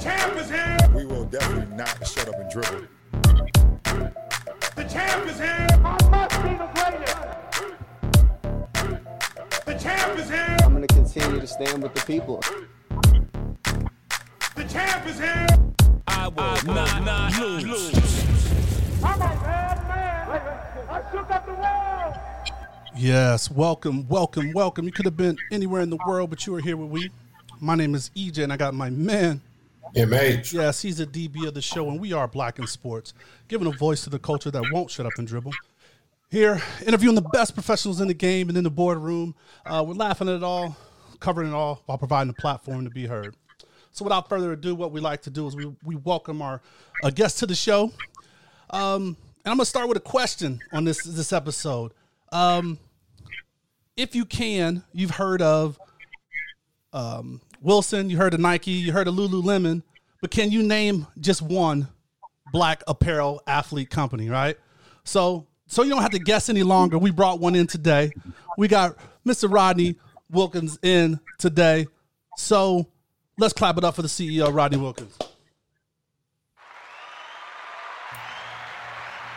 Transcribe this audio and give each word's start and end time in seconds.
champ 0.00 0.36
is 0.36 0.50
here. 0.50 0.76
We 0.94 1.04
will 1.04 1.24
definitely 1.24 1.74
not 1.76 2.06
shut 2.06 2.28
up 2.28 2.38
and 2.38 2.50
dribble. 2.50 2.86
The 4.76 4.84
champ 4.84 5.26
is 5.26 5.38
here. 5.38 5.66
I 5.70 5.98
must 6.10 6.42
be 6.42 6.50
the 6.54 6.68
greatest. 6.74 7.16
The 9.66 9.74
champ 9.74 10.18
is 10.18 10.30
here. 10.30 10.56
I'm 10.62 10.74
going 10.74 10.86
to 10.86 10.94
continue 10.94 11.40
to 11.40 11.46
stand 11.46 11.82
with 11.82 11.94
the 11.94 12.00
people. 12.02 12.40
The 14.54 14.64
champ 14.64 15.06
is 15.06 15.18
here. 15.18 15.46
I 16.06 16.28
will 16.28 16.74
not, 16.74 17.04
not 17.04 17.32
lose. 17.38 17.94
I'm 19.02 19.14
a 19.14 19.18
bad 19.18 19.88
man. 19.88 20.88
I 20.88 21.02
shook 21.10 21.30
up 21.30 21.46
the 21.46 21.54
world. 21.54 22.14
Yes, 22.96 23.50
welcome, 23.50 24.06
welcome, 24.08 24.52
welcome. 24.52 24.84
You 24.86 24.92
could 24.92 25.04
have 25.06 25.16
been 25.16 25.36
anywhere 25.50 25.82
in 25.82 25.90
the 25.90 25.98
world, 26.06 26.30
but 26.30 26.46
you 26.46 26.54
are 26.54 26.60
here 26.60 26.76
with 26.76 26.90
we. 26.90 27.10
My 27.60 27.74
name 27.74 27.94
is 27.94 28.10
EJ, 28.16 28.44
and 28.44 28.52
I 28.52 28.56
got 28.56 28.74
my 28.74 28.90
man. 28.90 29.40
MH. 29.94 30.52
Yes, 30.52 30.82
he's 30.82 31.00
a 31.00 31.06
DB 31.06 31.46
of 31.46 31.54
the 31.54 31.62
show, 31.62 31.88
and 31.88 32.00
we 32.00 32.12
are 32.12 32.28
Black 32.28 32.58
in 32.58 32.66
Sports, 32.66 33.14
giving 33.48 33.66
a 33.66 33.76
voice 33.76 34.04
to 34.04 34.10
the 34.10 34.18
culture 34.18 34.50
that 34.50 34.62
won't 34.72 34.90
shut 34.90 35.06
up 35.06 35.12
and 35.18 35.26
dribble. 35.26 35.52
Here, 36.30 36.60
interviewing 36.86 37.14
the 37.14 37.22
best 37.22 37.54
professionals 37.54 38.00
in 38.00 38.08
the 38.08 38.14
game 38.14 38.48
and 38.48 38.58
in 38.58 38.64
the 38.64 38.70
boardroom. 38.70 39.34
Uh, 39.64 39.82
we're 39.86 39.94
laughing 39.94 40.28
at 40.28 40.34
it 40.34 40.42
all, 40.42 40.76
covering 41.20 41.48
it 41.48 41.54
all, 41.54 41.82
while 41.86 41.96
providing 41.96 42.30
a 42.30 42.40
platform 42.40 42.84
to 42.84 42.90
be 42.90 43.06
heard. 43.06 43.34
So, 43.92 44.04
without 44.04 44.28
further 44.28 44.52
ado, 44.52 44.74
what 44.74 44.92
we 44.92 45.00
like 45.00 45.22
to 45.22 45.30
do 45.30 45.46
is 45.46 45.56
we, 45.56 45.74
we 45.82 45.96
welcome 45.96 46.42
our 46.42 46.60
uh, 47.02 47.10
guest 47.10 47.38
to 47.38 47.46
the 47.46 47.54
show. 47.54 47.92
Um, 48.70 49.16
and 49.44 49.52
I'm 49.52 49.56
going 49.56 49.60
to 49.60 49.64
start 49.64 49.88
with 49.88 49.96
a 49.96 50.00
question 50.00 50.60
on 50.72 50.84
this 50.84 51.02
this 51.02 51.32
episode. 51.32 51.92
Um, 52.30 52.78
if 53.96 54.14
you 54.14 54.26
can, 54.26 54.84
you've 54.92 55.12
heard 55.12 55.40
of 55.40 55.80
um, 56.92 57.40
Wilson, 57.60 58.08
you 58.08 58.16
heard 58.16 58.34
of 58.34 58.40
Nike, 58.40 58.70
you 58.70 58.92
heard 58.92 59.08
of 59.08 59.14
Lululemon, 59.14 59.82
but 60.20 60.30
can 60.30 60.50
you 60.50 60.62
name 60.62 61.06
just 61.20 61.42
one 61.42 61.88
black 62.52 62.82
apparel 62.86 63.42
athlete 63.46 63.90
company, 63.90 64.28
right? 64.28 64.56
So, 65.04 65.46
so 65.66 65.82
you 65.82 65.90
don't 65.90 66.02
have 66.02 66.12
to 66.12 66.18
guess 66.18 66.48
any 66.48 66.62
longer. 66.62 66.98
We 66.98 67.10
brought 67.10 67.40
one 67.40 67.54
in 67.54 67.66
today. 67.66 68.12
We 68.56 68.68
got 68.68 68.96
Mr. 69.26 69.52
Rodney 69.52 69.96
Wilkins 70.30 70.78
in 70.82 71.20
today. 71.38 71.86
So, 72.36 72.86
let's 73.38 73.52
clap 73.52 73.76
it 73.76 73.84
up 73.84 73.94
for 73.94 74.02
the 74.02 74.08
CEO, 74.08 74.52
Rodney 74.54 74.78
Wilkins. 74.78 75.16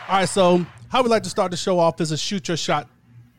All 0.08 0.18
right, 0.18 0.28
so 0.28 0.64
how 0.88 1.02
we 1.02 1.08
like 1.08 1.22
to 1.22 1.30
start 1.30 1.50
the 1.50 1.56
show 1.56 1.78
off 1.78 2.00
is 2.00 2.10
a 2.12 2.16
shoot 2.16 2.48
your 2.48 2.56
shot 2.56 2.88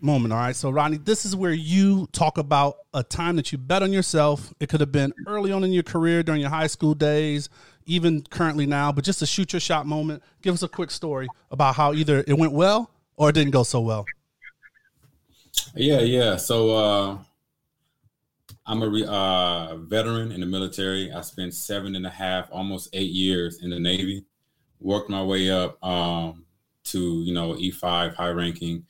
moment. 0.03 0.33
All 0.33 0.39
right, 0.39 0.55
so 0.55 0.69
Rodney, 0.69 0.97
this 0.97 1.25
is 1.25 1.35
where 1.35 1.53
you 1.53 2.07
talk 2.11 2.37
about 2.37 2.77
a 2.93 3.03
time 3.03 3.37
that 3.37 3.51
you 3.51 3.57
bet 3.57 3.81
on 3.81 3.93
yourself. 3.93 4.53
It 4.59 4.69
could 4.69 4.81
have 4.81 4.91
been 4.91 5.13
early 5.25 5.51
on 5.51 5.63
in 5.63 5.71
your 5.71 5.83
career 5.83 6.21
during 6.21 6.41
your 6.41 6.49
high 6.49 6.67
school 6.67 6.93
days, 6.93 7.49
even 7.85 8.21
currently 8.29 8.65
now, 8.65 8.91
but 8.91 9.03
just 9.03 9.21
a 9.21 9.25
shoot 9.25 9.53
your 9.53 9.59
shot 9.59 9.87
moment. 9.87 10.21
Give 10.41 10.53
us 10.53 10.61
a 10.61 10.67
quick 10.67 10.91
story 10.91 11.27
about 11.49 11.75
how 11.75 11.93
either 11.93 12.23
it 12.27 12.37
went 12.37 12.51
well 12.51 12.91
or 13.15 13.29
it 13.29 13.33
didn't 13.33 13.51
go 13.51 13.63
so 13.63 13.79
well. 13.79 14.05
Yeah, 15.75 16.01
yeah. 16.01 16.35
So 16.35 16.71
uh, 16.71 17.17
I'm 18.65 18.81
a 18.81 18.89
re- 18.89 19.05
uh, 19.07 19.77
veteran 19.77 20.31
in 20.31 20.39
the 20.39 20.45
military. 20.45 21.11
I 21.11 21.21
spent 21.21 21.53
seven 21.53 21.95
and 21.95 22.05
a 22.05 22.09
half, 22.09 22.49
almost 22.51 22.89
eight 22.93 23.11
years 23.11 23.61
in 23.63 23.69
the 23.69 23.79
Navy. 23.79 24.25
Worked 24.79 25.09
my 25.09 25.23
way 25.23 25.49
up 25.49 25.83
um, 25.83 26.45
to 26.85 27.23
you 27.23 27.33
know 27.33 27.53
E5, 27.53 28.15
high 28.15 28.29
ranking. 28.29 28.85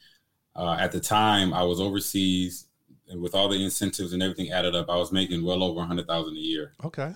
Uh, 0.55 0.77
at 0.79 0.91
the 0.91 0.99
time, 0.99 1.53
I 1.53 1.63
was 1.63 1.79
overseas, 1.79 2.67
and 3.09 3.21
with 3.21 3.35
all 3.35 3.49
the 3.49 3.63
incentives 3.63 4.13
and 4.13 4.21
everything 4.21 4.51
added 4.51 4.75
up, 4.75 4.89
I 4.89 4.95
was 4.95 5.11
making 5.11 5.43
well 5.43 5.63
over 5.63 5.81
a 5.81 5.85
hundred 5.85 6.07
thousand 6.07 6.35
a 6.35 6.39
year. 6.39 6.73
Okay. 6.83 7.13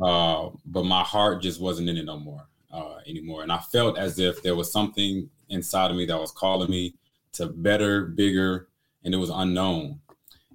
Uh, 0.00 0.50
but 0.64 0.84
my 0.84 1.02
heart 1.02 1.42
just 1.42 1.60
wasn't 1.60 1.88
in 1.88 1.96
it 1.96 2.04
no 2.04 2.18
more 2.18 2.46
uh, 2.72 2.98
anymore, 3.06 3.42
and 3.42 3.52
I 3.52 3.58
felt 3.58 3.98
as 3.98 4.18
if 4.18 4.42
there 4.42 4.54
was 4.54 4.70
something 4.70 5.28
inside 5.48 5.90
of 5.90 5.96
me 5.96 6.06
that 6.06 6.20
was 6.20 6.30
calling 6.30 6.70
me 6.70 6.94
to 7.32 7.46
better, 7.46 8.06
bigger, 8.06 8.68
and 9.04 9.14
it 9.14 9.18
was 9.18 9.30
unknown. 9.30 10.00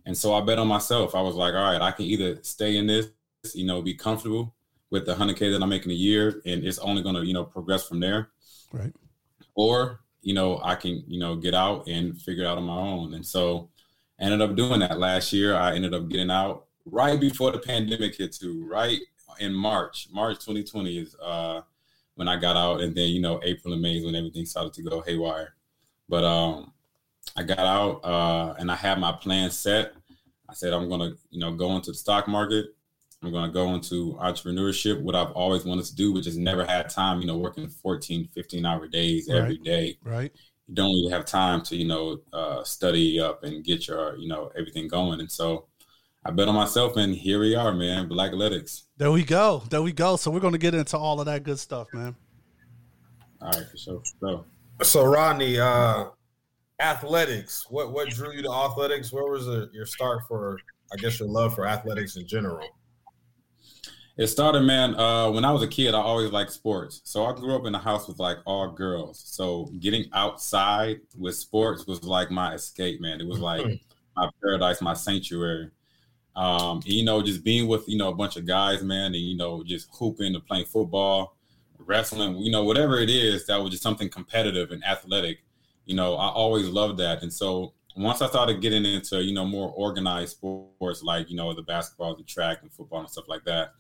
And 0.06 0.18
so 0.18 0.34
I 0.34 0.42
bet 0.42 0.60
on 0.60 0.68
myself. 0.68 1.16
I 1.16 1.22
was 1.22 1.36
like, 1.36 1.54
all 1.54 1.72
right, 1.72 1.82
I 1.82 1.92
can 1.92 2.06
either 2.06 2.40
stay 2.44 2.78
in 2.78 2.88
this, 2.88 3.08
you 3.54 3.66
know, 3.66 3.82
be 3.82 3.94
comfortable 3.94 4.54
with 4.90 5.06
the 5.06 5.16
100K 5.16 5.52
that 5.52 5.62
I'm 5.62 5.70
making 5.70 5.92
a 5.92 5.96
year, 5.96 6.42
and 6.46 6.64
it's 6.64 6.80
only 6.80 7.02
going 7.02 7.16
to, 7.16 7.26
you 7.26 7.34
know, 7.34 7.44
progress 7.44 7.88
from 7.88 8.00
there. 8.00 8.30
Right. 8.72 8.94
Or, 9.56 10.02
you 10.24 10.34
know, 10.34 10.60
I 10.64 10.76
can, 10.76 11.04
you 11.08 11.20
know, 11.20 11.36
get 11.36 11.54
out 11.54 11.88
and 11.88 12.20
figure 12.20 12.44
it 12.44 12.48
out 12.48 12.58
on 12.58 12.64
my 12.64 12.78
own. 12.78 13.14
And 13.14 13.26
so 13.26 13.70
ended 14.20 14.42
up 14.42 14.56
doing 14.56 14.80
that 14.80 14.98
last 14.98 15.34
year. 15.34 15.56
I 15.56 15.76
ended 15.76 15.94
up 15.94 16.08
getting 16.10 16.32
out 16.32 16.66
right 16.86 17.20
before 17.20 17.52
the 17.52 17.60
pandemic 17.60 18.16
hit 18.16 18.34
too, 18.34 18.66
right 18.68 19.00
in 19.40 19.54
March. 19.54 20.08
March 20.12 20.40
2020 20.40 20.98
is 20.98 21.16
uh 21.22 21.62
when 22.16 22.28
I 22.28 22.38
got 22.38 22.56
out. 22.56 22.82
And 22.82 22.96
then, 22.96 23.10
you 23.10 23.22
know, 23.22 23.40
April 23.44 23.74
and 23.74 23.82
May 23.82 23.98
is 23.98 24.06
when 24.06 24.16
everything 24.16 24.46
started 24.46 24.74
to 24.74 24.84
go 24.84 25.02
haywire. 25.02 25.56
But 26.08 26.24
um 26.24 26.74
I 27.36 27.44
got 27.44 27.60
out 27.60 28.06
uh, 28.06 28.54
and 28.60 28.72
I 28.72 28.76
had 28.76 29.00
my 29.00 29.12
plan 29.12 29.50
set. 29.50 29.94
I 30.50 30.54
said 30.54 30.74
I'm 30.74 30.90
gonna, 30.90 31.14
you 31.32 31.40
know, 31.40 31.54
go 31.54 31.76
into 31.76 31.92
the 31.92 31.98
stock 31.98 32.28
market. 32.28 32.68
I'm 33.24 33.32
gonna 33.32 33.52
go 33.52 33.74
into 33.74 34.18
entrepreneurship, 34.22 35.02
what 35.02 35.16
I've 35.16 35.32
always 35.32 35.64
wanted 35.66 35.86
to 35.86 35.96
do, 35.96 36.14
but 36.14 36.24
just 36.24 36.38
never 36.38 36.66
had 36.66 36.90
time, 36.90 37.22
you 37.22 37.28
know, 37.28 37.38
working 37.38 37.70
14, 37.70 38.28
15 38.34 38.66
hour 38.66 38.88
days 38.88 39.28
Right. 39.30 39.38
every 39.38 39.58
day. 39.58 39.98
Right. 40.04 40.32
You 40.68 40.76
don't 40.76 40.90
really 40.92 41.12
have 41.12 41.26
time 41.26 41.62
to, 41.64 41.76
you 41.76 41.86
know, 41.88 42.20
uh, 42.34 42.64
study 42.64 43.20
up 43.20 43.44
and 43.44 43.64
get 43.64 43.88
your, 43.88 44.18
you 44.18 44.28
know, 44.28 44.52
everything 44.58 44.88
going. 44.88 45.20
And 45.20 45.32
so 45.32 45.68
I 46.26 46.32
bet 46.32 46.48
on 46.48 46.56
myself 46.56 46.96
and 46.98 47.14
here 47.16 47.40
we 47.40 47.56
are, 47.56 47.74
man, 47.74 48.08
Black 48.08 48.32
Athletics. 48.32 48.88
There 48.98 49.12
we 49.12 49.24
go. 49.24 49.64
There 49.70 49.82
we 49.82 49.92
go. 49.92 50.16
So 50.16 50.32
we're 50.32 50.40
going 50.40 50.54
to 50.54 50.60
get 50.60 50.74
into 50.74 50.98
all 50.98 51.20
of 51.20 51.26
that 51.26 51.44
good 51.44 51.60
stuff, 51.60 51.88
man. 51.94 52.16
All 53.42 53.52
right, 53.52 53.68
for 53.70 53.78
sure. 53.78 54.02
So 54.22 54.46
So 54.82 55.06
Rodney, 55.06 55.60
uh, 55.60 56.06
athletics. 56.80 57.66
What 57.70 57.92
what 57.92 58.10
drew 58.10 58.34
you 58.34 58.42
to 58.44 58.52
athletics? 58.52 59.12
Where 59.12 59.30
was 59.30 59.46
the, 59.46 59.70
your 59.74 59.86
start 59.86 60.24
for? 60.28 60.60
I 60.92 60.96
guess 60.98 61.20
your 61.20 61.30
love 61.30 61.56
for 61.56 61.66
athletics 61.68 62.16
in 62.18 62.28
general. 62.28 62.68
It 64.16 64.28
started, 64.28 64.62
man. 64.62 64.96
Uh, 64.96 65.32
when 65.32 65.44
I 65.44 65.52
was 65.52 65.64
a 65.64 65.68
kid, 65.68 65.96
I 65.96 66.00
always 66.00 66.32
liked 66.32 66.52
sports. 66.52 67.02
So 67.04 67.26
I 67.26 67.34
grew 67.34 67.56
up 67.56 67.66
in 67.66 67.74
a 67.74 67.80
house 67.80 68.08
with 68.08 68.20
like 68.20 68.38
all 68.46 68.70
girls. 68.70 69.20
So 69.26 69.72
getting 69.80 70.06
outside 70.14 71.02
with 71.18 71.36
sports 71.36 71.88
was 71.88 72.04
like 72.04 72.30
my 72.30 72.54
escape, 72.54 73.02
man. 73.02 73.20
It 73.20 73.28
was 73.28 73.40
like 73.40 73.66
my 74.16 74.30
paradise, 74.42 74.82
my 74.82 74.94
sanctuary. 74.94 75.72
Um, 76.36 76.82
you 76.86 77.04
know, 77.04 77.24
just 77.24 77.44
being 77.44 77.68
with 77.68 77.88
you 77.88 77.98
know 77.98 78.10
a 78.10 78.16
bunch 78.16 78.38
of 78.38 78.46
guys, 78.46 78.84
man, 78.84 79.06
and 79.06 79.16
you 79.16 79.36
know 79.36 79.64
just 79.64 79.88
hooping 79.92 80.36
and 80.36 80.46
playing 80.46 80.66
football, 80.66 81.36
wrestling, 81.80 82.38
you 82.38 82.52
know, 82.52 82.64
whatever 82.64 83.00
it 83.00 83.10
is, 83.10 83.46
that 83.48 83.62
was 83.62 83.72
just 83.72 83.84
something 83.84 84.10
competitive 84.10 84.72
and 84.72 84.84
athletic. 84.84 85.44
You 85.86 85.96
know, 85.96 86.16
I 86.16 86.30
always 86.30 86.68
loved 86.68 87.00
that, 87.00 87.24
and 87.24 87.34
so 87.34 87.74
once 87.96 88.22
I 88.22 88.28
started 88.28 88.62
getting 88.62 88.86
into 88.86 89.24
you 89.24 89.34
know 89.34 89.46
more 89.46 89.72
organized 89.76 90.32
sports 90.32 91.04
like 91.04 91.30
you 91.30 91.36
know 91.36 91.54
the 91.54 91.62
basketball, 91.62 92.16
the 92.16 92.24
track, 92.24 92.60
and 92.62 92.72
football 92.72 93.00
and 93.00 93.10
stuff 93.10 93.28
like 93.28 93.44
that, 93.46 93.72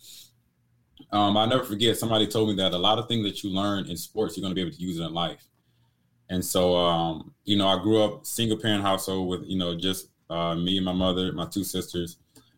um, 1.11 1.37
I'll 1.37 1.47
never 1.47 1.63
forget 1.63 1.97
somebody 1.97 2.27
told 2.27 2.49
me 2.49 2.55
that 2.55 2.73
a 2.73 2.77
lot 2.77 2.99
of 2.99 3.07
things 3.07 3.25
that 3.25 3.43
you 3.43 3.49
learn 3.49 3.89
in 3.89 3.97
sports 3.97 4.37
you're 4.37 4.41
going 4.41 4.51
to 4.51 4.55
be 4.55 4.61
able 4.61 4.75
to 4.75 4.81
use 4.81 4.99
in 4.99 5.13
life. 5.13 5.47
And 6.29 6.43
so, 6.43 6.75
um, 6.75 7.33
you 7.43 7.57
know, 7.57 7.67
I 7.67 7.81
grew 7.81 8.01
up 8.01 8.25
single 8.25 8.57
parent 8.57 8.83
household 8.83 9.27
with 9.27 9.43
you 9.45 9.57
know 9.57 9.75
just 9.75 10.09
uh, 10.29 10.55
me 10.55 10.77
and 10.77 10.85
my 10.85 10.93
mother, 10.93 11.31
my 11.31 11.45
two 11.45 11.63
sisters. 11.63 12.17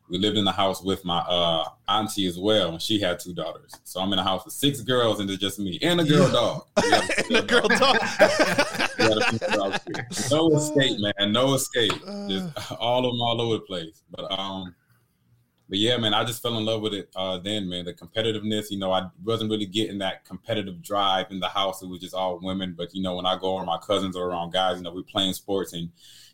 We 0.10 0.20
lived 0.20 0.38
in 0.38 0.46
the 0.46 0.52
house 0.52 0.84
with 0.84 1.04
my 1.04 1.20
uh, 1.20 1.66
auntie 1.88 2.28
as 2.28 2.38
well, 2.38 2.70
and 2.70 2.82
she 2.82 3.00
had 3.00 3.20
two 3.20 3.34
daughters. 3.34 3.72
So 3.84 4.00
I'm 4.00 4.14
in 4.14 4.20
a 4.20 4.24
house 4.24 4.46
with 4.46 4.54
six 4.54 4.82
girls, 4.82 5.20
and 5.20 5.30
it's 5.30 5.42
just 5.42 5.58
me 5.58 5.80
and 5.82 6.00
a 6.00 6.04
girl 6.04 6.32
dog. 6.32 6.66
We 6.84 6.92
got 6.92 7.44
a 7.44 7.48
girl 7.48 7.70
talk. 7.70 8.02
we 9.00 9.08
got 9.08 9.18
a 9.18 9.40
female 9.40 9.72
dog. 9.72 9.82
No 10.30 10.56
escape, 10.56 11.00
man. 11.00 11.32
No 11.32 11.54
escape. 11.56 11.94
Just 12.30 12.72
all 12.80 13.06
of 13.06 13.14
them 13.14 13.22
all 13.22 13.42
over 13.42 13.56
the 13.56 13.62
place. 13.62 14.04
But 14.12 14.32
um, 14.38 14.76
but 15.68 15.80
yeah, 15.80 15.98
man, 15.98 16.14
I 16.14 16.24
just 16.24 16.42
fell 16.42 16.58
in 16.58 16.66
love 16.66 16.82
with 16.82 16.94
it 16.94 17.10
uh, 17.16 17.40
then, 17.40 17.68
man. 17.68 17.86
The 17.86 17.94
competitiveness, 17.94 18.70
you 18.70 18.78
know, 18.78 18.92
I 18.92 19.08
wasn't 19.24 19.50
really 19.50 19.66
getting 19.66 19.98
that 20.00 20.24
competitive 20.24 20.82
drive 20.82 21.32
in 21.32 21.40
the 21.40 21.48
house. 21.48 21.82
It 21.82 21.90
was 21.90 22.02
just 22.02 22.14
all 22.14 22.40
women. 22.40 22.76
But 22.78 22.94
you 22.94 23.02
know, 23.02 23.16
when 23.16 23.26
I 23.26 23.38
go 23.38 23.58
around 23.58 23.66
my 23.66 23.80
cousins 23.80 24.16
or 24.16 24.30
around 24.30 24.54
guys, 24.54 24.78
you 24.78 24.84
know, 24.84 24.94
we're 24.94 25.04
playing 25.04 25.34
sports 25.34 25.74
and 25.74 25.90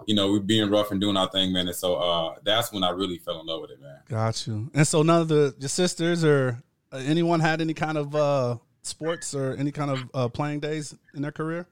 you 0.06 0.16
know, 0.16 0.32
we're 0.32 0.40
being 0.40 0.70
rough 0.70 0.92
and 0.92 1.00
doing 1.00 1.16
our 1.16 1.30
thing, 1.30 1.54
man. 1.54 1.68
And 1.68 1.76
so 1.76 1.96
uh, 1.96 2.36
that's 2.44 2.74
when 2.74 2.84
I 2.84 2.90
really 2.90 3.20
fell 3.20 3.40
in 3.40 3.46
love 3.46 3.62
with 3.62 3.72
it, 3.72 3.82
man. 3.82 4.00
Got 4.10 4.48
you. 4.48 4.70
And 4.74 4.88
so 4.88 5.02
none 5.02 5.22
of 5.22 5.28
the 5.30 5.56
your 5.60 5.70
sisters 5.70 6.26
or 6.26 6.62
uh, 6.92 6.98
anyone 6.98 7.40
had 7.40 7.62
any 7.62 7.74
kind 7.74 7.98
of 7.98 8.14
uh, 8.16 8.58
sports 8.82 9.34
or 9.34 9.56
any 9.56 9.72
kind 9.72 9.92
of 9.92 10.00
uh, 10.14 10.28
playing 10.28 10.60
days 10.60 10.96
in 11.14 11.22
their 11.22 11.32
career? 11.32 11.68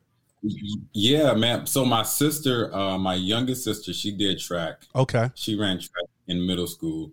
Yeah, 0.94 1.34
man. 1.34 1.66
So 1.66 1.84
my 1.84 2.04
sister, 2.04 2.74
uh, 2.74 2.98
my 2.98 3.16
youngest 3.16 3.66
sister, 3.66 3.92
she 3.92 4.12
did 4.12 4.40
track. 4.40 4.84
Okay. 4.96 5.30
She 5.36 5.56
ran 5.56 5.78
track 5.80 6.06
in 6.28 6.46
middle 6.46 6.68
school. 6.68 7.12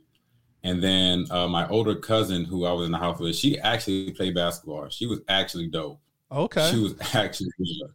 And 0.66 0.82
then 0.82 1.26
uh, 1.30 1.46
my 1.46 1.68
older 1.68 1.94
cousin, 1.94 2.44
who 2.44 2.64
I 2.66 2.72
was 2.72 2.86
in 2.86 2.92
the 2.92 2.98
house 2.98 3.20
with, 3.20 3.36
she 3.36 3.58
actually 3.60 4.10
played 4.12 4.34
basketball. 4.34 4.88
She 4.88 5.06
was 5.06 5.20
actually 5.28 5.68
dope. 5.68 6.00
Okay. 6.30 6.70
She 6.70 6.78
was 6.78 6.94
actually 7.14 7.50
good. 7.58 7.90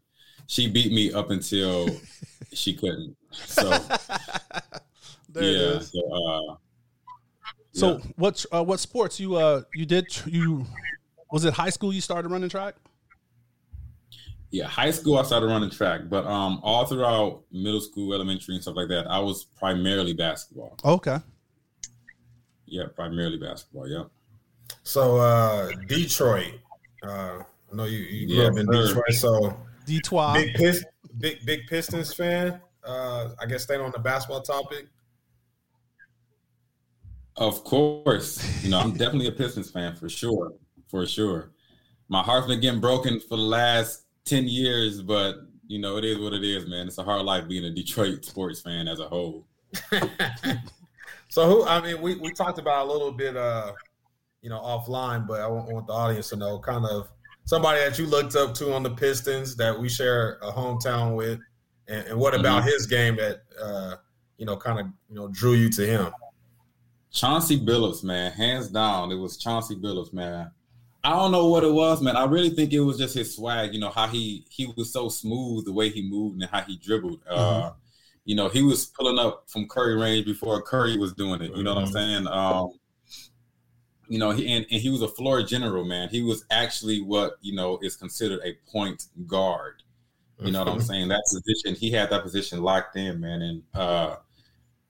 She 0.48 0.70
beat 0.70 0.92
me 0.94 1.12
up 1.12 1.30
until 1.32 2.02
she 2.54 2.74
couldn't. 2.74 3.16
So 3.32 3.70
there 5.30 5.44
yeah, 5.44 5.78
is. 5.78 5.92
so, 5.92 6.00
uh, 6.52 6.56
So 7.74 7.98
Yeah. 7.98 8.04
what 8.16 8.46
uh, 8.52 8.64
what 8.64 8.80
sports 8.80 9.20
you 9.20 9.36
uh 9.36 9.64
you 9.74 9.86
did 9.86 10.06
you 10.26 10.66
was 11.32 11.46
it 11.46 11.54
high 11.54 11.70
school 11.70 11.94
you 11.94 12.02
started 12.02 12.30
running 12.30 12.50
track? 12.50 12.76
Yeah, 14.52 14.68
high 14.68 14.92
school 14.92 15.18
I 15.18 15.24
started 15.24 15.48
running 15.48 15.70
track, 15.70 16.02
but 16.10 16.26
um, 16.26 16.60
all 16.64 16.86
throughout 16.86 17.44
middle 17.52 17.80
school, 17.80 18.14
elementary, 18.14 18.56
and 18.56 18.62
stuff 18.62 18.76
like 18.76 18.90
that, 18.90 19.08
I 19.10 19.20
was 19.20 19.46
primarily 19.46 20.14
basketball. 20.14 20.78
Okay. 20.84 21.18
Yeah, 22.72 22.86
primarily 22.96 23.38
basketball. 23.38 23.88
Yeah. 23.90 24.06
So 24.84 25.18
uh 25.18 25.70
Detroit. 25.88 26.54
Uh 27.04 27.40
I 27.72 27.76
know 27.76 27.84
you, 27.84 28.00
you 28.00 28.28
grew 28.28 28.36
Yeah, 28.38 28.48
up 28.48 28.58
in 28.58 28.66
sir. 28.66 28.88
Detroit, 28.88 29.14
so 29.14 29.58
Detroit. 29.86 30.34
big 30.36 30.54
Pist- 30.56 30.86
big 31.20 31.46
big 31.46 31.68
Pistons 31.68 32.14
fan. 32.14 32.62
Uh 32.84 33.32
I 33.40 33.46
guess 33.46 33.64
staying 33.64 33.82
on 33.82 33.92
the 33.92 34.00
basketball 34.00 34.42
topic. 34.42 34.88
Of 37.36 37.64
course, 37.66 38.64
you 38.64 38.70
know 38.70 38.80
I'm 38.80 38.92
definitely 38.94 39.28
a 39.28 39.32
Pistons 39.34 39.70
fan 39.70 39.96
for 39.96 40.08
sure, 40.10 40.54
for 40.88 41.06
sure. 41.06 41.52
My 42.08 42.22
heart's 42.22 42.48
been 42.48 42.60
getting 42.62 42.80
broken 42.82 43.20
for 43.20 43.36
the 43.38 43.44
last 43.44 44.06
ten 44.26 44.48
years, 44.48 45.02
but 45.02 45.36
you 45.68 45.80
know 45.80 45.98
it 45.98 46.06
is 46.06 46.20
what 46.20 46.34
it 46.34 46.44
is, 46.44 46.68
man. 46.68 46.88
It's 46.88 46.98
a 46.98 47.04
hard 47.04 47.24
life 47.24 47.48
being 47.50 47.66
a 47.66 47.70
Detroit 47.72 48.24
sports 48.24 48.62
fan 48.62 48.88
as 48.88 49.00
a 49.02 49.08
whole. 49.10 49.46
So 51.32 51.48
who 51.48 51.66
I 51.66 51.82
mean 51.82 52.02
we, 52.02 52.16
we 52.16 52.34
talked 52.34 52.60
about 52.60 52.88
a 52.88 52.92
little 52.92 53.14
bit 53.14 53.38
uh 53.38 53.72
you 54.42 54.50
know 54.50 54.60
offline, 54.60 55.26
but 55.26 55.40
I 55.40 55.48
want, 55.48 55.72
want 55.72 55.88
the 55.88 55.94
audience 55.94 56.30
to 56.30 56.36
know 56.36 56.60
kind 56.60 56.86
of 56.86 57.08
somebody 57.46 57.80
that 57.80 57.98
you 57.98 58.06
looked 58.06 58.36
up 58.36 58.54
to 58.56 58.74
on 58.74 58.84
the 58.84 58.90
Pistons 58.90 59.56
that 59.56 59.80
we 59.80 59.88
share 59.88 60.40
a 60.42 60.52
hometown 60.52 61.16
with, 61.16 61.40
and, 61.88 62.06
and 62.08 62.20
what 62.20 62.36
about 62.36 62.66
his 62.66 62.86
game 62.86 63.16
that 63.16 63.44
uh 63.60 63.96
you 64.38 64.46
know 64.46 64.58
kind 64.58 64.82
of 64.82 64.88
you 65.10 65.16
know 65.16 65.30
drew 65.30 65.54
you 65.54 65.70
to 65.70 65.88
him. 65.88 66.12
Chauncey 67.14 67.58
Billups, 67.58 68.04
man, 68.04 68.34
hands 68.34 68.68
down, 68.68 69.10
it 69.14 69.16
was 69.16 69.38
Chauncey 69.38 69.78
Billups, 69.78 70.12
man. 70.12 70.52
I 71.02 71.12
don't 71.12 71.32
know 71.32 71.48
what 71.48 71.64
it 71.64 71.72
was, 71.72 72.02
man. 72.02 72.18
I 72.18 72.26
really 72.26 72.50
think 72.50 72.74
it 72.74 72.82
was 72.82 72.98
just 72.98 73.16
his 73.16 73.34
swag. 73.34 73.74
You 73.74 73.80
know 73.80 73.90
how 73.90 74.08
he 74.08 74.46
he 74.50 74.66
was 74.76 74.92
so 74.92 75.08
smooth, 75.08 75.64
the 75.64 75.72
way 75.72 75.88
he 75.88 76.02
moved 76.02 76.42
and 76.42 76.52
how 76.52 76.60
he 76.62 76.76
dribbled. 76.76 77.22
Uh, 77.26 77.72
you 78.26 78.36
know, 78.36 78.50
he 78.50 78.62
was 78.62 78.86
pulling 78.86 79.20
up 79.20 79.46
from 79.48 79.68
Curry 79.68 79.96
range 79.96 80.26
before 80.26 80.62
Curry 80.62 80.98
was 80.98 81.14
doing 81.14 81.42
it. 81.42 81.56
You 81.56 81.64
know 81.64 81.74
what 81.74 81.86
I'm 81.86 81.92
saying? 81.92 82.28
Um, 82.28 82.72
you 84.08 84.20
know, 84.20 84.32
he 84.32 84.52
and, 84.54 84.66
and 84.70 84.82
he 84.82 84.90
was 84.90 85.02
a 85.02 85.08
floor 85.08 85.42
general, 85.42 85.86
man. 85.86 86.10
He 86.10 86.22
was 86.22 86.46
actually 86.52 87.02
what 87.02 87.38
you 87.42 87.56
know 87.56 87.80
is 87.82 87.96
considered 87.96 88.42
a 88.44 88.58
point 88.70 89.06
guard. 89.26 89.84
You 90.44 90.52
know 90.52 90.64
what 90.64 90.74
I'm 90.74 90.82
saying? 90.82 91.08
That 91.10 91.22
position, 91.32 91.76
he 91.76 91.92
had 91.92 92.10
that 92.10 92.24
position 92.24 92.64
locked 92.64 92.96
in, 92.96 93.20
man. 93.20 93.42
And 93.44 93.64
uh, 93.76 94.16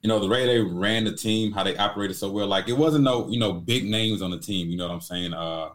you 0.02 0.08
know, 0.08 0.18
the 0.18 0.28
way 0.28 0.46
they 0.46 0.60
ran 0.60 1.04
the 1.04 1.14
team, 1.14 1.52
how 1.52 1.64
they 1.64 1.76
operated 1.76 2.16
so 2.16 2.32
well, 2.32 2.48
like 2.48 2.70
it 2.70 2.78
wasn't 2.78 3.04
no, 3.04 3.28
you 3.28 3.38
know, 3.38 3.52
big 3.52 3.86
names 3.86 4.22
on 4.22 4.32
the 4.32 4.40
team. 4.40 4.70
You 4.70 4.78
know 4.78 4.88
what 4.88 4.94
I'm 4.94 5.02
saying? 5.02 5.34
Uh, 5.34 5.72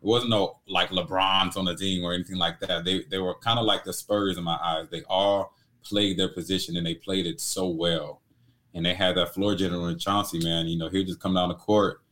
it 0.00 0.06
wasn't 0.06 0.30
no 0.30 0.60
like 0.68 0.90
LeBron's 0.90 1.56
on 1.56 1.64
the 1.64 1.74
team 1.74 2.04
or 2.04 2.12
anything 2.12 2.36
like 2.36 2.60
that. 2.60 2.84
They 2.84 3.02
they 3.10 3.18
were 3.18 3.34
kind 3.34 3.58
of 3.58 3.64
like 3.64 3.84
the 3.84 3.92
Spurs 3.92 4.38
in 4.38 4.44
my 4.44 4.58
eyes. 4.62 4.86
They 4.90 5.02
all 5.08 5.55
played 5.88 6.18
their 6.18 6.28
position 6.28 6.76
and 6.76 6.86
they 6.86 6.94
played 6.94 7.26
it 7.26 7.40
so 7.40 7.68
well. 7.68 8.22
And 8.74 8.84
they 8.84 8.94
had 8.94 9.16
that 9.16 9.32
floor 9.32 9.54
general 9.54 9.88
in 9.88 9.98
Chauncey, 9.98 10.38
man. 10.42 10.66
You 10.66 10.78
know, 10.78 10.88
he'll 10.88 11.06
just 11.06 11.20
come 11.20 11.34
down 11.34 11.48
the 11.48 11.54
court. 11.54 12.02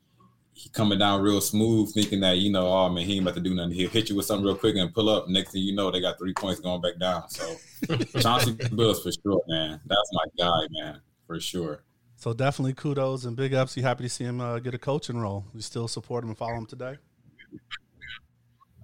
He 0.55 0.69
coming 0.69 0.99
down 0.99 1.21
real 1.21 1.41
smooth, 1.41 1.93
thinking 1.93 2.21
that, 2.21 2.39
you 2.39 2.51
know, 2.51 2.69
oh 2.69 2.89
man, 2.89 3.05
he 3.05 3.17
ain't 3.17 3.23
about 3.23 3.35
to 3.35 3.41
do 3.41 3.55
nothing. 3.55 3.73
He'll 3.73 3.91
hit 3.91 4.09
you 4.09 4.17
with 4.17 4.25
something 4.25 4.47
real 4.47 4.57
quick 4.57 4.77
and 4.77 4.95
pull 4.95 5.09
up. 5.09 5.29
Next 5.29 5.53
thing 5.53 5.63
you 5.63 5.75
know, 5.75 5.91
they 5.91 6.01
got 6.01 6.17
three 6.17 6.33
points 6.33 6.61
going 6.61 6.81
back 6.81 6.99
down. 6.99 7.29
So 7.29 7.57
Chauncey 8.21 8.55
Billups 8.55 9.03
for 9.03 9.11
sure, 9.11 9.43
man. 9.49 9.81
That's 9.85 10.11
my 10.13 10.25
guy, 10.39 10.61
man, 10.71 11.01
for 11.27 11.41
sure. 11.41 11.83
So 12.17 12.33
definitely 12.33 12.75
kudos 12.75 13.25
and 13.25 13.37
big 13.37 13.53
ups. 13.53 13.77
You 13.77 13.83
happy 13.83 14.05
to 14.05 14.09
see 14.09 14.25
him 14.25 14.41
uh, 14.41 14.61
get 14.61 14.75
a 14.75 14.79
coaching 14.79 15.19
role? 15.19 15.45
You 15.55 15.61
still 15.61 15.89
support 15.89 16.23
him 16.23 16.31
and 16.31 16.39
follow 16.39 16.55
him 16.55 16.67
today? 16.67 16.97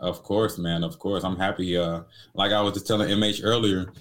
Of 0.01 0.23
course, 0.23 0.59
man. 0.59 0.83
Of 0.83 0.99
course, 0.99 1.25
I'm 1.25 1.37
happy. 1.37 1.77
Uh, 1.77 2.03
like 2.35 2.53
I 2.53 2.61
was 2.63 2.75
just 2.75 2.87
telling 2.87 3.09
MH 3.09 3.41
earlier, 3.45 3.93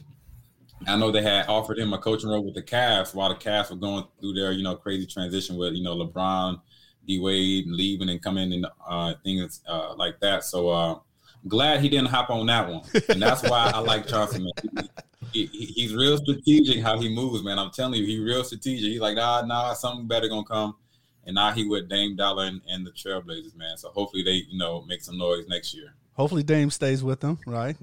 I 0.87 0.95
know 0.95 1.11
they 1.11 1.21
had 1.21 1.47
offered 1.47 1.77
him 1.77 1.93
a 1.93 1.97
coaching 1.97 2.29
role 2.29 2.43
with 2.43 2.55
the 2.55 2.61
Cavs 2.61 3.13
while 3.13 3.29
the 3.29 3.35
Cavs 3.35 3.69
were 3.69 3.75
going 3.75 4.05
through 4.19 4.33
their, 4.33 4.51
you 4.51 4.63
know, 4.63 4.75
crazy 4.75 5.05
transition 5.05 5.57
with, 5.57 5.73
you 5.73 5.83
know, 5.83 5.95
LeBron, 5.95 6.61
D 7.05 7.19
Wade 7.19 7.65
leaving 7.67 8.09
and 8.09 8.21
coming 8.21 8.53
and 8.53 8.65
uh, 8.87 9.13
things 9.23 9.61
uh, 9.67 9.93
like 9.95 10.19
that. 10.21 10.43
So 10.43 10.69
uh, 10.69 10.99
glad 11.47 11.81
he 11.81 11.89
didn't 11.89 12.07
hop 12.09 12.29
on 12.29 12.45
that 12.47 12.69
one, 12.69 12.81
and 13.09 13.21
that's 13.21 13.43
why 13.43 13.71
I 13.73 13.79
like 13.79 14.07
Chauncey. 14.07 14.39
Man. 14.39 14.89
He, 15.33 15.45
he, 15.47 15.65
he's 15.65 15.93
real 15.93 16.17
strategic 16.17 16.81
how 16.81 16.99
he 16.99 17.13
moves, 17.13 17.43
man. 17.43 17.59
I'm 17.59 17.71
telling 17.71 17.99
you, 17.99 18.05
he's 18.05 18.19
real 18.19 18.43
strategic. 18.43 18.89
He's 18.89 19.01
like, 19.01 19.15
nah, 19.15 19.41
nah, 19.41 19.73
something 19.73 20.07
better 20.07 20.27
gonna 20.27 20.43
come. 20.43 20.75
And 21.25 21.35
now 21.35 21.51
he 21.51 21.65
with 21.65 21.89
Dame 21.89 22.15
Dollar 22.15 22.45
and, 22.45 22.61
and 22.67 22.85
the 22.85 22.91
Trailblazers, 22.91 23.55
man. 23.55 23.77
So 23.77 23.89
hopefully 23.89 24.23
they, 24.23 24.43
you 24.49 24.57
know, 24.57 24.83
make 24.87 25.01
some 25.01 25.17
noise 25.17 25.47
next 25.47 25.75
year. 25.75 25.93
Hopefully 26.13 26.41
Dame 26.41 26.71
stays 26.71 27.03
with 27.03 27.19
them, 27.19 27.37
right? 27.45 27.75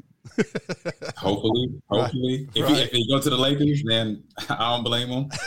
Hopefully, 1.16 1.68
hopefully, 1.88 2.48
if, 2.54 2.64
Right. 2.64 2.76
He, 2.76 2.82
if 2.82 2.90
he 2.90 3.08
go 3.08 3.20
to 3.20 3.30
the 3.30 3.36
Lakers, 3.36 3.82
then 3.84 4.22
I 4.48 4.70
don't 4.74 4.84
blame 4.84 5.08
him. 5.08 5.30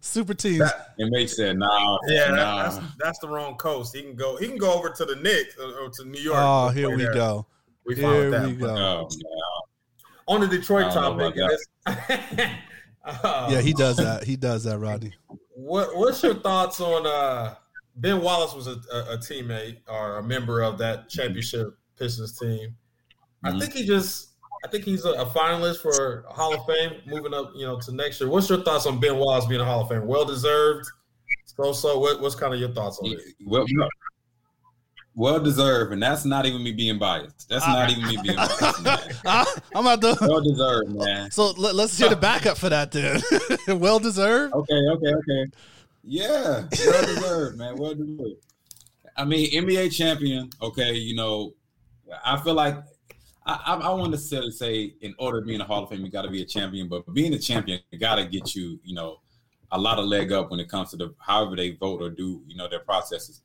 Super 0.00 0.34
teams. 0.34 0.68
And 0.98 1.10
Mate 1.10 1.30
said, 1.30 1.56
"Nah, 1.58 1.98
Yeah, 2.08 2.28
that- 2.28 2.34
nah." 2.34 2.62
that's 2.70 2.78
that's 2.98 3.18
the 3.20 3.28
wrong 3.28 3.54
coast. 3.56 3.94
He 3.94 4.02
can 4.02 4.16
go. 4.16 4.36
He 4.36 4.48
can 4.48 4.58
go 4.58 4.72
over 4.74 4.90
to 4.90 5.04
the 5.04 5.16
Knicks 5.16 5.56
or, 5.58 5.84
or 5.86 5.90
to 5.90 6.04
New 6.04 6.20
York. 6.20 6.38
Oh, 6.40 6.68
here 6.70 6.90
we 6.90 7.04
there. 7.04 7.14
go. 7.14 7.46
We 7.86 7.94
fine 7.94 8.04
Here 8.12 8.30
with 8.30 8.58
that. 8.58 8.58
go. 8.60 8.74
Oh, 8.76 9.08
man. 9.10 9.32
On 10.28 10.40
the 10.40 10.46
Detroit 10.48 10.86
I 10.86 10.94
don't 10.94 11.16
know 11.18 11.30
topic, 11.30 11.58
about 11.86 12.48
uh, 13.24 13.48
Yeah, 13.50 13.60
he 13.60 13.72
does 13.72 13.96
that. 13.96 14.24
He 14.24 14.36
does 14.36 14.64
that, 14.64 14.78
Rodney. 14.78 15.12
What 15.54 15.96
What's 15.96 16.22
your 16.22 16.34
thoughts 16.34 16.80
on 16.80 17.06
uh, 17.06 17.54
Ben 17.96 18.20
Wallace 18.20 18.54
was 18.54 18.66
a, 18.68 18.80
a, 18.92 19.14
a 19.14 19.18
teammate 19.18 19.78
or 19.88 20.18
a 20.18 20.22
member 20.22 20.62
of 20.62 20.78
that 20.78 21.08
championship 21.08 21.76
Pistons 22.02 22.36
team. 22.38 22.74
I 23.44 23.50
Mhm. 23.52 23.60
think 23.60 23.74
he 23.74 23.86
just. 23.86 24.28
I 24.64 24.68
think 24.68 24.84
he's 24.84 25.04
a, 25.04 25.10
a 25.10 25.26
finalist 25.26 25.78
for 25.78 26.24
Hall 26.28 26.54
of 26.54 26.64
Fame, 26.66 27.00
moving 27.06 27.34
up, 27.34 27.50
you 27.56 27.66
know, 27.66 27.80
to 27.80 27.92
next 27.92 28.20
year. 28.20 28.30
What's 28.30 28.48
your 28.48 28.62
thoughts 28.62 28.86
on 28.86 29.00
Ben 29.00 29.16
Wallace 29.18 29.44
being 29.46 29.60
a 29.60 29.64
Hall 29.64 29.80
of 29.80 29.88
Fame? 29.88 30.06
Well 30.06 30.24
deserved. 30.24 30.86
So, 31.46 31.72
so, 31.72 31.98
what, 31.98 32.20
what's 32.20 32.36
kind 32.36 32.54
of 32.54 32.60
your 32.60 32.70
thoughts 32.70 33.00
on 33.02 33.10
it? 33.12 33.18
well, 33.44 33.66
well 35.14 35.40
deserved, 35.40 35.92
and 35.92 36.02
that's 36.02 36.24
not 36.24 36.46
even 36.46 36.62
me 36.62 36.72
being 36.72 36.98
biased. 36.98 37.48
That's 37.48 37.66
not 37.66 37.90
even 37.90 38.06
me 38.06 38.16
being 38.22 38.36
biased. 38.36 38.82
Man. 38.82 38.98
I'm 39.74 39.86
about 39.86 40.00
to. 40.02 40.16
Well 40.28 40.40
deserved, 40.40 40.90
man. 40.94 41.30
So 41.30 41.50
let, 41.52 41.74
us 41.74 41.98
hear 41.98 42.08
the 42.08 42.16
backup 42.16 42.56
for 42.56 42.68
that 42.68 42.92
then. 42.92 43.20
well 43.80 43.98
deserved. 43.98 44.54
Okay, 44.54 44.74
okay, 44.90 45.14
okay. 45.14 45.44
Yeah, 46.04 46.66
well 46.86 47.06
deserved, 47.06 47.58
man. 47.58 47.76
Well 47.76 47.94
deserved. 47.94 48.36
I 49.16 49.24
mean, 49.24 49.50
NBA 49.50 49.92
champion. 49.92 50.50
Okay, 50.62 50.94
you 50.94 51.14
know, 51.14 51.54
I 52.24 52.36
feel 52.42 52.54
like 52.54 52.76
I, 53.46 53.60
I, 53.66 53.74
I 53.74 53.94
want 53.94 54.12
to 54.12 54.18
say, 54.18 54.50
say, 54.50 54.94
in 55.00 55.14
order 55.18 55.40
to 55.40 55.46
be 55.46 55.54
in 55.54 55.58
the 55.58 55.64
Hall 55.64 55.82
of 55.84 55.90
Fame, 55.90 56.04
you 56.04 56.10
got 56.10 56.22
to 56.22 56.30
be 56.30 56.42
a 56.42 56.46
champion. 56.46 56.88
But 56.88 57.12
being 57.12 57.34
a 57.34 57.38
champion, 57.38 57.80
got 57.98 58.16
to 58.16 58.24
get 58.26 58.54
you, 58.54 58.78
you 58.84 58.94
know, 58.94 59.20
a 59.72 59.78
lot 59.78 59.98
of 59.98 60.04
leg 60.04 60.32
up 60.32 60.50
when 60.50 60.60
it 60.60 60.68
comes 60.68 60.90
to 60.90 60.96
the 60.96 61.14
however 61.18 61.56
they 61.56 61.70
vote 61.70 62.02
or 62.02 62.10
do, 62.10 62.42
you 62.46 62.56
know, 62.56 62.68
their 62.68 62.80
processes. 62.80 63.42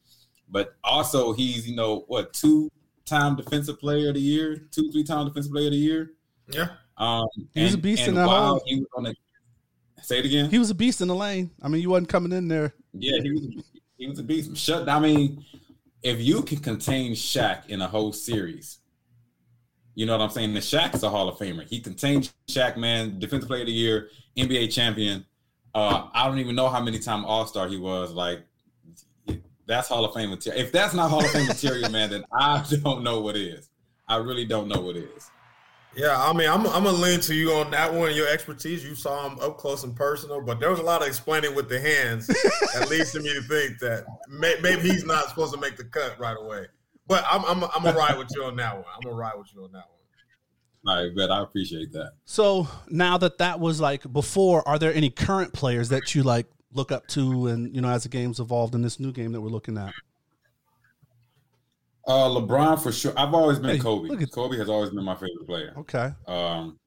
But 0.50 0.76
also, 0.84 1.34
he's, 1.34 1.68
you 1.68 1.76
know, 1.76 2.04
what 2.08 2.34
two 2.34 2.70
time 3.06 3.36
defensive 3.36 3.80
player 3.80 4.10
of 4.10 4.16
the 4.16 4.22
year, 4.22 4.68
two 4.72 4.92
three 4.92 5.04
time 5.04 5.26
defensive 5.28 5.52
player 5.52 5.68
of 5.68 5.72
the 5.72 5.78
year. 5.78 6.12
Yeah. 6.50 6.68
Um, 6.98 7.26
He 7.54 7.64
was 7.64 7.72
a 7.72 7.76
and- 7.76 7.84
beast 7.84 8.04
in 8.04 8.10
and 8.10 8.18
that 8.18 8.28
while 8.28 8.48
hole. 8.48 8.62
He 8.66 8.76
was 8.80 8.88
on 8.96 9.04
the, 9.04 9.16
say 10.02 10.20
it 10.20 10.26
again. 10.26 10.50
He 10.50 10.60
was 10.60 10.70
a 10.70 10.76
beast 10.76 11.02
in 11.02 11.08
the 11.08 11.16
lane. 11.16 11.52
I 11.62 11.68
mean, 11.70 11.82
you 11.82 11.90
wasn't 11.90 12.10
coming 12.10 12.32
in 12.32 12.48
there. 12.48 12.74
Yeah, 12.94 13.20
he 13.22 13.32
was, 13.32 13.64
he 13.98 14.08
was 14.08 14.20
a 14.20 14.24
beast. 14.24 14.56
Shut. 14.58 14.86
Down. 14.86 15.04
I 15.04 15.08
mean, 15.08 15.46
if 16.04 16.22
you 16.22 16.42
can 16.42 16.58
contain 16.58 17.14
Shaq 17.14 17.68
in 17.68 17.82
a 17.82 17.88
whole 17.88 18.14
series, 18.14 18.80
you 19.96 20.06
know 20.06 20.12
what 20.14 20.22
I'm 20.24 20.30
saying. 20.30 20.54
The 20.54 20.60
Shaq 20.60 20.94
is 20.94 21.04
a 21.04 21.10
Hall 21.10 21.28
of 21.28 21.38
Famer. 21.38 21.68
He 21.68 21.80
contained 21.80 22.32
Shaq, 22.48 22.78
man, 22.78 23.18
Defensive 23.20 23.48
Player 23.48 23.62
of 23.62 23.68
the 23.68 23.74
Year, 23.74 24.10
NBA 24.38 24.72
champion. 24.72 25.26
Uh, 25.74 26.08
I 26.14 26.28
don't 26.28 26.40
even 26.40 26.56
know 26.56 26.70
how 26.70 26.82
many 26.82 27.00
time 27.00 27.26
All 27.26 27.46
Star 27.48 27.68
he 27.68 27.78
was. 27.78 28.12
Like, 28.12 28.44
that's 29.66 29.88
Hall 29.88 30.06
of 30.06 30.14
Fame 30.14 30.30
material. 30.30 30.62
If 30.64 30.72
that's 30.72 30.94
not 30.94 31.10
Hall 31.10 31.24
of 31.24 31.32
Fame 31.32 31.48
material, 31.48 31.90
man, 31.90 32.10
then 32.10 32.24
I 32.32 32.64
don't 32.84 33.04
know 33.04 33.20
what 33.22 33.36
is. 33.36 33.70
I 34.08 34.18
really 34.18 34.46
don't 34.46 34.68
know 34.68 34.80
what 34.80 34.96
is. 34.96 35.30
Yeah, 35.98 36.16
I 36.16 36.32
mean, 36.32 36.48
I'm, 36.48 36.68
I'm 36.68 36.84
gonna 36.84 36.92
lean 36.92 37.20
to 37.22 37.34
you 37.34 37.54
on 37.54 37.72
that 37.72 37.92
one. 37.92 38.14
Your 38.14 38.28
expertise, 38.28 38.86
you 38.86 38.94
saw 38.94 39.28
him 39.28 39.40
up 39.40 39.58
close 39.58 39.84
and 39.84 39.96
personal, 39.96 40.40
but 40.42 40.60
there 40.60 40.70
was 40.70 40.78
a 40.78 40.84
lot 40.84 41.02
of 41.02 41.08
explaining 41.08 41.56
with 41.56 41.70
the 41.70 41.80
hands 41.80 42.28
that 42.76 42.88
leads 42.88 43.12
to 43.14 43.20
me 43.20 43.34
to 43.34 43.42
think 43.42 43.80
that 43.80 44.06
may, 44.30 44.56
maybe 44.62 44.90
he's 44.90 45.06
not 45.06 45.28
supposed 45.28 45.56
to 45.56 45.60
make 45.60 45.76
the 45.76 45.86
cut 45.86 46.20
right 46.20 46.38
away. 46.40 46.68
But 47.08 47.26
I'm, 47.32 47.44
I'm, 47.46 47.64
I'm 47.64 47.82
gonna 47.82 47.98
ride 47.98 48.16
with 48.16 48.28
you 48.36 48.44
on 48.44 48.56
that 48.58 48.76
one. 48.76 48.86
I'm 48.94 49.02
gonna 49.02 49.16
ride 49.16 49.40
with 49.40 49.48
you 49.56 49.64
on 49.64 49.72
that 49.72 49.86
one. 50.84 50.96
All 50.96 51.04
right, 51.04 51.12
but 51.16 51.32
I 51.32 51.42
appreciate 51.42 51.92
that. 51.94 52.12
So 52.26 52.68
now 52.90 53.18
that 53.18 53.40
that 53.40 53.60
was 53.60 53.82
like 53.82 54.12
before, 54.14 54.68
are 54.68 54.78
there 54.78 54.94
any 54.94 55.10
current 55.10 55.52
players 55.52 55.90
that 55.90 56.14
you 56.14 56.22
like 56.22 56.46
look 56.74 56.92
up 56.92 57.08
to, 57.08 57.48
and 57.48 57.74
you 57.74 57.82
know, 57.82 57.90
as 57.90 58.04
the 58.04 58.10
game's 58.10 58.40
evolved 58.40 58.76
in 58.76 58.84
this 58.84 59.00
new 59.00 59.12
game 59.12 59.32
that 59.32 59.42
we're 59.42 59.50
looking 59.50 59.80
at? 59.80 59.94
Uh, 62.08 62.30
LeBron 62.30 62.82
for 62.82 62.92
sure. 62.92 63.14
I've 63.18 63.34
always 63.34 63.60
been 63.60 63.72
Hey, 63.72 63.80
Kobe. 63.80 64.10
at- 64.24 64.32
Kobe 64.32 64.58
has 64.58 64.70
always 64.70 64.92
been 64.92 65.04
my 65.04 65.16
favorite 65.16 65.46
player. 65.46 65.74
Okay, 65.78 66.12
um, 66.28 66.80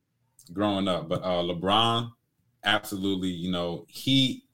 growing 0.53 0.89
up. 0.89 1.09
But 1.09 1.23
uh, 1.23 1.43
LeBron, 1.43 2.11
absolutely, 2.65 3.29
you 3.29 3.51
know, 3.51 3.85
he. 3.89 4.45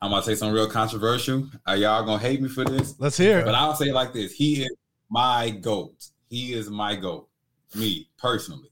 I'm 0.00 0.10
gonna 0.10 0.22
say 0.22 0.34
something 0.36 0.54
real 0.54 0.68
controversial. 0.70 1.48
Are 1.66 1.76
y'all 1.76 2.04
gonna 2.04 2.18
hate 2.22 2.40
me 2.42 2.48
for 2.48 2.64
this? 2.64 2.94
Let's 2.98 3.16
hear 3.16 3.40
it. 3.40 3.44
But. 3.46 3.54
I'll 3.54 3.74
say 3.74 3.86
it 3.88 3.94
like 3.94 4.12
this: 4.12 4.32
He 4.32 4.62
is 4.62 4.76
my 5.10 5.50
goat. 5.50 5.94
He 6.28 6.52
is 6.52 6.68
my 6.70 6.94
goat. 6.94 7.28
Me 7.74 8.08
personally, 8.18 8.70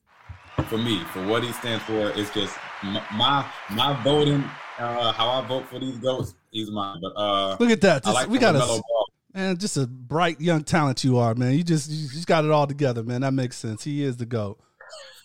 for 0.69 0.79
me, 0.79 1.03
for 1.13 1.27
what 1.27 1.43
he 1.43 1.53
stands 1.53 1.83
for, 1.85 2.11
it's 2.11 2.33
just 2.33 2.55
my 3.15 3.45
my 3.71 3.99
voting. 4.05 4.45
Uh, 4.79 5.11
how 5.13 5.31
I 5.31 5.47
vote 5.47 5.67
for 5.69 5.79
these 5.79 5.97
goats, 5.97 6.35
he's 6.51 6.71
mine. 6.71 6.99
But 7.03 7.19
uh, 7.19 7.57
Look 7.59 7.71
at 7.71 7.81
that. 7.81 8.03
This- 8.05 8.13
like 8.15 8.29
we 8.29 8.39
got 8.39 8.55
a. 8.55 8.83
man, 9.37 9.57
just 9.59 9.77
a 9.77 9.87
bright 9.87 10.41
young 10.41 10.65
talent 10.65 11.05
you 11.05 11.19
are, 11.19 11.35
man. 11.35 11.53
You 11.53 11.63
just 11.63 11.91
you 11.91 12.09
just 12.09 12.27
got 12.27 12.45
it 12.45 12.51
all 12.51 12.67
together, 12.67 13.03
man. 13.03 13.21
That 13.21 13.33
makes 13.33 13.57
sense. 13.57 13.85
He 13.85 14.03
is 14.03 14.17
the 14.17 14.27
goat. 14.27 14.59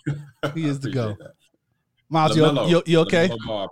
He 0.55 0.65
is 0.67 0.79
the 0.79 0.89
Appreciate 0.89 1.17
goat. 1.19 1.35
Miles, 2.09 2.35
you, 2.35 2.67
you, 2.67 2.83
you 2.87 2.99
okay? 3.01 3.29
LaMelo 3.29 3.45
Ball, 3.45 3.69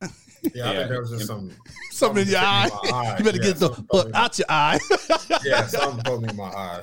man. 0.00 0.10
Yeah, 0.54 0.70
I 0.70 0.74
think 0.76 0.88
there 0.88 1.00
was 1.00 1.10
just 1.10 1.26
some. 1.26 1.50
Something 1.90 2.22
in 2.22 2.28
your 2.28 2.38
eye. 2.40 2.68
something 2.68 2.88
in 2.88 2.94
my 2.94 2.98
eye. 2.98 3.18
You 3.18 3.24
better 3.24 3.36
Yeah, 3.38 3.42
get 3.42 3.56
the 3.56 3.66
something 3.74 3.86
look 3.92 4.14
out 4.14 4.38
your 4.38 4.46
eye. 4.48 4.78
Yeah, 5.44 5.66
something 5.66 6.04
poked 6.04 6.30
in 6.30 6.36
my 6.36 6.44
eye. 6.44 6.82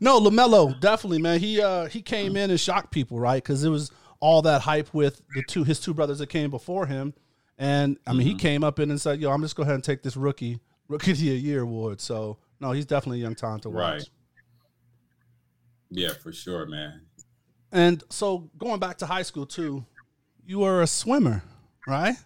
No, 0.00 0.18
Lamelo 0.20 0.80
definitely, 0.80 1.20
man. 1.20 1.40
He 1.40 1.60
uh 1.60 1.86
he 1.86 2.00
came 2.00 2.36
in 2.36 2.50
and 2.50 2.58
shocked 2.58 2.90
people, 2.90 3.20
right? 3.20 3.42
Because 3.42 3.64
it 3.64 3.68
was 3.68 3.90
all 4.20 4.40
that 4.42 4.62
hype 4.62 4.94
with 4.94 5.20
the 5.34 5.42
two 5.42 5.64
his 5.64 5.80
two 5.80 5.92
brothers 5.92 6.20
that 6.20 6.28
came 6.28 6.50
before 6.50 6.86
him, 6.86 7.12
and 7.58 7.98
I 8.06 8.12
mean 8.14 8.26
he 8.26 8.34
came 8.34 8.64
up 8.64 8.78
in 8.78 8.90
and 8.90 9.00
said, 9.00 9.20
"Yo, 9.20 9.30
I'm 9.30 9.42
just 9.42 9.56
go 9.56 9.64
ahead 9.64 9.74
and 9.74 9.84
take 9.84 10.02
this 10.02 10.16
rookie 10.16 10.60
rookie 10.88 11.12
of 11.12 11.18
the 11.18 11.24
year 11.26 11.62
award." 11.62 12.00
So 12.00 12.38
no, 12.60 12.72
he's 12.72 12.86
definitely 12.86 13.20
a 13.20 13.22
young 13.22 13.34
talent 13.34 13.62
to 13.62 13.70
watch. 13.70 13.78
Right. 13.80 14.10
Yeah, 15.90 16.12
for 16.22 16.32
sure, 16.32 16.66
man. 16.66 17.02
And 17.72 18.02
so 18.10 18.50
going 18.58 18.80
back 18.80 18.98
to 18.98 19.06
high 19.06 19.22
school 19.22 19.46
too, 19.46 19.84
you 20.44 20.60
were 20.60 20.82
a 20.82 20.86
swimmer, 20.86 21.42
right? 21.86 22.16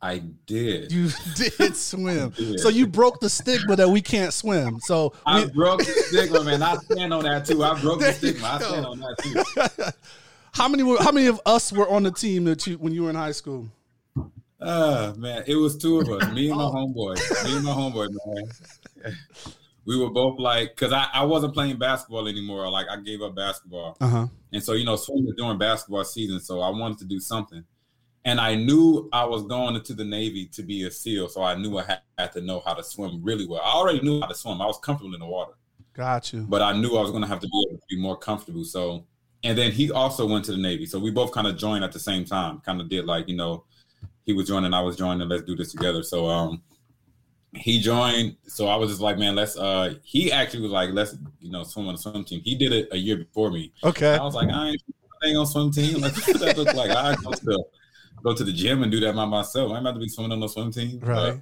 I 0.00 0.18
did. 0.46 0.92
You 0.92 1.10
did 1.34 1.76
swim. 1.76 2.30
did. 2.36 2.60
So 2.60 2.68
you 2.68 2.86
broke 2.86 3.20
the 3.20 3.30
stigma 3.30 3.76
that 3.76 3.88
we 3.88 4.00
can't 4.00 4.32
swim. 4.32 4.78
So 4.80 5.14
I 5.24 5.46
broke 5.46 5.80
the 5.80 5.84
stigma, 6.08 6.44
man. 6.44 6.62
I 6.62 6.76
stand 6.76 7.12
on 7.12 7.24
that 7.24 7.46
too. 7.46 7.64
I 7.64 7.80
broke 7.80 8.00
There 8.00 8.12
the 8.12 8.18
stigma. 8.18 8.46
I 8.46 8.58
stand 8.58 8.86
on 8.86 9.00
that 9.00 9.16
too. 9.22 9.90
how 10.52 10.68
many 10.68 10.82
were 10.82 11.02
how 11.02 11.12
many 11.12 11.26
of 11.26 11.40
us 11.46 11.72
were 11.72 11.88
on 11.88 12.02
the 12.02 12.12
team 12.12 12.44
that 12.44 12.66
you 12.66 12.76
when 12.78 12.92
you 12.92 13.04
were 13.04 13.10
in 13.10 13.16
high 13.16 13.32
school? 13.32 13.68
Uh 14.60 15.12
man, 15.18 15.44
it 15.46 15.56
was 15.56 15.76
two 15.76 16.00
of 16.00 16.08
us, 16.08 16.32
me 16.32 16.48
and 16.48 16.56
my 16.58 16.64
Oh. 16.64 16.72
homeboy. 16.72 17.44
Me 17.44 17.56
and 17.56 17.64
my 17.64 17.72
homeboy, 17.72 18.08
man. 18.26 19.16
We 19.88 19.96
were 19.96 20.10
both 20.10 20.40
like, 20.40 20.74
cause 20.74 20.92
I, 20.92 21.06
I 21.14 21.24
wasn't 21.24 21.54
playing 21.54 21.78
basketball 21.78 22.26
anymore. 22.26 22.68
Like 22.68 22.86
I 22.90 22.96
gave 23.00 23.22
up 23.22 23.36
basketball. 23.36 23.96
Uh 24.00 24.08
huh. 24.08 24.26
And 24.52 24.60
so, 24.60 24.72
you 24.72 24.84
know, 24.84 24.96
swimming 24.96 25.28
is 25.28 25.34
during 25.36 25.58
basketball 25.58 26.02
season. 26.02 26.40
So 26.40 26.60
I 26.60 26.70
wanted 26.70 26.98
to 26.98 27.04
do 27.04 27.20
something. 27.20 27.62
And 28.24 28.40
I 28.40 28.56
knew 28.56 29.08
I 29.12 29.24
was 29.24 29.44
going 29.44 29.76
into 29.76 29.94
the 29.94 30.04
Navy 30.04 30.46
to 30.46 30.64
be 30.64 30.82
a 30.86 30.90
SEAL. 30.90 31.28
So 31.28 31.44
I 31.44 31.54
knew 31.54 31.78
I 31.78 31.84
had, 31.84 32.00
had 32.18 32.32
to 32.32 32.40
know 32.40 32.62
how 32.66 32.74
to 32.74 32.82
swim 32.82 33.20
really 33.22 33.46
well. 33.46 33.60
I 33.64 33.70
already 33.74 34.00
knew 34.00 34.20
how 34.20 34.26
to 34.26 34.34
swim. 34.34 34.60
I 34.60 34.66
was 34.66 34.80
comfortable 34.80 35.14
in 35.14 35.20
the 35.20 35.26
water. 35.26 35.52
Got 35.94 36.32
you. 36.32 36.40
but 36.48 36.62
I 36.62 36.72
knew 36.72 36.96
I 36.96 37.00
was 37.02 37.12
going 37.12 37.22
to 37.22 37.28
have 37.28 37.38
to 37.38 37.46
be 37.48 37.66
able 37.70 37.78
to 37.78 37.86
be 37.88 37.96
more 37.96 38.16
comfortable. 38.16 38.64
So, 38.64 39.06
and 39.44 39.56
then 39.56 39.70
he 39.70 39.92
also 39.92 40.26
went 40.26 40.44
to 40.46 40.50
the 40.50 40.58
Navy. 40.58 40.86
So 40.86 40.98
we 40.98 41.12
both 41.12 41.30
kind 41.30 41.46
of 41.46 41.56
joined 41.56 41.84
at 41.84 41.92
the 41.92 42.00
same 42.00 42.24
time, 42.24 42.58
kind 42.66 42.80
of 42.80 42.88
did 42.88 43.04
like, 43.04 43.28
you 43.28 43.36
know, 43.36 43.62
he 44.26 44.34
was 44.34 44.46
joining, 44.46 44.74
I 44.74 44.82
was 44.82 44.96
joining, 44.96 45.26
let's 45.28 45.44
do 45.44 45.56
this 45.56 45.72
together. 45.72 46.02
So, 46.02 46.28
um, 46.28 46.62
he 47.54 47.80
joined. 47.80 48.36
So 48.46 48.66
I 48.66 48.76
was 48.76 48.90
just 48.90 49.00
like, 49.00 49.16
man, 49.16 49.34
let's, 49.34 49.56
uh, 49.56 49.94
he 50.02 50.30
actually 50.30 50.60
was 50.60 50.72
like, 50.72 50.90
let's, 50.92 51.16
you 51.40 51.50
know, 51.50 51.64
swim 51.64 51.88
on 51.88 51.94
the 51.94 51.98
swim 51.98 52.24
team. 52.24 52.42
He 52.44 52.54
did 52.54 52.72
it 52.72 52.88
a 52.92 52.98
year 52.98 53.16
before 53.16 53.50
me. 53.50 53.72
Okay. 53.82 54.14
I 54.14 54.22
was 54.22 54.34
like, 54.34 54.50
I 54.50 54.68
ain't, 54.68 54.82
I 55.22 55.28
ain't 55.28 55.38
on 55.38 55.46
swim 55.46 55.70
team. 55.70 56.02
Like, 56.02 56.14
what 56.26 56.40
that 56.40 56.58
look 56.58 56.74
like? 56.74 56.90
I 56.90 57.14
go 57.24 57.30
to, 57.30 57.64
go 58.22 58.34
to 58.34 58.44
the 58.44 58.52
gym 58.52 58.82
and 58.82 58.92
do 58.92 59.00
that 59.00 59.14
by 59.14 59.24
myself. 59.24 59.72
I'm 59.72 59.78
about 59.78 59.94
to 59.94 60.00
be 60.00 60.08
swimming 60.08 60.32
on 60.32 60.40
the 60.40 60.48
swim 60.48 60.70
team. 60.70 60.98
Right. 61.00 61.34
But 61.34 61.40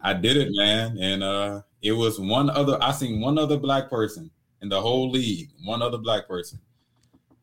I 0.00 0.14
did 0.14 0.36
it, 0.36 0.48
man. 0.52 0.96
And 0.98 1.22
uh 1.24 1.62
it 1.82 1.92
was 1.92 2.20
one 2.20 2.48
other 2.50 2.78
I 2.80 2.92
seen 2.92 3.20
one 3.20 3.38
other 3.38 3.58
black 3.58 3.90
person 3.90 4.30
in 4.62 4.68
the 4.68 4.80
whole 4.80 5.10
league, 5.10 5.50
one 5.64 5.82
other 5.82 5.98
black 5.98 6.28
person. 6.28 6.60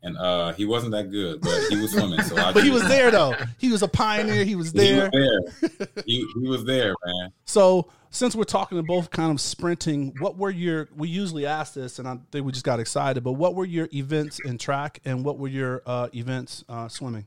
And 0.04 0.18
uh 0.18 0.54
he 0.54 0.66
wasn't 0.66 0.94
that 0.94 1.12
good, 1.12 1.42
but 1.42 1.60
he 1.70 1.80
was 1.80 1.92
swimming. 1.92 2.22
So 2.24 2.36
I 2.38 2.52
But 2.52 2.64
he 2.64 2.72
was 2.72 2.88
there 2.88 3.12
though. 3.12 3.36
He 3.60 3.72
was 3.72 3.84
a 3.84 3.88
pioneer. 3.88 4.44
He 4.44 4.56
was 4.56 4.72
He 4.72 4.80
there. 4.80 5.10
was 5.14 5.70
there. 5.78 5.88
he, 6.06 6.26
he 6.42 6.48
was 6.48 6.64
there, 6.66 6.96
man. 7.06 7.32
So 7.46 7.92
since 8.10 8.36
we're 8.36 8.44
talking 8.44 8.78
to 8.78 8.84
both 8.84 9.10
kind 9.12 9.32
of 9.32 9.40
sprinting, 9.40 10.14
what 10.20 10.38
were 10.38 10.50
your? 10.50 10.90
We 10.98 11.08
usually 11.08 11.46
ask 11.46 11.74
this, 11.76 11.98
and 12.00 12.08
I 12.08 12.18
think 12.32 12.46
we 12.46 12.52
just 12.52 12.66
got 12.66 12.80
excited. 12.80 13.24
But 13.24 13.34
what 13.34 13.56
were 13.56 13.64
your 13.64 13.88
events 13.94 14.40
in 14.44 14.58
track, 14.58 15.00
and 15.06 15.24
what 15.24 15.38
were 15.38 15.48
your 15.48 15.82
uh, 15.86 16.10
events 16.14 16.66
uh, 16.68 16.88
swimming? 16.90 17.26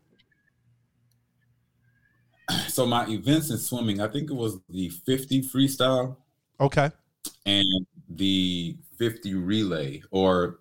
So 2.68 2.84
my 2.86 3.06
events 3.06 3.50
in 3.50 3.56
swimming, 3.56 4.00
I 4.02 4.08
think 4.08 4.30
it 4.30 4.34
was 4.34 4.58
the 4.68 4.90
50 4.90 5.42
freestyle 5.44 6.16
Okay. 6.60 6.90
and 7.46 7.86
the 8.10 8.76
50 8.98 9.34
relay 9.34 10.02
or 10.10 10.58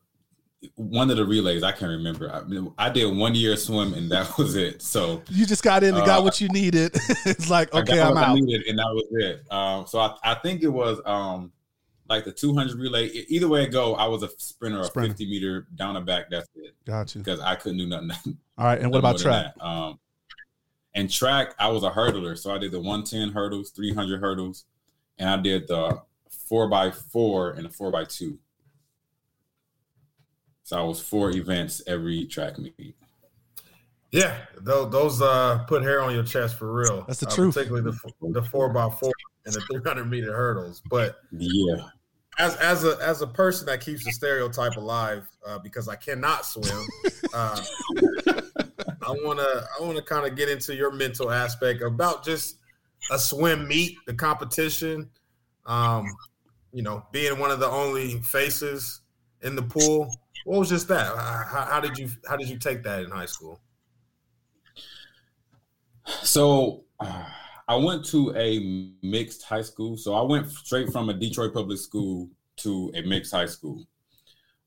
one 0.75 1.09
of 1.11 1.17
the 1.17 1.25
relays. 1.25 1.63
I 1.63 1.71
can't 1.71 1.91
remember. 1.91 2.31
I, 2.31 2.41
mean, 2.43 2.73
I 2.77 2.89
did 2.89 3.15
one 3.15 3.35
year 3.35 3.55
swim 3.57 3.93
and 3.93 4.09
that 4.11 4.37
was 4.37 4.55
it. 4.55 4.81
So 4.81 5.21
You 5.29 5.45
just 5.45 5.63
got 5.63 5.83
in 5.83 5.95
and 5.95 6.05
got 6.05 6.19
Uh, 6.19 6.23
what 6.23 6.39
you 6.41 6.47
needed. 6.49 6.91
it's 7.25 7.49
like 7.49 7.73
okay, 7.73 7.95
got 7.95 8.11
I'm 8.11 8.17
out. 8.17 8.35
needed, 8.37 8.67
and 8.67 8.79
that 8.79 8.85
was 8.85 9.07
it. 9.11 9.51
Um, 9.51 9.85
so 9.87 9.99
I, 9.99 10.15
I 10.23 10.35
think 10.35 10.61
it 10.63 10.69
was 10.69 10.99
um, 11.05 11.51
like 12.09 12.25
the 12.25 12.31
200 12.31 12.77
relay. 12.77 13.07
Either 13.07 13.47
way 13.47 13.63
it 13.63 13.71
go, 13.71 13.95
I 13.95 14.05
was 14.07 14.23
a 14.23 14.29
sprinter, 14.37 14.79
a 14.81 14.83
Sprinter. 14.85 15.09
50 15.09 15.25
meter 15.29 15.67
down 15.75 15.95
and 15.97 16.05
back. 16.05 16.29
That's 16.29 16.47
it 16.55 16.75
Got 16.85 17.13
you. 17.15 17.19
because 17.21 17.39
I 17.39 17.55
couldn't 17.55 17.77
do 17.79 17.87
nothing. 17.87 18.37
All 18.57 18.65
right. 18.65 18.79
And 18.79 18.91
what 18.91 18.99
about 18.99 19.17
track? 19.19 19.53
Um, 19.59 19.99
and 20.95 21.09
track, 21.09 21.55
I 21.57 21.69
was 21.69 21.83
a 21.83 21.89
hurdler, 21.89 22.37
so 22.37 22.53
I 22.53 22.59
did 22.59 22.71
the 22.71 22.79
110 22.79 23.31
hurdles, 23.33 23.71
300 23.71 24.19
hurdles, 24.21 24.65
and 25.17 25.27
I 25.29 25.37
did 25.37 25.67
the 25.67 25.99
four 26.47 26.67
by 26.69 26.91
four 26.91 27.51
and 27.51 27.65
the 27.65 27.69
four 27.69 27.89
by 27.89 28.03
two. 28.03 28.37
So 30.63 30.77
I 30.79 30.83
was 30.83 31.01
four 31.01 31.31
events 31.31 31.81
every 31.87 32.25
track 32.25 32.57
meet. 32.57 32.95
Yeah, 34.11 34.37
those, 34.61 34.91
those 34.91 35.21
uh, 35.21 35.65
put 35.67 35.81
hair 35.83 36.01
on 36.01 36.13
your 36.13 36.23
chest 36.23 36.57
for 36.57 36.71
real. 36.71 37.03
That's 37.07 37.19
the 37.19 37.27
Uh, 37.27 37.35
truth. 37.35 37.55
Particularly 37.55 37.91
the 37.91 38.29
the 38.29 38.43
four 38.43 38.69
by 38.69 38.89
four 38.89 39.11
and 39.45 39.53
the 39.53 39.61
three 39.61 39.81
hundred 39.85 40.05
meter 40.05 40.33
hurdles. 40.33 40.81
But 40.89 41.17
Yeah, 41.31 41.87
as 42.39 42.55
as 42.57 42.83
a 42.85 42.97
as 43.01 43.21
a 43.21 43.27
person 43.27 43.65
that 43.65 43.81
keeps 43.81 44.05
the 44.05 44.11
stereotype 44.11 44.77
alive, 44.77 45.27
uh, 45.45 45.59
because 45.59 45.87
I 45.87 45.95
cannot 45.95 46.45
swim, 46.45 46.85
uh, 47.33 47.61
I 49.01 49.11
wanna 49.23 49.67
I 49.79 49.81
wanna 49.81 50.01
kind 50.01 50.25
of 50.27 50.37
get 50.37 50.47
into 50.47 50.75
your 50.75 50.91
mental 50.91 51.31
aspect 51.31 51.81
about 51.81 52.23
just 52.23 52.57
a 53.11 53.19
swim 53.19 53.67
meet, 53.67 53.97
the 54.05 54.13
competition. 54.13 55.09
Um, 55.65 56.05
you 56.71 56.83
know, 56.83 57.05
being 57.11 57.39
one 57.39 57.51
of 57.51 57.59
the 57.59 57.67
only 57.69 58.21
faces 58.21 59.01
in 59.43 59.55
the 59.55 59.61
pool. 59.61 60.19
What 60.45 60.59
was 60.59 60.69
just 60.69 60.87
that? 60.89 61.07
How, 61.07 61.67
how 61.69 61.79
did 61.79 61.97
you 61.97 62.09
how 62.27 62.35
did 62.35 62.49
you 62.49 62.57
take 62.57 62.83
that 62.83 63.03
in 63.03 63.11
high 63.11 63.25
school? 63.25 63.59
So 66.05 66.83
uh, 66.99 67.25
I 67.67 67.75
went 67.75 68.05
to 68.05 68.33
a 68.35 68.59
mixed 69.01 69.43
high 69.43 69.61
school. 69.61 69.97
So 69.97 70.13
I 70.13 70.21
went 70.21 70.49
straight 70.49 70.91
from 70.91 71.09
a 71.09 71.13
Detroit 71.13 71.53
public 71.53 71.77
school 71.77 72.29
to 72.57 72.91
a 72.93 73.01
mixed 73.01 73.31
high 73.33 73.45
school. 73.45 73.85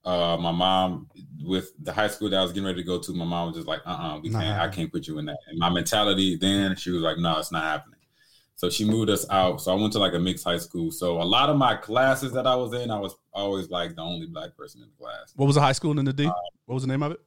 Uh, 0.04 0.37
my 0.40 0.52
mom, 0.52 1.09
with 1.42 1.73
the 1.83 1.92
high 1.92 2.06
school 2.06 2.30
that 2.30 2.38
I 2.38 2.42
was 2.42 2.52
getting 2.52 2.66
ready 2.66 2.80
to 2.80 2.87
go 2.87 3.00
to, 3.00 3.12
my 3.12 3.25
mom 3.25 3.49
was 3.49 3.56
just 3.56 3.66
like, 3.68 3.80
"Uh, 3.85 3.90
uh 3.90 4.21
we 4.23 4.30
Nah. 4.30 4.40
can't. 4.40 4.61
I 4.61 4.68
can't 4.68 4.92
put 4.92 5.06
you 5.09 5.18
in 5.18 5.26
that." 5.26 5.38
And 5.49 5.59
my 5.59 5.68
mentality 5.68 6.37
then, 6.37 6.76
she 6.76 6.90
was 6.90 7.02
like, 7.02 7.18
"No, 7.18 7.38
it's 7.38 7.50
not 7.50 7.64
happening." 7.64 7.96
So 8.57 8.71
she 8.71 8.85
moved 8.85 9.11
us 9.11 9.27
out. 9.31 9.61
So 9.61 9.71
I 9.71 9.75
went 9.81 9.93
to 9.93 9.99
like 9.99 10.15
a 10.15 10.19
mixed 10.19 10.45
high 10.45 10.57
school. 10.59 10.91
So 10.91 11.21
a 11.21 11.25
lot 11.25 11.51
of 11.51 11.57
my 11.57 11.77
classes 11.77 12.33
that 12.33 12.47
I 12.47 12.55
was 12.57 12.73
in, 12.73 12.91
I 12.91 12.99
was 12.99 13.15
always 13.33 13.69
like 13.71 13.95
the 13.95 14.03
only 14.03 14.27
black 14.27 14.57
person 14.57 14.83
in 14.83 14.89
the 14.89 15.05
class. 15.05 15.33
What 15.37 15.47
was 15.47 15.57
the 15.57 15.61
high 15.61 15.73
school 15.73 15.99
in 15.99 16.05
the 16.07 16.13
D? 16.13 16.25
What 16.25 16.75
was 16.75 16.83
the 16.83 16.89
name 16.89 17.03
of 17.03 17.13
it? 17.13 17.21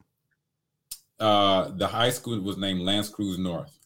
Uh, 1.20 1.70
the 1.76 1.88
high 1.88 2.10
school 2.10 2.40
was 2.42 2.58
named 2.58 2.82
L'Anse 2.82 3.10
Creuse 3.10 3.38
North. 3.38 3.78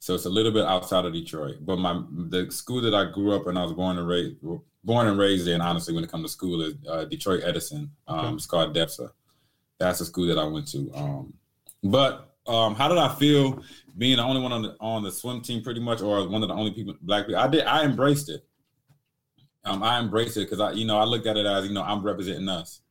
So 0.00 0.14
it's 0.14 0.24
a 0.24 0.30
little 0.30 0.52
bit 0.52 0.64
outside 0.64 1.04
of 1.04 1.12
Detroit. 1.12 1.58
But 1.60 1.78
my 1.78 2.02
the 2.10 2.50
school 2.50 2.80
that 2.82 2.94
I 2.94 3.10
grew 3.10 3.34
up 3.34 3.46
and 3.46 3.58
I 3.58 3.62
was 3.62 3.72
born 3.72 3.98
and 3.98 4.06
raised 4.08 4.36
born 4.84 5.08
and 5.08 5.18
raised 5.18 5.48
in, 5.48 5.60
honestly, 5.60 5.94
when 5.94 6.04
it 6.04 6.10
comes 6.10 6.24
to 6.24 6.28
school, 6.28 6.62
is 6.62 6.74
uh, 6.88 7.04
Detroit 7.06 7.42
Edison. 7.44 7.90
Um, 8.06 8.18
Okay. 8.18 8.34
It's 8.34 8.46
called 8.46 8.74
DEPSA. 8.74 9.10
That's 9.78 9.98
the 9.98 10.04
school 10.04 10.26
that 10.28 10.38
I 10.38 10.44
went 10.44 10.68
to. 10.68 10.90
Um, 10.94 11.34
but 11.82 12.35
um, 12.48 12.74
how 12.74 12.88
did 12.88 12.98
I 12.98 13.14
feel 13.14 13.62
being 13.98 14.16
the 14.18 14.22
only 14.22 14.40
one 14.42 14.52
on 14.52 14.62
the 14.62 14.76
on 14.80 15.02
the 15.02 15.10
swim 15.10 15.40
team, 15.40 15.62
pretty 15.62 15.80
much, 15.80 16.00
or 16.02 16.28
one 16.28 16.42
of 16.42 16.48
the 16.48 16.54
only 16.54 16.70
people 16.72 16.94
black 17.02 17.26
people? 17.26 17.40
I 17.40 17.48
did. 17.48 17.64
I 17.64 17.84
embraced 17.84 18.28
it. 18.28 18.44
Um, 19.64 19.82
I 19.82 19.98
embraced 19.98 20.36
it 20.36 20.40
because 20.40 20.60
I, 20.60 20.72
you 20.72 20.84
know, 20.86 20.96
I 20.98 21.04
looked 21.04 21.26
at 21.26 21.36
it 21.36 21.44
as, 21.44 21.66
you 21.66 21.72
know, 21.74 21.82
I'm 21.82 22.00
representing 22.02 22.48
us 22.48 22.82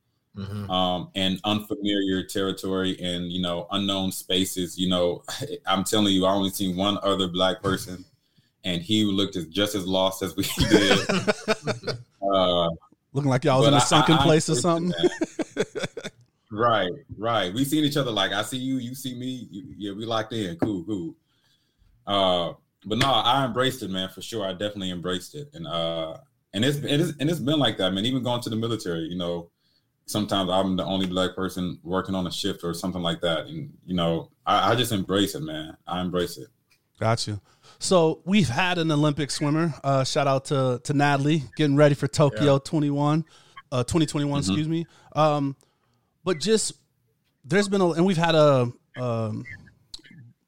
um, 0.68 1.08
and 1.14 1.40
unfamiliar 1.44 2.22
territory 2.22 2.98
and 3.00 3.32
you 3.32 3.40
know 3.40 3.66
unknown 3.70 4.12
spaces. 4.12 4.78
You 4.78 4.90
know, 4.90 5.22
I'm 5.66 5.84
telling 5.84 6.12
you, 6.12 6.26
I 6.26 6.32
only 6.32 6.50
seen 6.50 6.76
one 6.76 6.98
other 7.02 7.28
black 7.28 7.62
person, 7.62 8.04
and 8.64 8.82
he 8.82 9.04
looked 9.04 9.36
as 9.36 9.46
just 9.46 9.74
as 9.74 9.86
lost 9.86 10.22
as 10.22 10.36
we 10.36 10.44
did. 10.68 11.08
uh, 12.22 12.68
Looking 13.12 13.30
like 13.30 13.44
y'all 13.44 13.60
was 13.60 13.68
in 13.68 13.72
a 13.74 13.78
I- 13.78 13.80
sunken 13.80 14.16
I- 14.16 14.20
I 14.20 14.24
place 14.24 14.50
or 14.50 14.56
something. 14.56 14.92
Right, 16.56 16.90
right. 17.16 17.52
We 17.52 17.64
seen 17.64 17.84
each 17.84 17.96
other 17.96 18.10
like 18.10 18.32
I 18.32 18.42
see 18.42 18.58
you, 18.58 18.78
you 18.78 18.94
see 18.94 19.14
me. 19.14 19.48
You, 19.50 19.74
yeah, 19.76 19.92
we 19.92 20.04
locked 20.04 20.32
in. 20.32 20.56
Cool, 20.56 20.84
cool. 20.84 21.14
Uh, 22.06 22.54
but 22.84 22.98
no, 22.98 23.08
I 23.08 23.44
embraced 23.44 23.82
it, 23.82 23.90
man, 23.90 24.08
for 24.08 24.22
sure. 24.22 24.46
I 24.46 24.52
definitely 24.52 24.90
embraced 24.90 25.34
it, 25.34 25.48
and 25.54 25.66
uh, 25.66 26.18
and 26.54 26.64
it's 26.64 26.78
it 26.78 27.00
is 27.00 27.14
and 27.18 27.28
it's 27.28 27.40
been 27.40 27.58
like 27.58 27.78
that, 27.78 27.92
man. 27.92 28.06
Even 28.06 28.22
going 28.22 28.40
to 28.42 28.50
the 28.50 28.56
military, 28.56 29.08
you 29.08 29.16
know, 29.16 29.50
sometimes 30.06 30.50
I'm 30.50 30.76
the 30.76 30.84
only 30.84 31.06
black 31.06 31.34
person 31.34 31.78
working 31.82 32.14
on 32.14 32.26
a 32.26 32.32
shift 32.32 32.62
or 32.64 32.74
something 32.74 33.02
like 33.02 33.20
that, 33.22 33.46
and 33.46 33.72
you 33.84 33.94
know, 33.94 34.30
I, 34.46 34.72
I 34.72 34.74
just 34.76 34.92
embrace 34.92 35.34
it, 35.34 35.42
man. 35.42 35.76
I 35.86 36.00
embrace 36.00 36.38
it. 36.38 36.48
Got 37.00 37.26
you. 37.26 37.40
So 37.78 38.22
we've 38.24 38.48
had 38.48 38.78
an 38.78 38.90
Olympic 38.90 39.30
swimmer. 39.30 39.74
Uh, 39.84 40.04
shout 40.04 40.26
out 40.26 40.46
to 40.46 40.80
to 40.84 40.94
Natalie 40.94 41.42
getting 41.56 41.76
ready 41.76 41.94
for 41.94 42.06
Tokyo 42.06 42.54
Yeah. 42.54 42.58
21, 42.64 43.24
uh, 43.72 43.84
2021. 43.84 44.30
Mm-hmm. 44.30 44.50
Excuse 44.50 44.68
me. 44.68 44.86
Um, 45.14 45.56
but 46.26 46.40
just 46.40 46.72
there's 47.44 47.68
been 47.68 47.80
a 47.80 47.92
and 47.92 48.04
we've 48.04 48.16
had 48.18 48.34
a 48.34 48.70
um, 48.96 49.44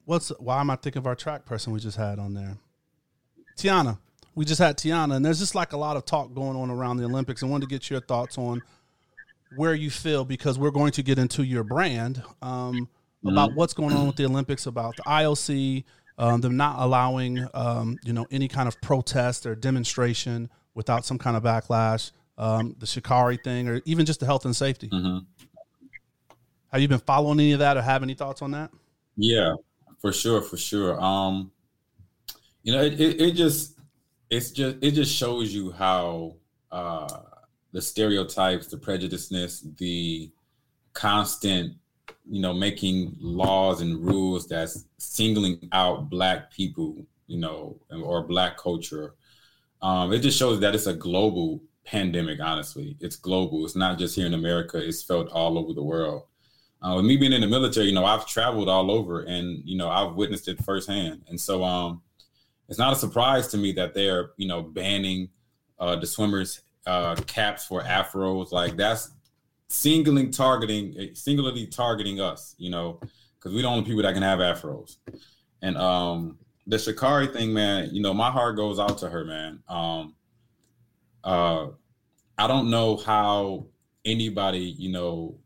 what's 0.05 0.29
why 0.39 0.59
am 0.59 0.69
I 0.69 0.75
thinking 0.75 0.99
of 0.99 1.07
our 1.07 1.15
track 1.15 1.45
person 1.45 1.73
we 1.73 1.79
just 1.79 1.97
had 1.97 2.19
on 2.19 2.33
there? 2.35 2.57
Tiana. 3.57 3.97
We 4.35 4.45
just 4.45 4.59
had 4.59 4.77
Tiana, 4.77 5.15
and 5.15 5.25
there's 5.25 5.39
just 5.39 5.55
like 5.55 5.73
a 5.73 5.77
lot 5.77 5.97
of 5.97 6.05
talk 6.05 6.33
going 6.33 6.55
on 6.55 6.69
around 6.69 6.97
the 6.97 7.05
Olympics. 7.05 7.41
and 7.41 7.49
wanted 7.49 7.67
to 7.67 7.73
get 7.73 7.89
your 7.89 7.99
thoughts 8.01 8.37
on 8.37 8.61
where 9.55 9.73
you 9.73 9.89
feel 9.89 10.23
because 10.25 10.59
we're 10.59 10.69
going 10.69 10.91
to 10.91 11.03
get 11.03 11.17
into 11.17 11.43
your 11.43 11.63
brand 11.63 12.21
um, 12.41 12.87
about 13.25 13.55
what's 13.55 13.73
going 13.73 13.95
on 13.95 14.05
with 14.05 14.15
the 14.17 14.25
Olympics, 14.25 14.65
about 14.65 14.95
the 14.97 15.03
IOC, 15.03 15.83
um, 16.17 16.41
them 16.41 16.57
not 16.57 16.75
allowing 16.79 17.47
um, 17.53 17.97
you 18.03 18.11
know 18.13 18.27
any 18.31 18.49
kind 18.49 18.67
of 18.67 18.79
protest 18.81 19.45
or 19.45 19.55
demonstration 19.55 20.49
without 20.73 21.05
some 21.05 21.17
kind 21.17 21.37
of 21.37 21.43
backlash, 21.43 22.11
um, 22.37 22.75
the 22.79 22.85
Sha'Carri 22.85 23.41
thing, 23.43 23.69
or 23.69 23.81
even 23.85 24.05
just 24.05 24.19
the 24.19 24.25
health 24.25 24.43
and 24.45 24.55
safety. 24.55 24.89
Mhm. 24.89 25.25
Have 26.71 26.81
you 26.81 26.87
been 26.87 26.99
following 26.99 27.39
any 27.39 27.51
of 27.53 27.59
that, 27.59 27.77
or 27.77 27.81
have 27.81 28.03
any 28.03 28.13
thoughts 28.13 28.41
on 28.41 28.51
that? 28.51 28.71
Yeah, 29.17 29.55
for 29.99 30.13
sure, 30.13 30.41
for 30.41 30.57
sure. 30.57 31.01
Um, 31.01 31.51
you 32.63 32.73
know, 32.73 32.81
it, 32.81 32.99
it, 32.99 33.21
it 33.21 33.31
just 33.31 33.77
it's 34.29 34.51
just 34.51 34.77
it 34.81 34.91
just 34.91 35.13
shows 35.15 35.53
you 35.53 35.71
how 35.71 36.35
uh 36.71 37.21
the 37.71 37.81
stereotypes, 37.81 38.67
the 38.67 38.77
prejudiceness, 38.77 39.77
the 39.77 40.31
constant, 40.93 41.73
you 42.27 42.41
know, 42.41 42.53
making 42.53 43.15
laws 43.19 43.81
and 43.81 44.03
rules 44.03 44.47
that's 44.47 44.85
singling 44.97 45.69
out 45.71 46.09
black 46.09 46.51
people, 46.51 47.05
you 47.27 47.39
know, 47.39 47.79
or 47.91 48.23
black 48.23 48.57
culture. 48.57 49.13
Um, 49.81 50.11
it 50.13 50.19
just 50.19 50.37
shows 50.37 50.59
that 50.61 50.73
it's 50.75 50.87
a 50.87 50.93
global 50.93 51.61
pandemic, 51.85 52.39
honestly. 52.41 52.97
It's 52.99 53.15
global. 53.15 53.65
It's 53.65 53.75
not 53.75 53.99
just 53.99 54.15
here 54.15 54.25
in 54.25 54.33
America, 54.33 54.77
it's 54.77 55.03
felt 55.03 55.29
all 55.29 55.57
over 55.57 55.73
the 55.73 55.83
world. 55.83 56.23
Uh, 56.81 56.95
with 56.95 57.05
me 57.05 57.17
being 57.17 57.33
in 57.33 57.41
the 57.41 57.47
military, 57.47 57.87
you 57.87 57.93
know, 57.93 58.05
I've 58.05 58.25
traveled 58.25 58.69
all 58.69 58.89
over 58.89 59.23
and, 59.23 59.61
you 59.65 59.77
know, 59.77 59.89
I've 59.89 60.15
witnessed 60.15 60.47
it 60.47 60.63
firsthand. 60.63 61.23
And 61.27 61.39
so 61.39 61.63
um, 61.63 62.01
it's 62.69 62.79
not 62.79 62.93
a 62.93 62.95
surprise 62.95 63.47
to 63.49 63.57
me 63.57 63.73
that 63.73 63.93
they're, 63.93 64.31
you 64.37 64.47
know, 64.47 64.61
banning 64.61 65.29
uh, 65.77 65.97
the 65.97 66.07
swimmers' 66.07 66.61
uh, 66.85 67.15
caps 67.27 67.65
for 67.65 67.81
afros. 67.81 68.53
Like 68.53 68.77
that's 68.77 69.11
singling 69.67 70.31
targeting, 70.31 71.09
singularly 71.15 71.67
targeting 71.67 72.21
us, 72.21 72.55
you 72.57 72.69
know, 72.69 72.99
because 73.37 73.53
we're 73.53 73.63
the 73.63 73.67
only 73.67 73.83
people 73.83 74.01
that 74.03 74.13
can 74.13 74.23
have 74.23 74.39
afros. 74.39 74.97
And 75.61 75.77
um, 75.77 76.37
the 76.65 76.77
Sha'Carri 76.77 77.33
thing, 77.33 77.53
man, 77.53 77.89
you 77.93 78.01
know, 78.01 78.13
my 78.13 78.31
heart 78.31 78.55
goes 78.55 78.79
out 78.79 78.97
to 78.99 79.09
her, 79.09 79.25
man. 79.25 79.61
Um, 79.67 80.15
uh, 81.23 81.67
I 82.37 82.47
don't 82.47 82.69
know 82.69 82.95
how 82.95 83.65
anybody, 84.05 84.75
you 84.77 84.91
know, 84.91 85.37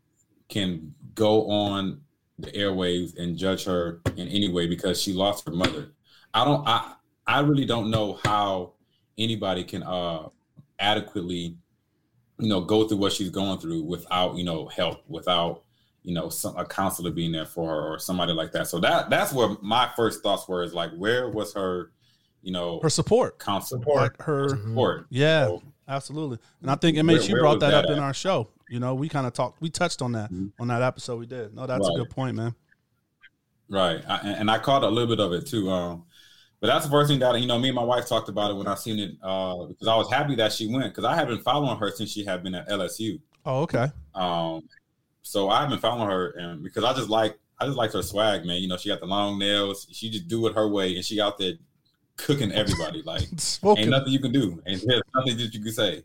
can 0.48 0.93
go 1.14 1.48
on 1.50 2.00
the 2.38 2.50
airwaves 2.52 3.16
and 3.18 3.36
judge 3.36 3.64
her 3.64 4.00
in 4.16 4.28
any 4.28 4.48
way 4.52 4.66
because 4.66 5.00
she 5.00 5.12
lost 5.12 5.46
her 5.46 5.52
mother. 5.54 5.92
I 6.32 6.44
don't 6.44 6.66
I 6.66 6.94
I 7.26 7.40
really 7.40 7.64
don't 7.64 7.90
know 7.90 8.18
how 8.24 8.72
anybody 9.16 9.62
can 9.64 9.82
uh 9.82 10.28
adequately 10.78 11.56
you 12.38 12.48
know 12.48 12.60
go 12.60 12.86
through 12.88 12.98
what 12.98 13.12
she's 13.12 13.30
going 13.30 13.58
through 13.58 13.82
without, 13.84 14.36
you 14.36 14.44
know, 14.44 14.66
help, 14.66 15.02
without 15.08 15.62
you 16.02 16.12
know, 16.12 16.28
some 16.28 16.54
a 16.58 16.66
counselor 16.66 17.10
being 17.10 17.32
there 17.32 17.46
for 17.46 17.70
her 17.70 17.94
or 17.94 17.98
somebody 17.98 18.32
like 18.32 18.52
that. 18.52 18.66
So 18.66 18.78
that 18.80 19.08
that's 19.08 19.32
where 19.32 19.56
my 19.62 19.88
first 19.96 20.22
thoughts 20.22 20.46
were 20.46 20.62
is 20.62 20.74
like 20.74 20.90
where 20.96 21.30
was 21.30 21.54
her, 21.54 21.92
you 22.42 22.52
know, 22.52 22.78
Her 22.82 22.90
support, 22.90 23.38
counselor 23.38 23.80
Support. 23.80 23.96
like 24.02 24.22
her, 24.22 24.48
support? 24.50 25.06
yeah, 25.08 25.46
So, 25.46 25.62
absolutely. 25.88 26.38
And 26.60 26.70
I 26.70 26.74
think 26.74 26.98
it 26.98 27.06
Where- 27.06 27.16
made 27.16 27.26
you 27.26 27.38
brought 27.38 27.60
that, 27.60 27.70
that 27.70 27.84
up 27.86 27.90
in 27.90 27.98
our 28.00 28.12
show. 28.12 28.48
You 28.68 28.80
know, 28.80 28.94
we 28.94 29.08
kind 29.08 29.26
of 29.26 29.32
talked, 29.32 29.60
we 29.60 29.68
touched 29.70 30.00
on 30.02 30.12
that 30.12 30.32
Mhm. 30.32 30.52
on 30.58 30.68
that 30.68 30.82
episode 30.82 31.18
we 31.18 31.26
did. 31.26 31.54
No, 31.54 31.66
that's 31.66 31.86
a 31.86 31.92
good 31.92 32.10
point, 32.10 32.36
man. 32.36 32.54
Right, 33.68 34.02
I, 34.08 34.16
and 34.18 34.36
and 34.40 34.50
I 34.50 34.58
caught 34.58 34.82
a 34.84 34.88
little 34.88 35.08
bit 35.08 35.20
of 35.20 35.32
it 35.32 35.46
too. 35.46 35.70
Um, 35.70 36.04
but 36.60 36.66
that's 36.68 36.84
the 36.84 36.90
first 36.90 37.10
thing 37.10 37.18
that 37.20 37.38
you 37.40 37.46
know. 37.46 37.58
Me 37.58 37.68
and 37.68 37.74
my 37.76 37.82
wife 37.84 38.06
talked 38.06 38.28
about 38.28 38.50
it 38.50 38.54
when 38.54 38.66
I 38.66 38.74
seen 38.74 38.98
it 38.98 39.12
uh, 39.22 39.64
because 39.64 39.88
I 39.88 39.96
was 39.96 40.10
happy 40.10 40.34
that 40.36 40.52
she 40.52 40.66
went 40.66 40.92
because 40.94 41.04
I 41.04 41.14
have 41.14 41.28
been 41.28 41.40
following 41.40 41.78
her 41.78 41.90
since 41.90 42.10
she 42.10 42.24
had 42.24 42.42
been 42.42 42.54
at 42.54 42.68
LSU. 42.68 43.20
Oh, 43.46 43.60
okay. 43.62 43.88
Um, 44.14 44.68
so 45.22 45.48
I've 45.50 45.68
been 45.70 45.78
following 45.78 46.08
her, 46.10 46.30
and 46.30 46.62
because 46.62 46.84
I 46.84 46.92
just 46.94 47.08
like 47.08 47.38
I 47.58 47.64
just 47.66 47.76
like 47.78 47.92
her 47.92 48.02
swag, 48.02 48.44
man. 48.44 48.60
You 48.62 48.68
know, 48.68 48.76
she 48.76 48.88
got 48.90 49.00
the 49.00 49.06
long 49.06 49.38
nails. 49.38 49.86
She 49.92 50.10
just 50.10 50.28
do 50.28 50.46
it 50.46 50.54
her 50.54 50.68
way, 50.68 50.94
and 50.96 51.04
she 51.04 51.20
out 51.20 51.38
there 51.38 51.54
cooking 52.16 52.52
everybody. 52.52 53.02
Like 53.02 53.22
ain't 53.64 53.88
nothing 53.90 54.12
you 54.12 54.20
can 54.20 54.32
do, 54.32 54.62
and 54.66 54.80
there's 54.86 55.02
nothing 55.14 55.36
that 55.38 55.54
you 55.54 55.60
can 55.62 55.72
say. 55.72 56.02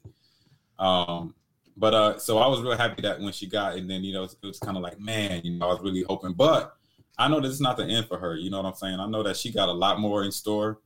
Um, 0.78 1.36
but 1.80 1.94
uh, 1.94 2.20
so 2.20 2.40
I 2.40 2.48
was 2.48 2.62
real 2.62 2.76
happy 2.76 3.02
that 3.04 3.22
when 3.22 3.32
she 3.32 3.48
got, 3.48 3.78
and 3.78 3.90
then 3.90 4.04
you 4.04 4.14
know, 4.14 4.24
it 4.26 4.36
was 4.44 4.60
kind 4.60 4.76
of 4.76 4.84
like, 4.84 5.00
man, 5.00 5.42
you 5.46 5.58
know, 5.58 5.70
I 5.70 5.74
was 5.74 5.82
really 5.82 6.04
hoping, 6.04 6.34
but 6.34 6.76
I 7.18 7.30
know 7.30 7.40
this 7.40 7.54
is 7.54 7.62
not 7.62 7.78
the 7.78 7.86
end 7.86 8.08
for 8.08 8.20
her. 8.20 8.36
You 8.36 8.50
know 8.50 8.58
what 8.58 8.68
I'm 8.68 8.76
saying? 8.76 9.00
I 9.00 9.08
know 9.08 9.24
that 9.24 9.38
she 9.38 9.52
got 9.52 9.70
a 9.70 9.72
lot 9.72 10.00
more 10.00 10.26
in 10.26 10.32
store. 10.32 10.82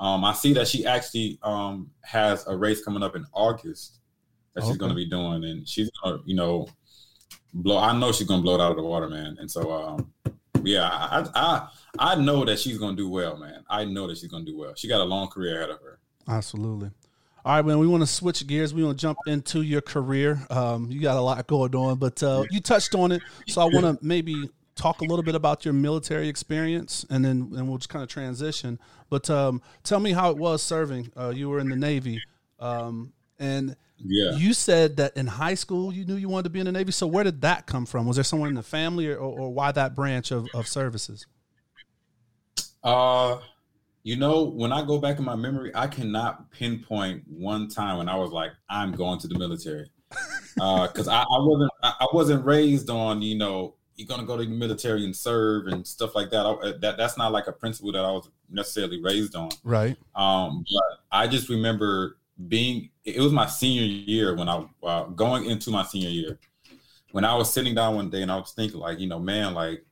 Um, 0.00 0.24
I 0.24 0.32
see 0.32 0.52
that 0.54 0.66
she 0.66 0.84
actually 0.84 1.38
um 1.44 1.90
has 2.02 2.44
a 2.48 2.56
race 2.56 2.84
coming 2.84 3.04
up 3.04 3.14
in 3.14 3.24
August 3.32 4.00
that 4.54 4.64
she's 4.64 4.76
going 4.76 4.90
to 4.90 4.96
be 4.96 5.06
doing, 5.08 5.44
and 5.44 5.66
she's 5.66 5.90
gonna, 6.02 6.18
you 6.26 6.34
know, 6.34 6.66
blow. 7.54 7.78
I 7.78 7.96
know 7.96 8.10
she's 8.10 8.26
gonna 8.26 8.42
blow 8.42 8.56
it 8.56 8.60
out 8.60 8.72
of 8.72 8.76
the 8.76 8.82
water, 8.82 9.08
man. 9.08 9.36
And 9.38 9.48
so, 9.48 9.70
um, 9.70 10.12
yeah, 10.64 10.88
I, 10.90 11.24
I, 11.34 11.68
I 12.00 12.14
know 12.16 12.44
that 12.44 12.58
she's 12.58 12.78
gonna 12.78 12.96
do 12.96 13.08
well, 13.08 13.36
man. 13.36 13.64
I 13.70 13.84
know 13.84 14.08
that 14.08 14.18
she's 14.18 14.28
gonna 14.28 14.44
do 14.44 14.58
well. 14.58 14.74
She 14.74 14.88
got 14.88 15.00
a 15.00 15.04
long 15.04 15.28
career 15.28 15.58
ahead 15.58 15.70
of 15.70 15.80
her. 15.80 16.00
Absolutely. 16.26 16.90
All 17.44 17.56
right, 17.56 17.64
man. 17.64 17.78
We 17.78 17.88
want 17.88 18.02
to 18.02 18.06
switch 18.06 18.46
gears. 18.46 18.72
We 18.72 18.84
want 18.84 18.98
to 18.98 19.02
jump 19.02 19.18
into 19.26 19.62
your 19.62 19.80
career. 19.80 20.46
Um, 20.48 20.90
you 20.90 21.00
got 21.00 21.16
a 21.16 21.20
lot 21.20 21.44
going 21.48 21.74
on, 21.74 21.98
but 21.98 22.22
uh, 22.22 22.44
you 22.50 22.60
touched 22.60 22.94
on 22.94 23.10
it, 23.10 23.22
so 23.48 23.60
I 23.60 23.64
want 23.64 23.84
to 23.84 24.04
maybe 24.04 24.48
talk 24.76 25.00
a 25.00 25.04
little 25.04 25.24
bit 25.24 25.34
about 25.34 25.64
your 25.64 25.74
military 25.74 26.28
experience, 26.28 27.04
and 27.10 27.24
then 27.24 27.52
and 27.56 27.68
we'll 27.68 27.78
just 27.78 27.88
kind 27.88 28.02
of 28.02 28.08
transition. 28.08 28.78
But 29.10 29.28
um, 29.28 29.60
tell 29.82 29.98
me 29.98 30.12
how 30.12 30.30
it 30.30 30.36
was 30.36 30.62
serving. 30.62 31.10
Uh, 31.18 31.30
you 31.30 31.48
were 31.48 31.58
in 31.58 31.68
the 31.68 31.76
Navy, 31.76 32.22
um, 32.60 33.12
and 33.40 33.74
Yeah. 33.98 34.36
you 34.36 34.54
said 34.54 34.96
that 34.98 35.16
in 35.16 35.26
high 35.26 35.54
school 35.54 35.92
you 35.92 36.04
knew 36.04 36.14
you 36.16 36.28
wanted 36.28 36.44
to 36.44 36.50
be 36.50 36.60
in 36.60 36.66
the 36.66 36.72
Navy. 36.72 36.92
So 36.92 37.08
where 37.08 37.24
did 37.24 37.40
that 37.40 37.66
come 37.66 37.86
from? 37.86 38.06
Was 38.06 38.16
there 38.16 38.24
someone 38.24 38.50
in 38.50 38.54
the 38.54 38.62
family, 38.62 39.08
or, 39.08 39.16
or, 39.16 39.40
or 39.40 39.52
why 39.52 39.72
that 39.72 39.96
branch 39.96 40.30
of, 40.30 40.46
of 40.54 40.68
services? 40.68 41.26
Uh, 42.84 43.38
you 44.02 44.16
know, 44.16 44.42
when 44.42 44.72
I 44.72 44.84
go 44.84 44.98
back 44.98 45.18
in 45.18 45.24
my 45.24 45.36
memory, 45.36 45.70
I 45.74 45.86
cannot 45.86 46.50
pinpoint 46.50 47.22
one 47.28 47.68
time 47.68 47.98
when 47.98 48.08
I 48.08 48.16
was 48.16 48.32
like, 48.32 48.50
I'm 48.68 48.92
going 48.92 49.18
to 49.20 49.28
the 49.28 49.38
military. 49.38 49.90
Uh, 50.60 50.86
because 50.86 51.08
I, 51.08 51.22
I 51.22 51.38
wasn't 51.38 51.70
I, 51.82 51.94
I 52.00 52.06
wasn't 52.12 52.44
raised 52.44 52.90
on, 52.90 53.22
you 53.22 53.38
know, 53.38 53.76
you're 53.96 54.06
gonna 54.06 54.26
go 54.26 54.36
to 54.36 54.44
the 54.44 54.50
military 54.50 55.04
and 55.04 55.16
serve 55.16 55.68
and 55.68 55.86
stuff 55.86 56.14
like 56.14 56.30
that. 56.30 56.44
I, 56.44 56.72
that 56.80 56.98
that's 56.98 57.16
not 57.16 57.32
like 57.32 57.46
a 57.46 57.52
principle 57.52 57.92
that 57.92 58.04
I 58.04 58.10
was 58.10 58.28
necessarily 58.50 59.00
raised 59.02 59.34
on. 59.34 59.50
Right. 59.64 59.96
Um, 60.14 60.64
but 60.70 60.98
I 61.10 61.26
just 61.26 61.48
remember 61.48 62.18
being 62.48 62.90
it 63.04 63.20
was 63.20 63.32
my 63.32 63.46
senior 63.46 63.84
year 63.84 64.36
when 64.36 64.48
I 64.48 64.66
uh, 64.82 65.04
going 65.04 65.46
into 65.46 65.70
my 65.70 65.84
senior 65.84 66.10
year 66.10 66.38
when 67.12 67.24
I 67.24 67.34
was 67.34 67.52
sitting 67.52 67.74
down 67.74 67.94
one 67.94 68.10
day 68.10 68.22
and 68.22 68.32
I 68.32 68.36
was 68.36 68.52
thinking 68.52 68.80
like, 68.80 68.98
you 68.98 69.06
know, 69.06 69.18
man, 69.18 69.54
like 69.54 69.84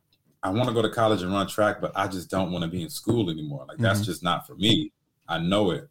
I 0.43 0.51
want 0.51 0.69
to 0.69 0.75
go 0.75 0.83
to 0.83 0.89
college 0.89 1.23
and 1.23 1.33
run 1.33 1.47
track, 1.47 1.81
but 1.81 1.93
I 1.95 2.09
just 2.09 2.31
don't 2.31 2.51
want 2.51 2.63
to 2.65 2.69
be 2.71 2.83
in 2.83 2.89
school 2.91 3.29
anymore. 3.31 3.67
Like 3.69 3.79
that's 3.79 4.01
Mhm. 4.01 4.05
just 4.07 4.23
not 4.23 4.47
for 4.47 4.55
me. 4.55 4.93
I 5.29 5.39
know 5.39 5.71
it. 5.71 5.89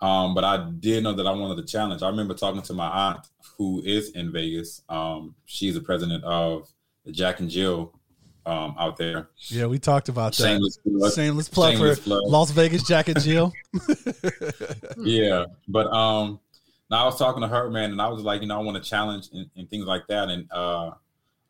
Um, 0.00 0.34
but 0.34 0.44
I 0.44 0.70
did 0.78 1.02
know 1.02 1.12
that 1.14 1.26
I 1.26 1.32
wanted 1.32 1.56
the 1.56 1.66
challenge. 1.66 2.02
I 2.02 2.08
remember 2.08 2.34
talking 2.34 2.62
to 2.62 2.74
my 2.74 2.86
aunt 2.86 3.26
who 3.56 3.82
is 3.84 4.10
in 4.10 4.30
Vegas. 4.30 4.82
Um, 4.88 5.34
she's 5.46 5.74
the 5.74 5.80
president 5.80 6.22
of 6.22 6.68
the 7.04 7.10
Jack 7.12 7.40
and 7.40 7.50
Jill 7.50 7.92
um, 8.46 8.74
out 8.78 8.96
there. 8.96 9.28
Yeah, 9.48 9.66
we 9.66 9.78
talked 9.78 10.08
about 10.08 10.34
that. 10.36 10.42
Shameless 10.44 10.78
plug. 10.78 11.12
Shameless 11.12 11.48
plug 11.48 11.72
Shameless 11.72 11.98
for 11.98 12.04
plug. 12.04 12.20
Las 12.26 12.50
Vegas 12.52 12.82
Jack 12.84 13.08
and 13.08 13.20
Jill. 13.20 13.52
yeah 14.98 15.44
but 15.68 15.86
um 15.92 16.40
now 16.90 17.02
i 17.02 17.04
was 17.04 17.18
talking 17.18 17.42
to 17.42 17.48
her 17.48 17.70
man 17.70 17.92
and 17.92 18.00
i 18.00 18.08
was 18.08 18.22
like 18.22 18.40
you 18.40 18.46
know 18.48 18.58
i 18.58 18.62
want 18.62 18.82
to 18.82 18.88
challenge 18.88 19.28
and, 19.32 19.48
and 19.56 19.68
things 19.70 19.84
like 19.86 20.06
that 20.08 20.28
and 20.28 20.50
uh 20.50 20.90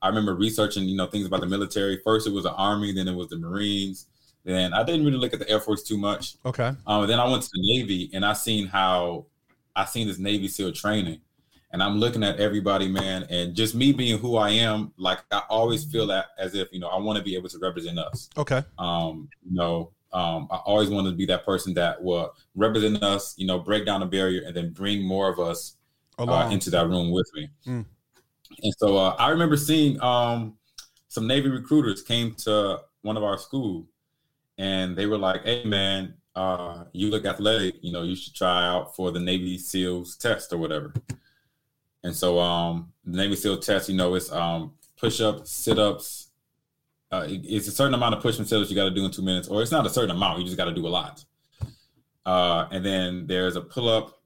i 0.02 0.08
remember 0.08 0.34
researching 0.34 0.84
you 0.84 0.96
know 0.96 1.06
things 1.06 1.26
about 1.26 1.40
the 1.40 1.46
military 1.46 1.98
first 2.04 2.26
it 2.26 2.32
was 2.32 2.44
the 2.44 2.52
army 2.54 2.92
then 2.92 3.08
it 3.08 3.14
was 3.14 3.28
the 3.28 3.36
marines 3.38 4.06
then 4.44 4.72
i 4.72 4.82
didn't 4.82 5.04
really 5.04 5.18
look 5.18 5.32
at 5.32 5.38
the 5.38 5.48
air 5.50 5.60
force 5.60 5.82
too 5.82 5.98
much 5.98 6.36
Okay. 6.46 6.72
um 6.86 7.06
then 7.06 7.18
i 7.20 7.28
went 7.28 7.42
to 7.42 7.48
the 7.52 7.60
navy 7.76 8.10
and 8.14 8.24
i 8.24 8.32
seen 8.32 8.66
how 8.66 9.26
i 9.76 9.84
seen 9.84 10.06
this 10.06 10.18
navy 10.18 10.48
seal 10.48 10.72
training 10.72 11.20
and 11.72 11.82
i'm 11.82 11.98
looking 11.98 12.22
at 12.22 12.38
everybody 12.40 12.88
man 12.88 13.24
and 13.30 13.54
just 13.54 13.74
me 13.74 13.92
being 13.92 14.18
who 14.18 14.36
i 14.36 14.50
am 14.50 14.92
like 14.96 15.18
i 15.32 15.42
always 15.48 15.84
feel 15.84 16.06
that 16.06 16.26
as 16.38 16.54
if 16.54 16.68
you 16.72 16.78
know 16.80 16.88
i 16.88 16.98
want 16.98 17.18
to 17.18 17.22
be 17.24 17.34
able 17.36 17.48
to 17.48 17.58
represent 17.58 17.98
us 17.98 18.30
Okay. 18.38 18.62
um, 18.78 19.28
you 19.44 19.54
know, 19.56 19.90
um, 20.10 20.48
I 20.50 20.56
always 20.64 20.88
wanted 20.88 21.10
to 21.10 21.16
be 21.16 21.26
that 21.26 21.44
person 21.44 21.74
that 21.74 22.02
will 22.02 22.32
represent 22.54 23.02
us, 23.02 23.34
you 23.36 23.46
know, 23.46 23.58
break 23.58 23.84
down 23.84 24.02
a 24.02 24.06
barrier 24.06 24.42
and 24.46 24.56
then 24.56 24.70
bring 24.72 25.02
more 25.06 25.28
of 25.30 25.38
us 25.38 25.76
uh, 26.18 26.48
into 26.50 26.70
that 26.70 26.88
room 26.88 27.10
with 27.10 27.30
me. 27.34 27.48
Mm. 27.66 27.84
And 28.62 28.74
so 28.78 28.96
uh, 28.96 29.16
I 29.18 29.28
remember 29.30 29.56
seeing 29.56 30.00
um, 30.02 30.56
some 31.08 31.26
Navy 31.26 31.48
recruiters 31.48 32.02
came 32.02 32.34
to 32.36 32.80
one 33.02 33.16
of 33.16 33.22
our 33.24 33.38
school 33.38 33.86
and 34.58 34.96
they 34.96 35.06
were 35.06 35.18
like, 35.18 35.44
"Hey, 35.44 35.64
man, 35.64 36.14
uh, 36.34 36.84
you 36.92 37.10
look 37.10 37.24
athletic. 37.24 37.76
You 37.82 37.92
know, 37.92 38.02
you 38.02 38.16
should 38.16 38.34
try 38.34 38.66
out 38.66 38.96
for 38.96 39.10
the 39.12 39.20
Navy 39.20 39.58
SEALs 39.58 40.16
test 40.16 40.52
or 40.52 40.58
whatever." 40.58 40.92
And 42.04 42.14
so 42.14 42.38
um, 42.38 42.92
the 43.04 43.16
Navy 43.16 43.36
SEAL 43.36 43.58
test, 43.58 43.88
you 43.88 43.96
know, 43.96 44.14
it's 44.14 44.30
um, 44.32 44.72
push-ups, 44.96 45.50
sit-ups. 45.50 46.28
Uh, 47.10 47.26
it- 47.28 47.44
it's 47.44 47.68
a 47.68 47.72
certain 47.72 47.94
amount 47.94 48.14
of 48.14 48.22
push 48.22 48.38
and 48.38 48.46
sit-ups 48.46 48.70
you 48.70 48.76
got 48.76 48.84
to 48.84 48.90
do 48.94 49.04
in 49.04 49.10
two 49.10 49.22
minutes, 49.22 49.48
or 49.48 49.62
it's 49.62 49.72
not 49.72 49.86
a 49.86 49.90
certain 49.90 50.10
amount. 50.14 50.38
You 50.38 50.44
just 50.44 50.56
got 50.56 50.66
to 50.66 50.74
do 50.74 50.86
a 50.86 50.88
lot. 50.88 51.24
Uh, 52.26 52.66
and 52.70 52.84
then 52.84 53.26
there's 53.26 53.56
a 53.56 53.60
pull-up, 53.60 54.17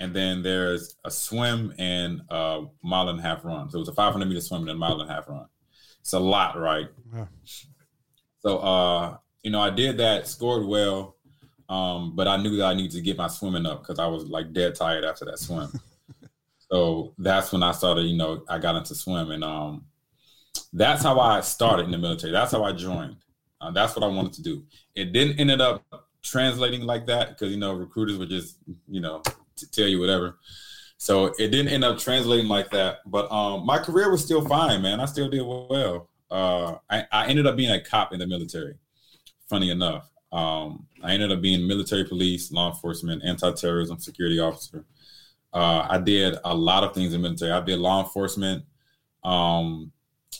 and 0.00 0.14
then 0.14 0.42
there's 0.42 0.96
a 1.04 1.10
swim 1.10 1.72
and 1.78 2.20
a 2.28 2.64
mile 2.82 3.08
and 3.08 3.18
a 3.18 3.22
half 3.22 3.44
run. 3.44 3.70
So 3.70 3.78
it 3.78 3.80
was 3.80 3.88
a 3.88 3.94
500 3.94 4.26
meter 4.26 4.40
swim 4.40 4.62
and 4.62 4.70
a 4.70 4.74
mile 4.74 5.00
and 5.00 5.10
a 5.10 5.12
half 5.12 5.28
run. 5.28 5.46
It's 6.00 6.12
a 6.12 6.18
lot, 6.18 6.58
right? 6.58 6.88
Yeah. 7.14 7.26
So, 8.40 8.58
uh, 8.58 9.16
you 9.42 9.50
know, 9.50 9.60
I 9.60 9.70
did 9.70 9.96
that, 9.98 10.28
scored 10.28 10.66
well, 10.66 11.16
um, 11.68 12.14
but 12.14 12.28
I 12.28 12.36
knew 12.36 12.56
that 12.56 12.66
I 12.66 12.74
needed 12.74 12.92
to 12.92 13.00
get 13.00 13.16
my 13.16 13.26
swimming 13.26 13.66
up 13.66 13.82
because 13.82 13.98
I 13.98 14.06
was 14.06 14.24
like 14.24 14.52
dead 14.52 14.74
tired 14.74 15.04
after 15.04 15.24
that 15.24 15.38
swim. 15.38 15.72
so 16.70 17.14
that's 17.18 17.52
when 17.52 17.62
I 17.62 17.72
started, 17.72 18.02
you 18.02 18.16
know, 18.16 18.44
I 18.48 18.58
got 18.58 18.76
into 18.76 18.94
swim, 18.94 19.30
and 19.30 19.42
um, 19.42 19.86
that's 20.72 21.02
how 21.02 21.18
I 21.18 21.40
started 21.40 21.86
in 21.86 21.90
the 21.90 21.98
military. 21.98 22.32
That's 22.32 22.52
how 22.52 22.64
I 22.64 22.72
joined. 22.72 23.16
Uh, 23.60 23.70
that's 23.70 23.96
what 23.96 24.04
I 24.04 24.08
wanted 24.08 24.34
to 24.34 24.42
do. 24.42 24.62
It 24.94 25.12
didn't 25.12 25.40
ended 25.40 25.60
up 25.60 25.84
translating 26.22 26.82
like 26.82 27.06
that 27.06 27.30
because 27.30 27.50
you 27.50 27.58
know 27.58 27.72
recruiters 27.72 28.18
were 28.18 28.26
just 28.26 28.58
you 28.88 29.00
know 29.00 29.22
t- 29.56 29.66
tell 29.72 29.88
you 29.88 30.00
whatever. 30.00 30.38
So 30.98 31.26
it 31.38 31.48
didn't 31.48 31.68
end 31.68 31.84
up 31.84 31.98
translating 31.98 32.48
like 32.48 32.70
that. 32.70 32.98
But 33.06 33.30
um, 33.30 33.66
my 33.66 33.78
career 33.78 34.10
was 34.10 34.24
still 34.24 34.46
fine, 34.46 34.82
man. 34.82 35.00
I 35.00 35.04
still 35.06 35.28
did 35.28 35.42
well. 35.42 36.08
Uh, 36.30 36.76
I, 36.90 37.04
I 37.12 37.26
ended 37.26 37.46
up 37.46 37.56
being 37.56 37.70
a 37.70 37.80
cop 37.80 38.12
in 38.12 38.18
the 38.18 38.26
military. 38.26 38.74
Funny 39.48 39.70
enough, 39.70 40.10
um, 40.32 40.86
I 41.02 41.12
ended 41.12 41.30
up 41.30 41.40
being 41.40 41.66
military 41.66 42.04
police, 42.04 42.50
law 42.50 42.68
enforcement, 42.68 43.22
anti-terrorism, 43.24 44.00
security 44.00 44.40
officer. 44.40 44.84
Uh, 45.52 45.86
I 45.88 45.98
did 45.98 46.36
a 46.44 46.54
lot 46.54 46.82
of 46.82 46.94
things 46.94 47.14
in 47.14 47.22
military. 47.22 47.52
I 47.52 47.60
did 47.60 47.78
law 47.78 48.02
enforcement. 48.02 48.64
Um, 49.22 49.92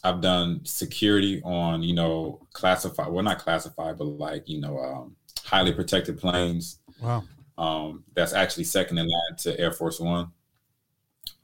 I've 0.02 0.20
done 0.20 0.60
security 0.64 1.40
on, 1.44 1.82
you 1.82 1.94
know, 1.94 2.46
classified, 2.52 3.08
well, 3.08 3.22
not 3.22 3.38
classified, 3.38 3.98
but 3.98 4.04
like, 4.04 4.48
you 4.48 4.60
know, 4.60 4.78
um, 4.78 5.16
highly 5.44 5.72
protected 5.72 6.18
planes. 6.18 6.80
Wow. 7.00 7.24
Um, 7.58 8.04
that's 8.14 8.32
actually 8.32 8.64
second 8.64 8.98
in 8.98 9.06
line 9.06 9.36
to 9.38 9.58
Air 9.58 9.72
Force 9.72 9.98
One. 9.98 10.28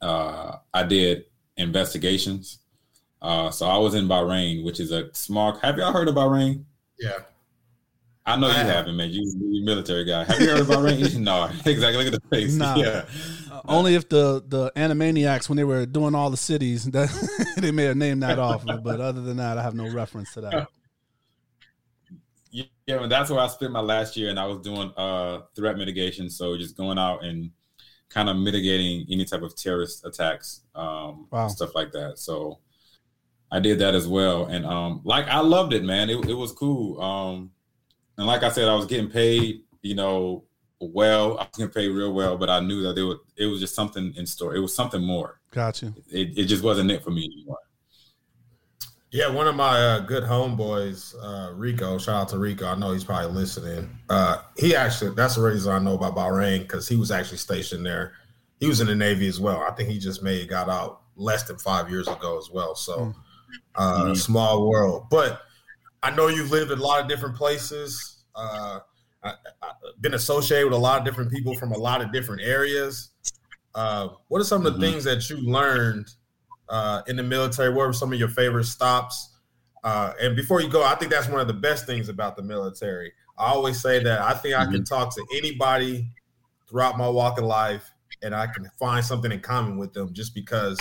Uh, 0.01 0.57
I 0.73 0.83
did 0.83 1.25
investigations. 1.57 2.59
Uh, 3.21 3.49
so 3.49 3.67
I 3.67 3.77
was 3.77 3.95
in 3.95 4.07
Bahrain, 4.07 4.63
which 4.63 4.79
is 4.79 4.91
a 4.91 5.13
small. 5.13 5.55
Have 5.59 5.77
y'all 5.77 5.93
heard 5.93 6.07
of 6.07 6.15
Bahrain? 6.15 6.65
Yeah. 6.99 7.19
I 8.25 8.37
know 8.37 8.47
you 8.47 8.53
I 8.53 8.57
have. 8.57 8.67
haven't, 8.67 8.95
man. 8.95 9.09
You, 9.09 9.21
you 9.21 9.63
a 9.63 9.65
military 9.65 10.05
guy. 10.05 10.23
Have 10.23 10.39
you 10.39 10.49
heard 10.49 10.61
of 10.61 10.67
Bahrain? 10.67 11.15
no, 11.19 11.45
exactly. 11.65 12.03
Look 12.03 12.13
at 12.13 12.21
the 12.21 12.35
face. 12.35 12.53
Nah. 12.53 12.75
Yeah. 12.75 13.05
Uh, 13.51 13.61
only 13.65 13.95
if 13.95 14.07
the 14.07 14.43
the 14.45 14.71
Animaniacs 14.75 15.49
when 15.49 15.57
they 15.57 15.63
were 15.63 15.85
doing 15.85 16.15
all 16.15 16.29
the 16.29 16.37
cities 16.37 16.85
that 16.91 17.09
they 17.57 17.71
may 17.71 17.83
have 17.83 17.97
named 17.97 18.23
that 18.23 18.39
off, 18.39 18.65
but 18.65 18.99
other 19.01 19.21
than 19.21 19.37
that, 19.37 19.57
I 19.57 19.63
have 19.63 19.75
no 19.75 19.89
reference 19.89 20.33
to 20.33 20.41
that. 20.41 20.67
Yeah, 22.53 23.01
and 23.01 23.11
that's 23.11 23.29
where 23.31 23.39
I 23.39 23.47
spent 23.47 23.71
my 23.71 23.79
last 23.79 24.15
year, 24.15 24.29
and 24.29 24.39
I 24.39 24.45
was 24.45 24.59
doing 24.59 24.91
uh, 24.95 25.41
threat 25.55 25.77
mitigation. 25.77 26.29
So 26.29 26.55
just 26.57 26.77
going 26.77 26.99
out 26.99 27.23
and 27.23 27.49
kind 28.09 28.29
of 28.29 28.37
mitigating 28.37 29.07
any 29.09 29.25
type 29.25 29.41
of 29.41 29.55
terrorist 29.55 30.05
attacks, 30.05 30.61
um, 30.75 31.27
Wow. 31.31 31.47
stuff 31.47 31.73
like 31.73 31.91
that. 31.93 32.19
So 32.19 32.59
I 33.51 33.59
did 33.59 33.79
that 33.79 33.95
as 33.95 34.07
well, 34.07 34.45
and 34.45 34.65
um, 34.65 35.01
like 35.03 35.27
I 35.27 35.39
loved 35.39 35.73
it, 35.73 35.83
man. 35.83 36.09
It, 36.09 36.29
it 36.29 36.33
was 36.35 36.51
cool. 36.51 37.01
Um, 37.01 37.51
and 38.17 38.27
like 38.27 38.43
I 38.43 38.49
said, 38.49 38.67
I 38.67 38.75
was 38.75 38.85
getting 38.85 39.09
paid, 39.09 39.63
you 39.81 39.95
know, 39.95 40.43
well. 40.79 41.39
I 41.39 41.43
was 41.43 41.49
getting 41.57 41.73
paid 41.73 41.89
real 41.89 42.13
well, 42.13 42.37
but 42.37 42.49
I 42.51 42.59
knew 42.59 42.83
that 42.83 42.97
it 42.97 43.03
was 43.03 43.17
it 43.37 43.47
was 43.47 43.59
just 43.61 43.73
something 43.75 44.13
in 44.15 44.25
store. 44.27 44.55
It 44.55 44.59
was 44.59 44.75
something 44.75 45.01
more. 45.03 45.39
Gotcha. 45.51 45.93
It, 46.11 46.37
it 46.37 46.45
just 46.45 46.63
wasn't 46.63 46.91
it 46.91 47.03
for 47.03 47.09
me 47.11 47.25
anymore. 47.25 47.57
Yeah, 49.13 49.27
one 49.29 49.47
of 49.47 49.53
my 49.55 49.79
uh, 49.79 49.99
good 49.99 50.23
homeboys, 50.23 51.13
uh, 51.21 51.53
Rico. 51.53 51.99
Shout 51.99 52.15
out 52.15 52.29
to 52.29 52.39
Rico. 52.39 52.65
I 52.65 52.73
know 52.73 52.93
he's 52.93 53.03
probably 53.03 53.31
listening. 53.31 53.87
Uh, 54.09 54.37
he 54.57 54.75
actually, 54.75 55.13
that's 55.13 55.35
the 55.35 55.43
reason 55.43 55.71
I 55.71 55.77
know 55.77 55.93
about 55.93 56.15
Bahrain 56.15 56.61
because 56.61 56.87
he 56.87 56.95
was 56.95 57.11
actually 57.11 57.37
stationed 57.37 57.85
there. 57.85 58.13
He 58.59 58.67
was 58.67 58.81
in 58.81 58.87
the 58.87 58.95
Navy 58.95 59.27
as 59.27 59.39
well. 59.39 59.61
I 59.61 59.69
think 59.75 59.89
he 59.89 59.99
just 59.99 60.23
made 60.23 60.49
got 60.49 60.67
out 60.67 61.01
less 61.15 61.43
than 61.43 61.59
five 61.59 61.91
years 61.91 62.07
ago 62.07 62.39
as 62.39 62.49
well. 62.49 62.73
So, 62.73 63.13
uh, 63.75 64.05
Mhm. 64.05 64.17
small 64.17 64.67
world. 64.67 65.05
But 65.11 65.43
I 66.01 66.09
know 66.09 66.27
you've 66.27 66.49
lived 66.49 66.71
in 66.71 66.79
a 66.79 66.81
lot 66.81 66.99
of 66.99 67.07
different 67.07 67.35
places. 67.35 68.23
Uh, 68.33 68.79
I, 69.23 69.33
I, 69.61 69.71
been 70.01 70.15
associated 70.15 70.65
with 70.65 70.73
a 70.73 70.81
lot 70.81 70.97
of 70.97 71.05
different 71.05 71.31
people 71.31 71.53
from 71.55 71.71
a 71.71 71.77
lot 71.77 72.01
of 72.01 72.11
different 72.11 72.41
areas. 72.41 73.11
Uh, 73.75 74.09
what 74.29 74.41
are 74.41 74.43
some 74.43 74.65
of 74.65 74.73
the 74.73 74.79
Mhm. 74.79 74.91
things 74.91 75.03
that 75.03 75.29
you 75.29 75.37
learned 75.37 76.07
uh, 76.69 77.01
in 77.07 77.15
the 77.15 77.23
military? 77.23 77.69
What 77.69 77.87
were 77.87 77.93
some 77.93 78.13
of 78.13 78.19
your 78.19 78.29
favorite 78.29 78.65
stops? 78.65 79.31
Uh, 79.83 80.13
and 80.21 80.35
before 80.35 80.61
you 80.61 80.69
go, 80.69 80.83
I 80.83 80.95
think 80.95 81.11
that's 81.11 81.27
one 81.27 81.41
of 81.41 81.47
the 81.47 81.53
best 81.53 81.85
things 81.85 82.07
about 82.09 82.35
the 82.37 82.43
military. 82.43 83.11
I 83.37 83.47
always 83.51 83.81
say 83.81 84.01
that 84.03 84.21
I 84.21 84.33
think 84.33 84.55
I 84.55 84.65
can 84.65 84.83
talk 84.85 85.13
to 85.15 85.25
anybody 85.35 86.09
throughout 86.69 86.97
my 86.97 87.07
walk 87.07 87.37
of 87.37 87.45
life, 87.45 87.91
and 88.21 88.33
I 88.33 88.47
can 88.47 88.69
find 88.79 89.03
something 89.03 89.31
in 89.31 89.41
common 89.41 89.77
with 89.77 89.93
them 89.93 90.13
just 90.13 90.33
because 90.33 90.79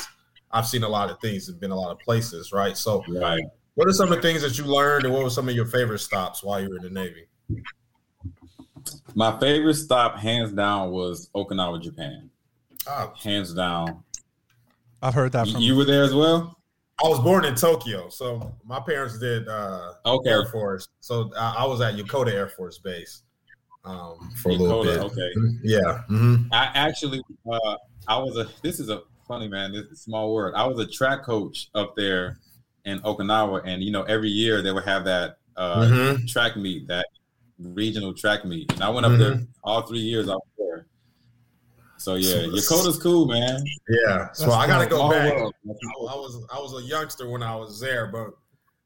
I've 0.52 0.66
seen 0.66 0.84
a 0.84 0.88
lot 0.88 1.10
of 1.10 1.18
things 1.20 1.48
and 1.48 1.58
been 1.58 1.70
a 1.70 1.76
lot 1.76 1.90
of 1.90 1.98
places, 2.00 2.52
right? 2.52 2.76
So, 2.76 3.02
Right. 3.08 3.42
what 3.74 3.88
are 3.88 3.92
some 3.92 4.12
of 4.12 4.16
the 4.16 4.22
things 4.22 4.42
that 4.42 4.58
you 4.58 4.64
learned, 4.64 5.04
and 5.04 5.12
what 5.12 5.24
were 5.24 5.30
some 5.30 5.48
of 5.48 5.54
your 5.54 5.66
favorite 5.66 5.98
stops 6.00 6.42
while 6.42 6.60
you 6.60 6.68
were 6.68 6.76
in 6.76 6.82
the 6.82 6.90
Navy? 6.90 7.26
My 9.14 9.38
favorite 9.40 9.74
stop, 9.74 10.16
hands 10.18 10.52
down, 10.52 10.90
was 10.90 11.28
Okinawa, 11.34 11.82
Japan. 11.82 12.30
Oh, 12.86 13.12
Hands 13.22 13.52
down. 13.54 14.02
I've 15.02 15.14
heard 15.14 15.32
that 15.32 15.46
You, 15.46 15.52
from 15.54 15.62
you 15.62 15.76
were 15.76 15.84
there 15.84 16.04
as 16.04 16.14
well. 16.14 16.56
I 17.04 17.08
was 17.08 17.18
born 17.20 17.44
in 17.44 17.54
Tokyo, 17.56 18.08
so 18.08 18.54
my 18.64 18.78
parents 18.80 19.18
did 19.18 19.48
uh, 19.48 19.94
Okay. 20.06 20.30
Air 20.30 20.46
Force. 20.46 20.86
So 21.00 21.30
I, 21.36 21.56
I 21.58 21.64
was 21.66 21.80
at 21.80 21.94
Yokota 21.94 22.32
Air 22.32 22.48
Force 22.48 22.78
Base 22.78 23.22
um, 23.84 24.30
for 24.36 24.50
a 24.50 24.52
little 24.52 24.84
bit. 24.84 25.00
Yokota, 25.00 25.04
okay. 25.10 25.30
Yeah. 25.64 26.02
mhm. 26.08 26.46
I 26.52 26.70
actually, 26.74 27.20
uh, 27.50 27.76
I 28.06 28.18
was 28.18 28.36
a. 28.36 28.48
This 28.62 28.78
is 28.78 28.88
a 28.88 29.02
funny 29.26 29.48
man. 29.48 29.72
This 29.72 29.86
is 29.86 29.92
a 29.92 29.96
small 29.96 30.32
word. 30.34 30.54
I 30.54 30.64
was 30.66 30.78
a 30.78 30.86
track 30.86 31.24
coach 31.24 31.68
up 31.74 31.94
there 31.96 32.38
in 32.84 33.00
Okinawa, 33.00 33.62
and 33.64 33.82
you 33.82 33.90
know, 33.90 34.02
every 34.04 34.28
year 34.30 34.62
they 34.62 34.70
would 34.72 34.84
have 34.84 35.04
that 35.06 35.38
uh, 35.56 35.82
Mhm. 35.82 36.28
track 36.28 36.56
meet, 36.56 36.86
that 36.88 37.06
regional 37.58 38.12
track 38.14 38.44
meet, 38.44 38.72
and 38.72 38.82
I 38.82 38.88
went 38.90 39.06
up 39.06 39.18
there 39.18 39.32
Mm-hmm. 39.32 39.44
all 39.64 39.82
three 39.82 39.98
years. 40.00 40.28
I 40.28 40.34
was 40.34 40.42
there. 40.51 40.51
So 42.02 42.14
yeah, 42.16 42.36
Yokota's 42.46 42.98
cool, 43.00 43.26
man. 43.26 43.62
Yeah. 43.88 44.32
So 44.32 44.46
That's 44.46 44.56
I 44.56 44.66
got 44.66 44.80
to 44.82 44.86
go 44.90 44.96
Small 44.96 45.10
back. 45.10 45.36
world. 45.36 45.54
I, 45.68 45.70
I 45.70 46.16
was 46.16 46.46
I 46.52 46.58
was 46.58 46.82
a 46.82 46.86
youngster 46.86 47.28
when 47.30 47.42
I 47.42 47.54
was 47.54 47.78
there, 47.80 48.08
but 48.08 48.30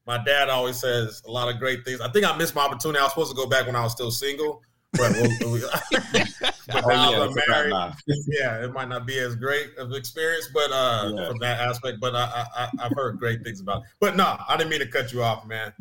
my 0.07 0.23
dad 0.25 0.49
always 0.51 0.77
says 0.77 1.23
a 1.27 1.31
lot 1.31 1.53
of 1.53 1.59
great 1.59 1.85
things. 1.85 2.01
I 2.01 2.09
think 2.11 2.27
I 2.27 2.37
missed 2.37 2.55
my 2.55 2.63
opportunity. 2.63 2.99
I 2.99 3.05
was 3.05 3.13
supposed 3.13 3.31
to 3.31 3.37
go 3.37 3.47
back 3.47 3.67
when 3.67 3.75
I 3.75 3.83
was 3.83 3.93
still 3.93 4.11
single, 4.11 4.63
but, 4.93 5.13
we'll, 5.13 5.53
we, 5.53 5.61
but 6.69 6.85
Oh, 6.85 6.89
now 6.89 7.11
yeah, 7.11 7.21
I'm 7.23 7.35
married. 7.49 7.95
Yeah, 8.29 8.63
it 8.65 8.73
might 8.73 8.89
not 8.89 9.07
be 9.07 9.19
as 9.19 9.35
great 9.35 9.77
of 9.79 9.93
experience, 9.93 10.49
but 10.53 10.71
uh, 10.71 11.13
Yeah. 11.17 11.29
from 11.29 11.39
that 11.39 11.61
aspect. 11.61 11.99
But 12.01 12.15
I, 12.15 12.25
I 12.25 12.47
I- 12.65 12.87
I've 12.87 12.93
heard 12.95 13.19
great 13.19 13.43
things 13.43 13.61
about. 13.61 13.79
It. 13.83 13.89
But 13.99 14.17
no, 14.17 14.37
I 14.49 14.57
didn't 14.57 14.71
mean 14.71 14.81
to 14.81 14.87
cut 14.89 15.13
you 15.13 15.23
off, 15.23 15.47
man. 15.47 15.73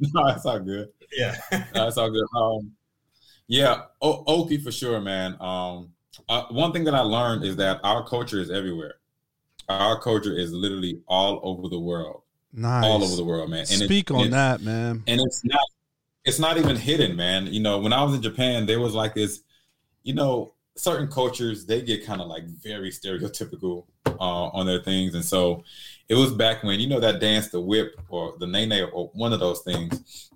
no, 0.00 0.26
that's 0.28 0.44
all 0.46 0.60
good. 0.60 0.90
Yeah. 1.16 1.34
That's 1.72 1.96
all 1.96 2.10
good. 2.10 2.26
Um, 2.36 2.72
yeah, 3.46 3.82
o- 4.02 4.22
Oki 4.26 4.58
for 4.58 4.70
sure, 4.70 5.00
man. 5.00 5.34
Um, 5.40 5.92
uh, 6.28 6.44
one 6.50 6.72
thing 6.72 6.84
that 6.84 6.94
I 6.94 7.00
learned 7.00 7.44
is 7.44 7.56
that 7.56 7.80
our 7.84 8.06
culture 8.06 8.40
is 8.40 8.50
everywhere. 8.50 8.94
Our 9.68 10.00
culture 10.00 10.32
is 10.36 10.52
literally 10.52 11.00
all 11.06 11.40
over 11.42 11.68
the 11.68 11.78
world, 11.78 12.22
nice. 12.52 12.84
all 12.84 13.02
over 13.04 13.16
the 13.16 13.24
world, 13.24 13.50
man. 13.50 13.60
And 13.60 13.82
Speak 13.82 14.10
and 14.10 14.18
on 14.18 14.26
it- 14.26 14.30
that, 14.30 14.60
man. 14.62 15.02
and 15.06 15.20
it's 15.20 15.44
not 15.44 15.60
it's 16.24 16.38
not 16.38 16.58
even 16.58 16.76
hidden 16.76 17.16
man 17.16 17.46
you 17.46 17.60
know 17.60 17.78
when 17.78 17.92
i 17.92 18.02
was 18.02 18.12
in 18.14 18.20
japan 18.20 18.66
there 18.66 18.80
was 18.80 18.92
like 18.92 19.14
this 19.14 19.40
you 20.02 20.12
know 20.12 20.52
certain 20.76 21.06
cultures 21.08 21.64
they 21.64 21.80
get 21.80 22.04
kind 22.04 22.20
of 22.20 22.26
like 22.26 22.44
very 22.44 22.90
stereotypical 22.90 23.86
uh, 24.06 24.46
on 24.48 24.66
their 24.66 24.82
things 24.82 25.14
and 25.14 25.24
so 25.24 25.62
it 26.08 26.14
was 26.16 26.32
back 26.32 26.62
when 26.64 26.80
you 26.80 26.88
know 26.88 27.00
that 27.00 27.20
dance 27.20 27.48
the 27.48 27.60
whip 27.60 27.98
or 28.10 28.34
the 28.40 28.46
nae 28.46 28.66
nae 28.66 28.82
or 28.82 29.10
one 29.14 29.32
of 29.32 29.40
those 29.40 29.60
things 29.60 30.28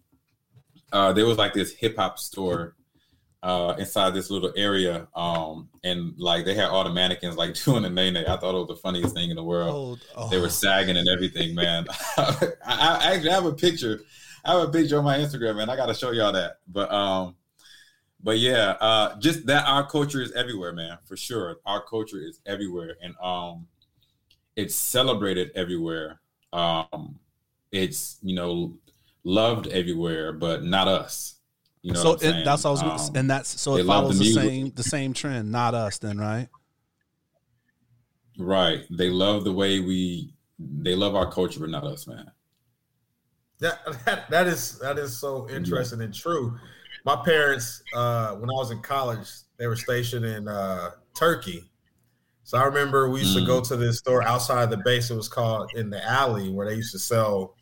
uh, 0.92 1.12
there 1.12 1.26
was 1.26 1.36
like 1.36 1.52
this 1.52 1.72
hip-hop 1.74 2.18
store 2.18 2.74
uh, 3.42 3.74
inside 3.78 4.14
this 4.14 4.30
little 4.30 4.52
area 4.56 5.08
um, 5.16 5.68
and 5.82 6.14
like 6.16 6.44
they 6.44 6.54
had 6.54 6.68
all 6.68 6.84
the 6.84 6.90
mannequins 6.90 7.36
like 7.36 7.54
doing 7.64 7.82
the 7.82 7.90
nae 7.90 8.10
nae 8.10 8.24
i 8.28 8.36
thought 8.36 8.54
it 8.54 8.58
was 8.58 8.68
the 8.68 8.76
funniest 8.76 9.14
thing 9.14 9.30
in 9.30 9.36
the 9.36 9.42
world 9.42 10.00
Oh, 10.16 10.28
they 10.28 10.36
oh. 10.36 10.42
were 10.42 10.48
sagging 10.48 10.96
and 10.96 11.08
everything, 11.08 11.54
man. 11.54 11.86
I, 12.16 12.52
I 12.64 13.14
actually 13.14 13.30
have 13.30 13.44
a 13.44 13.52
picture 13.52 14.02
I 14.44 14.58
have 14.58 14.68
a 14.68 14.72
picture 14.72 14.98
on 14.98 15.04
my 15.04 15.18
Instagram, 15.18 15.56
man. 15.56 15.70
I 15.70 15.76
got 15.76 15.86
to 15.86 15.94
show 15.94 16.10
y'all 16.10 16.32
that. 16.32 16.58
But 16.66 16.92
um, 16.92 17.36
but 18.22 18.38
yeah, 18.38 18.76
uh, 18.80 19.18
just 19.18 19.46
that 19.46 19.66
our 19.66 19.86
culture 19.86 20.20
is 20.20 20.32
everywhere, 20.32 20.72
man, 20.72 20.98
for 21.04 21.16
sure. 21.16 21.60
Our 21.64 21.82
culture 21.82 22.18
is 22.18 22.40
everywhere, 22.44 22.96
and 23.02 23.14
um, 23.22 23.66
it's 24.56 24.74
celebrated 24.74 25.50
everywhere. 25.54 26.20
Um, 26.52 27.18
it's 27.70 28.18
you 28.22 28.34
know 28.34 28.74
loved 29.24 29.68
everywhere, 29.68 30.32
but 30.32 30.64
not 30.64 30.88
us. 30.88 31.31
You 31.82 31.92
know, 31.92 32.00
so 32.00 32.10
what 32.10 32.24
I'm 32.24 32.34
it, 32.34 32.44
that's 32.44 32.64
what 32.64 32.82
I 32.84 32.92
was, 32.92 33.10
Um, 33.10 33.16
and 33.16 33.30
that's 33.30 33.60
so 33.60 33.76
it 33.76 33.86
follows 33.86 34.18
the 34.18 34.24
the, 34.24 34.32
same 34.32 34.70
the 34.70 34.82
same 34.84 35.12
trend, 35.12 35.50
not 35.50 35.74
us, 35.74 35.98
then, 35.98 36.16
right? 36.18 36.48
right. 38.38 38.84
They 38.90 39.10
love 39.10 39.44
the 39.44 39.52
way 39.52 39.80
we. 39.80 40.32
They 40.58 40.94
love 40.94 41.16
our 41.16 41.30
culture, 41.30 41.58
but 41.58 41.70
not 41.70 41.82
us, 41.82 42.06
man. 42.06 42.30
That, 43.58 43.80
that 44.04 44.30
that 44.30 44.46
is 44.46 44.78
that 44.78 44.96
is 44.96 45.16
so 45.16 45.48
interesting 45.50 46.00
and 46.02 46.14
true. 46.14 46.56
My 47.04 47.16
parents, 47.16 47.82
uh, 47.94 48.36
when 48.36 48.48
I 48.48 48.54
was 48.54 48.70
in 48.70 48.80
college, 48.80 49.28
they 49.56 49.66
were 49.66 49.74
stationed 49.74 50.24
in 50.24 50.46
uh, 50.46 50.90
Turkey. 51.16 51.68
So 52.44 52.58
I 52.58 52.64
remember 52.64 53.08
we 53.08 53.20
used 53.20 53.36
to 53.36 53.44
go 53.44 53.60
to 53.60 53.76
this 53.76 53.98
store 53.98 54.22
outside 54.22 54.70
the 54.70 54.76
base. 54.78 55.10
It 55.10 55.16
was 55.16 55.28
called 55.28 55.70
in 55.74 55.90
the 55.90 56.04
alley 56.04 56.48
where 56.50 56.68
they 56.68 56.74
used 56.74 56.92
to 56.92 56.98
sell 56.98 57.56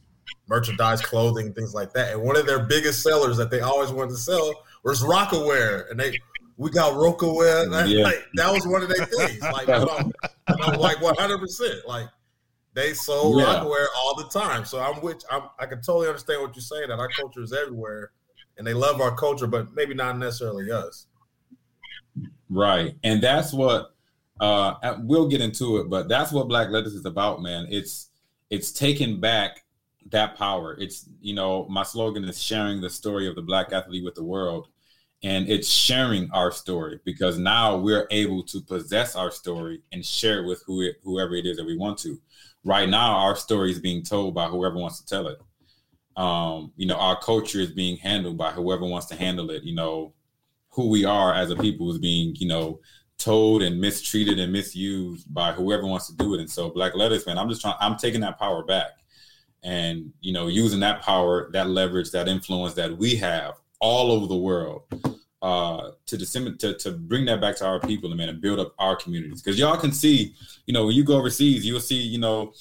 merchandise, 0.49 1.01
clothing, 1.01 1.53
things 1.55 1.75
like 1.75 1.93
that. 1.95 2.13
And 2.13 2.23
one 2.23 2.37
of 2.37 2.47
their 2.47 2.65
biggest 2.65 3.03
sellers 3.03 3.37
that 3.37 3.51
they 3.51 3.61
always 3.61 3.91
wanted 3.91 4.11
to 4.11 4.17
sell 4.17 4.53
was 4.85 5.03
Rocawear. 5.03 5.91
And 5.91 5.99
they 5.99 6.19
we 6.57 6.71
got 6.71 6.93
Rocawear. 6.93 7.71
That, 7.71 7.89
Yeah. 7.89 8.05
like, 8.05 8.23
that 8.35 8.53
was 8.53 8.67
one 8.67 8.83
of 8.83 8.89
their 8.89 9.07
things. 9.07 9.41
Like, 9.41 9.67
know, 9.69 10.11
I'm 10.49 10.79
like 10.79 11.01
100. 11.01 11.39
percent 11.39 11.87
Like 11.87 12.09
they 12.75 12.93
sold 12.95 13.39
Yeah. 13.41 13.47
Rocawear 13.47 13.87
all 13.97 14.15
the 14.17 14.29
time. 14.29 14.65
So 14.65 14.81
I'm 14.81 15.01
which 15.01 15.23
I'm, 15.31 15.43
I 15.59 15.67
can 15.67 15.81
totally 15.83 16.09
understand 16.09 16.43
what 16.43 16.55
you're 16.55 16.63
saying. 16.63 16.89
That 16.89 16.99
our 16.99 17.09
culture 17.09 17.43
is 17.43 17.53
everywhere, 17.53 18.11
and 18.59 18.67
they 18.67 18.75
love 18.75 19.01
our 19.01 19.15
culture, 19.17 19.47
but 19.47 19.75
maybe 19.75 19.95
not 19.95 20.19
necessarily 20.19 20.71
us. 20.71 21.07
Right. 22.49 22.97
And 23.05 23.23
that's 23.23 23.53
what 23.53 23.95
uh 24.41 24.97
we'll 25.01 25.29
get 25.29 25.41
into 25.41 25.79
it, 25.79 25.89
but 25.91 26.09
that's 26.09 26.33
what 26.33 26.49
Black 26.49 26.71
Letters 26.71 26.95
is 26.95 27.05
about, 27.05 27.43
man. 27.43 27.67
It's 27.71 28.09
it's 28.51 28.73
taking 28.73 29.21
back 29.21 29.65
that 30.11 30.37
power. 30.37 30.77
It's 30.79 31.09
you 31.21 31.35
know, 31.35 31.67
my 31.69 31.83
slogan 31.83 32.25
is 32.25 32.43
sharing 32.43 32.81
the 32.81 32.91
story 32.91 33.29
of 33.29 33.35
the 33.35 33.43
black 33.43 33.73
athlete 33.73 34.05
with 34.05 34.15
the 34.15 34.25
world. 34.25 34.69
And 35.23 35.51
it's 35.51 35.69
sharing 35.69 36.31
our 36.31 36.51
story 36.51 36.99
because 37.05 37.39
now 37.39 37.77
we're 37.77 38.07
able 38.11 38.43
to 38.45 38.61
possess 38.63 39.15
our 39.17 39.31
story 39.31 39.83
and 39.93 40.05
share 40.05 40.43
it 40.43 40.47
with 40.47 40.63
who 40.67 40.81
it, 40.81 40.97
whoever 41.05 41.35
it 41.35 41.45
is 41.45 41.59
that 41.59 41.67
we 41.67 41.77
want 41.77 41.99
to. 41.99 42.19
Right 42.65 42.89
now, 42.89 43.17
our 43.17 43.37
story 43.37 43.71
is 43.71 43.79
being 43.79 44.03
told 44.03 44.35
by 44.35 44.47
whoever 44.47 44.77
wants 44.77 44.99
to 45.01 45.07
tell 45.07 45.29
it. 45.29 45.39
Um, 46.17 46.73
you 46.77 46.87
know, 46.87 46.97
our 46.97 47.21
culture 47.21 47.61
is 47.61 47.71
being 47.71 47.99
handled 47.99 48.39
by 48.39 48.51
whoever 48.51 48.87
wants 48.87 49.07
to 49.09 49.15
handle 49.15 49.51
it. 49.51 49.63
You 49.63 49.75
know, 49.75 50.15
who 50.71 50.89
we 50.89 51.05
are 51.05 51.35
as 51.35 51.51
a 51.51 51.57
people 51.57 51.91
is 51.91 51.99
being, 51.99 52.35
you 52.37 52.49
know, 52.49 52.81
told 53.19 53.63
and 53.63 53.79
mistreated 53.79 54.39
and 54.39 54.51
misused 54.51 55.33
by 55.33 55.53
whoever 55.53 55.87
wants 55.87 56.07
to 56.07 56.17
do 56.17 56.33
it. 56.33 56.41
And 56.41 56.51
so 56.51 56.71
Black 56.71 56.95
Letters, 56.95 57.27
man, 57.27 57.37
I'm 57.37 57.51
just 57.51 57.61
trying, 57.61 57.77
I'm 57.79 57.99
taking 57.99 58.23
that 58.23 58.39
power 58.39 58.65
back 58.65 59.00
and, 59.63 60.13
you 60.21 60.33
know, 60.33 60.47
using 60.47 60.81
that 60.81 61.03
power, 61.03 61.51
that 61.53 61.69
leverage, 61.69 62.11
that 62.13 62.29
influence 62.29 62.75
that 62.75 62.97
we 62.97 63.17
have 63.17 63.55
all 63.81 64.11
over 64.13 64.27
the 64.27 64.37
world 64.37 64.83
uh, 65.43 65.91
to 66.07 66.17
disseminate, 66.17 66.59
to, 66.61 66.75
to 66.75 66.93
bring 66.93 67.25
that 67.27 67.41
back 67.41 67.57
to 67.57 67.67
our 67.67 67.81
people 67.81 68.11
and 68.11 68.19
man, 68.19 68.29
and 68.29 68.41
build 68.41 68.59
up 68.59 68.75
our 68.79 68.97
communities. 68.97 69.43
Cause 69.43 69.59
y'all 69.59 69.77
can 69.77 69.93
see, 69.93 70.35
you 70.67 70.75
know, 70.75 70.87
when 70.87 70.95
you 70.95 71.05
go 71.05 71.17
overseas, 71.17 71.65
you'll 71.65 71.81
see, 71.81 72.01
you 72.01 72.19
know, 72.19 72.53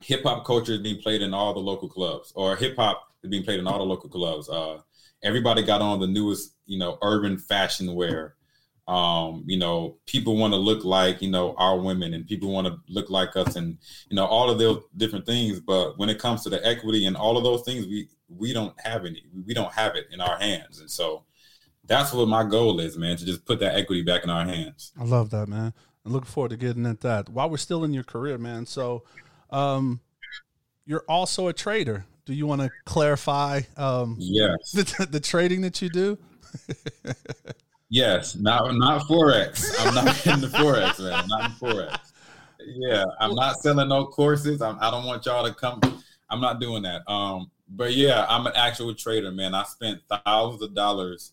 hip 0.00 0.22
hop 0.24 0.44
culture 0.44 0.72
is 0.72 0.80
being 0.80 1.00
played 1.00 1.22
in 1.22 1.32
all 1.32 1.54
the 1.54 1.60
local 1.60 1.88
clubs 1.88 2.32
or 2.34 2.56
hip 2.56 2.76
hop 2.76 3.08
is 3.22 3.30
being 3.30 3.44
played 3.44 3.60
in 3.60 3.66
all 3.66 3.78
the 3.78 3.84
local 3.84 4.08
clubs. 4.08 4.48
Uh, 4.48 4.78
everybody 5.22 5.62
got 5.62 5.80
on 5.80 6.00
the 6.00 6.06
newest, 6.06 6.56
you 6.66 6.78
know, 6.78 6.98
urban 7.02 7.38
fashion 7.38 7.94
wear. 7.94 8.34
Um, 8.88 9.44
you 9.46 9.58
know, 9.58 9.96
people 10.06 10.36
want 10.36 10.52
to 10.54 10.58
look 10.58 10.84
like, 10.84 11.22
you 11.22 11.30
know, 11.30 11.54
our 11.56 11.78
women 11.78 12.14
and 12.14 12.26
people 12.26 12.52
want 12.52 12.66
to 12.66 12.76
look 12.88 13.10
like 13.10 13.36
us 13.36 13.56
and, 13.56 13.78
you 14.08 14.16
know, 14.16 14.26
all 14.26 14.50
of 14.50 14.58
those 14.58 14.82
different 14.96 15.24
things. 15.24 15.60
But 15.60 15.98
when 15.98 16.08
it 16.08 16.18
comes 16.18 16.42
to 16.42 16.50
the 16.50 16.64
equity 16.66 17.06
and 17.06 17.16
all 17.16 17.36
of 17.36 17.44
those 17.44 17.62
things, 17.62 17.86
we, 17.86 18.08
we 18.28 18.52
don't 18.52 18.78
have 18.80 19.04
any, 19.04 19.22
we 19.46 19.54
don't 19.54 19.72
have 19.72 19.94
it 19.94 20.06
in 20.10 20.20
our 20.20 20.36
hands. 20.38 20.80
And 20.80 20.90
so 20.90 21.24
that's 21.84 22.12
what 22.12 22.26
my 22.28 22.44
goal 22.44 22.80
is, 22.80 22.98
man, 22.98 23.16
to 23.16 23.24
just 23.24 23.44
put 23.44 23.60
that 23.60 23.76
equity 23.76 24.02
back 24.02 24.24
in 24.24 24.30
our 24.30 24.44
hands. 24.44 24.92
I 24.98 25.04
love 25.04 25.30
that, 25.30 25.48
man. 25.48 25.72
I'm 26.04 26.12
looking 26.12 26.30
forward 26.30 26.50
to 26.50 26.56
getting 26.56 26.86
at 26.86 27.00
that. 27.02 27.28
While 27.28 27.50
we're 27.50 27.58
still 27.58 27.84
in 27.84 27.94
your 27.94 28.04
career, 28.04 28.36
man. 28.36 28.66
So, 28.66 29.04
um, 29.50 30.00
you're 30.84 31.04
also 31.08 31.48
a 31.48 31.52
trader. 31.52 32.04
Do 32.24 32.34
you 32.34 32.46
want 32.46 32.62
to 32.62 32.70
clarify 32.84 33.60
um, 33.76 34.16
Yes. 34.18 34.72
the, 34.72 35.06
the 35.10 35.20
trading 35.20 35.60
that 35.62 35.80
you 35.82 35.88
do? 35.88 36.18
Yes, 37.92 38.36
not 38.36 38.74
not 38.74 39.02
forex. 39.02 39.70
I'm 39.80 39.94
not 39.94 40.26
in 40.26 40.40
the 40.40 40.46
forex, 40.46 40.98
man. 40.98 41.12
I'm 41.12 41.28
not 41.28 41.50
in 41.50 41.56
forex. 41.56 42.12
Yeah, 42.64 43.04
I'm 43.20 43.34
not 43.34 43.56
selling 43.56 43.90
no 43.90 44.06
courses. 44.06 44.62
I'm, 44.62 44.78
I 44.80 44.90
don't 44.90 45.04
want 45.04 45.26
y'all 45.26 45.46
to 45.46 45.52
come. 45.52 45.78
I'm 46.30 46.40
not 46.40 46.58
doing 46.58 46.84
that. 46.84 47.06
Um, 47.06 47.50
but 47.68 47.92
yeah, 47.92 48.24
I'm 48.30 48.46
an 48.46 48.54
actual 48.56 48.94
trader, 48.94 49.30
man. 49.30 49.54
I 49.54 49.64
spent 49.64 50.00
thousands 50.08 50.62
of 50.62 50.74
dollars 50.74 51.32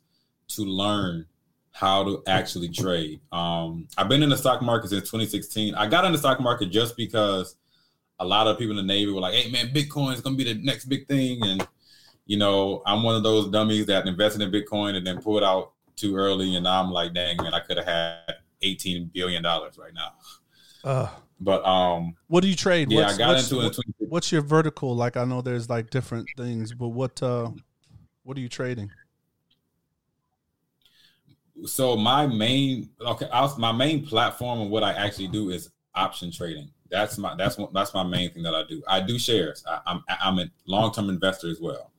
to 0.49 0.63
learn 0.63 1.25
how 1.71 2.03
to 2.03 2.21
actually 2.27 2.67
trade. 2.67 3.21
Um, 3.31 3.87
I've 3.97 4.09
been 4.09 4.21
in 4.21 4.27
the 4.27 4.35
stock 4.35 4.61
market 4.61 4.89
since 4.89 5.03
2016. 5.03 5.75
I 5.75 5.87
got 5.87 6.03
in 6.03 6.11
the 6.11 6.17
stock 6.17 6.41
market 6.41 6.71
just 6.71 6.97
because 6.97 7.55
a 8.19 8.25
lot 8.25 8.47
of 8.47 8.57
people 8.57 8.77
in 8.77 8.85
the 8.85 8.93
Navy 8.93 9.09
were 9.13 9.21
like, 9.21 9.33
"Hey, 9.33 9.49
man, 9.49 9.73
Bitcoin 9.73 10.13
is 10.13 10.19
gonna 10.19 10.35
be 10.35 10.43
the 10.43 10.55
next 10.55 10.89
big 10.89 11.07
thing," 11.07 11.41
and 11.41 11.65
you 12.25 12.35
know, 12.35 12.83
I'm 12.85 13.03
one 13.03 13.15
of 13.15 13.23
those 13.23 13.47
dummies 13.47 13.85
that 13.85 14.07
invested 14.07 14.41
in 14.41 14.51
Bitcoin 14.51 14.95
and 14.95 15.07
then 15.07 15.21
pulled 15.21 15.41
out 15.41 15.71
too 15.99 16.15
early, 16.15 16.55
and 16.55 16.67
I'm 16.67 16.91
like, 16.91 17.13
dang 17.13 17.37
man, 17.37 17.53
I 17.53 17.59
could 17.59 17.77
have 17.77 17.85
had 17.85 18.35
18 18.61 19.11
billion 19.13 19.43
dollars 19.43 19.77
right 19.77 19.93
now. 19.93 20.13
Uh, 20.83 21.09
But 21.39 21.63
um, 21.65 22.15
what 22.27 22.41
do 22.41 22.47
you 22.49 22.55
trade? 22.55 22.91
yeah, 22.91 23.01
what's, 23.03 23.13
I 23.15 23.17
got 23.17 23.27
what's, 23.29 23.43
into 23.51 23.55
it. 23.61 23.63
what- 23.65 23.73
2016. 23.73 24.07
what's 24.09 24.31
your 24.31 24.41
vertical? 24.41 24.95
Like, 24.95 25.17
I 25.17 25.25
know 25.25 25.41
there's 25.41 25.69
like 25.69 25.89
different 25.89 26.27
things, 26.37 26.73
but 26.73 26.89
what 26.89 27.21
uh, 27.23 27.51
what 28.23 28.37
are 28.37 28.41
you 28.41 28.49
trading? 28.49 28.89
So 31.65 31.97
my 31.97 32.25
main 32.25 32.89
okay, 33.01 33.27
I 33.31 33.41
was, 33.41 33.57
my 33.57 33.71
main 33.71 34.05
platform 34.05 34.61
and 34.61 34.71
what 34.71 34.83
I 34.83 34.93
actually 34.93 35.27
do 35.27 35.49
is 35.49 35.69
option 35.95 36.31
trading. 36.31 36.69
That's 36.89 37.17
my 37.17 37.35
that's 37.35 37.57
what 37.57 37.73
that's 37.73 37.93
my 37.93 38.03
main 38.03 38.31
thing 38.31 38.43
that 38.43 38.55
I 38.55 38.63
do. 38.63 38.81
I 38.87 39.01
do 39.01 39.19
shares. 39.19 39.63
I, 39.67 39.79
I'm 39.85 40.03
I'm 40.21 40.39
a 40.39 40.45
long 40.67 40.93
term 40.93 41.09
investor 41.09 41.49
as 41.49 41.59
well. 41.59 41.91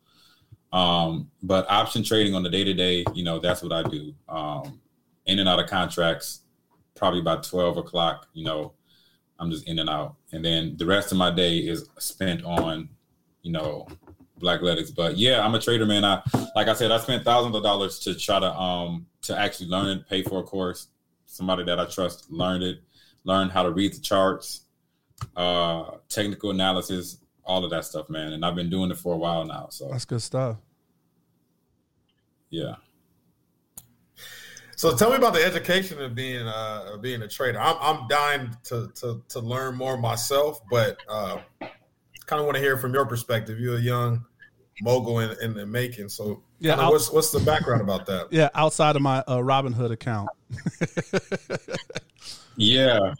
Um, 0.72 1.30
but 1.42 1.68
option 1.70 2.02
trading 2.02 2.34
on 2.34 2.42
the 2.42 2.50
day 2.50 2.64
to 2.64 2.74
day, 2.74 3.04
you 3.14 3.24
know, 3.24 3.38
that's 3.38 3.62
what 3.62 3.72
I 3.72 3.82
do. 3.88 4.14
Um, 4.28 4.80
in 5.26 5.38
and 5.38 5.48
out 5.48 5.60
of 5.60 5.68
contracts, 5.68 6.42
probably 6.96 7.22
by 7.22 7.36
twelve 7.36 7.76
o'clock. 7.76 8.28
You 8.34 8.44
know, 8.44 8.72
I'm 9.38 9.50
just 9.50 9.66
in 9.66 9.78
and 9.78 9.90
out, 9.90 10.16
and 10.32 10.44
then 10.44 10.76
the 10.76 10.86
rest 10.86 11.12
of 11.12 11.18
my 11.18 11.30
day 11.30 11.58
is 11.58 11.88
spent 11.98 12.44
on, 12.44 12.88
you 13.42 13.52
know, 13.52 13.88
black 14.38 14.62
letters. 14.62 14.90
But 14.90 15.16
yeah, 15.16 15.44
I'm 15.44 15.54
a 15.54 15.60
trader, 15.60 15.86
man. 15.86 16.04
I 16.04 16.22
like 16.54 16.68
I 16.68 16.74
said, 16.74 16.90
I 16.90 16.98
spent 16.98 17.24
thousands 17.24 17.56
of 17.56 17.62
dollars 17.62 17.98
to 18.00 18.14
try 18.14 18.38
to 18.38 18.52
um 18.52 19.06
to 19.22 19.38
actually 19.38 19.68
learn 19.68 19.88
it, 19.88 20.08
pay 20.08 20.22
for 20.22 20.40
a 20.40 20.42
course. 20.42 20.88
Somebody 21.26 21.64
that 21.64 21.78
I 21.78 21.86
trust 21.86 22.30
learned 22.30 22.64
it, 22.64 22.80
learned 23.24 23.52
how 23.52 23.62
to 23.62 23.70
read 23.70 23.94
the 23.94 24.00
charts, 24.00 24.62
uh, 25.36 25.92
technical 26.08 26.50
analysis, 26.50 27.18
all 27.50 27.64
of 27.64 27.70
that 27.70 27.84
stuff, 27.84 28.08
man. 28.08 28.32
And 28.32 28.44
I've 28.44 28.54
been 28.54 28.70
doing 28.70 28.90
it 28.92 28.96
for 28.98 29.12
a 29.14 29.18
while 29.18 29.44
now. 29.44 29.66
So 29.70 29.88
That's 29.90 30.04
good 30.04 30.22
stuff. 30.22 30.56
yeah. 32.50 32.76
So 34.76 34.96
tell 34.96 35.10
me 35.10 35.16
about 35.16 35.34
the 35.34 35.44
education 35.44 36.00
of 36.00 36.14
being 36.14 36.46
uh, 36.46 36.92
of 36.94 37.02
being 37.02 37.20
a 37.22 37.28
trader. 37.28 37.60
I'm 37.60 37.76
I'm 37.80 38.08
dying 38.08 38.56
to 38.64 38.88
to 38.94 39.22
to 39.28 39.40
learn 39.40 39.76
more 39.76 39.98
myself, 39.98 40.60
but 40.70 40.96
uh, 41.08 41.38
kind 42.26 42.40
of 42.40 42.46
want 42.46 42.54
to 42.56 42.62
hear 42.62 42.78
from 42.78 42.94
your 42.94 43.04
perspective. 43.04 43.58
You're 43.60 43.76
a 43.76 43.80
young 43.80 44.24
mogul 44.80 45.18
in, 45.18 45.36
in 45.42 45.52
the 45.52 45.66
making, 45.66 46.08
so 46.08 46.42
Yeah, 46.60 46.76
kinda 46.76 46.90
what's 46.90 47.10
what's 47.12 47.30
the 47.30 47.40
background 47.40 47.82
about 47.82 48.06
that? 48.06 48.28
Yeah, 48.32 48.48
outside 48.54 48.96
of 48.96 49.02
my 49.02 49.18
uh, 49.26 49.36
Robinhood 49.38 49.90
account. 49.90 50.30
Yeah. 52.56 53.14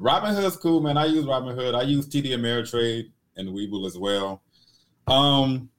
Robinhood's 0.00 0.56
cool, 0.56 0.80
man. 0.80 0.96
I 0.96 1.06
use 1.06 1.24
Robinhood. 1.24 1.74
I 1.74 1.82
use 1.82 2.06
TD 2.08 2.28
Ameritrade 2.28 3.10
and 3.36 3.48
Webull 3.48 3.86
as 3.86 3.98
well. 3.98 4.42
Um, 5.06 5.70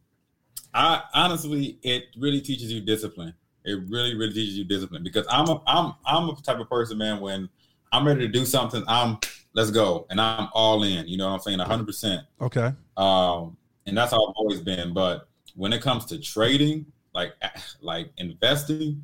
I 0.74 1.02
honestly, 1.14 1.80
it 1.84 2.06
really 2.18 2.42
teaches 2.42 2.72
you 2.72 2.82
discipline. 2.82 3.34
It 3.66 3.80
really, 3.90 4.16
really 4.16 4.34
teaches 4.34 4.58
you 4.58 4.64
discipline 4.64 5.04
because 5.04 5.26
I'm 5.30 5.48
a, 5.50 5.62
I'm, 5.68 5.94
I'm 6.06 6.30
a 6.30 6.36
type 6.42 6.60
of 6.60 6.70
person, 6.70 6.98
man. 6.98 7.20
When 7.20 7.50
I'm 7.92 8.06
ready 8.08 8.22
to 8.22 8.28
do 8.28 8.46
something, 8.46 8.84
I'm 8.88 9.18
let's 9.54 9.72
go, 9.72 10.06
and 10.10 10.22
I'm 10.22 10.48
all 10.54 10.84
in. 10.84 11.08
You 11.08 11.18
know 11.18 11.28
what 11.28 11.34
I'm 11.36 11.40
saying? 11.42 11.58
100. 11.60 11.86
percent 11.86 12.22
Okay. 12.42 12.72
um, 12.96 13.58
and 13.86 13.98
that's 13.98 14.12
how 14.12 14.18
I've 14.18 14.34
always 14.38 14.62
been. 14.62 14.94
But 14.94 15.28
when 15.56 15.74
it 15.74 15.82
comes 15.82 16.06
to 16.06 16.20
trading, 16.20 16.86
like 17.14 17.34
like 17.82 18.12
investing, 18.18 19.04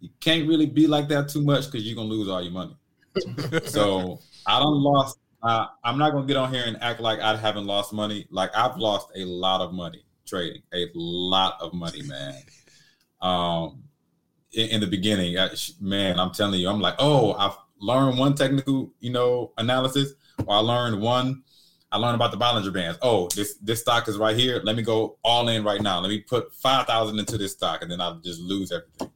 you 0.00 0.08
can't 0.20 0.48
really 0.48 0.66
be 0.66 0.86
like 0.86 1.08
that 1.08 1.28
too 1.28 1.42
much 1.42 1.66
because 1.66 1.84
you're 1.84 1.96
gonna 1.96 2.08
lose 2.08 2.28
all 2.28 2.40
your 2.40 2.52
money. 2.52 2.76
so 3.64 4.20
I 4.56 4.58
don't 4.58 4.82
lost 4.82 5.18
uh, 5.42 5.66
I'm 5.84 5.98
not 5.98 6.12
gonna 6.12 6.26
get 6.26 6.36
on 6.36 6.52
here 6.52 6.64
and 6.66 6.76
act 6.82 7.00
like 7.00 7.20
I 7.20 7.36
haven't 7.36 7.66
lost 7.66 7.92
money. 7.92 8.26
Like 8.30 8.50
I've 8.54 8.76
lost 8.76 9.08
a 9.16 9.24
lot 9.24 9.60
of 9.60 9.72
money 9.72 10.04
trading, 10.26 10.62
a 10.74 10.86
lot 10.94 11.56
of 11.60 11.72
money, 11.72 12.02
man. 12.02 12.34
Um, 13.22 13.82
in, 14.52 14.68
in 14.68 14.80
the 14.80 14.86
beginning, 14.86 15.38
I, 15.38 15.50
man, 15.80 16.20
I'm 16.20 16.30
telling 16.32 16.60
you, 16.60 16.68
I'm 16.68 16.80
like, 16.80 16.96
oh, 16.98 17.34
I've 17.34 17.56
learned 17.80 18.18
one 18.18 18.34
technical, 18.34 18.92
you 19.00 19.10
know, 19.10 19.52
analysis, 19.56 20.12
or 20.46 20.56
I 20.56 20.58
learned 20.58 21.00
one. 21.00 21.42
I 21.92 21.96
learned 21.96 22.14
about 22.14 22.30
the 22.30 22.36
Bollinger 22.36 22.72
Bands. 22.72 22.98
Oh, 23.02 23.28
this 23.34 23.54
this 23.62 23.80
stock 23.80 24.08
is 24.08 24.18
right 24.18 24.36
here. 24.36 24.60
Let 24.62 24.76
me 24.76 24.82
go 24.82 25.16
all 25.24 25.48
in 25.48 25.64
right 25.64 25.80
now. 25.80 26.00
Let 26.00 26.10
me 26.10 26.20
put 26.20 26.54
five 26.54 26.86
thousand 26.86 27.18
into 27.18 27.38
this 27.38 27.52
stock, 27.52 27.82
and 27.82 27.90
then 27.90 28.00
I'll 28.00 28.20
just 28.20 28.40
lose 28.40 28.70
everything. 28.70 29.10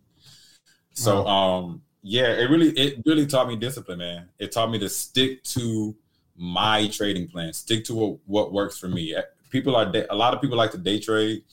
So, 0.94 1.26
um, 1.26 1.82
yeah, 2.06 2.26
it 2.26 2.50
really 2.50 2.68
it 2.72 3.02
really 3.06 3.26
taught 3.26 3.48
me 3.48 3.56
discipline, 3.56 3.98
man. 3.98 4.28
It 4.38 4.52
taught 4.52 4.70
me 4.70 4.78
to 4.78 4.90
stick 4.90 5.42
to 5.44 5.96
my 6.36 6.86
trading 6.88 7.28
plan, 7.28 7.54
stick 7.54 7.82
to 7.86 7.94
what, 7.94 8.18
what 8.26 8.52
works 8.52 8.76
for 8.76 8.88
me. 8.88 9.16
People 9.48 9.74
are 9.74 9.90
a 10.10 10.14
lot 10.14 10.34
of 10.34 10.42
people 10.42 10.58
like 10.58 10.70
to 10.72 10.78
day 10.78 11.00
trade. 11.00 11.44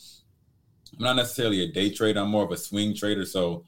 I'm 0.97 1.05
not 1.05 1.15
necessarily 1.15 1.63
a 1.63 1.71
day 1.71 1.89
trader. 1.89 2.19
I'm 2.19 2.29
more 2.29 2.43
of 2.43 2.51
a 2.51 2.57
swing 2.57 2.93
trader. 2.93 3.25
So, 3.25 3.63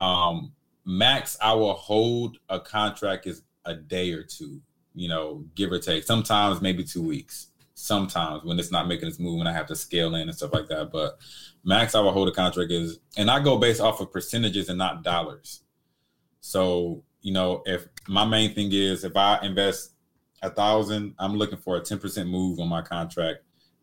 um, 0.00 0.52
max 0.84 1.36
I 1.40 1.52
will 1.52 1.74
hold 1.74 2.38
a 2.48 2.58
contract 2.58 3.28
is 3.28 3.42
a 3.64 3.74
day 3.74 4.10
or 4.12 4.24
two, 4.24 4.60
you 4.96 5.08
know, 5.08 5.44
give 5.54 5.70
or 5.70 5.78
take. 5.78 6.02
Sometimes 6.02 6.60
maybe 6.60 6.82
two 6.82 7.02
weeks. 7.02 7.48
Sometimes 7.74 8.42
when 8.42 8.58
it's 8.58 8.72
not 8.72 8.88
making 8.88 9.06
its 9.06 9.20
move, 9.20 9.38
when 9.38 9.46
I 9.46 9.52
have 9.52 9.68
to 9.68 9.76
scale 9.76 10.16
in 10.16 10.22
and 10.22 10.36
stuff 10.36 10.52
like 10.52 10.66
that. 10.66 10.90
But 10.90 11.16
max 11.62 11.94
I 11.94 12.00
will 12.00 12.10
hold 12.10 12.26
a 12.26 12.32
contract 12.32 12.72
is, 12.72 12.98
and 13.16 13.30
I 13.30 13.38
go 13.38 13.56
based 13.56 13.80
off 13.80 14.00
of 14.00 14.10
percentages 14.10 14.68
and 14.68 14.78
not 14.78 15.04
dollars. 15.04 15.62
So, 16.40 17.04
you 17.20 17.32
know, 17.32 17.62
if 17.66 17.86
my 18.06 18.24
main 18.24 18.54
thing 18.54 18.70
is 18.72 19.04
if 19.04 19.16
I 19.16 19.38
invest 19.42 19.92
a 20.42 20.50
thousand, 20.50 21.14
I'm 21.18 21.36
looking 21.36 21.58
for 21.58 21.76
a 21.76 21.80
10% 21.80 22.28
move 22.28 22.60
on 22.60 22.68
my 22.68 22.82
contract, 22.82 23.40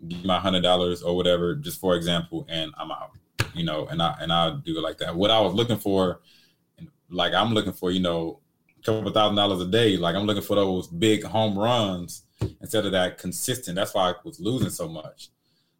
give 0.07 0.25
my 0.25 0.39
hundred 0.39 0.61
dollars 0.61 1.01
or 1.03 1.15
whatever, 1.15 1.55
just 1.55 1.79
for 1.79 1.95
example, 1.95 2.45
and 2.49 2.71
I'm 2.77 2.91
out. 2.91 3.11
You 3.53 3.63
know, 3.63 3.87
and 3.87 4.01
I 4.01 4.15
and 4.19 4.33
I 4.33 4.57
do 4.65 4.77
it 4.77 4.81
like 4.81 4.97
that. 4.97 5.15
What 5.15 5.31
I 5.31 5.39
was 5.39 5.53
looking 5.53 5.77
for, 5.77 6.21
like 7.09 7.33
I'm 7.33 7.53
looking 7.53 7.71
for, 7.71 7.89
you 7.91 8.01
know, 8.01 8.41
a 8.79 8.83
couple 8.83 9.11
thousand 9.11 9.37
dollars 9.37 9.61
a 9.61 9.65
day. 9.65 9.95
Like 9.95 10.15
I'm 10.15 10.25
looking 10.25 10.43
for 10.43 10.55
those 10.55 10.87
big 10.87 11.23
home 11.23 11.57
runs 11.57 12.23
instead 12.61 12.85
of 12.85 12.91
that 12.91 13.17
consistent. 13.17 13.75
That's 13.75 13.93
why 13.93 14.09
I 14.09 14.13
was 14.23 14.39
losing 14.39 14.69
so 14.69 14.89
much. 14.89 15.29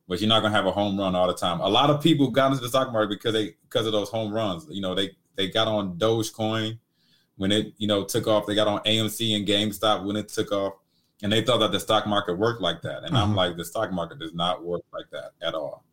But 0.07 0.21
you're 0.21 0.29
not 0.29 0.41
gonna 0.41 0.55
have 0.55 0.67
a 0.67 0.71
home 0.71 0.97
run 0.97 1.15
all 1.15 1.27
the 1.27 1.33
time. 1.33 1.59
A 1.59 1.67
lot 1.67 1.89
of 1.89 2.01
people 2.01 2.31
got 2.31 2.51
into 2.51 2.61
the 2.61 2.69
stock 2.69 2.93
market 2.93 3.19
because 3.19 3.33
they 3.33 3.55
because 3.63 3.85
of 3.85 3.91
those 3.91 4.09
home 4.09 4.31
runs. 4.31 4.67
You 4.69 4.81
know, 4.81 4.95
they 4.95 5.11
they 5.35 5.49
got 5.49 5.67
on 5.67 5.97
Dogecoin 5.97 6.77
when 7.37 7.51
it 7.51 7.73
you 7.77 7.87
know 7.87 8.03
took 8.03 8.27
off. 8.27 8.45
They 8.45 8.55
got 8.55 8.67
on 8.67 8.79
AMC 8.83 9.35
and 9.35 9.47
GameStop 9.47 10.05
when 10.05 10.15
it 10.15 10.29
took 10.29 10.51
off, 10.51 10.73
and 11.23 11.31
they 11.31 11.41
thought 11.41 11.59
that 11.59 11.71
the 11.71 11.79
stock 11.79 12.07
market 12.07 12.37
worked 12.37 12.61
like 12.61 12.81
that. 12.83 13.03
And 13.03 13.15
I'm 13.17 13.31
Mhm. 13.33 13.35
like, 13.35 13.57
the 13.57 13.65
stock 13.65 13.91
market 13.91 14.19
does 14.19 14.33
not 14.33 14.63
work 14.63 14.83
like 14.93 15.09
that 15.11 15.31
at 15.41 15.53
all. 15.53 15.83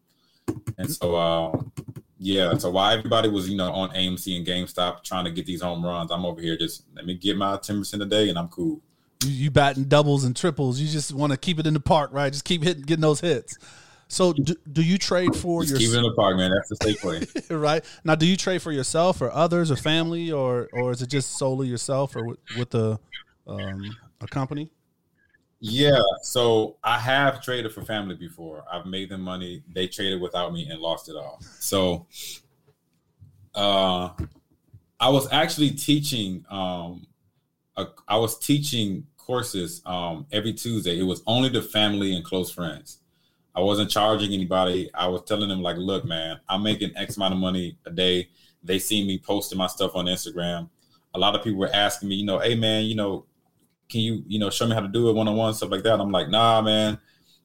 And 0.79 0.91
so, 0.91 1.15
uh, 1.15 1.63
yeah. 2.19 2.57
So 2.59 2.71
while 2.71 2.97
everybody 2.97 3.29
was 3.29 3.49
you 3.49 3.57
know 3.57 3.73
on 3.73 3.91
AMC 3.91 4.37
and 4.37 4.47
GameStop 4.47 5.03
trying 5.03 5.25
to 5.25 5.31
get 5.31 5.47
these 5.47 5.63
home 5.63 5.85
runs, 5.85 6.11
I'm 6.11 6.25
over 6.25 6.41
here 6.41 6.57
just 6.57 6.85
let 6.95 7.07
me 7.07 7.15
get 7.15 7.37
my 7.37 7.57
ten 7.59 7.79
percent 7.79 8.03
a 8.03 8.07
day, 8.07 8.29
and 8.29 8.39
I'm 8.39 8.49
cool. 8.49 8.81
You, 9.25 9.31
you 9.31 9.51
batting 9.51 9.85
doubles 9.85 10.25
and 10.25 10.35
triples. 10.35 10.81
You 10.81 10.89
just 10.89 11.13
want 11.13 11.33
to 11.33 11.37
keep 11.37 11.59
it 11.59 11.67
in 11.67 11.75
the 11.75 11.81
park, 11.81 12.11
right? 12.13 12.33
Just 12.33 12.45
keep 12.45 12.63
hitting, 12.63 12.83
getting 12.83 13.03
those 13.03 13.21
hits. 13.21 13.57
So, 14.13 14.35
do, 14.35 14.55
do 14.71 14.83
you 14.83 14.99
trade 14.99 15.35
for 15.35 15.65
your 15.65 15.79
keep 15.79 15.89
it 15.89 15.97
in 15.97 16.03
the 16.03 16.13
park, 16.13 16.37
man. 16.37 16.51
That's 16.51 16.69
the 16.69 16.77
safe 16.77 17.03
way. 17.03 17.57
right 17.57 17.83
now? 18.05 18.15
Do 18.15 18.27
you 18.27 18.37
trade 18.37 18.61
for 18.61 18.71
yourself 18.71 19.23
or 19.23 19.33
others 19.33 19.71
or 19.71 19.77
family, 19.77 20.31
or 20.31 20.69
or 20.71 20.91
is 20.91 21.01
it 21.01 21.09
just 21.09 21.39
solely 21.39 21.67
yourself 21.69 22.15
or 22.15 22.25
with, 22.25 22.39
with 22.55 22.75
a 22.75 23.01
um, 23.47 23.97
a 24.21 24.27
company? 24.27 24.71
Yeah, 25.61 26.03
so 26.21 26.77
I 26.85 26.99
have 26.99 27.43
traded 27.43 27.73
for 27.73 27.81
family 27.81 28.15
before. 28.15 28.65
I've 28.71 28.85
made 28.85 29.09
them 29.09 29.23
money. 29.23 29.63
They 29.73 29.87
traded 29.87 30.21
without 30.21 30.53
me 30.53 30.69
and 30.69 30.79
lost 30.79 31.09
it 31.09 31.17
all. 31.17 31.39
So 31.41 32.07
uh 33.55 34.11
I 35.01 35.09
was 35.09 35.33
actually 35.33 35.71
teaching 35.71 36.45
um 36.51 37.07
a, 37.77 37.87
I 38.07 38.19
was 38.19 38.39
teaching 38.39 39.07
courses 39.17 39.81
um 39.87 40.27
every 40.33 40.53
Tuesday. 40.53 40.99
It 40.99 41.05
was 41.05 41.23
only 41.27 41.49
the 41.49 41.63
family 41.63 42.15
and 42.15 42.23
close 42.23 42.51
friends. 42.51 42.99
I 43.55 43.61
wasn't 43.61 43.91
charging 43.91 44.33
anybody. 44.33 44.91
I 44.95 45.07
was 45.09 45.23
telling 45.25 45.49
them 45.49 45.61
like, 45.63 45.77
"Look, 45.77 46.05
man, 46.05 46.41
I'm 46.49 46.63
making 46.63 46.97
X 46.97 47.17
amount 47.17 47.35
of 47.35 47.41
money 47.41 47.77
a 47.87 47.91
day." 47.91 48.29
They 48.63 48.79
see 48.79 49.05
me 49.07 49.19
posting 49.19 49.59
my 49.59 49.67
stuff 49.67 49.95
on 49.97 50.07
Instagram. 50.07 50.69
A 51.15 51.19
lot 51.19 51.35
of 51.35 51.43
people 51.43 51.59
were 51.59 51.71
asking 51.75 52.09
me, 52.09 52.15
you 52.17 52.25
know, 52.25 52.39
"Hey 52.39 52.55
man, 52.55 52.85
you 52.85 52.95
know, 52.95 53.27
can 53.89 54.01
you 54.01 54.23
you 54.27 54.39
know 54.39 54.49
show 54.49 54.67
me 54.67 54.73
how 54.75 54.81
to 54.81 54.89
do 54.89 55.11
it 55.11 55.13
one 55.13 55.29
on 55.29 55.37
one 55.37 55.53
stuff 55.53 55.71
like 55.71 55.83
that 55.83 56.01
i'm 56.01 56.11
like 56.11 56.31
nah 56.31 56.63
man 56.63 56.99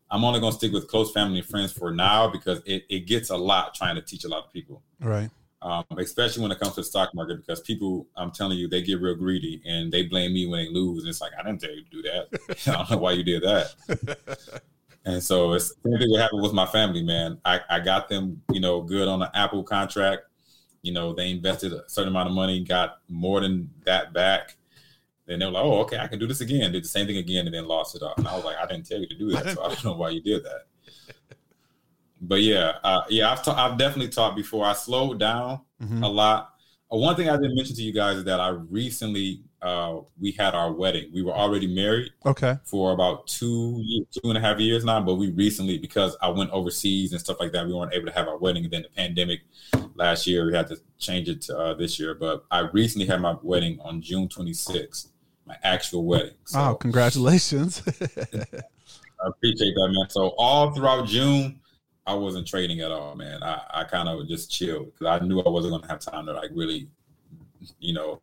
i'm 0.10 0.24
only 0.24 0.39
going 0.39 0.54
to 0.54 0.58
stick 0.58 0.72
with 0.72 0.88
close 0.88 1.12
family 1.12 1.39
and 1.39 1.48
friends 1.48 1.74
for 1.74 1.91
now 1.91 2.30
because 2.30 2.62
it, 2.65 2.86
it 2.89 3.02
gets 3.02 3.32
a 3.32 3.36
lot 3.36 3.74
trying 3.74 3.96
to 3.96 4.02
teach 4.02 4.24
a 4.24 4.30
lot 4.30 4.46
of 4.46 4.54
people 4.54 4.82
Right. 5.02 5.30
um, 5.62 5.84
especially 5.98 6.43
when 6.43 6.52
it 6.54 6.60
comes 6.60 6.76
to 6.76 6.82
the 6.82 6.86
stock 6.86 7.13
market 7.13 7.36
because 7.46 7.60
people 7.60 8.08
i'm 8.15 8.32
telling 8.32 8.58
you 8.58 8.70
they 8.70 8.82
get 8.82 9.02
real 9.02 9.15
greedy 9.15 9.62
and 9.65 9.91
they 9.91 10.04
blame 10.04 10.34
me 10.34 10.48
when 10.48 10.63
they 10.63 10.72
lose 10.72 11.04
and 11.04 11.10
it's 11.10 11.20
like 11.20 11.34
i 11.38 11.43
didn't 11.43 11.60
tell 11.60 11.72
you 11.76 11.84
to 11.84 11.89
do 11.89 12.02
that 12.04 12.28
i 12.67 12.72
don't 12.78 12.91
know 12.91 12.98
why 12.98 13.12
you 13.12 13.24
did 13.24 13.43
that 13.43 13.74
and 15.08 15.24
so 15.24 15.54
it's 15.54 15.70
the 15.70 15.89
same 15.89 16.00
thing 16.00 16.12
what 16.12 16.22
happened 16.22 16.41
with 16.43 16.54
my 16.54 16.65
family 16.67 17.02
man 17.04 17.39
I, 17.43 17.60
I 17.70 17.80
got 17.80 18.08
them 18.10 18.41
you 18.52 18.60
know 18.62 18.82
good 18.82 19.08
on 19.08 19.22
an 19.22 19.30
apple 19.34 19.63
contract 19.63 20.24
you 20.84 20.93
know 20.93 21.13
they 21.13 21.32
invested 21.32 21.74
a 21.74 21.84
certain 21.88 22.10
amount 22.10 22.30
of 22.30 22.36
money 22.36 22.63
got 22.63 23.00
more 23.10 23.41
than 23.41 23.70
that 23.86 24.13
back 24.13 24.56
then 25.26 25.39
they 25.39 25.46
were 25.46 25.52
like, 25.52 25.63
"Oh, 25.65 25.80
okay, 25.82 25.98
I 26.00 26.08
can 26.08 26.20
do 26.20 26.26
this 26.28 26.39
again." 26.39 26.72
Did 26.72 26.86
the 26.86 26.88
same 26.88 27.06
thing 27.06 27.17
again, 27.17 27.48
and 27.48 27.54
then 27.54 27.67
lost 27.67 27.98
it 27.98 28.02
all. 28.02 28.13
And 28.15 28.26
I 28.26 28.34
was 28.34 28.46
like, 28.46 28.56
"I 28.56 28.65
didn't 28.65 28.86
tell 28.86 28.98
you 28.98 29.08
to 29.10 29.15
do 29.17 29.30
that, 29.32 29.46
so 29.54 29.62
I 29.62 29.67
don't 29.67 29.84
know 29.84 29.98
why 29.98 30.12
you 30.12 30.22
did 30.22 30.41
that." 30.46 30.62
But 32.22 32.41
yeah, 32.43 32.76
uh, 32.82 33.02
yeah, 33.10 33.30
I've 33.32 33.43
ta- 33.43 33.54
I've 33.56 33.78
definitely 33.78 34.08
taught 34.10 34.38
before. 34.38 34.65
I 34.65 34.72
slowed 34.72 35.20
down 35.20 35.60
Mhm. 35.84 36.02
a 36.02 36.08
lot. 36.08 36.54
Uh, 36.89 36.96
one 36.96 37.13
thing 37.17 37.28
I 37.30 37.36
didn't 37.36 37.56
mention 37.56 37.76
to 37.76 37.82
you 37.84 37.91
guys 37.91 38.17
is 38.20 38.24
that 38.24 38.39
I 38.39 38.48
recently 38.48 39.43
uh, 39.62 40.00
we 40.20 40.32
had 40.32 40.54
our 40.54 40.72
wedding. 40.72 41.10
We 41.13 41.24
were 41.24 41.34
already 41.34 41.67
married 41.67 42.12
Okay. 42.26 42.56
for 42.63 42.91
about 42.91 43.28
two 43.28 43.84
two 44.12 44.30
and 44.30 44.38
a 44.38 44.41
half 44.41 44.60
years 44.60 44.86
now, 44.86 45.02
but 45.02 45.15
we 45.15 45.32
recently 45.32 45.78
because 45.78 46.15
I 46.22 46.30
went 46.30 46.52
overseas 46.52 47.12
and 47.12 47.20
stuff 47.20 47.38
like 47.39 47.52
that, 47.54 47.65
we 47.65 47.74
weren't 47.74 47.93
able 47.93 48.06
to 48.06 48.12
have 48.13 48.28
our 48.28 48.38
wedding. 48.38 48.63
And 48.65 48.72
then 48.74 48.84
the 48.84 48.89
pandemic 48.89 49.41
last 49.96 50.28
year, 50.28 50.46
we 50.46 50.54
had 50.56 50.67
to 50.67 50.78
change 51.00 51.28
it 51.28 51.41
to 51.43 51.58
uh, 51.58 51.74
this 51.74 52.00
year. 52.00 52.13
But 52.13 52.46
I 52.52 52.60
recently 52.72 53.08
had 53.08 53.20
my 53.22 53.36
wedding 53.41 53.80
on 53.82 54.02
June 54.02 54.28
26th, 54.28 55.08
my 55.46 55.56
actual 55.63 56.06
wedding. 56.06 56.36
So 56.46 56.60
oh, 56.60 56.76
congratulations. 56.76 57.82
I 57.88 59.28
appreciate 59.30 59.74
that, 59.74 59.89
man. 59.91 60.10
So 60.10 60.36
all 60.38 60.72
throughout 60.72 61.08
June, 61.08 61.60
I 62.06 62.13
wasn't 62.13 62.48
trading 62.48 62.82
at 62.82 62.91
all, 62.91 63.15
man. 63.15 63.41
I, 63.41 63.62
I 63.74 63.84
kind 63.86 64.08
of 64.08 64.28
just 64.28 64.52
chilled 64.52 64.93
because 64.93 65.08
I 65.22 65.26
knew 65.26 65.41
I 65.41 65.50
wasn't 65.50 65.72
going 65.72 65.82
to 65.82 65.88
have 65.89 66.00
time 66.00 66.28
to 66.28 66.34
like 66.34 66.52
really, 66.54 66.88
you 67.80 67.93
know, 67.93 68.20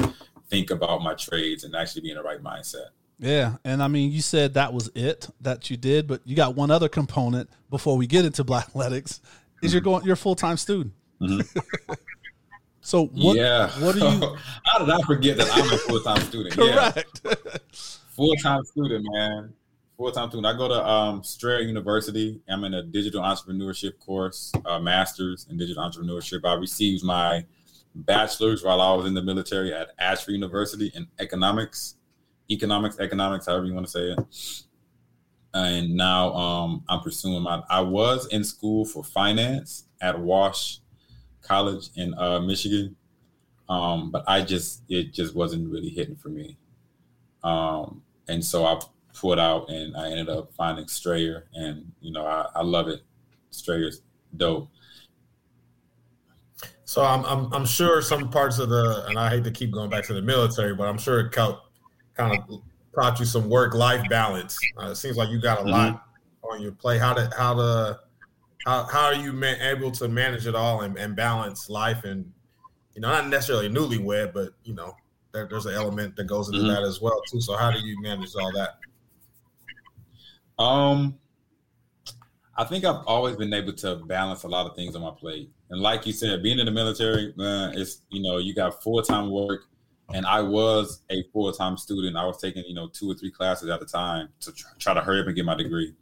think 0.54 0.70
about 0.70 1.02
my 1.02 1.14
trades 1.14 1.64
and 1.64 1.74
actually 1.74 2.02
be 2.02 2.10
in 2.10 2.16
the 2.16 2.22
right 2.22 2.42
mindset. 2.42 2.86
yeah, 3.18 3.56
and 3.64 3.82
I 3.82 3.88
mean, 3.88 4.12
you 4.12 4.20
said 4.20 4.54
that 4.54 4.72
was 4.72 4.90
it 4.94 5.28
that 5.40 5.68
you 5.70 5.76
did, 5.76 6.06
but 6.06 6.20
you 6.24 6.36
got 6.36 6.54
one 6.54 6.70
other 6.70 6.88
component 6.88 7.50
before 7.70 7.96
we 7.96 8.06
get 8.06 8.24
into 8.24 8.44
Black 8.52 8.66
Athletics. 8.68 9.20
Is 9.62 9.72
you're 9.72 9.82
going, 9.82 10.04
you're 10.04 10.14
a 10.14 10.16
full 10.16 10.34
time 10.34 10.56
student. 10.56 10.92
so 12.80 13.06
what? 13.06 13.36
yeah. 13.36 13.70
What 13.80 13.94
do 13.94 14.00
you? 14.00 14.36
How 14.64 14.78
did 14.78 14.90
I 14.90 15.00
forget 15.02 15.38
that 15.38 15.48
I'm 15.52 15.72
a 15.72 15.78
full 15.78 16.00
time 16.00 16.20
student? 16.22 16.56
Yeah. 16.56 16.90
Correct. 16.92 18.00
Full 18.10 18.34
time 18.36 18.64
student, 18.64 19.06
man. 19.10 19.54
Full 19.96 20.12
time 20.12 20.28
student. 20.28 20.46
I 20.46 20.56
go 20.56 20.68
to 20.68 20.86
um, 20.86 21.24
Strayer 21.24 21.60
University. 21.60 22.40
I'm 22.48 22.62
in 22.64 22.74
a 22.74 22.82
digital 22.82 23.22
entrepreneurship 23.22 23.98
course, 24.00 24.52
uh, 24.66 24.78
master's 24.78 25.46
in 25.48 25.56
digital 25.56 25.82
entrepreneurship. 25.82 26.44
I 26.44 26.54
received 26.54 27.02
my 27.04 27.44
bachelor's 27.94 28.64
while 28.64 28.80
I 28.80 28.94
was 28.94 29.06
in 29.06 29.14
the 29.14 29.22
military 29.22 29.72
at 29.72 29.90
Ashford 29.98 30.32
University 30.32 30.90
in 30.94 31.06
economics, 31.18 31.96
economics, 32.50 32.98
economics, 32.98 33.46
however 33.46 33.66
you 33.66 33.74
want 33.74 33.86
to 33.86 33.92
say 33.92 34.12
it. 34.12 34.64
And 35.54 35.94
now 35.94 36.34
um, 36.34 36.84
I'm 36.88 37.00
pursuing 37.00 37.42
my. 37.42 37.62
I 37.70 37.80
was 37.80 38.26
in 38.26 38.42
school 38.42 38.84
for 38.84 39.04
finance 39.04 39.84
at 40.00 40.18
Walsh 40.18 40.78
College 41.42 41.90
in 41.94 42.12
uh, 42.14 42.40
Michigan, 42.40 42.96
um, 43.68 44.10
but 44.10 44.24
I 44.26 44.42
just 44.42 44.82
it 44.88 45.12
just 45.12 45.36
wasn't 45.36 45.70
really 45.70 45.90
hitting 45.90 46.16
for 46.16 46.28
me. 46.28 46.58
Um, 47.44 48.02
and 48.26 48.44
so 48.44 48.64
I 48.64 48.80
pulled 49.14 49.38
out 49.38 49.70
and 49.70 49.96
I 49.96 50.10
ended 50.10 50.28
up 50.28 50.52
finding 50.54 50.88
Strayer 50.88 51.46
and 51.54 51.92
you 52.00 52.12
know 52.12 52.26
I, 52.26 52.48
I 52.56 52.62
love 52.62 52.88
it. 52.88 53.02
Strayer's 53.50 54.02
dope. 54.36 54.68
So 56.84 57.02
I'm, 57.02 57.24
I'm 57.24 57.52
I'm 57.54 57.66
sure 57.66 58.02
some 58.02 58.30
parts 58.30 58.58
of 58.58 58.68
the 58.68 59.04
and 59.08 59.18
I 59.18 59.30
hate 59.30 59.44
to 59.44 59.50
keep 59.50 59.72
going 59.72 59.90
back 59.90 60.04
to 60.06 60.14
the 60.14 60.22
military, 60.22 60.74
but 60.74 60.86
I'm 60.88 60.98
sure 60.98 61.20
it 61.20 61.32
kind 61.32 61.58
of 62.18 62.38
taught 62.94 63.18
you 63.18 63.24
some 63.26 63.48
work 63.48 63.74
life 63.74 64.08
balance. 64.08 64.68
Uh, 64.80 64.88
it 64.90 64.96
seems 64.96 65.16
like 65.16 65.30
you 65.30 65.40
got 65.40 65.60
a 65.60 65.64
lot 65.64 66.06
on 66.42 66.60
your 66.60 66.72
plate. 66.72 67.00
How 67.00 67.14
to 67.14 67.30
how 67.36 67.54
to 67.54 68.00
how 68.64 68.84
how 68.84 69.04
are 69.06 69.14
you 69.14 69.32
man, 69.32 69.60
able 69.62 69.90
to 69.92 70.08
manage 70.08 70.46
it 70.46 70.54
all 70.54 70.82
and, 70.82 70.96
and 70.98 71.16
balance 71.16 71.68
life 71.70 72.04
and 72.04 72.32
you 72.94 73.00
know 73.00 73.08
not 73.08 73.28
necessarily 73.28 73.68
newlywed, 73.68 74.34
but 74.34 74.50
you 74.64 74.74
know 74.74 74.94
there, 75.32 75.46
there's 75.48 75.66
an 75.66 75.74
element 75.74 76.16
that 76.16 76.24
goes 76.24 76.48
into 76.48 76.62
Mhm. 76.62 76.68
that 76.68 76.82
as 76.82 77.00
well 77.00 77.22
too. 77.22 77.40
So 77.40 77.56
how 77.56 77.70
do 77.70 77.78
you 77.80 78.00
manage 78.02 78.34
all 78.36 78.52
that? 78.52 78.80
Um, 80.58 81.18
I 82.56 82.64
think 82.64 82.84
I've 82.84 83.04
always 83.06 83.36
been 83.36 83.52
able 83.52 83.72
to 83.74 83.96
balance 83.96 84.44
a 84.44 84.48
lot 84.48 84.66
of 84.66 84.76
things 84.76 84.94
on 84.94 85.02
my 85.02 85.10
plate, 85.10 85.50
and 85.70 85.80
like 85.80 86.06
you 86.06 86.12
said, 86.12 86.42
being 86.42 86.58
in 86.58 86.66
the 86.66 86.72
military, 86.72 87.32
man, 87.36 87.76
it's 87.76 88.02
you 88.10 88.22
know 88.22 88.38
you 88.38 88.54
got 88.54 88.82
full 88.82 89.02
time 89.02 89.30
work, 89.30 89.62
and 90.12 90.26
I 90.26 90.40
was 90.40 91.02
a 91.10 91.22
full 91.32 91.52
time 91.52 91.76
student. 91.76 92.16
I 92.16 92.24
was 92.26 92.40
taking 92.40 92.64
you 92.66 92.74
know 92.74 92.88
two 92.88 93.10
or 93.10 93.14
three 93.14 93.30
classes 93.30 93.68
at 93.68 93.82
a 93.82 93.86
time 93.86 94.28
to 94.40 94.52
try 94.78 94.94
to 94.94 95.00
hurry 95.00 95.20
up 95.20 95.26
and 95.26 95.36
get 95.36 95.44
my 95.44 95.54
degree. 95.54 95.94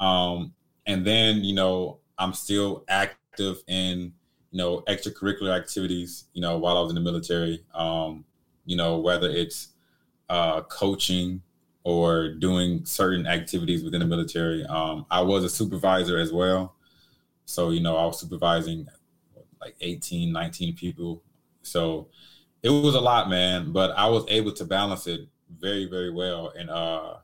Um, 0.00 0.54
and 0.86 1.06
then 1.06 1.44
you 1.44 1.54
know 1.54 1.98
I'm 2.18 2.32
still 2.32 2.84
active 2.88 3.58
in 3.68 4.12
you 4.50 4.58
know 4.58 4.80
extracurricular 4.88 5.54
activities. 5.54 6.24
You 6.32 6.40
know 6.40 6.58
while 6.58 6.78
I 6.78 6.80
was 6.80 6.90
in 6.90 6.94
the 6.94 7.00
military, 7.00 7.64
um, 7.74 8.24
you 8.64 8.76
know 8.76 8.98
whether 8.98 9.28
it's 9.28 9.68
uh, 10.28 10.62
coaching 10.62 11.42
or 11.84 12.30
doing 12.30 12.84
certain 12.86 13.26
activities 13.26 13.84
within 13.84 14.00
the 14.00 14.06
military. 14.06 14.64
Um, 14.64 15.04
I 15.10 15.20
was 15.20 15.44
a 15.44 15.50
supervisor 15.50 16.18
as 16.18 16.32
well. 16.32 16.74
So, 17.44 17.70
you 17.70 17.80
know, 17.80 17.96
I 17.96 18.06
was 18.06 18.20
supervising 18.20 18.86
like 19.60 19.76
18, 19.80 20.32
19 20.32 20.74
people. 20.74 21.22
So 21.62 22.08
it 22.62 22.70
was 22.70 22.94
a 22.94 23.00
lot, 23.00 23.28
man, 23.28 23.72
but 23.72 23.90
I 23.96 24.08
was 24.08 24.24
able 24.28 24.52
to 24.52 24.64
balance 24.64 25.06
it 25.06 25.28
very, 25.58 25.86
very 25.86 26.10
well. 26.10 26.52
And, 26.56 26.70
uh, 26.70 27.16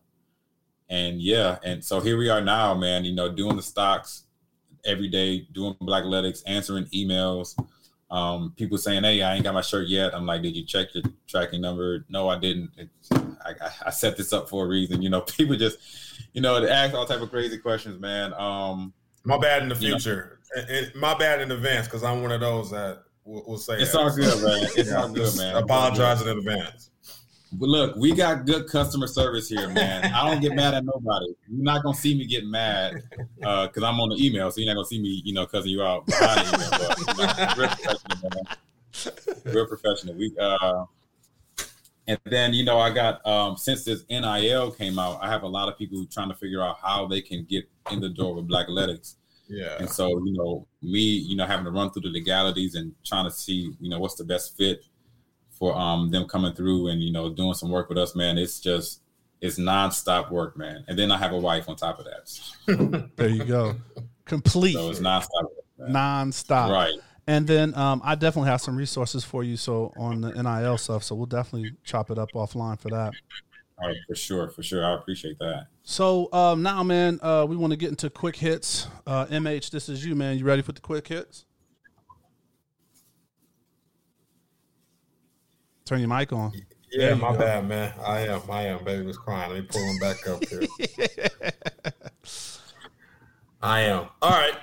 and 0.89 1.21
yeah, 1.21 1.59
and 1.65 1.85
so 1.85 2.01
here 2.01 2.19
we 2.19 2.29
are 2.29 2.41
now, 2.41 2.75
man, 2.75 3.05
you 3.05 3.15
know, 3.15 3.31
doing 3.31 3.57
the 3.57 3.63
stocks 3.63 4.25
every 4.85 5.09
day, 5.09 5.47
doing 5.53 5.77
black 5.81 6.05
athletics, 6.05 6.43
answering 6.47 6.87
emails, 6.87 7.55
um, 8.11 8.53
people 8.57 8.77
saying, 8.77 9.05
"Hey, 9.05 9.23
I 9.23 9.35
ain't 9.35 9.45
got 9.45 9.55
my 9.55 9.61
shirt 9.61 9.87
yet." 9.87 10.15
I'm 10.15 10.27
like, 10.27 10.43
"Did 10.43 10.57
you 10.57 10.65
check 10.65 10.95
your 10.95 11.05
tracking 11.29 11.61
number?" 11.61 12.05
No, 12.09 12.29
I 12.29 12.39
didn't. 12.39 12.71
It's, 12.77 13.09
I, 13.13 13.55
I, 13.87 13.91
set 13.91 14.17
this 14.17 14.33
up 14.33 14.49
for 14.49 14.65
a 14.65 14.69
reason. 14.69 15.01
You 15.01 15.11
know, 15.11 15.21
people 15.39 15.57
just, 15.57 15.79
you 16.33 16.41
know, 16.41 16.61
they 16.61 16.69
ask 16.69 16.93
all 16.93 17.07
type 17.07 17.21
of 17.21 17.31
crazy 17.31 17.59
questions, 17.59 18.01
man. 18.01 18.35
Um, 18.35 18.93
my 19.25 19.39
bad 19.39 19.63
in 19.63 19.69
the 19.69 19.75
future. 19.75 20.39
and 20.69 20.95
my 20.95 21.15
bad 21.15 21.41
in 21.41 21.51
advance 21.51 21.87
because 21.87 22.03
I'm 22.03 22.23
one 22.23 22.33
of 22.33 22.41
those 22.41 22.71
that 22.71 23.05
will, 23.25 23.45
will 23.47 23.59
say 23.59 23.75
it's 23.75 23.93
that. 23.93 23.99
all 23.99 24.15
good, 24.15 24.43
man. 24.43 24.69
It's 24.77 24.93
all 24.93 25.09
good, 25.09 25.37
man. 25.37 25.57
Apologize 25.57 26.23
in 26.23 26.29
advance. 26.29 26.91
But 27.53 27.69
look, 27.69 27.97
we 27.97 28.15
got 28.15 28.47
good 28.47 28.69
customer 28.69 29.09
service 29.09 29.49
here, 29.49 29.69
man. 29.69 30.13
I 30.15 30.31
don't 30.31 30.41
get 30.41 30.55
mad 30.55 30.75
at 30.75 30.85
nobody. 30.85 31.35
You're 31.49 31.65
not 31.65 31.83
gonna 31.83 31.97
see 31.97 32.17
me 32.17 32.25
get 32.25 32.45
mad 32.45 33.03
because 33.39 33.83
uh, 33.83 33.87
I'm 33.87 33.99
on 33.99 34.11
the 34.11 34.25
email, 34.25 34.51
so 34.53 34.61
you're 34.61 34.69
not 34.69 34.75
gonna 34.75 34.87
see 34.87 35.01
me, 35.01 35.21
you 35.25 35.35
know, 35.35 35.47
cussing 35.47 35.73
you 35.73 35.83
out 35.83 36.07
behind 36.07 36.47
the 36.47 36.55
email. 36.55 37.17
But, 37.17 37.19
you 37.19 37.27
know, 37.27 37.55
real 37.57 37.69
professional, 37.69 38.31
man. 38.35 39.55
Real 39.55 39.67
professional. 39.67 40.15
We 40.15 40.33
uh, 40.39 40.85
and 42.11 42.19
then 42.25 42.53
you 42.55 42.65
know, 42.65 42.79
I 42.79 42.91
got 42.91 43.25
um, 43.27 43.57
since 43.57 43.85
this 43.85 44.05
NIL 44.11 44.73
came 44.73 44.99
out, 44.99 45.19
I 45.23 45.29
have 45.29 45.43
a 45.43 45.49
lot 45.49 45.69
of 45.69 45.79
people 45.79 46.05
trying 46.11 46.29
to 46.29 46.35
figure 46.35 46.63
out 46.63 46.79
how 46.83 47.07
they 47.07 47.21
can 47.21 47.45
get 47.45 47.69
in 47.91 48.01
the 48.01 48.09
door 48.09 48.35
with 48.35 48.49
Black 48.49 48.65
Athletics. 48.65 49.17
Yeah. 49.49 49.77
And 49.79 49.89
so, 49.89 50.09
you 50.09 50.33
know, 50.33 50.67
me, 50.81 51.01
you 51.01 51.37
know, 51.37 51.45
having 51.45 51.65
to 51.65 51.73
run 51.73 51.91
through 51.91 52.03
the 52.03 52.09
legalities 52.09 52.77
and 52.77 52.95
trying 53.05 53.25
to 53.25 53.31
see, 53.31 53.73
you 53.81 53.91
know, 53.91 53.99
what's 53.99 54.15
the 54.15 54.25
best 54.25 54.57
fit 54.57 54.85
for 55.61 55.77
um 55.77 56.11
them 56.11 56.27
coming 56.27 56.55
through 56.55 56.89
and 56.89 57.03
you 57.03 57.13
know 57.13 57.29
doing 57.29 57.55
some 57.55 57.71
work 57.71 57.89
with 57.89 57.99
us, 57.99 58.17
man. 58.17 58.39
It's 58.39 58.59
just 58.59 59.03
it's 59.41 59.59
nonstop 59.59 60.31
work, 60.33 60.57
man. 60.57 60.85
And 60.89 60.99
then 60.99 61.13
I 61.13 61.19
have 61.19 61.33
a 61.33 61.39
wife 61.39 61.69
on 61.69 61.77
top 61.77 62.01
of 62.01 62.07
that. 62.07 63.11
there 63.17 63.29
you 63.29 63.45
go, 63.45 63.77
complete. 64.25 64.75
So 64.75 64.91
it's 64.91 65.01
nonstop. 65.01 65.45
Work, 65.79 65.91
nonstop. 65.91 66.71
Right. 66.71 66.95
And 67.31 67.47
then 67.47 67.77
um, 67.77 68.03
I 68.05 68.17
definitely 68.17 68.51
have 68.51 68.61
some 68.61 68.75
resources 68.75 69.23
for 69.23 69.45
you. 69.45 69.57
So 69.57 69.93
on 69.97 70.21
the 70.21 70.33
NIL 70.33 70.77
stuff, 70.79 71.05
so 71.05 71.15
we'll 71.15 71.27
definitely 71.27 71.71
chop 71.85 72.11
it 72.11 72.19
up 72.19 72.29
offline 72.35 72.77
for 72.77 72.89
that. 72.89 73.13
All 73.79 73.87
right, 73.87 73.97
for 74.09 74.17
sure, 74.17 74.49
for 74.49 74.65
sure. 74.65 74.85
I 74.85 74.95
appreciate 74.95 75.39
that. 75.39 75.69
So 75.85 76.29
um, 76.33 76.65
now, 76.65 76.83
man, 76.83 77.21
uh, 77.23 77.47
we 77.49 77.55
want 77.55 77.71
to 77.71 77.77
get 77.77 77.91
into 77.91 78.11
quick 78.11 78.35
hits. 78.35 78.89
Uh, 79.07 79.27
MH, 79.27 79.71
this 79.71 79.89
is 79.89 80.05
you, 80.05 80.17
man. 80.17 80.39
You 80.39 80.45
ready 80.45 80.63
for 80.63 80.73
the 80.73 80.81
quick 80.81 81.07
hits? 81.07 81.45
Turn 85.85 86.01
your 86.01 86.09
mic 86.09 86.33
on. 86.33 86.51
Yeah, 86.91 87.15
my 87.15 87.31
go. 87.31 87.39
bad, 87.39 87.69
man. 87.69 87.95
I 88.05 88.27
am. 88.27 88.43
I 88.51 88.63
am. 88.63 88.83
Baby 88.83 89.07
was 89.07 89.19
crying. 89.19 89.53
Let 89.53 89.61
me 89.61 89.69
pull 89.71 89.83
him 89.83 89.99
back 90.01 90.27
up 90.27 90.45
here. 90.49 90.63
I 93.63 93.83
am. 93.83 94.09
All 94.21 94.31
right. 94.31 94.59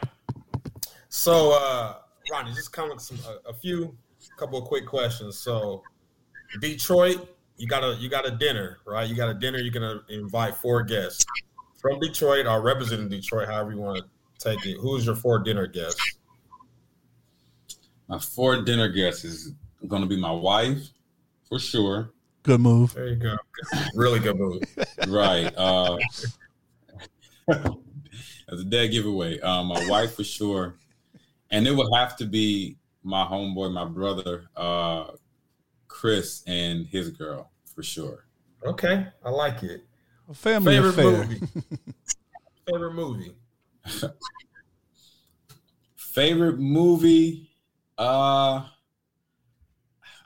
So, 1.08 1.54
uh, 1.54 1.96
Ronnie, 2.32 2.54
just 2.54 2.72
kind 2.72 2.92
of 2.92 3.02
some 3.02 3.18
a, 3.28 3.50
a 3.50 3.54
few, 3.54 3.96
couple 4.38 4.60
of 4.60 4.66
quick 4.66 4.86
questions. 4.86 5.38
So, 5.40 5.82
Detroit, 6.62 7.28
you 7.58 7.68
got 7.68 7.84
a 7.84 7.96
you 7.96 8.10
got 8.10 8.28
a 8.28 8.32
dinner, 8.32 8.80
right? 8.86 9.08
You 9.08 9.16
got 9.16 9.30
a 9.30 9.34
dinner. 9.34 9.60
You're 9.60 9.74
gonna 9.74 10.02
invite 10.10 10.56
four 10.56 10.84
guests 10.84 11.26
from 11.78 12.00
Detroit 12.00 12.46
or 12.46 12.62
representing 12.62 13.10
Detroit, 13.10 13.48
however 13.48 13.72
you 13.72 13.80
want 13.80 13.98
to 13.98 14.06
take 14.40 14.66
it. 14.66 14.78
Who's 14.80 15.06
your 15.06 15.16
four 15.16 15.40
dinner 15.40 15.68
guests? 15.68 16.18
My 18.08 18.20
four 18.20 18.62
dinner 18.64 18.90
guests 18.90 19.24
is 19.24 19.54
going 19.88 20.02
to 20.02 20.08
be 20.08 20.18
my 20.18 20.32
wife, 20.32 20.80
for 21.48 21.60
sure. 21.60 22.12
Good 22.44 22.62
move. 22.62 22.94
There 22.94 23.10
you 23.10 23.16
go. 23.16 23.36
Really 23.94 24.20
good 24.20 24.38
move. 24.38 24.64
right. 25.08 25.54
Uh, 25.58 25.98
as 27.50 28.62
a 28.62 28.64
dead 28.64 28.92
giveaway. 28.92 29.40
Um, 29.42 29.68
my 29.68 29.86
wife 29.90 30.16
for 30.16 30.24
sure, 30.24 30.76
and 31.52 31.68
it 31.68 31.76
would 31.76 31.88
have 31.94 32.16
to 32.18 32.26
be 32.26 32.78
my 33.04 33.24
homeboy, 33.24 33.72
my 33.72 33.86
brother, 33.86 34.48
uh, 34.56 35.12
Chris, 35.88 36.44
and 36.48 36.86
his 36.88 37.10
girl 37.10 37.52
for 37.74 37.84
sure. 37.84 38.26
Okay, 38.66 39.08
I 39.24 39.30
like 39.30 39.64
it. 39.64 39.86
A 40.30 40.34
family 40.34 40.76
Favorite 40.76 40.90
affair. 40.90 41.06
movie. 41.06 41.40
Favorite 42.70 42.94
movie. 42.94 43.36
Favorite 45.96 46.60
movie. 46.60 47.50
Uh 47.98 48.66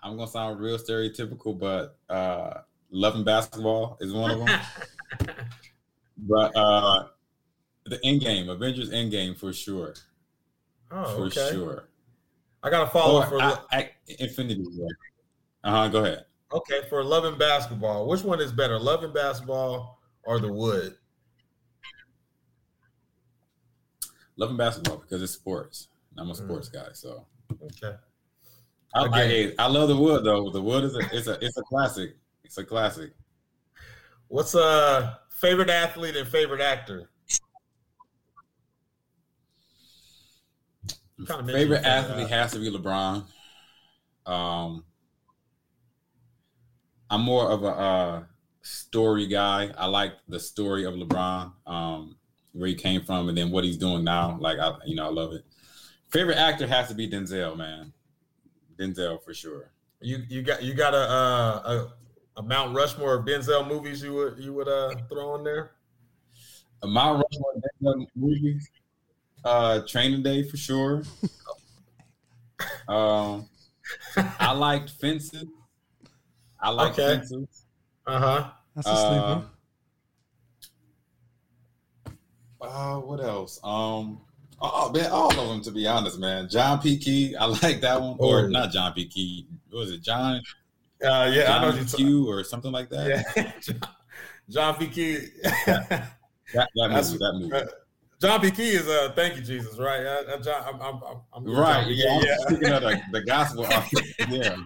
I'm 0.03 0.17
gonna 0.17 0.28
sound 0.30 0.59
real 0.59 0.78
stereotypical, 0.78 1.57
but 1.57 1.97
uh, 2.13 2.61
loving 2.89 3.24
basketball 3.24 3.97
is 4.01 4.11
one 4.13 4.32
of 4.32 4.39
them. 4.39 4.59
but 6.17 6.55
uh, 6.55 7.07
the 7.86 7.99
end 8.03 8.22
game, 8.22 8.49
Avengers 8.49 8.89
Endgame 8.89 9.38
for 9.38 9.53
sure. 9.53 9.93
Oh, 10.92 11.16
for 11.16 11.24
okay. 11.26 11.52
sure. 11.52 11.89
I 12.64 12.70
got 12.70 12.86
to 12.86 12.89
follow 12.92 13.22
or 13.22 13.28
for 13.28 13.42
I, 13.42 13.58
I, 13.72 13.89
Infinity 14.20 14.66
Uh 15.64 15.72
huh. 15.72 15.88
Go 15.88 16.04
ahead. 16.04 16.26
Okay, 16.54 16.82
for 16.89 17.04
loving 17.04 17.38
basketball, 17.38 18.08
which 18.08 18.24
one 18.24 18.42
is 18.42 18.52
better, 18.52 18.78
loving 18.78 19.14
basketball 19.14 20.02
or 20.24 20.39
the 20.39 20.52
wood? 20.52 20.96
Loving 24.36 24.58
basketball 24.58 24.98
because 24.98 25.22
it's 25.22 25.32
sports. 25.32 25.88
I'm 26.18 26.30
a 26.30 26.36
sports 26.36 26.70
mm. 26.70 26.74
guy, 26.74 26.89
so 26.94 27.26
okay. 27.64 27.96
I, 28.94 29.06
I, 29.06 29.54
I, 29.60 29.68
love 29.68 29.88
the 29.88 29.96
wood 29.96 30.26
though. 30.26 30.50
The 30.50 30.62
wood 30.62 30.84
is 30.84 30.96
a 30.96 31.00
it's 31.14 31.28
a 31.28 31.38
it's 31.42 31.58
a 31.58 31.62
classic. 31.62 32.18
It's 32.44 32.58
a 32.58 32.66
classic. 32.66 33.12
What's 34.28 34.54
a 34.56 34.62
uh, 34.62 35.14
favorite 35.30 35.70
athlete 35.70 36.18
and 36.18 36.28
favorite 36.28 36.62
actor? 36.62 37.10
Kind 40.88 41.00
of 41.10 41.11
favorite 41.26 41.84
athlete 41.84 42.30
has 42.30 42.51
to 42.53 42.59
be 42.59 42.72
LeBron. 42.72 43.26
Um, 44.26 44.84
I'm 47.09 47.22
more 47.22 47.49
of 47.49 47.63
a 47.63 47.67
uh, 47.67 48.24
story 48.61 49.28
guy. 49.28 49.72
I 49.78 49.88
like 49.88 50.13
the 50.28 50.39
story 50.39 50.86
of 50.86 50.93
LeBron, 50.93 51.51
um, 51.67 52.15
where 52.53 52.69
he 52.69 52.76
came 52.76 53.03
from, 53.03 53.30
and 53.30 53.38
then 53.38 53.51
what 53.51 53.63
he's 53.63 53.78
doing 53.78 54.03
now. 54.03 54.38
Like 54.39 54.59
I, 54.59 54.76
you 54.86 54.95
know, 54.95 55.07
I 55.07 55.11
love 55.11 55.34
it. 55.34 55.43
Favorite 56.09 56.38
actor 56.38 56.67
has 56.67 56.88
to 56.89 56.93
be 56.93 57.09
Denzel, 57.09 57.57
man. 57.57 57.93
Denzel 58.78 59.22
for 59.24 59.34
sure. 59.34 59.72
You 59.99 60.24
you 60.30 60.41
got 60.41 60.63
you 60.63 60.74
got 60.74 60.93
a 60.93 60.97
uh, 60.97 61.61
a, 62.38 62.39
a 62.39 62.43
Mount 62.43 62.76
Rushmore 62.76 63.15
of 63.15 63.26
Denzel 63.26 63.67
movies 63.67 64.03
you 64.03 64.13
would 64.13 64.39
you 64.39 64.53
would 64.53 64.67
uh 64.67 64.93
throw 65.09 65.36
in 65.36 65.43
there? 65.43 65.72
A 66.84 66.88
Mount 66.88 67.24
Rushmore 67.24 67.53
Denzel 67.55 68.07
movies. 68.15 68.69
Uh, 69.44 69.82
Training 69.88 70.24
Day 70.24 70.44
for 70.44 70.58
sure. 70.58 71.04
um, 72.88 73.48
I 74.16 74.52
liked 74.54 74.92
Fences. 74.92 75.46
I 76.60 76.70
like 76.70 76.94
okay. 76.94 77.16
Fences. 77.16 77.66
Uh 78.06 78.20
huh. 78.20 78.52
That's 78.76 78.88
a 78.88 78.96
sleeper. 78.96 79.46
Uh, 82.62 82.66
uh, 82.66 83.00
what 83.00 83.20
else? 83.20 83.60
Um, 83.64 84.22
Oh 84.64 84.92
man, 84.92 85.10
all 85.10 85.32
of 85.32 85.50
them 85.50 85.62
to 85.64 85.72
be 85.72 85.88
honest, 85.88 86.20
man. 86.20 86.48
John 86.48 86.80
P. 86.80 86.98
Kee, 86.98 87.36
I 87.36 87.46
like 87.64 87.82
that 87.82 88.00
one. 88.00 88.16
Or 88.20 88.42
oh. 88.42 88.48
not 88.48 88.72
John 88.72 88.94
P. 88.94 89.08
Kee. 89.08 89.48
What 89.70 89.80
was 89.80 89.92
it? 89.92 90.04
John? 90.04 90.42
Uh, 91.04 91.32
yeah, 91.34 91.48
John 91.48 91.64
I 91.64 91.80
know 91.80 91.84
Q 91.86 92.30
or 92.30 92.44
something 92.44 92.72
like 92.72 92.89
that. 92.89 93.26
Yeah. 93.36 93.78
John, 94.50 94.76
P. 94.76 94.88
Key. 94.88 95.18
that, 95.66 96.16
that, 96.54 96.70
movie. 96.76 97.18
That 97.18 97.34
movie. 97.39 97.72
John 98.22 98.39
P. 98.39 98.51
Kee 98.51 98.69
is 98.69 98.88
uh, 98.88 99.11
thank 99.15 99.36
you, 99.36 99.41
Jesus, 99.41 99.80
right? 99.80 100.05
Uh, 100.05 100.24
uh 100.36 100.38
John, 100.38 100.63
I'm, 100.63 100.80
I'm, 100.82 101.01
I'm, 101.34 101.45
right. 101.45 101.84
John 101.86 101.91
yeah, 101.91 102.22
yeah. 102.24 102.36
Speaking 102.47 102.69
of 102.72 102.82
the, 102.84 103.01
the 103.11 103.22
gospel, 103.24 103.65
yeah. 104.30 104.57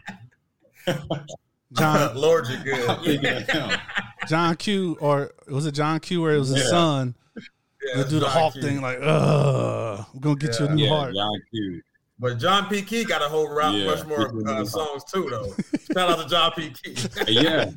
John, 1.71 2.15
Lord, 2.19 2.47
you're 2.49 2.63
good. 2.63 2.99
Speaking 3.03 3.25
of 3.25 3.47
him. 3.47 3.79
John 4.27 4.55
Q, 4.57 4.97
or 4.99 5.31
was 5.47 5.65
it 5.65 5.71
John 5.71 6.01
Q, 6.01 6.21
where 6.21 6.35
it 6.35 6.39
was 6.39 6.49
his 6.49 6.63
Yeah. 6.65 6.69
son 6.69 7.15
Yeah, 7.37 7.97
that 8.01 8.09
do 8.09 8.19
the 8.19 8.25
John 8.25 8.31
Hawk 8.33 8.53
Q. 8.53 8.61
thing, 8.61 8.81
like, 8.81 8.97
ugh, 9.01 10.05
I'm 10.13 10.19
gonna 10.19 10.35
get 10.35 10.59
you 10.59 10.65
a 10.65 10.75
new 10.75 10.83
Yeah, 10.83 10.89
heart. 10.89 11.15
John 11.15 11.41
Q. 11.51 11.81
But 12.19 12.37
John 12.39 12.67
P. 12.67 12.81
Kee 12.81 13.05
got 13.05 13.21
a 13.21 13.29
whole 13.29 13.53
Mount 13.55 13.77
Yeah. 13.77 13.89
Rushmore 13.91 14.47
uh, 14.49 14.65
songs 14.65 15.03
too, 15.05 15.27
though. 15.29 15.53
Shout 15.93 16.09
out 16.11 16.21
to 16.23 16.29
John 16.29 16.51
P. 16.51 16.71
Kee. 16.71 16.95
Yeah, 17.27 17.71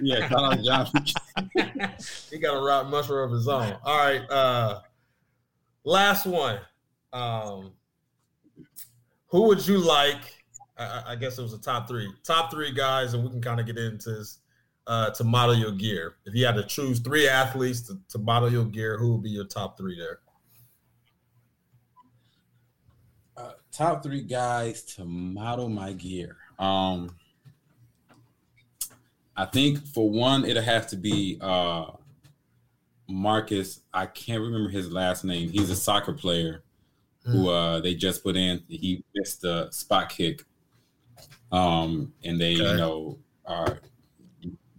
yeah. 0.00 0.28
Shout 0.28 0.44
out 0.44 0.58
to 0.58 0.62
John 0.62 0.86
Q. 0.86 1.88
he 2.30 2.38
got 2.38 2.54
a 2.54 2.60
rock 2.60 2.86
mushroom 2.88 3.30
of 3.30 3.36
his 3.36 3.48
own. 3.48 3.76
All 3.82 3.98
right. 3.98 4.20
Uh 4.30 4.80
last 5.84 6.26
one. 6.26 6.60
Um 7.12 7.72
who 9.28 9.42
would 9.48 9.66
you 9.66 9.78
like? 9.78 10.22
I, 10.76 11.02
I- 11.08 11.16
guess 11.16 11.38
it 11.38 11.42
was 11.42 11.52
a 11.52 11.58
top 11.60 11.86
three. 11.88 12.12
Top 12.24 12.50
three 12.50 12.72
guys, 12.72 13.14
and 13.14 13.22
we 13.22 13.30
can 13.30 13.40
kind 13.42 13.60
of 13.60 13.66
get 13.66 13.78
into 13.78 14.10
this 14.10 14.38
uh 14.86 15.10
to 15.10 15.24
model 15.24 15.54
your 15.54 15.72
gear. 15.72 16.16
If 16.24 16.34
you 16.34 16.46
had 16.46 16.56
to 16.56 16.64
choose 16.64 16.98
three 17.00 17.28
athletes 17.28 17.82
to, 17.82 17.98
to 18.10 18.18
model 18.18 18.50
your 18.50 18.64
gear, 18.64 18.98
who 18.98 19.12
would 19.12 19.22
be 19.22 19.30
your 19.30 19.44
top 19.46 19.76
three 19.78 19.98
there? 19.98 20.20
uh, 23.36 23.52
top 23.72 24.02
three 24.02 24.22
guys 24.22 24.82
to 24.82 25.04
model 25.04 25.68
my 25.68 25.92
gear. 25.92 26.36
Um, 26.58 27.16
I 29.36 29.46
think 29.46 29.86
for 29.86 30.10
one, 30.10 30.44
it'll 30.44 30.62
have 30.62 30.86
to 30.88 30.96
be 30.96 31.38
uh, 31.40 31.92
Marcus. 33.10 33.80
I 33.92 34.06
can't 34.06 34.40
remember 34.40 34.70
his 34.70 34.90
last 34.90 35.24
name. 35.24 35.50
He's 35.50 35.70
a 35.70 35.76
soccer 35.76 36.12
player 36.12 36.62
who 37.24 37.48
uh, 37.50 37.80
they 37.80 37.94
just 37.94 38.22
put 38.22 38.36
in. 38.36 38.62
He 38.68 39.04
missed 39.14 39.42
the 39.42 39.70
spot 39.70 40.08
kick, 40.08 40.44
um, 41.52 42.12
and 42.24 42.40
they 42.40 42.54
Okay. 42.54 42.70
you 42.70 42.76
know 42.76 43.18
are 43.46 43.78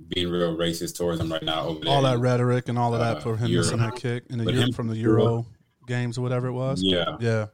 being 0.09 0.29
real 0.29 0.57
racist 0.57 0.97
towards 0.97 1.19
him 1.21 1.31
right 1.31 1.43
now 1.43 1.65
over 1.67 1.79
there. 1.85 1.93
All 1.93 2.01
that 2.01 2.17
rhetoric 2.19 2.67
and 2.69 2.77
all 2.79 2.93
of 2.93 2.99
that 2.99 3.17
Uh, 3.17 3.19
for 3.21 3.37
him 3.37 3.49
Euro. 3.49 3.63
missing 3.63 3.77
that 3.79 3.95
kick 3.95 4.23
in 4.29 4.39
the 4.39 4.51
Euro, 4.51 4.71
from 4.71 4.87
the 4.87 4.97
Euro 4.97 5.45
games 5.87 6.17
or 6.17 6.21
whatever 6.21 6.47
it 6.47 6.53
was. 6.53 6.81
Yeah. 6.83 7.15
Yeah. 7.19 7.45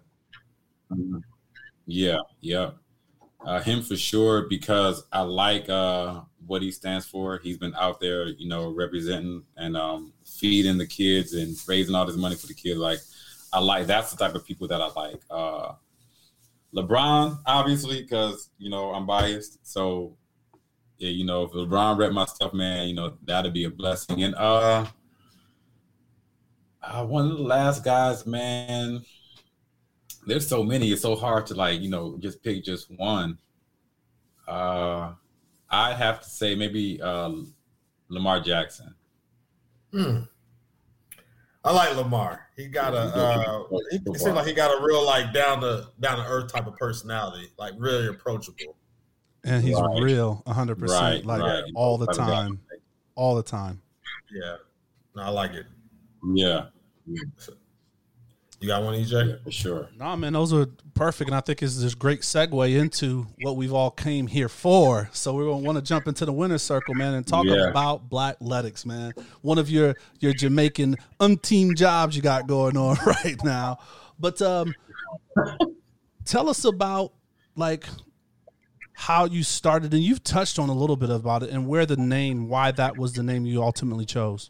Yeah, 1.86 2.18
yeah. 2.42 2.72
Uh, 3.46 3.62
him 3.62 3.82
for 3.82 3.96
sure 3.96 4.48
because 4.50 5.06
I 5.12 5.22
like 5.22 5.70
uh, 5.70 6.22
what 6.46 6.62
he 6.62 6.72
stands 6.72 7.06
for. 7.06 7.38
He's 7.38 7.58
been 7.58 7.76
out 7.76 8.00
there, 8.00 8.28
you 8.28 8.50
know, 8.50 8.74
representing 8.74 9.44
and 9.56 9.78
um, 9.78 10.14
feeding 10.26 10.78
the 10.78 10.88
kids 10.88 11.34
and 11.34 11.56
raising 11.68 11.96
all 11.96 12.06
this 12.06 12.18
money 12.18 12.36
for 12.36 12.48
the 12.48 12.54
kids. 12.54 12.80
Like, 12.80 13.00
I 13.54 13.60
like 13.60 13.88
that's 13.88 14.12
the 14.12 14.18
type 14.18 14.36
of 14.36 14.46
people 14.46 14.68
that 14.68 14.82
I 14.82 14.88
like. 14.88 15.22
Uh, 15.30 15.74
LeBron, 16.76 17.40
obviously, 17.46 18.02
because 18.02 18.50
you 18.58 18.70
know 18.70 18.92
I'm 18.92 19.06
biased. 19.06 19.66
So, 19.66 20.18
yeah, 20.98 21.10
you 21.10 21.26
know, 21.26 21.44
if 21.44 21.52
LeBron 21.52 21.98
read 21.98 22.12
my 22.12 22.26
stuff, 22.26 22.54
man, 22.54 22.90
you 22.90 22.96
know 22.96 23.18
that'd 23.24 23.54
be 23.54 23.64
a 23.64 23.70
blessing. 23.70 24.24
And 24.24 24.36
uh, 24.36 24.86
uh, 26.82 27.06
one 27.06 27.32
of 27.32 27.38
the 27.38 27.44
last 27.44 27.84
guys, 27.84 28.26
man 28.26 29.06
there's 30.28 30.48
so 30.48 30.64
many. 30.64 30.92
It's 30.92 31.02
so 31.02 31.16
hard 31.16 31.48
to 31.48 31.56
like, 31.56 31.82
you 31.82 31.90
know, 31.90 32.18
just 32.20 32.44
pick 32.44 32.64
just 32.64 32.92
one. 32.92 33.38
Uh 34.48 35.14
I'd 35.70 35.96
have 35.96 36.22
to 36.22 36.30
say 36.30 36.56
maybe 36.56 37.02
uh 37.02 37.32
Lamar 38.10 38.40
Jackson. 38.42 38.94
Hmm. 39.92 40.20
I 41.64 41.74
like 41.74 41.96
Lamar. 41.98 42.48
He 42.56 42.68
got 42.68 42.94
a 42.94 42.98
uh, 43.00 43.64
he, 43.92 43.98
it 43.98 44.20
seems 44.20 44.36
like 44.36 44.48
he 44.48 44.54
got 44.54 44.72
a 44.72 44.82
real 44.86 45.06
like 45.06 45.34
down 45.34 45.60
to 45.62 45.88
down 46.00 46.18
to 46.18 46.24
earth 46.26 46.52
type 46.54 46.66
of 46.68 46.76
personality, 46.78 47.50
like 47.58 47.74
really 47.78 48.08
approachable. 48.08 48.78
And 49.44 49.64
he's 49.64 49.76
Right. 49.80 50.02
real, 50.02 50.44
100%, 50.48 51.26
like 51.26 51.42
right. 51.42 51.64
all 51.76 51.98
the 51.98 52.06
Type 52.08 52.20
of 52.20 52.28
guy. 52.28 52.34
time. 52.34 52.60
All 53.16 53.36
the 53.36 53.44
time. 53.44 53.82
Yeah, 54.34 54.56
no, 55.16 55.22
I 55.24 55.30
like 55.30 55.52
it. 55.54 55.66
Yeah, 56.36 56.68
You 58.60 58.68
got 58.70 58.82
one, 58.82 58.96
E 58.96 59.02
yeah, 59.02 59.20
EJ? 59.20 59.44
for 59.44 59.52
sure. 59.52 59.90
No, 60.00 60.16
man, 60.16 60.34
those 60.34 60.52
are 60.52 60.66
perfect, 60.96 61.30
and 61.30 61.36
I 61.36 61.42
think 61.42 61.62
it's 61.62 61.80
this 61.80 61.94
great 61.94 62.22
segue 62.22 62.76
into 62.76 63.28
what 63.38 63.56
we've 63.56 63.72
all 63.74 63.92
came 63.92 64.26
here 64.26 64.50
for. 64.50 65.10
So 65.14 65.36
we're 65.36 65.46
gonna 65.46 65.58
want 65.64 65.78
to 65.78 65.84
jump 65.84 66.08
into 66.08 66.26
the 66.26 66.34
winner's 66.34 66.64
circle, 66.64 66.96
man, 66.96 67.14
and 67.14 67.26
talk 67.28 67.46
Yeah. 67.46 67.70
about 67.70 68.10
Black 68.10 68.38
Athletics, 68.42 68.84
man. 68.84 69.14
One 69.42 69.60
of 69.60 69.70
your 69.70 69.96
your 70.20 70.34
Jamaican 70.34 70.98
unteam 71.20 71.76
jobs 71.76 72.16
you 72.16 72.24
got 72.24 72.48
going 72.48 72.76
on 72.78 72.98
right 73.06 73.38
now. 73.44 73.78
But 74.20 74.42
um, 74.42 74.74
tell 76.26 76.50
us 76.50 76.66
about 76.66 77.14
like 77.56 77.86
how 78.94 79.26
you 79.26 79.44
started, 79.44 79.94
and 79.94 80.02
you've 80.02 80.24
touched 80.24 80.58
on 80.58 80.70
a 80.70 80.74
little 80.74 80.96
bit 80.96 81.12
about 81.12 81.44
it, 81.44 81.52
and 81.52 81.68
where 81.68 81.86
the 81.86 81.98
name, 81.98 82.50
why 82.50 82.72
that 82.72 82.98
was 82.98 83.14
the 83.14 83.22
name 83.22 83.46
you 83.46 83.62
ultimately 83.62 84.06
chose. 84.06 84.50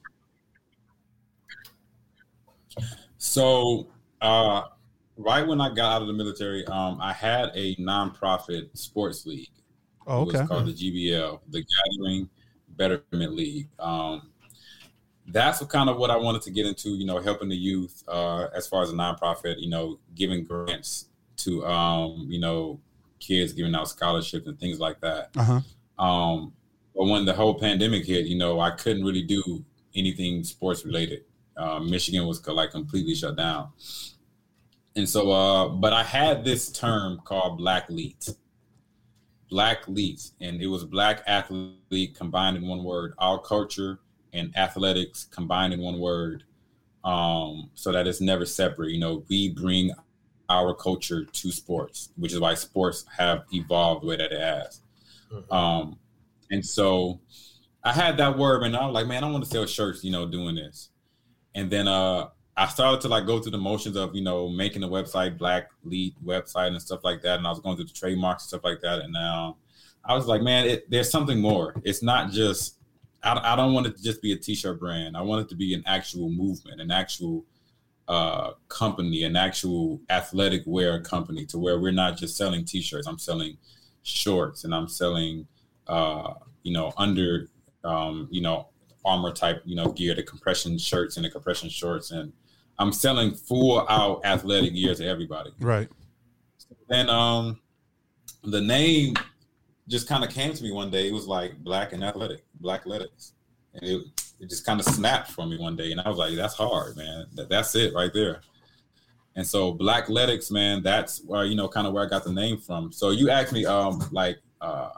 So 3.17 3.87
uh 4.21 4.63
right 5.17 5.45
when 5.45 5.59
I 5.59 5.69
got 5.69 5.93
out 5.93 6.01
of 6.01 6.07
the 6.07 6.13
military, 6.13 6.65
um, 6.67 6.99
I 7.01 7.13
had 7.13 7.51
a 7.55 7.75
nonprofit 7.75 8.77
sports 8.77 9.25
league. 9.25 9.49
Oh, 10.05 10.21
It 10.21 10.33
was 10.33 10.47
called 10.47 10.67
the 10.67 10.73
GBL, 10.73 11.39
the 11.49 11.65
Gathering 11.65 12.29
Betterment 12.69 13.33
League. 13.33 13.67
Um, 13.79 14.29
that's 15.27 15.63
kind 15.65 15.89
of 15.89 15.97
what 15.97 16.09
I 16.09 16.15
wanted 16.15 16.41
to 16.43 16.51
get 16.51 16.65
into, 16.65 16.89
you 16.91 17.05
know, 17.05 17.19
helping 17.19 17.49
the 17.49 17.57
youth 17.57 18.03
uh, 18.07 18.47
as 18.55 18.67
far 18.67 18.83
as 18.83 18.91
a 18.91 18.93
nonprofit, 18.93 19.55
you 19.57 19.69
know, 19.69 19.99
giving 20.15 20.45
grants 20.45 21.09
to, 21.37 21.65
um, 21.65 22.27
you 22.29 22.39
know, 22.39 22.79
kids, 23.19 23.51
giving 23.51 23.75
out 23.75 23.89
scholarships 23.89 24.47
and 24.47 24.57
things 24.59 24.79
like 24.79 25.01
that. 25.01 25.31
Uh 25.35 25.43
huh. 25.97 26.03
Um, 26.03 26.53
but 26.95 27.05
when 27.05 27.25
the 27.25 27.33
whole 27.33 27.59
pandemic 27.59 28.05
hit, 28.05 28.25
you 28.27 28.37
know, 28.37 28.59
I 28.59 28.71
couldn't 28.71 29.03
really 29.03 29.23
do 29.23 29.65
anything 29.93 30.43
sports 30.43 30.85
related. 30.85 31.25
Uh, 31.57 31.79
Michigan 31.79 32.25
was 32.25 32.45
like 32.47 32.71
completely 32.71 33.15
shut 33.15 33.35
down. 33.35 33.69
And 34.95 35.07
so, 35.07 35.31
uh, 35.31 35.69
but 35.69 35.93
I 35.93 36.03
had 36.03 36.43
this 36.43 36.71
term 36.71 37.21
called 37.23 37.57
Black 37.57 37.89
Leet. 37.89 38.29
Black 39.49 39.87
Leet. 39.87 40.31
And 40.41 40.61
it 40.61 40.67
was 40.67 40.83
Black 40.83 41.23
athlete 41.27 42.15
combined 42.15 42.57
in 42.57 42.67
one 42.67 42.83
word, 42.83 43.13
all 43.17 43.37
culture 43.39 43.99
and 44.33 44.55
athletics 44.57 45.25
combined 45.25 45.73
in 45.73 45.79
one 45.79 45.99
word. 45.99 46.43
Um, 47.03 47.69
so 47.73 47.91
that 47.91 48.05
it's 48.07 48.19
never 48.19 48.45
separate. 48.45 48.91
You 48.91 48.99
know, 48.99 49.23
we 49.29 49.49
bring 49.49 49.91
our 50.49 50.73
culture 50.73 51.25
to 51.25 51.51
sports, 51.51 52.09
which 52.17 52.33
is 52.33 52.39
why 52.39 52.53
sports 52.55 53.05
have 53.17 53.45
evolved 53.53 54.03
the 54.03 54.07
way 54.07 54.17
that 54.17 54.31
it 54.31 54.41
has. 54.41 54.81
Um, 55.51 55.99
and 56.51 56.65
so 56.65 57.19
I 57.83 57.93
had 57.93 58.17
that 58.17 58.37
word, 58.37 58.63
and 58.63 58.75
I 58.75 58.85
was 58.85 58.93
like, 58.93 59.07
man, 59.07 59.23
I 59.23 59.31
want 59.31 59.43
to 59.43 59.49
sell 59.49 59.65
shirts, 59.65 60.03
you 60.03 60.11
know, 60.11 60.25
doing 60.25 60.55
this. 60.55 60.89
And 61.57 61.71
then 61.71 61.87
uh, 61.87 62.27
I 62.55 62.67
started 62.67 63.01
to 63.01 63.07
like 63.07 63.25
go 63.25 63.39
through 63.39 63.53
the 63.53 63.57
motions 63.57 63.95
of, 63.95 64.15
you 64.15 64.21
know, 64.21 64.47
making 64.47 64.83
a 64.83 64.87
website, 64.87 65.39
Black 65.39 65.69
Lead 65.83 66.13
website 66.23 66.67
and 66.67 66.79
stuff 66.79 66.99
like 67.03 67.23
that. 67.23 67.39
And 67.39 67.47
I 67.47 67.49
was 67.49 67.59
going 67.59 67.75
through 67.75 67.87
the 67.87 67.93
trademarks 67.93 68.43
and 68.43 68.49
stuff 68.49 68.63
like 68.63 68.79
that. 68.81 68.99
And 68.99 69.11
now 69.11 69.57
I 70.05 70.13
was 70.13 70.27
like, 70.27 70.43
man, 70.43 70.67
it, 70.67 70.89
there's 70.89 71.09
something 71.09 71.39
more. 71.39 71.73
It's 71.83 72.03
not 72.03 72.29
just, 72.29 72.77
I, 73.23 73.53
I 73.53 73.55
don't 73.55 73.73
want 73.73 73.87
it 73.87 73.97
to 73.97 74.03
just 74.03 74.21
be 74.21 74.33
a 74.33 74.37
t-shirt 74.37 74.79
brand. 74.79 75.17
I 75.17 75.21
want 75.21 75.41
it 75.41 75.49
to 75.49 75.55
be 75.55 75.73
an 75.73 75.81
actual 75.87 76.29
movement, 76.29 76.79
an 76.79 76.91
actual 76.91 77.43
uh, 78.07 78.51
company, 78.69 79.23
an 79.23 79.35
actual 79.35 79.99
athletic 80.11 80.61
wear 80.67 81.01
company 81.01 81.43
to 81.47 81.57
where 81.57 81.79
we're 81.79 81.91
not 81.91 82.17
just 82.17 82.37
selling 82.37 82.65
t-shirts. 82.65 83.07
I'm 83.07 83.17
selling 83.17 83.57
shorts 84.03 84.63
and 84.63 84.75
I'm 84.75 84.87
selling, 84.87 85.47
uh, 85.87 86.35
you 86.61 86.71
know, 86.71 86.93
under, 86.97 87.49
um, 87.83 88.27
you 88.29 88.41
know, 88.41 88.67
armor 89.07 89.31
type, 89.31 89.61
you 89.65 89.75
know, 89.75 89.91
gear, 89.91 90.13
the 90.13 90.23
compression 90.23 90.77
shirts 90.77 91.17
and 91.17 91.25
the 91.25 91.29
compression 91.29 91.69
shorts. 91.69 92.11
And 92.11 92.33
I'm 92.77 92.91
selling 92.91 93.33
full 93.33 93.85
out 93.89 94.21
athletic 94.25 94.73
gear 94.73 94.93
to 94.93 95.05
everybody. 95.05 95.51
Right. 95.59 95.89
And 96.89 97.09
um, 97.09 97.59
the 98.43 98.61
name 98.61 99.15
just 99.87 100.07
kind 100.07 100.23
of 100.23 100.29
came 100.29 100.53
to 100.53 100.63
me 100.63 100.71
one 100.71 100.91
day. 100.91 101.07
It 101.07 101.13
was 101.13 101.27
like 101.27 101.57
black 101.63 101.93
and 101.93 102.03
athletic, 102.03 102.43
black 102.59 102.81
athletics. 102.81 103.33
And 103.73 103.83
it, 103.83 104.01
it 104.39 104.49
just 104.49 104.65
kind 104.65 104.79
of 104.79 104.85
snapped 104.85 105.31
for 105.31 105.45
me 105.45 105.57
one 105.57 105.75
day. 105.75 105.91
And 105.91 106.01
I 106.01 106.09
was 106.09 106.17
like, 106.17 106.35
that's 106.35 106.55
hard, 106.55 106.97
man. 106.97 107.25
That, 107.35 107.49
that's 107.49 107.73
it 107.75 107.93
right 107.93 108.11
there. 108.13 108.41
And 109.35 109.45
so 109.45 109.71
Black 109.71 110.05
Athletics, 110.05 110.49
man, 110.49 110.81
that's 110.81 111.23
where, 111.23 111.45
you 111.45 111.55
know, 111.55 111.67
kind 111.67 111.85
of 111.85 111.93
where 111.93 112.03
I 112.03 112.09
got 112.09 112.23
the 112.23 112.33
name 112.33 112.57
from. 112.57 112.91
So 112.91 113.11
you 113.11 113.29
asked 113.29 113.53
me, 113.53 113.65
um, 113.65 114.03
like, 114.11 114.39
uh, 114.61 114.89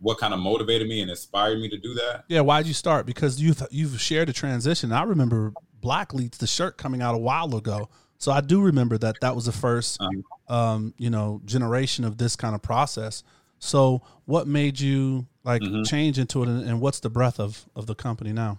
what 0.00 0.18
kind 0.18 0.32
of 0.34 0.40
motivated 0.40 0.88
me 0.88 1.00
and 1.02 1.10
inspired 1.10 1.60
me 1.60 1.68
to 1.68 1.76
do 1.78 1.94
that? 1.94 2.24
Yeah, 2.28 2.40
why'd 2.40 2.66
you 2.66 2.74
start? 2.74 3.06
Because 3.06 3.40
you've 3.40 3.62
you've 3.70 4.00
shared 4.00 4.28
a 4.28 4.32
transition. 4.32 4.92
I 4.92 5.02
remember 5.02 5.52
Black 5.80 6.12
Leads 6.14 6.38
the 6.38 6.46
shirt 6.46 6.76
coming 6.78 7.02
out 7.02 7.14
a 7.14 7.18
while 7.18 7.54
ago, 7.54 7.88
so 8.18 8.32
I 8.32 8.40
do 8.40 8.60
remember 8.62 8.98
that 8.98 9.20
that 9.20 9.34
was 9.34 9.44
the 9.46 9.52
first, 9.52 10.00
Um, 10.00 10.24
um, 10.48 10.94
you 10.98 11.10
know, 11.10 11.40
generation 11.44 12.04
of 12.04 12.18
this 12.18 12.36
kind 12.36 12.54
of 12.54 12.62
process. 12.62 13.22
So, 13.58 14.02
what 14.24 14.46
made 14.46 14.80
you 14.80 15.26
like 15.44 15.62
Mhm. 15.62 15.86
change 15.86 16.18
into 16.18 16.42
it, 16.42 16.48
and, 16.48 16.62
and 16.64 16.80
what's 16.80 17.00
the 17.00 17.10
breadth 17.10 17.38
of 17.38 17.66
of 17.76 17.86
the 17.86 17.94
company 17.94 18.32
now? 18.32 18.58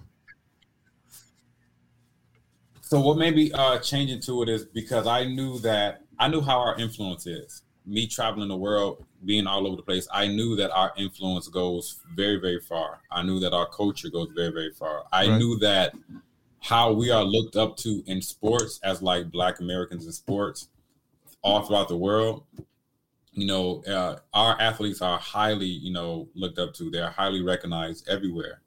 So 2.82 3.00
what 3.00 3.18
made 3.18 3.36
me 3.36 3.52
uh, 3.54 3.80
change 3.80 4.12
into 4.12 4.44
it 4.44 4.50
is 4.50 4.66
because 4.66 5.08
I 5.08 5.24
knew 5.26 5.60
that 5.60 6.02
I 6.20 6.28
knew 6.28 6.42
how 6.42 6.60
our 6.60 6.78
influence 6.78 7.26
is. 7.26 7.64
Me 7.86 8.06
traveling 8.06 8.50
the 8.50 8.58
world, 8.58 9.06
being 9.26 9.48
all 9.48 9.68
over 9.68 9.76
the 9.76 9.84
place, 9.84 10.08
I 10.12 10.28
knew 10.28 10.56
that 10.56 10.72
our 10.72 10.92
influence 10.98 11.48
goes 11.48 12.00
very, 12.16 12.38
very 12.38 12.60
far. 12.60 13.02
I 13.12 13.24
knew 13.24 13.40
that 13.40 13.54
our 13.54 13.68
culture 13.68 14.10
goes 14.10 14.30
very, 14.36 14.52
very 14.52 14.72
far. 14.72 15.04
I 15.12 15.28
Right. 15.28 15.38
knew 15.38 15.58
that 15.60 15.94
how 16.60 16.92
we 16.94 17.10
are 17.10 17.24
looked 17.24 17.56
up 17.56 17.76
to 17.78 18.04
in 18.06 18.22
sports 18.22 18.80
as 18.84 19.02
like 19.02 19.32
Black 19.32 19.60
Americans 19.60 20.06
in 20.06 20.12
sports 20.12 20.70
all 21.42 21.62
throughout 21.64 21.88
the 21.88 21.98
world. 21.98 22.44
You 23.34 23.48
know, 23.48 23.82
uh, 23.84 24.18
our 24.34 24.60
athletes 24.60 25.02
are 25.02 25.18
highly, 25.18 25.66
you 25.68 25.92
know, 25.92 26.28
looked 26.36 26.60
up 26.60 26.74
to. 26.76 26.90
They're 26.92 27.10
highly 27.10 27.42
recognized 27.42 28.08
everywhere. 28.10 28.62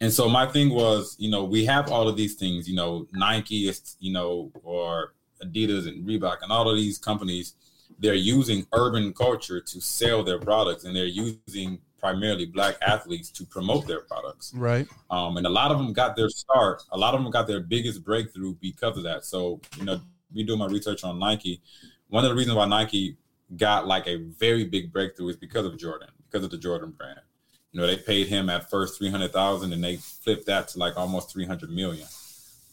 And 0.00 0.12
so 0.12 0.28
my 0.28 0.46
thing 0.46 0.70
was, 0.70 1.16
you 1.18 1.30
know, 1.30 1.44
we 1.44 1.64
have 1.66 1.90
all 1.90 2.08
of 2.08 2.16
these 2.16 2.34
things, 2.36 2.68
you 2.68 2.74
know, 2.74 3.06
Nike 3.12 3.68
is, 3.68 3.96
you 4.00 4.12
know, 4.12 4.50
or 4.62 5.14
Adidas 5.44 5.86
and 5.88 6.06
Reebok 6.06 6.38
and 6.42 6.50
all 6.50 6.70
of 6.70 6.76
these 6.76 6.98
companies, 6.98 7.54
they're 8.00 8.14
using 8.14 8.66
urban 8.72 9.12
culture 9.12 9.60
to 9.60 9.80
sell 9.80 10.24
their 10.24 10.38
products 10.38 10.84
and 10.84 10.96
they're 10.96 11.04
using 11.04 11.78
primarily 11.98 12.46
black 12.46 12.76
athletes 12.80 13.30
to 13.30 13.44
promote 13.44 13.86
their 13.86 14.00
products. 14.00 14.52
Right. 14.54 14.88
Um, 15.10 15.36
and 15.36 15.46
a 15.46 15.50
lot 15.50 15.70
of 15.70 15.78
them 15.78 15.92
got 15.92 16.16
their 16.16 16.30
start, 16.30 16.82
a 16.90 16.98
lot 16.98 17.14
of 17.14 17.22
them 17.22 17.30
got 17.30 17.46
their 17.46 17.60
biggest 17.60 18.02
breakthrough 18.02 18.54
because 18.54 18.96
of 18.96 19.04
that. 19.04 19.24
So, 19.24 19.60
you 19.76 19.84
know, 19.84 20.00
me 20.32 20.42
doing 20.44 20.58
my 20.58 20.66
research 20.66 21.04
on 21.04 21.18
Nike, 21.18 21.60
one 22.08 22.24
of 22.24 22.30
the 22.30 22.36
reasons 22.36 22.56
why 22.56 22.66
Nike 22.66 23.16
got 23.56 23.86
like 23.86 24.06
a 24.06 24.16
very 24.16 24.64
big 24.64 24.92
breakthrough 24.92 25.28
is 25.28 25.36
because 25.36 25.66
of 25.66 25.78
Jordan, 25.78 26.08
because 26.26 26.44
of 26.44 26.50
the 26.50 26.58
Jordan 26.58 26.90
brand. 26.96 27.20
You 27.72 27.80
know, 27.80 27.86
they 27.86 27.96
paid 27.96 28.26
him 28.26 28.50
at 28.50 28.68
first 28.68 28.98
three 28.98 29.10
hundred 29.10 29.32
thousand, 29.32 29.72
and 29.72 29.82
they 29.82 29.96
flipped 29.96 30.46
that 30.46 30.68
to 30.68 30.78
like 30.78 30.96
almost 30.96 31.30
three 31.30 31.46
hundred 31.46 31.70
million 31.70 32.06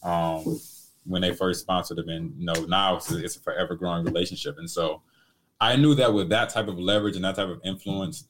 um, 0.01 0.59
when 1.05 1.21
they 1.21 1.33
first 1.33 1.61
sponsored 1.61 1.99
him. 1.99 2.09
And 2.09 2.33
you 2.39 2.45
know, 2.45 2.65
now 2.65 2.95
it's, 2.95 3.11
it's 3.11 3.35
a 3.35 3.39
forever 3.39 3.75
growing 3.75 4.05
relationship. 4.05 4.57
And 4.57 4.69
so, 4.69 5.03
I 5.59 5.75
knew 5.75 5.95
that 5.95 6.13
with 6.13 6.29
that 6.29 6.49
type 6.49 6.67
of 6.67 6.77
leverage 6.77 7.15
and 7.15 7.25
that 7.25 7.35
type 7.35 7.49
of 7.49 7.61
influence 7.63 8.27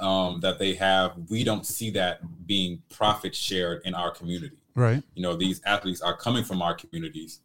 um, 0.00 0.40
that 0.40 0.58
they 0.58 0.74
have, 0.74 1.12
we 1.28 1.44
don't 1.44 1.66
see 1.66 1.90
that 1.90 2.20
being 2.46 2.82
profit 2.90 3.34
shared 3.34 3.82
in 3.84 3.94
our 3.94 4.10
community. 4.10 4.56
Right. 4.74 5.02
You 5.14 5.22
know, 5.22 5.36
these 5.36 5.60
athletes 5.64 6.00
are 6.00 6.16
coming 6.16 6.44
from 6.44 6.62
our 6.62 6.74
communities, 6.74 7.40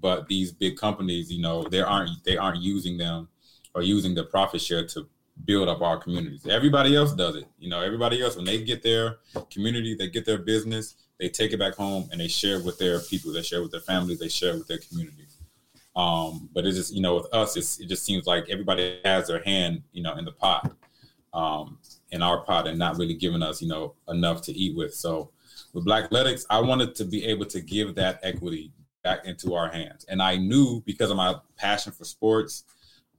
but 0.00 0.28
these 0.28 0.52
big 0.52 0.76
companies, 0.76 1.32
you 1.32 1.40
know, 1.40 1.64
they 1.64 1.80
aren't 1.80 2.22
they 2.24 2.36
aren't 2.36 2.60
using 2.60 2.98
them 2.98 3.28
or 3.74 3.82
using 3.82 4.14
the 4.14 4.24
profit 4.24 4.60
share 4.60 4.86
to 4.88 5.06
build 5.44 5.68
up 5.68 5.82
our 5.82 5.98
communities. 5.98 6.46
Everybody 6.46 6.96
else 6.96 7.14
does 7.14 7.36
it. 7.36 7.46
You 7.58 7.68
know, 7.70 7.80
everybody 7.80 8.22
else 8.22 8.36
when 8.36 8.44
they 8.44 8.62
get 8.62 8.82
their 8.82 9.18
community, 9.50 9.94
they 9.94 10.08
get 10.08 10.24
their 10.24 10.38
business, 10.38 10.96
they 11.18 11.28
take 11.28 11.52
it 11.52 11.58
back 11.58 11.74
home 11.74 12.08
and 12.10 12.20
they 12.20 12.28
share 12.28 12.62
with 12.62 12.78
their 12.78 13.00
people, 13.00 13.32
they 13.32 13.42
share 13.42 13.62
with 13.62 13.70
their 13.70 13.80
families, 13.80 14.18
they 14.18 14.28
share 14.28 14.54
with 14.54 14.66
their 14.66 14.78
communities. 14.78 15.25
Um, 15.96 16.50
but 16.52 16.66
it's 16.66 16.76
just, 16.76 16.94
you 16.94 17.00
know, 17.00 17.16
with 17.16 17.32
us, 17.32 17.56
it 17.80 17.88
just 17.88 18.04
seems 18.04 18.26
like 18.26 18.50
everybody 18.50 19.00
has 19.04 19.28
their 19.28 19.42
hand, 19.42 19.82
you 19.92 20.02
know, 20.02 20.14
in 20.16 20.26
the 20.26 20.32
pot, 20.32 20.70
um, 21.32 21.78
in 22.10 22.22
our 22.22 22.44
pot, 22.44 22.68
and 22.68 22.78
not 22.78 22.98
really 22.98 23.14
giving 23.14 23.42
us, 23.42 23.62
you 23.62 23.68
know, 23.68 23.94
enough 24.08 24.42
to 24.42 24.52
eat 24.52 24.76
with. 24.76 24.94
So 24.94 25.30
with 25.72 25.86
Black 25.86 26.04
Athletics, 26.04 26.44
I 26.50 26.60
wanted 26.60 26.94
to 26.96 27.04
be 27.06 27.24
able 27.24 27.46
to 27.46 27.62
give 27.62 27.94
that 27.94 28.20
equity 28.22 28.72
back 29.02 29.24
into 29.24 29.54
our 29.54 29.68
hands, 29.68 30.04
and 30.08 30.20
I 30.20 30.36
knew 30.36 30.82
because 30.84 31.10
of 31.10 31.16
my 31.16 31.36
passion 31.56 31.92
for 31.92 32.04
sports, 32.04 32.64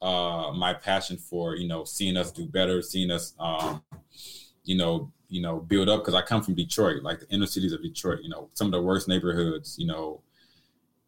uh, 0.02 0.52
my 0.56 0.74
passion 0.74 1.18
for 1.18 1.56
you 1.56 1.68
know 1.68 1.84
seeing 1.84 2.16
us 2.16 2.32
do 2.32 2.46
better, 2.46 2.84
seeing 2.84 3.10
us, 3.10 3.34
um, 3.40 3.82
you 4.64 4.78
know, 4.78 5.12
you 5.30 5.42
know, 5.42 5.60
build 5.62 5.90
up. 5.90 6.02
Because 6.02 6.14
I 6.14 6.22
come 6.22 6.44
from 6.44 6.54
Detroit, 6.54 7.02
like 7.02 7.22
the 7.22 7.30
inner 7.34 7.48
cities 7.48 7.74
of 7.74 7.82
Detroit, 7.82 8.20
you 8.22 8.30
know, 8.30 8.50
some 8.54 8.68
of 8.68 8.72
the 8.72 8.82
worst 8.82 9.08
neighborhoods, 9.08 9.80
you 9.80 9.88
know, 9.88 10.22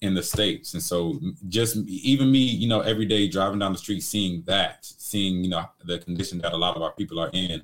in 0.02 0.14
the 0.14 0.24
states 0.24 0.74
and 0.74 0.82
so 0.82 1.20
just 1.50 1.76
even 1.88 2.32
me 2.32 2.40
you 2.40 2.68
know 2.70 2.80
every 2.82 3.06
day 3.06 3.28
driving 3.28 3.60
down 3.60 3.74
the 3.74 3.78
street 3.78 4.00
seeing 4.02 4.42
that 4.46 4.78
seeing 4.82 5.44
you 5.44 5.50
know 5.50 5.66
the 5.86 6.00
condition 6.00 6.38
that 6.40 6.54
a 6.54 6.58
lot 6.58 6.76
of 6.78 6.82
our 6.82 6.94
people 6.94 7.20
are 7.20 7.30
in 7.34 7.62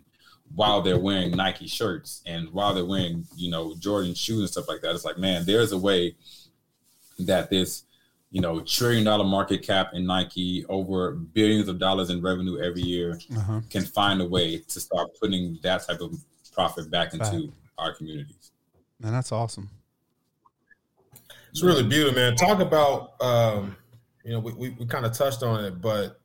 while 0.53 0.81
they're 0.81 0.99
wearing 0.99 1.31
nike 1.31 1.65
shirts 1.65 2.21
and 2.25 2.49
while 2.51 2.73
they're 2.73 2.83
wearing 2.85 3.25
you 3.37 3.49
know 3.49 3.73
jordan 3.79 4.13
shoes 4.13 4.39
and 4.41 4.49
stuff 4.49 4.67
like 4.67 4.81
that 4.81 4.93
it's 4.93 5.05
like 5.05 5.17
man 5.17 5.45
there's 5.45 5.71
a 5.71 5.77
way 5.77 6.13
that 7.19 7.49
this 7.49 7.83
you 8.31 8.41
know 8.41 8.59
trillion 8.59 9.05
dollar 9.05 9.23
market 9.23 9.61
cap 9.61 9.91
in 9.93 10.05
nike 10.05 10.65
over 10.67 11.11
billions 11.13 11.69
of 11.69 11.79
dollars 11.79 12.09
in 12.09 12.21
revenue 12.21 12.59
every 12.61 12.81
year 12.81 13.17
Uh-huh. 13.37 13.61
can 13.69 13.85
find 13.85 14.21
a 14.21 14.27
way 14.27 14.57
to 14.57 14.79
start 14.81 15.07
putting 15.21 15.57
that 15.63 15.87
type 15.87 16.01
of 16.01 16.13
profit 16.53 16.91
back 16.91 17.13
into 17.13 17.53
our 17.77 17.93
communities 17.95 18.51
Man, 18.99 19.11
that's 19.11 19.31
awesome. 19.33 19.69
It's 21.55 21.63
really 21.63 21.83
beautiful, 21.83 22.19
man. 22.19 22.35
Talk 22.35 22.59
about, 22.59 23.13
um, 23.21 23.77
you 24.25 24.33
know, 24.33 24.41
we, 24.41 24.51
we, 24.51 24.69
we 24.71 24.85
kind 24.85 25.05
of 25.05 25.13
touched 25.13 25.41
on 25.41 25.63
it, 25.63 25.79
but 25.79 26.19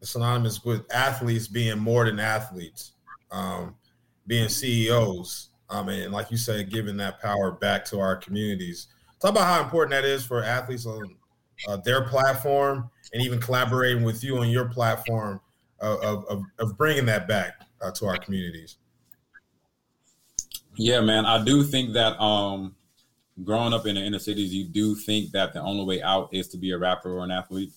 synonymous 0.00 0.64
with 0.64 0.90
athletes 0.90 1.46
being 1.46 1.78
more 1.78 2.06
than 2.06 2.18
athletes, 2.18 2.92
um, 3.30 3.74
being 4.26 4.48
CEOs. 4.48 5.50
I 5.68 5.82
mean, 5.82 6.10
like 6.10 6.30
you 6.30 6.38
said, 6.38 6.70
giving 6.70 6.96
that 6.96 7.20
power 7.20 7.52
back 7.52 7.84
to 7.86 8.00
our 8.00 8.16
communities. 8.16 8.86
Talk 9.20 9.32
about 9.32 9.44
how 9.44 9.62
important 9.62 9.90
that 9.90 10.06
is 10.06 10.24
for 10.24 10.42
athletes 10.42 10.86
on 10.86 11.16
uh, 11.68 11.76
their 11.84 12.06
platform 12.06 12.88
and 13.12 13.22
even 13.22 13.38
collaborating 13.38 14.04
with 14.04 14.24
you 14.24 14.38
on 14.38 14.48
your 14.48 14.70
platform 14.70 15.38
of, 15.80 16.00
of, 16.00 16.24
of, 16.30 16.42
of 16.58 16.78
bringing 16.78 17.04
that 17.04 17.28
back 17.28 17.60
uh, 17.82 17.90
to 17.90 18.06
our 18.06 18.16
communities. 18.16 18.78
Yeah, 20.76 21.02
man. 21.02 21.26
I 21.26 21.44
do 21.44 21.62
think 21.62 21.92
that 21.92 22.18
um 22.18 22.74
growing 23.44 23.72
up 23.72 23.86
in 23.86 23.94
the 23.94 24.02
inner 24.02 24.18
cities, 24.18 24.54
you 24.54 24.64
do 24.64 24.94
think 24.94 25.32
that 25.32 25.52
the 25.52 25.60
only 25.60 25.84
way 25.84 26.02
out 26.02 26.28
is 26.32 26.48
to 26.48 26.56
be 26.56 26.70
a 26.72 26.78
rapper 26.78 27.12
or 27.12 27.24
an 27.24 27.30
athlete. 27.30 27.72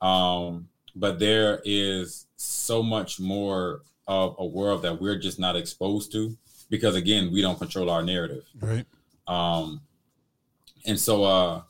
Um, 0.00 0.68
but 0.94 1.18
there 1.18 1.60
is 1.64 2.26
so 2.36 2.82
much 2.82 3.20
more 3.20 3.82
of 4.06 4.36
a 4.38 4.46
world 4.46 4.82
that 4.82 5.00
we're 5.00 5.18
just 5.18 5.38
not 5.38 5.56
exposed 5.56 6.12
to 6.12 6.36
because 6.70 6.94
again, 6.94 7.32
we 7.32 7.42
don't 7.42 7.58
control 7.58 7.90
our 7.90 8.02
narrative. 8.02 8.44
Right. 8.60 8.86
Um, 9.26 9.80
and 10.86 10.98
so 10.98 11.24
uh, 11.24 11.62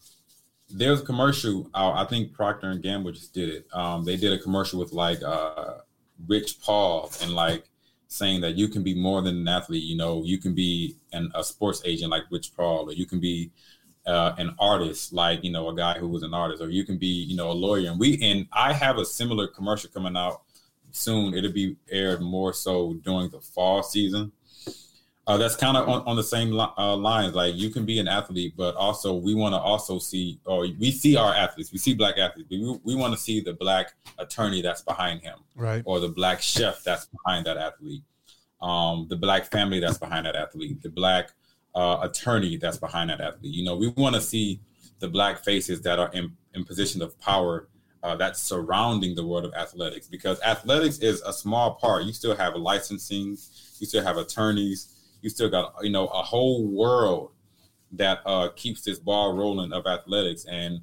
there's 0.70 1.01
a 1.01 1.05
commercial. 1.05 1.70
Uh, 1.74 1.92
I 1.92 2.05
think 2.05 2.32
Procter 2.32 2.70
and 2.70 2.82
Gamble 2.82 3.12
just 3.12 3.32
did 3.34 3.49
it. 3.49 3.66
Um, 3.72 4.05
they 4.05 4.16
did 4.16 4.32
a 4.32 4.38
commercial 4.38 4.78
with 4.78 4.92
like 4.92 5.22
uh, 5.22 5.78
Rich 6.26 6.61
Paul 6.61 7.11
and 7.22 7.32
like 7.32 7.64
saying 8.09 8.40
that 8.42 8.57
you 8.57 8.68
can 8.68 8.82
be 8.82 8.94
more 8.94 9.22
than 9.22 9.36
an 9.36 9.48
athlete. 9.48 9.82
You 9.82 9.96
know, 9.96 10.22
you 10.24 10.38
can 10.38 10.54
be 10.54 10.96
an, 11.12 11.30
a 11.34 11.42
sports 11.42 11.82
agent 11.84 12.11
like 12.11 12.24
Rich 12.30 12.57
Paul, 12.57 12.88
or 12.88 12.92
you 12.92 13.07
can 13.07 13.20
be 13.20 13.50
uh, 14.07 14.34
an 14.38 14.54
artist 14.59 15.12
like 15.12 15.42
you 15.42 15.50
know 15.50 15.68
a 15.68 15.74
guy 15.74 15.98
who 15.98 16.09
was 16.09 16.22
an 16.22 16.34
artist, 16.34 16.62
or 16.62 16.70
you 16.70 16.84
can 16.84 16.98
be 16.98 17.07
you 17.07 17.36
know 17.36 17.50
a 17.50 17.52
lawyer. 17.52 17.90
And 17.90 17.98
we 17.98 18.18
and 18.22 18.46
I 18.52 18.72
have 18.72 18.98
a 18.98 19.04
similar 19.04 19.46
commercial 19.48 19.90
coming 19.90 20.16
out 20.16 20.42
soon. 20.92 21.34
It'll 21.34 21.52
be 21.52 21.76
aired 21.90 22.20
more 22.20 22.52
so 22.52 22.94
during 23.04 23.30
the 23.30 23.40
fall 23.40 23.82
season. 23.82 24.32
Uh, 25.26 25.36
that's 25.36 25.56
kind 25.56 25.76
of 25.76 25.88
on, 25.88 26.02
on 26.06 26.14
the 26.14 26.22
same 26.22 26.52
li- 26.52 26.68
uh, 26.78 26.94
lines. 26.96 27.34
Like 27.34 27.56
you 27.56 27.68
can 27.70 27.84
be 27.84 27.98
an 27.98 28.06
athlete, 28.06 28.54
but 28.56 28.76
also 28.76 29.12
we 29.14 29.34
want 29.34 29.54
to 29.54 29.58
also 29.58 29.98
see, 29.98 30.38
or 30.44 30.60
we 30.78 30.92
see 30.92 31.16
our 31.16 31.34
athletes. 31.34 31.72
We 31.72 31.78
see 31.78 31.94
black 31.94 32.16
athletes, 32.16 32.48
but 32.48 32.58
we, 32.60 32.78
we 32.84 32.94
want 32.94 33.12
to 33.12 33.18
see 33.18 33.40
the 33.40 33.52
black 33.52 33.94
attorney 34.18 34.62
that's 34.62 34.82
behind 34.82 35.22
him, 35.22 35.38
Right. 35.56 35.82
or 35.84 35.98
the 35.98 36.08
black 36.08 36.40
chef 36.40 36.84
that's 36.84 37.06
behind 37.06 37.46
that 37.46 37.56
athlete, 37.56 38.04
um, 38.62 39.06
the 39.10 39.16
black 39.16 39.46
family 39.46 39.80
that's 39.80 39.98
behind 39.98 40.26
that 40.26 40.36
athlete, 40.36 40.80
the 40.82 40.90
black 40.90 41.32
uh, 41.74 41.98
attorney 42.02 42.56
that's 42.56 42.78
behind 42.78 43.10
that 43.10 43.20
athlete. 43.20 43.52
You 43.52 43.64
know, 43.64 43.74
we 43.74 43.88
want 43.88 44.14
to 44.14 44.20
see 44.20 44.60
the 45.00 45.08
black 45.08 45.42
faces 45.42 45.82
that 45.82 45.98
are 45.98 46.10
in, 46.12 46.36
in 46.54 46.64
position 46.64 47.02
of 47.02 47.18
power 47.18 47.66
uh, 48.04 48.14
that's 48.14 48.40
surrounding 48.40 49.16
the 49.16 49.26
world 49.26 49.44
of 49.44 49.52
athletics 49.54 50.06
because 50.06 50.40
athletics 50.42 50.98
is 51.00 51.20
a 51.22 51.32
small 51.32 51.74
part. 51.74 52.04
You 52.04 52.12
still 52.12 52.36
have 52.36 52.54
licensing, 52.54 53.30
you 53.80 53.86
still 53.86 54.04
have 54.04 54.16
attorneys, 54.18 54.92
you 55.22 55.30
still 55.30 55.48
got 55.48 55.74
you 55.82 55.90
know 55.90 56.06
a 56.08 56.22
whole 56.22 56.66
world 56.66 57.30
that 57.92 58.20
uh, 58.26 58.48
keeps 58.56 58.82
this 58.82 58.98
ball 58.98 59.36
rolling 59.36 59.72
of 59.72 59.86
athletics. 59.86 60.44
And 60.46 60.80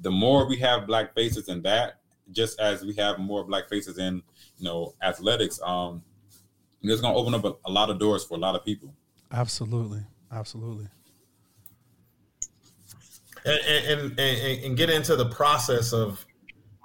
the 0.00 0.10
more 0.10 0.48
we 0.48 0.56
have 0.58 0.86
black 0.86 1.14
faces 1.14 1.48
in 1.48 1.62
that, 1.62 2.00
just 2.32 2.58
as 2.60 2.84
we 2.84 2.94
have 2.94 3.18
more 3.18 3.44
black 3.44 3.68
faces 3.68 3.98
in 3.98 4.22
you 4.58 4.64
know 4.64 4.94
athletics, 5.02 5.60
um, 5.62 6.02
it's 6.82 7.00
going 7.00 7.14
to 7.14 7.18
open 7.18 7.34
up 7.34 7.44
a, 7.44 7.68
a 7.68 7.70
lot 7.70 7.90
of 7.90 7.98
doors 7.98 8.24
for 8.24 8.34
a 8.34 8.40
lot 8.40 8.54
of 8.54 8.64
people. 8.64 8.94
Absolutely. 9.32 10.00
Absolutely. 10.32 10.88
and 13.44 14.00
and, 14.00 14.20
and, 14.20 14.64
and 14.64 14.76
get 14.76 14.90
into 14.90 15.16
the 15.16 15.26
process 15.26 15.92
of 15.92 16.24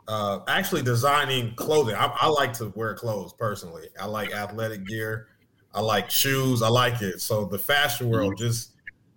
uh, 0.07 0.39
actually 0.47 0.81
designing 0.81 1.55
clothing. 1.55 1.95
I, 1.95 2.05
I 2.19 2.27
like 2.27 2.53
to 2.53 2.71
wear 2.75 2.93
clothes 2.93 3.33
personally. 3.33 3.87
I 3.99 4.05
like 4.05 4.33
athletic 4.33 4.85
gear. 4.85 5.27
I 5.73 5.81
like 5.81 6.09
shoes. 6.09 6.61
I 6.61 6.67
like 6.67 7.01
it. 7.01 7.21
So 7.21 7.45
the 7.45 7.59
fashion 7.59 8.09
world, 8.09 8.33
mm-hmm. 8.33 8.45
just 8.45 8.71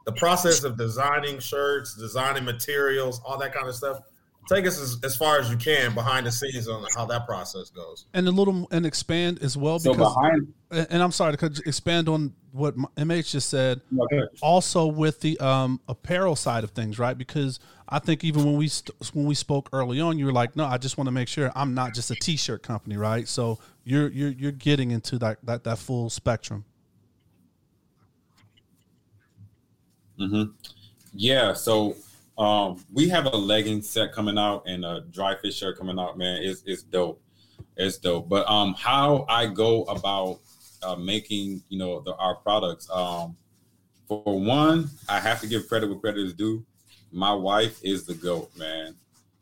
the 0.07 0.13
process 0.13 0.63
of 0.65 0.77
designing 0.77 1.39
shirts, 1.39 1.95
designing 1.95 2.45
materials, 2.45 3.21
all 3.25 3.39
that 3.39 3.55
kind 3.55 3.69
of 3.69 3.75
stuff. 3.75 4.01
Take 4.49 4.66
us 4.66 4.80
as, 4.80 4.99
as 5.05 5.16
far 5.16 5.38
as 5.38 5.51
you 5.51 5.57
can 5.57 5.95
behind 5.95 6.26
the 6.26 6.32
scenes 6.32 6.68
on 6.68 6.84
how 6.95 7.05
that 7.07 7.26
process 7.26 7.70
goes. 7.70 8.07
and 8.14 8.26
a 8.28 8.30
little 8.30 8.66
and 8.70 8.84
expand 8.86 9.38
as 9.42 9.57
well 9.57 9.78
So 9.78 9.92
because 9.92 10.14
behind, 10.14 10.53
and 10.70 10.86
and 10.90 11.03
I'm 11.03 11.12
sorry 11.12 11.36
to 11.36 11.47
expand 11.66 12.09
on 12.09 12.32
what 12.53 12.76
MH 12.97 13.30
just 13.32 13.49
said. 13.49 13.80
okay. 13.99 14.22
Also 14.42 14.86
with 14.86 15.20
the 15.20 15.38
um, 15.40 15.80
apparel 15.88 16.36
side 16.36 16.62
of 16.64 16.70
things, 16.70 16.99
right? 16.99 17.16
Because 17.16 17.59
I 17.88 17.99
think 17.99 18.22
even 18.24 18.45
when 18.45 18.57
we 18.57 18.68
st- 18.68 18.95
when 19.12 19.26
we 19.26 19.34
spoke 19.34 19.68
early 19.72 20.01
on, 20.01 20.18
you 20.18 20.26
were 20.26 20.32
like, 20.32 20.55
"No, 20.57 20.64
I 20.64 20.78
just 20.78 20.97
want 20.97 21.07
to 21.07 21.12
make 21.12 21.28
sure 21.28 21.51
I'm 21.55 21.74
not 21.74 21.95
just 21.95 22.11
a 22.11 22.14
T-shirt 22.14 22.62
company, 22.62 22.97
right?" 22.97 23.26
So 23.28 23.59
you're 23.84 24.09
you're 24.09 24.30
you're 24.30 24.53
getting 24.53 24.90
into 24.90 25.18
that 25.18 25.38
that 25.45 25.64
that 25.64 25.78
full 25.78 26.11
spectrum. 26.11 26.64
Yeah, 31.12 31.53
so 31.55 31.97
um, 32.37 32.85
we 32.93 33.09
have 33.09 33.26
a 33.26 33.37
legging 33.37 33.82
set 33.82 34.12
coming 34.12 34.39
out 34.39 34.64
and 34.66 34.85
a 34.85 35.03
dry 35.11 35.37
fit 35.37 35.55
shirt 35.55 35.78
coming 35.78 35.99
out. 35.99 36.18
Man, 36.18 36.43
it's 36.43 36.62
it's 36.66 36.82
dope. 36.82 37.22
It's 37.76 37.99
dope. 37.99 38.28
But 38.28 38.49
um, 38.49 38.74
how 38.74 39.24
I 39.28 39.47
go 39.47 39.85
about 39.85 40.41
uh, 40.82 40.97
making 40.97 41.62
you 41.68 41.78
know 41.78 42.01
the, 42.01 42.14
our 42.16 42.37
products. 42.37 42.89
Um, 42.91 43.37
for 44.07 44.39
one, 44.39 44.91
I 45.09 45.18
have 45.18 45.41
to 45.41 45.47
give 45.47 45.66
credit 45.68 45.89
where 45.89 45.99
credit 45.99 46.26
is 46.26 46.35
due. 46.35 46.64
My 47.11 47.32
wife 47.32 47.80
is 47.82 48.05
the 48.05 48.14
goat, 48.14 48.51
man. 48.57 48.97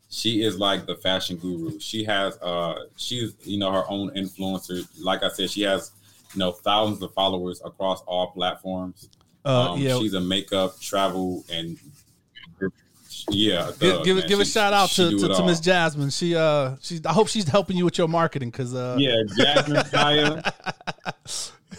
She 0.09 0.43
is 0.43 0.57
like 0.57 0.85
the 0.85 0.95
fashion 0.95 1.37
guru. 1.37 1.79
She 1.79 2.03
has 2.05 2.37
uh, 2.41 2.85
she's 2.95 3.33
you 3.43 3.57
know 3.57 3.71
her 3.71 3.83
own 3.89 4.11
influencer. 4.11 4.87
Like 5.01 5.23
I 5.23 5.29
said, 5.29 5.49
she 5.49 5.63
has 5.63 5.91
you 6.33 6.39
know 6.39 6.51
thousands 6.51 7.01
of 7.01 7.13
followers 7.13 7.61
across 7.65 8.01
all 8.01 8.27
platforms. 8.31 9.09
Uh, 9.43 9.71
Um, 9.71 9.79
yeah, 9.79 9.97
she's 9.97 10.13
a 10.13 10.21
makeup, 10.21 10.79
travel, 10.79 11.43
and 11.51 11.77
yeah. 13.29 13.71
give 13.79 14.03
give, 14.03 14.17
man. 14.17 14.27
give 14.27 14.39
a 14.39 14.45
shout 14.45 14.73
out 14.73 14.89
to 14.91 15.11
to, 15.11 15.27
to. 15.27 15.45
Miss 15.45 15.59
Jasmine. 15.59 16.09
She 16.09 16.35
uh 16.35 16.75
she 16.81 16.99
I 17.05 17.13
hope 17.13 17.27
she's 17.27 17.47
helping 17.47 17.77
you 17.77 17.85
with 17.85 17.97
your 17.97 18.07
marketing 18.07 18.49
because 18.49 18.73
uh 18.73 18.95
Yeah, 18.99 19.15
Jasmine 19.37 19.83
Kaya. 19.91 20.53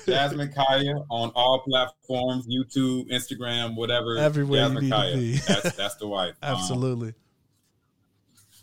Jasmine 0.07 0.53
Kaya 0.53 0.95
on 1.11 1.30
all 1.34 1.61
platforms, 1.61 2.47
YouTube, 2.47 3.11
Instagram, 3.11 3.76
whatever. 3.76 4.16
Everywhere 4.18 4.68
Jasmine 4.68 4.90
Kaya. 4.90 5.16
That's 5.47 5.72
that's 5.76 5.95
the 5.97 6.07
wife. 6.07 6.34
Um, 6.42 6.57
absolutely. 6.57 7.14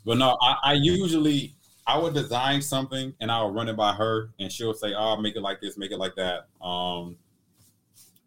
but 0.05 0.17
no, 0.17 0.37
I, 0.41 0.55
I 0.63 0.73
usually 0.73 1.55
I 1.87 1.97
would 1.97 2.13
design 2.13 2.61
something 2.61 3.13
and 3.19 3.31
I 3.31 3.43
would 3.43 3.55
run 3.55 3.67
it 3.69 3.75
by 3.75 3.93
her 3.93 4.29
and 4.39 4.51
she'll 4.51 4.73
say, 4.73 4.93
Oh, 4.95 5.17
make 5.17 5.35
it 5.35 5.41
like 5.41 5.61
this, 5.61 5.77
make 5.77 5.91
it 5.91 5.97
like 5.97 6.15
that. 6.15 6.47
Um 6.65 7.17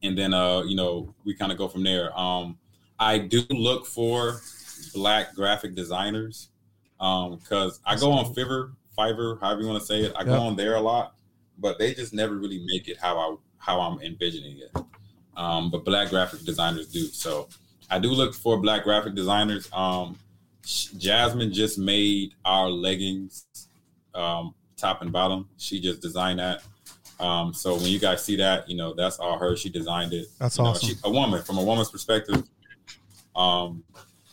and 0.03 0.19
then 0.19 0.35
uh, 0.35 0.63
you 0.63 0.77
know, 0.77 1.15
we 1.25 1.35
kind 1.35 1.51
of 1.51 1.59
go 1.59 1.69
from 1.69 1.83
there. 1.83 2.17
Um 2.19 2.59
I 2.99 3.19
do 3.19 3.43
look 3.51 3.87
for 3.87 4.41
black 4.95 5.35
graphic 5.35 5.75
designers. 5.75 6.49
Um, 7.01 7.37
because 7.37 7.81
I 7.85 7.97
go 7.97 8.13
on 8.13 8.33
Fiverr, 8.35 8.73
Fiverr, 8.97 9.41
however 9.41 9.63
you 9.63 9.69
want 9.69 9.81
to 9.81 9.87
say 9.87 10.03
it. 10.03 10.13
I 10.17 10.25
go 10.25 10.35
on 10.41 10.57
there 10.57 10.77
a 10.77 10.81
lot, 10.81 11.15
but 11.59 11.79
they 11.79 11.93
just 11.93 12.15
never 12.15 12.37
really 12.37 12.65
make 12.67 12.89
it 12.89 12.97
how 12.99 13.19
I 13.19 13.37
how 13.59 13.81
I'm 13.81 14.01
envisioning 14.01 14.59
it. 14.59 14.83
Um, 15.37 15.71
but 15.71 15.85
black 15.85 16.11
graphic 16.11 16.41
designers 16.45 16.89
do. 16.89 17.01
So 17.07 17.49
I 17.91 17.99
do 17.99 18.11
look 18.11 18.35
for 18.35 18.59
black 18.59 18.85
graphic 18.85 19.15
designers. 19.15 19.69
Um, 19.73 20.19
Jasmine 20.63 21.53
just 21.53 21.79
made 21.79 22.35
our 22.45 22.69
leggings, 22.71 23.47
um, 24.15 24.55
top 24.77 25.03
and 25.03 25.13
bottom. 25.13 25.49
She 25.59 25.81
just 25.81 26.01
designed 26.01 26.39
that. 26.39 26.63
Um, 27.21 27.53
so 27.53 27.75
when 27.75 27.85
you 27.87 27.99
guys 27.99 28.25
see 28.25 28.37
that, 28.37 28.69
you 28.69 28.77
know 28.77 28.95
that's 28.95 29.19
all 29.19 29.39
her. 29.39 29.57
She 29.57 29.69
designed 29.69 30.13
it. 30.13 30.27
That's 30.39 30.57
You 30.59 30.65
know, 30.65 30.71
awesome. 30.71 30.89
she, 30.91 30.95
a 31.05 31.11
woman 31.11 31.43
from 31.43 31.59
a 31.59 31.63
woman's 31.63 31.91
perspective. 31.91 32.45
Um, 33.35 33.85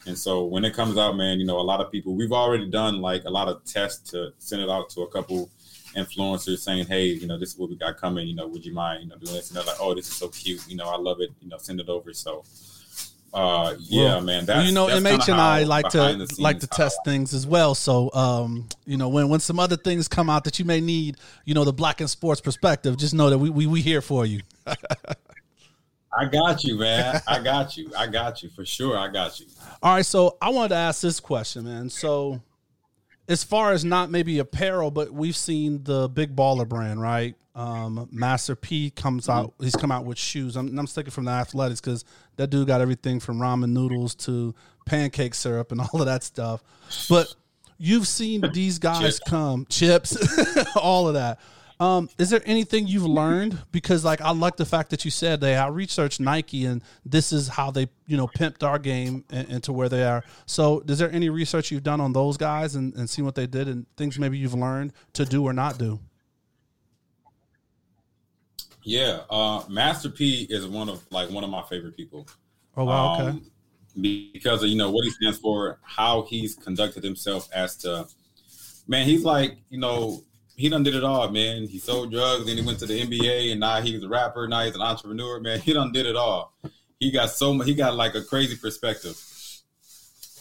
and 0.05 0.17
so 0.17 0.45
when 0.45 0.65
it 0.65 0.73
comes 0.73 0.97
out, 0.97 1.15
man, 1.15 1.39
you 1.39 1.45
know, 1.45 1.59
a 1.59 1.61
lot 1.61 1.79
of 1.79 1.91
people, 1.91 2.15
we've 2.15 2.31
already 2.31 2.69
done 2.69 3.01
like 3.01 3.23
a 3.25 3.29
lot 3.29 3.47
of 3.47 3.63
tests 3.65 4.11
to 4.11 4.33
send 4.39 4.61
it 4.61 4.69
out 4.69 4.89
to 4.91 5.01
a 5.01 5.07
couple 5.07 5.49
influencers 5.95 6.59
saying, 6.59 6.85
Hey, 6.87 7.05
you 7.05 7.27
know, 7.27 7.37
this 7.37 7.53
is 7.53 7.57
what 7.57 7.69
we 7.69 7.75
got 7.75 7.97
coming, 7.97 8.27
you 8.27 8.35
know, 8.35 8.47
would 8.47 8.65
you 8.65 8.73
mind, 8.73 9.03
you 9.03 9.09
know, 9.09 9.15
doing 9.17 9.35
this? 9.35 9.49
And 9.49 9.57
they're 9.57 9.65
like, 9.65 9.79
Oh, 9.79 9.93
this 9.93 10.07
is 10.07 10.15
so 10.15 10.29
cute. 10.29 10.65
You 10.67 10.75
know, 10.75 10.85
I 10.85 10.97
love 10.97 11.21
it. 11.21 11.31
You 11.41 11.49
know, 11.49 11.57
send 11.57 11.79
it 11.79 11.89
over. 11.89 12.13
So, 12.13 12.43
uh, 13.33 13.75
yeah, 13.79 14.03
Well, 14.03 14.21
man, 14.21 14.45
that's, 14.45 14.67
you 14.67 14.73
know, 14.73 14.87
that's 14.87 15.01
MH 15.01 15.31
and 15.31 15.39
I 15.39 15.63
like 15.63 15.89
to 15.89 16.27
like 16.39 16.59
to 16.61 16.67
test 16.67 16.97
things 17.05 17.33
as 17.33 17.45
well. 17.45 17.75
So, 17.75 18.11
um, 18.13 18.67
you 18.85 18.97
know, 18.97 19.07
when 19.07 19.29
when 19.29 19.39
some 19.39 19.59
other 19.59 19.77
things 19.77 20.07
come 20.07 20.29
out 20.29 20.45
that 20.45 20.57
you 20.57 20.65
may 20.65 20.81
need, 20.81 21.17
you 21.45 21.53
know, 21.53 21.63
the 21.63 21.73
black 21.73 22.01
and 22.01 22.09
sports 22.09 22.41
perspective, 22.41 22.97
just 22.97 23.13
know 23.13 23.29
that 23.29 23.37
we 23.37 23.49
we 23.49 23.67
we 23.67 23.81
here 23.81 24.01
for 24.01 24.25
you. 24.25 24.41
I 26.13 26.25
got 26.25 26.63
you, 26.63 26.77
man. 26.77 27.21
I 27.27 27.41
got 27.41 27.77
you. 27.77 27.91
I 27.97 28.07
got 28.07 28.43
you 28.43 28.49
for 28.49 28.65
sure. 28.65 28.97
I 28.97 29.07
got 29.07 29.39
you. 29.39 29.45
All 29.81 29.95
right, 29.95 30.05
so 30.05 30.37
I 30.41 30.49
wanted 30.49 30.69
to 30.69 30.75
ask 30.75 31.01
this 31.01 31.19
question, 31.19 31.63
man. 31.63 31.89
So, 31.89 32.41
as 33.27 33.43
far 33.43 33.71
as 33.71 33.85
not 33.85 34.11
maybe 34.11 34.39
apparel, 34.39 34.91
but 34.91 35.11
we've 35.11 35.35
seen 35.35 35.83
the 35.83 36.09
Big 36.09 36.35
Baller 36.35 36.67
brand, 36.67 37.01
right? 37.01 37.35
Um, 37.53 38.07
Master 38.11 38.55
P 38.55 38.89
comes 38.91 39.27
out. 39.27 39.53
He's 39.59 39.75
come 39.75 39.91
out 39.91 40.05
with 40.05 40.17
shoes. 40.17 40.55
I'm, 40.55 40.77
I'm 40.77 40.87
sticking 40.87 41.11
from 41.11 41.25
the 41.25 41.31
athletics 41.31 41.81
because 41.81 42.05
that 42.37 42.49
dude 42.49 42.67
got 42.67 42.81
everything 42.81 43.19
from 43.19 43.39
ramen 43.39 43.71
noodles 43.71 44.15
to 44.15 44.55
pancake 44.85 45.33
syrup 45.33 45.71
and 45.71 45.81
all 45.93 45.99
of 45.99 46.05
that 46.05 46.23
stuff. 46.23 46.63
But 47.09 47.33
you've 47.77 48.07
seen 48.07 48.43
these 48.53 48.79
guys 48.79 49.17
Chips. 49.17 49.19
come, 49.29 49.65
chips, 49.69 50.17
all 50.75 51.07
of 51.07 51.15
that. 51.15 51.39
Um, 51.81 52.09
is 52.19 52.29
there 52.29 52.43
anything 52.45 52.85
you've 52.85 53.07
learned? 53.07 53.57
Because 53.71 54.05
like 54.05 54.21
I 54.21 54.31
like 54.33 54.55
the 54.55 54.67
fact 54.67 54.91
that 54.91 55.03
you 55.03 55.09
said 55.09 55.41
they 55.41 55.55
I 55.55 55.67
researched 55.67 56.19
Nike 56.19 56.65
and 56.65 56.83
this 57.03 57.33
is 57.33 57.47
how 57.47 57.71
they 57.71 57.87
you 58.05 58.15
know 58.15 58.27
pimped 58.27 58.61
our 58.61 58.77
game 58.77 59.25
into 59.31 59.73
where 59.73 59.89
they 59.89 60.03
are. 60.03 60.23
So 60.45 60.83
is 60.87 60.99
there 60.99 61.11
any 61.11 61.29
research 61.29 61.71
you've 61.71 61.81
done 61.81 61.99
on 61.99 62.13
those 62.13 62.37
guys 62.37 62.75
and, 62.75 62.93
and 62.93 63.09
seen 63.09 63.25
what 63.25 63.33
they 63.33 63.47
did 63.47 63.67
and 63.67 63.87
things 63.97 64.19
maybe 64.19 64.37
you've 64.37 64.53
learned 64.53 64.93
to 65.13 65.25
do 65.25 65.43
or 65.43 65.53
not 65.53 65.79
do? 65.79 65.99
Yeah. 68.83 69.21
Uh, 69.27 69.63
Master 69.67 70.09
P 70.09 70.45
is 70.51 70.67
one 70.67 70.87
of 70.87 71.03
like 71.09 71.31
one 71.31 71.43
of 71.43 71.49
my 71.49 71.63
favorite 71.63 71.97
people. 71.97 72.27
Oh 72.77 72.85
wow, 72.85 73.15
okay. 73.15 73.29
um, 73.29 73.51
because 73.99 74.61
of 74.61 74.69
you 74.69 74.77
know 74.77 74.91
what 74.91 75.03
he 75.03 75.09
stands 75.09 75.39
for, 75.39 75.79
how 75.81 76.21
he's 76.29 76.53
conducted 76.53 77.03
himself 77.03 77.49
as 77.51 77.75
to 77.77 78.07
man, 78.87 79.07
he's 79.07 79.25
like 79.25 79.57
you 79.71 79.79
know 79.79 80.23
he 80.55 80.69
done 80.69 80.83
did 80.83 80.95
it 80.95 81.03
all, 81.03 81.29
man. 81.29 81.67
He 81.67 81.79
sold 81.79 82.11
drugs, 82.11 82.45
then 82.45 82.57
he 82.57 82.63
went 82.63 82.79
to 82.79 82.85
the 82.85 83.01
NBA, 83.01 83.51
and 83.51 83.59
now 83.59 83.81
he's 83.81 84.03
a 84.03 84.09
rapper. 84.09 84.47
Now 84.47 84.63
he's 84.63 84.75
an 84.75 84.81
entrepreneur, 84.81 85.39
man. 85.39 85.59
He 85.59 85.73
done 85.73 85.91
did 85.91 86.05
it 86.05 86.15
all. 86.15 86.53
He 86.99 87.11
got 87.11 87.31
so 87.31 87.53
much. 87.53 87.67
He 87.67 87.73
got 87.73 87.95
like 87.95 88.15
a 88.15 88.21
crazy 88.21 88.55
perspective. 88.55 89.17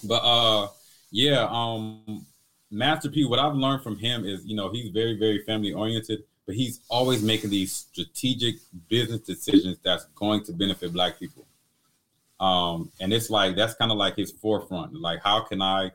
But 0.04 0.22
uh, 0.22 0.68
yeah, 1.10 1.48
um, 1.50 2.26
Master 2.70 3.08
P. 3.08 3.24
What 3.24 3.38
I've 3.38 3.54
learned 3.54 3.82
from 3.82 3.98
him 3.98 4.24
is 4.24 4.44
you 4.44 4.54
know 4.54 4.70
he's 4.70 4.90
very 4.90 5.18
very 5.18 5.42
family 5.44 5.72
oriented, 5.72 6.24
but 6.46 6.54
he's 6.54 6.80
always 6.88 7.22
making 7.22 7.50
these 7.50 7.72
strategic 7.72 8.56
business 8.88 9.20
decisions 9.20 9.78
that's 9.82 10.04
going 10.14 10.44
to 10.44 10.52
benefit 10.52 10.92
Black 10.92 11.18
people. 11.18 11.46
Um, 12.40 12.90
and 13.00 13.12
it's 13.12 13.30
like 13.30 13.56
that's 13.56 13.74
kind 13.74 13.90
of 13.90 13.98
like 13.98 14.16
his 14.16 14.30
forefront. 14.30 14.94
Like, 14.94 15.22
how 15.22 15.44
can 15.44 15.60
I 15.60 15.92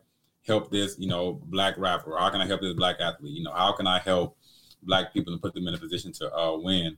help 0.48 0.72
this, 0.72 0.96
you 1.00 1.08
know, 1.08 1.42
black 1.46 1.78
rapper? 1.78 2.16
How 2.18 2.30
can 2.30 2.42
I 2.42 2.46
help 2.46 2.62
this 2.62 2.74
black 2.74 2.98
athlete? 3.00 3.34
You 3.34 3.44
know, 3.44 3.52
how 3.52 3.72
can 3.74 3.88
I 3.88 4.00
help 4.00 4.38
black 4.84 5.14
people 5.14 5.34
and 5.34 5.42
put 5.42 5.54
them 5.54 5.68
in 5.68 5.74
a 5.74 5.78
position 5.78 6.12
to 6.14 6.34
uh, 6.36 6.58
win? 6.58 6.98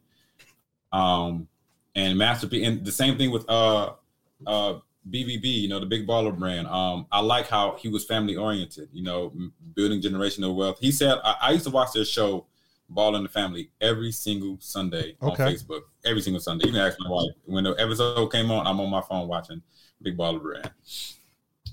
Um, 0.91 1.47
and 1.95 2.17
Master 2.17 2.47
P, 2.47 2.63
and 2.63 2.85
the 2.85 2.91
same 2.91 3.17
thing 3.17 3.31
with 3.31 3.49
uh, 3.49 3.93
uh, 4.45 4.75
BBB, 5.09 5.45
you 5.45 5.67
know, 5.67 5.79
the 5.79 5.85
Big 5.85 6.07
Baller 6.07 6.37
brand. 6.37 6.67
Um, 6.67 7.07
I 7.11 7.21
like 7.21 7.47
how 7.47 7.75
he 7.79 7.87
was 7.87 8.05
family 8.05 8.35
oriented. 8.35 8.89
You 8.91 9.03
know, 9.03 9.33
building 9.75 10.01
generational 10.01 10.55
wealth. 10.55 10.77
He 10.79 10.91
said, 10.91 11.17
I, 11.23 11.35
I 11.41 11.51
used 11.51 11.65
to 11.65 11.71
watch 11.71 11.93
their 11.93 12.05
show. 12.05 12.45
Ball 12.89 13.17
in 13.17 13.23
the 13.23 13.27
Family 13.27 13.69
every 13.81 14.13
single 14.13 14.55
Sunday 14.61 15.17
on 15.19 15.35
Facebook. 15.35 15.81
Every 16.05 16.21
single 16.21 16.39
Sunday. 16.39 16.69
Even 16.69 16.79
ask 16.79 16.97
my 17.01 17.09
wife 17.09 17.31
when 17.43 17.65
the 17.65 17.71
episode 17.71 18.31
came 18.31 18.49
on. 18.49 18.65
I'm 18.65 18.79
on 18.79 18.89
my 18.89 19.01
phone 19.01 19.27
watching 19.27 19.61
Big 20.01 20.17
Baller 20.17 20.41
Brand 20.41 20.71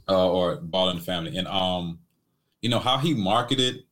uh, 0.09 0.31
or 0.31 0.57
Ball 0.57 0.91
in 0.91 0.97
the 0.97 1.03
Family, 1.03 1.37
and 1.37 1.47
um, 1.49 1.99
you 2.61 2.69
know 2.69 2.79
how 2.79 2.99
he 2.99 3.15
marketed 3.15 3.85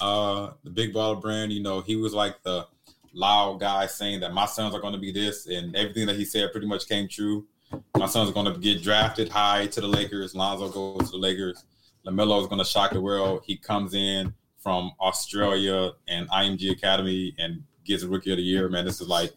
uh 0.00 0.50
the 0.64 0.70
Big 0.70 0.92
Baller 0.92 1.20
Brand. 1.20 1.52
You 1.52 1.62
know 1.62 1.80
he 1.80 1.96
was 1.96 2.14
like 2.14 2.42
the 2.42 2.66
loud 3.12 3.60
guy 3.60 3.86
saying 3.86 4.20
that 4.20 4.32
my 4.32 4.46
sons 4.46 4.74
are 4.74 4.80
going 4.80 4.94
to 4.94 4.98
be 4.98 5.12
this, 5.12 5.46
and 5.46 5.74
everything 5.76 6.06
that 6.06 6.16
he 6.16 6.24
said 6.24 6.52
pretty 6.52 6.66
much 6.66 6.88
came 6.88 7.08
true. 7.08 7.46
My 7.96 8.06
son's 8.06 8.30
going 8.32 8.52
to 8.52 8.58
get 8.58 8.82
drafted 8.82 9.28
high 9.28 9.66
to 9.68 9.80
the 9.80 9.88
Lakers. 9.88 10.34
Lonzo 10.34 10.68
goes 10.68 11.10
to 11.10 11.16
the 11.16 11.22
Lakers. 11.22 11.64
Lamelo 12.06 12.40
is 12.40 12.46
going 12.46 12.58
to 12.58 12.64
shock 12.64 12.92
the 12.92 13.00
world. 13.00 13.42
He 13.44 13.56
comes 13.56 13.94
in 13.94 14.34
from 14.58 14.92
Australia 15.00 15.92
and 16.08 16.28
IMG 16.30 16.70
Academy 16.70 17.34
and 17.38 17.62
gets 17.84 18.02
a 18.02 18.08
Rookie 18.08 18.30
of 18.30 18.36
the 18.36 18.42
Year. 18.42 18.68
Man, 18.68 18.84
this 18.84 19.00
is 19.00 19.08
like, 19.08 19.32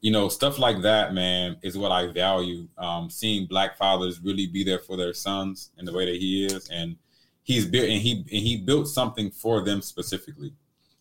you 0.00 0.12
know, 0.12 0.28
stuff 0.28 0.58
like 0.58 0.82
that. 0.82 1.12
Man, 1.12 1.56
is 1.62 1.76
what 1.76 1.92
I 1.92 2.06
value. 2.06 2.68
Um, 2.78 3.10
seeing 3.10 3.46
Black 3.46 3.76
fathers 3.76 4.20
really 4.20 4.46
be 4.46 4.62
there 4.62 4.78
for 4.78 4.96
their 4.96 5.12
sons 5.12 5.70
in 5.78 5.84
the 5.84 5.92
way 5.92 6.06
that 6.06 6.16
he 6.16 6.46
is, 6.46 6.68
and 6.68 6.96
he's 7.42 7.66
built 7.66 7.88
and 7.88 8.00
he 8.00 8.12
and 8.12 8.26
he 8.28 8.56
built 8.56 8.88
something 8.88 9.30
for 9.30 9.64
them 9.64 9.82
specifically. 9.82 10.52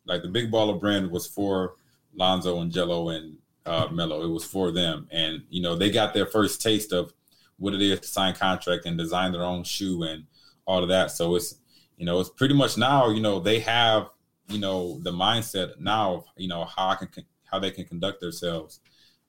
Like 0.06 0.22
the 0.22 0.30
Big 0.30 0.52
Baller 0.52 0.80
brand 0.80 1.12
was 1.12 1.28
for 1.28 1.76
Lonzo 2.16 2.62
and 2.62 2.72
Gelo 2.72 3.16
and 3.16 3.38
uh, 3.66 3.88
Mello. 3.92 4.24
It 4.24 4.32
was 4.32 4.46
for 4.46 4.72
them, 4.72 5.08
and 5.12 5.44
you 5.50 5.62
know 5.62 5.76
they 5.76 5.92
got 5.92 6.14
their 6.14 6.26
first 6.26 6.62
taste 6.62 6.92
of 6.92 7.14
what 7.60 7.74
it 7.74 7.82
is 7.82 8.00
to 8.00 8.08
sign 8.08 8.34
contract 8.34 8.86
and 8.86 8.98
design 8.98 9.32
their 9.32 9.44
own 9.44 9.64
shoe 9.64 10.04
and 10.04 10.26
all 10.66 10.82
of 10.82 10.90
that. 10.90 11.12
So 11.12 11.36
it's 11.36 11.56
you 11.98 12.06
know 12.06 12.20
it's 12.20 12.30
pretty 12.30 12.56
much 12.56 12.78
now 12.78 13.10
you 13.10 13.22
know 13.22 13.40
they 13.40 13.60
have 13.60 14.10
you 14.48 14.60
know 14.60 15.00
the 15.04 15.12
mindset 15.12 15.80
now 15.80 16.14
of 16.16 16.26
you 16.36 16.48
know 16.48 16.66
how 16.66 16.90
I 16.90 16.96
can 16.96 17.10
how 17.44 17.60
they 17.60 17.72
can 17.72 17.86
conduct 17.86 18.22
themselves 18.22 18.80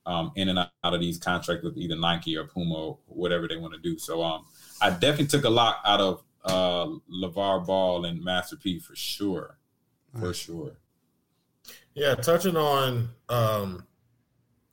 um, 0.08 0.32
in 0.36 0.48
and 0.48 0.58
out 0.58 0.70
of 0.82 1.00
these 1.00 1.18
contracts 1.18 1.62
with 1.62 1.76
either 1.76 1.94
Nike 1.94 2.36
or 2.36 2.44
Puma 2.44 2.74
or 2.74 2.98
whatever 3.06 3.46
they 3.46 3.58
want 3.58 3.74
to 3.74 3.78
do. 3.78 3.98
So 3.98 4.22
um, 4.22 4.46
I 4.80 4.90
definitely 4.90 5.26
took 5.26 5.44
a 5.44 5.50
lot 5.50 5.76
out 5.84 6.00
of 6.00 6.22
uh, 6.44 6.86
LeVar 7.12 7.66
Ball 7.66 8.06
and 8.06 8.24
Master 8.24 8.56
P 8.56 8.78
for 8.80 8.96
sure, 8.96 9.58
for 10.18 10.32
sure. 10.32 10.78
Yeah, 11.94 12.14
touching 12.14 12.56
on 12.56 13.10
um, 13.28 13.86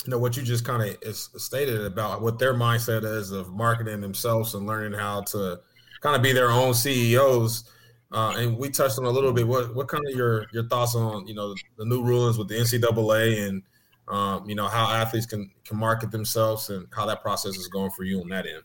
you 0.06 0.12
know 0.12 0.20
what 0.20 0.38
you 0.38 0.44
just 0.44 0.64
kind 0.64 0.82
of 0.82 1.16
stated 1.16 1.82
about 1.82 2.22
what 2.22 2.40
their 2.40 2.54
mindset 2.54 3.04
is 3.04 3.32
of 3.32 3.52
marketing 3.54 4.00
themselves 4.00 4.56
and 4.56 4.66
learning 4.66 4.98
how 4.98 5.22
to 5.22 5.60
kind 6.00 6.16
of 6.16 6.22
be 6.22 6.32
their 6.32 6.52
own 6.52 6.74
CEOs. 6.74 7.70
Uh, 8.12 8.36
and 8.38 8.58
we 8.58 8.70
touched 8.70 9.00
on 9.00 9.06
a 9.06 9.10
little 9.10 9.34
bit. 9.34 9.46
What 9.46 9.76
what 9.76 9.90
kind 9.90 10.04
of 10.08 10.16
your 10.16 10.46
your 10.54 10.64
thoughts 10.68 10.96
on 10.96 11.28
you 11.28 11.34
know 11.34 11.54
the 11.78 11.84
new 11.84 12.02
rulings 12.02 12.38
with 12.38 12.48
the 12.48 12.56
NCAA 12.56 13.50
and 13.50 13.64
um, 14.08 14.48
you 14.48 14.56
know 14.56 14.68
how 14.68 14.92
athletes 14.92 15.26
can 15.26 15.50
can 15.66 15.78
market 15.78 16.12
themselves 16.12 16.70
and 16.70 16.88
how 16.96 17.06
that 17.06 17.22
process 17.22 17.56
is 17.56 17.68
going 17.68 17.92
for 17.92 18.04
you 18.04 18.22
on 18.22 18.30
that 18.30 18.46
end? 18.46 18.64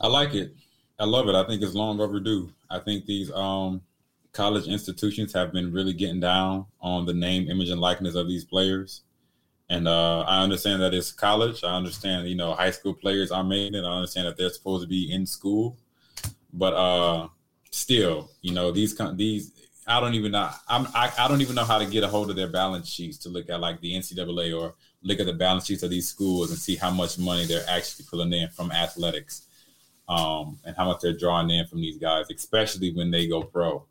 I 0.00 0.06
like 0.06 0.34
it. 0.34 0.54
I 0.98 1.04
love 1.04 1.28
it. 1.28 1.34
I 1.34 1.44
think 1.44 1.62
it's 1.62 1.74
long 1.74 2.00
overdue. 2.00 2.52
I 2.70 2.78
think 2.78 3.04
these 3.06 3.32
um, 3.32 3.82
college 4.32 4.66
institutions 4.66 5.32
have 5.32 5.52
been 5.52 5.72
really 5.72 5.92
getting 5.92 6.20
down 6.20 6.66
on 6.80 7.06
the 7.06 7.14
name, 7.14 7.48
image, 7.48 7.70
and 7.70 7.80
likeness 7.80 8.14
of 8.14 8.28
these 8.28 8.44
players. 8.44 9.02
And 9.70 9.88
uh, 9.88 10.20
I 10.20 10.42
understand 10.42 10.82
that 10.82 10.92
it's 10.92 11.10
college. 11.10 11.64
I 11.64 11.74
understand, 11.74 12.28
you 12.28 12.36
know, 12.36 12.52
high 12.52 12.70
school 12.70 12.94
players 12.94 13.30
are 13.30 13.42
making 13.42 13.74
it. 13.74 13.84
I 13.84 13.96
understand 13.96 14.26
that 14.26 14.36
they're 14.36 14.50
supposed 14.50 14.82
to 14.82 14.88
be 14.88 15.10
in 15.10 15.24
school, 15.24 15.78
but 16.52 16.74
uh, 16.74 17.28
still, 17.70 18.30
you 18.42 18.52
know, 18.52 18.70
these 18.70 18.96
these 19.14 19.63
I 19.86 20.00
don't 20.00 20.14
even 20.14 20.32
know. 20.32 20.50
I'm, 20.68 20.86
I, 20.94 21.12
I 21.18 21.28
don't 21.28 21.40
even 21.42 21.54
know 21.54 21.64
how 21.64 21.78
to 21.78 21.86
get 21.86 22.04
a 22.04 22.08
hold 22.08 22.30
of 22.30 22.36
their 22.36 22.48
balance 22.48 22.88
sheets 22.88 23.18
to 23.18 23.28
look 23.28 23.50
at 23.50 23.60
like 23.60 23.80
the 23.80 23.92
NCAA 23.94 24.58
or 24.58 24.74
look 25.02 25.20
at 25.20 25.26
the 25.26 25.32
balance 25.32 25.66
sheets 25.66 25.82
of 25.82 25.90
these 25.90 26.08
schools 26.08 26.50
and 26.50 26.58
see 26.58 26.76
how 26.76 26.90
much 26.90 27.18
money 27.18 27.44
they're 27.44 27.68
actually 27.68 28.06
pulling 28.08 28.32
in 28.32 28.48
from 28.48 28.72
athletics, 28.72 29.46
um, 30.08 30.58
and 30.64 30.76
how 30.76 30.86
much 30.86 31.00
they're 31.00 31.16
drawing 31.16 31.50
in 31.50 31.66
from 31.66 31.80
these 31.80 31.98
guys, 31.98 32.26
especially 32.30 32.92
when 32.92 33.10
they 33.10 33.26
go 33.26 33.42
pro 33.42 33.84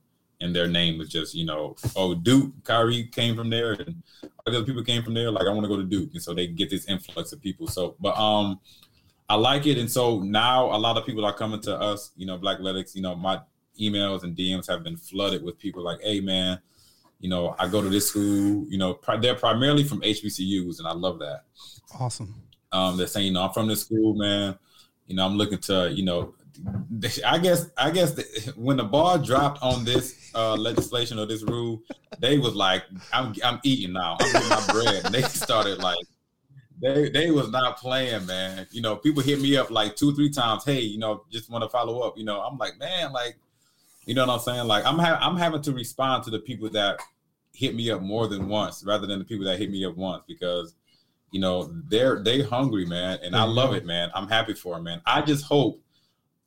and 0.43 0.53
their 0.53 0.67
name 0.67 0.99
is 1.01 1.09
just 1.09 1.33
you 1.33 1.45
know 1.45 1.75
oh 1.95 2.13
Duke 2.13 2.51
Kyrie 2.63 3.05
came 3.05 3.35
from 3.35 3.49
there 3.49 3.73
and 3.73 4.03
other 4.45 4.63
people 4.63 4.83
came 4.83 5.01
from 5.01 5.13
there 5.13 5.31
like 5.31 5.47
I 5.47 5.49
want 5.49 5.63
to 5.63 5.69
go 5.69 5.77
to 5.77 5.83
Duke. 5.83 6.09
And 6.13 6.21
so 6.21 6.33
they 6.33 6.47
get 6.47 6.69
this 6.69 6.87
influx 6.87 7.31
of 7.31 7.41
people. 7.41 7.67
So 7.67 7.95
but 7.99 8.17
um 8.17 8.59
I 9.29 9.35
like 9.35 9.65
it. 9.65 9.77
And 9.77 9.89
so 9.89 10.19
now 10.19 10.65
a 10.65 10.77
lot 10.77 10.97
of 10.97 11.05
people 11.05 11.23
are 11.25 11.33
coming 11.33 11.61
to 11.61 11.79
us 11.79 12.11
you 12.15 12.25
know 12.25 12.37
Black 12.37 12.57
Athletics 12.57 12.95
you 12.95 13.01
know 13.01 13.15
my 13.15 13.39
emails 13.79 14.23
and 14.23 14.35
DMs 14.35 14.67
have 14.67 14.83
been 14.83 14.97
flooded 14.97 15.43
with 15.43 15.57
people 15.59 15.83
like 15.83 16.01
hey 16.01 16.19
man 16.19 16.59
you 17.19 17.29
know 17.29 17.55
I 17.59 17.67
go 17.67 17.81
to 17.81 17.89
this 17.89 18.09
school 18.09 18.65
you 18.69 18.77
know 18.77 18.99
they're 19.19 19.35
primarily 19.35 19.83
from 19.83 20.01
HBCUs 20.01 20.79
and 20.79 20.87
I 20.87 20.93
love 20.93 21.19
that 21.19 21.43
awesome 21.99 22.33
um 22.71 22.97
they're 22.97 23.07
saying 23.07 23.27
you 23.27 23.33
know 23.33 23.43
I'm 23.43 23.53
from 23.53 23.67
this 23.67 23.81
school 23.81 24.13
man 24.15 24.57
you 25.07 25.15
know 25.15 25.25
I'm 25.25 25.35
looking 25.35 25.59
to 25.59 25.91
you 25.91 26.03
know 26.03 26.33
I 27.25 27.39
guess 27.39 27.69
I 27.77 27.89
guess 27.91 28.11
the, 28.11 28.53
when 28.57 28.77
the 28.77 28.83
ball 28.83 29.17
dropped 29.17 29.61
on 29.61 29.83
this 29.83 30.31
uh, 30.35 30.55
legislation 30.55 31.19
or 31.19 31.25
this 31.25 31.43
rule, 31.43 31.81
they 32.19 32.37
was 32.37 32.55
like, 32.55 32.83
"I'm 33.11 33.33
I'm 33.43 33.59
eating 33.63 33.93
now. 33.93 34.17
I'm 34.19 34.31
getting 34.31 34.49
my 34.49 34.65
bread." 34.67 35.05
And 35.05 35.13
they 35.13 35.23
started 35.23 35.79
like, 35.79 35.97
they 36.79 37.09
they 37.09 37.31
was 37.31 37.49
not 37.49 37.77
playing, 37.77 38.25
man. 38.25 38.67
You 38.71 38.81
know, 38.81 38.95
people 38.95 39.23
hit 39.23 39.41
me 39.41 39.57
up 39.57 39.71
like 39.71 39.95
two 39.95 40.13
three 40.13 40.29
times. 40.29 40.63
Hey, 40.63 40.81
you 40.81 40.99
know, 40.99 41.23
just 41.31 41.49
want 41.49 41.63
to 41.63 41.69
follow 41.69 42.01
up. 42.01 42.17
You 42.17 42.25
know, 42.25 42.41
I'm 42.41 42.57
like, 42.57 42.77
man, 42.77 43.11
like, 43.11 43.37
you 44.05 44.13
know 44.13 44.25
what 44.25 44.33
I'm 44.33 44.39
saying? 44.39 44.67
Like, 44.67 44.85
I'm 44.85 44.99
ha- 44.99 45.19
I'm 45.21 45.37
having 45.37 45.61
to 45.63 45.71
respond 45.71 46.23
to 46.25 46.29
the 46.29 46.39
people 46.39 46.69
that 46.71 46.99
hit 47.53 47.75
me 47.75 47.91
up 47.91 48.01
more 48.01 48.27
than 48.27 48.47
once, 48.47 48.83
rather 48.85 49.07
than 49.07 49.19
the 49.19 49.25
people 49.25 49.45
that 49.45 49.59
hit 49.59 49.69
me 49.71 49.85
up 49.85 49.95
once 49.95 50.23
because. 50.27 50.75
You 51.31 51.39
know 51.39 51.73
they're 51.89 52.21
they 52.21 52.43
hungry, 52.43 52.85
man, 52.85 53.17
and 53.23 53.35
I 53.35 53.41
love 53.41 53.73
it, 53.73 53.87
man. 53.87 54.11
I'm 54.13 54.27
happy 54.27 54.53
for 54.53 54.75
them, 54.75 54.83
man. 54.83 55.01
I 55.03 55.23
just 55.23 55.45
hope 55.45 55.81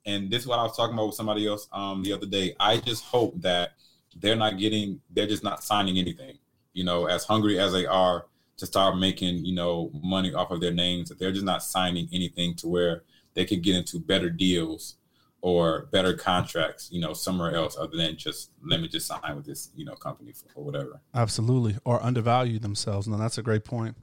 and 0.07 0.31
this 0.31 0.41
is 0.41 0.47
what 0.47 0.57
I 0.57 0.63
was 0.63 0.75
talking 0.75 0.93
about 0.93 1.07
with 1.07 1.15
somebody 1.15 1.45
else 1.45 1.67
um, 1.73 2.01
the 2.01 2.13
other 2.13 2.25
day. 2.25 2.55
I 2.59 2.77
just 2.77 3.03
hope 3.03 3.39
that 3.41 3.73
they're 4.15 4.37
not 4.37 4.57
getting, 4.57 5.01
they're 5.11 5.27
just 5.27 5.43
not 5.43 5.63
signing 5.63 5.97
anything. 5.97 6.39
You 6.73 6.85
know, 6.85 7.05
as 7.05 7.25
hungry 7.25 7.59
as 7.59 7.73
they 7.73 7.85
are 7.85 8.25
to 8.55 8.65
start 8.65 8.97
making, 8.97 9.45
you 9.45 9.53
know, 9.53 9.91
money 10.01 10.33
off 10.33 10.49
of 10.49 10.61
their 10.61 10.71
names, 10.71 11.09
that 11.09 11.19
they're 11.19 11.33
just 11.33 11.45
not 11.45 11.61
signing 11.61 12.07
anything 12.13 12.55
to 12.55 12.67
where 12.67 13.03
they 13.33 13.45
could 13.45 13.61
get 13.61 13.75
into 13.75 13.99
better 13.99 14.29
deals 14.29 14.95
or 15.41 15.87
better 15.91 16.13
contracts, 16.13 16.89
you 16.91 16.99
know, 16.99 17.13
somewhere 17.13 17.55
else 17.55 17.77
other 17.77 17.95
than 17.95 18.17
just 18.17 18.51
let 18.65 18.81
me 18.81 18.87
just 18.87 19.07
sign 19.07 19.35
with 19.35 19.45
this, 19.45 19.69
you 19.75 19.85
know, 19.85 19.93
company 19.93 20.33
for, 20.33 20.47
or 20.55 20.63
whatever. 20.63 20.99
Absolutely, 21.13 21.77
or 21.85 22.03
undervalue 22.03 22.59
themselves. 22.59 23.07
No, 23.07 23.17
that's 23.17 23.37
a 23.37 23.43
great 23.43 23.63
point. 23.63 23.95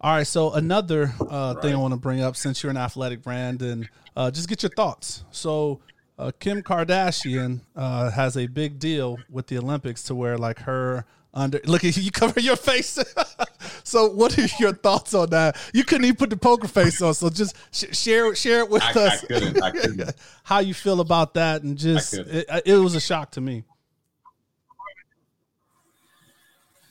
All 0.00 0.14
right, 0.14 0.26
so 0.26 0.52
another 0.52 1.12
uh, 1.20 1.52
right. 1.54 1.62
thing 1.62 1.74
I 1.74 1.78
want 1.78 1.92
to 1.92 2.00
bring 2.00 2.22
up, 2.22 2.34
since 2.34 2.62
you're 2.62 2.70
an 2.70 2.78
athletic 2.78 3.22
brand, 3.22 3.60
and 3.60 3.88
uh, 4.16 4.30
just 4.30 4.48
get 4.48 4.62
your 4.62 4.70
thoughts. 4.70 5.24
So, 5.30 5.80
uh, 6.18 6.30
Kim 6.38 6.62
Kardashian 6.62 7.60
uh, 7.76 8.10
has 8.10 8.36
a 8.36 8.46
big 8.46 8.78
deal 8.78 9.18
with 9.28 9.48
the 9.48 9.58
Olympics 9.58 10.02
to 10.04 10.14
where, 10.14 10.38
like, 10.38 10.60
her 10.60 11.04
under 11.32 11.60
look 11.64 11.84
at 11.84 11.96
you 11.96 12.10
cover 12.10 12.40
your 12.40 12.56
face. 12.56 12.98
so, 13.84 14.10
what 14.10 14.36
are 14.38 14.46
your 14.58 14.72
thoughts 14.72 15.14
on 15.14 15.30
that? 15.30 15.56
You 15.72 15.84
couldn't 15.84 16.04
even 16.04 16.16
put 16.16 16.30
the 16.30 16.36
poker 16.36 16.68
face 16.68 17.00
on, 17.02 17.14
so 17.14 17.30
just 17.30 17.56
sh- 17.72 17.96
share 17.96 18.34
share 18.34 18.60
it 18.60 18.70
with 18.70 18.82
I, 18.82 18.92
us. 18.92 19.24
I 19.24 19.26
couldn't, 19.26 19.62
I 19.62 19.70
couldn't. 19.72 20.14
How 20.42 20.58
you 20.58 20.74
feel 20.74 21.00
about 21.00 21.34
that, 21.34 21.62
and 21.62 21.76
just 21.76 22.14
it, 22.14 22.48
it 22.64 22.76
was 22.76 22.94
a 22.94 23.00
shock 23.00 23.32
to 23.32 23.40
me. 23.40 23.64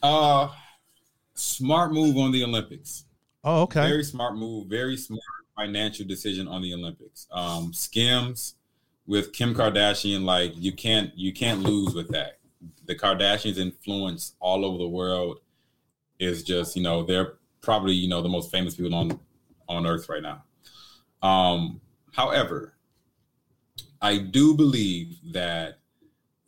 Uh 0.01 0.49
smart 1.33 1.91
move 1.91 2.17
on 2.17 2.31
the 2.31 2.43
Olympics. 2.43 3.05
Oh, 3.43 3.61
okay. 3.63 3.87
Very 3.87 4.03
smart 4.03 4.35
move. 4.35 4.67
Very 4.67 4.97
smart 4.97 5.21
financial 5.55 6.05
decision 6.05 6.47
on 6.47 6.61
the 6.61 6.73
Olympics. 6.73 7.27
Um, 7.31 7.73
skims 7.73 8.55
with 9.07 9.33
Kim 9.33 9.53
Kardashian, 9.53 10.23
like 10.23 10.53
you 10.55 10.71
can't 10.71 11.11
you 11.17 11.33
can't 11.33 11.61
lose 11.61 11.93
with 11.93 12.09
that. 12.09 12.38
The 12.89 12.95
Kardashians' 12.95 13.59
influence 13.59 14.33
all 14.39 14.65
over 14.65 14.79
the 14.79 14.87
world 14.87 15.41
is 16.17 16.43
just 16.43 16.75
you 16.75 16.81
know 16.81 17.03
they're 17.03 17.35
probably 17.61 17.93
you 17.93 18.09
know 18.09 18.23
the 18.23 18.29
most 18.29 18.49
famous 18.49 18.75
people 18.75 18.95
on 18.95 19.19
on 19.67 19.85
earth 19.85 20.09
right 20.09 20.23
now. 20.23 20.43
Um, 21.21 21.81
however, 22.13 22.73
I 24.01 24.17
do 24.17 24.55
believe 24.55 25.17
that 25.33 25.77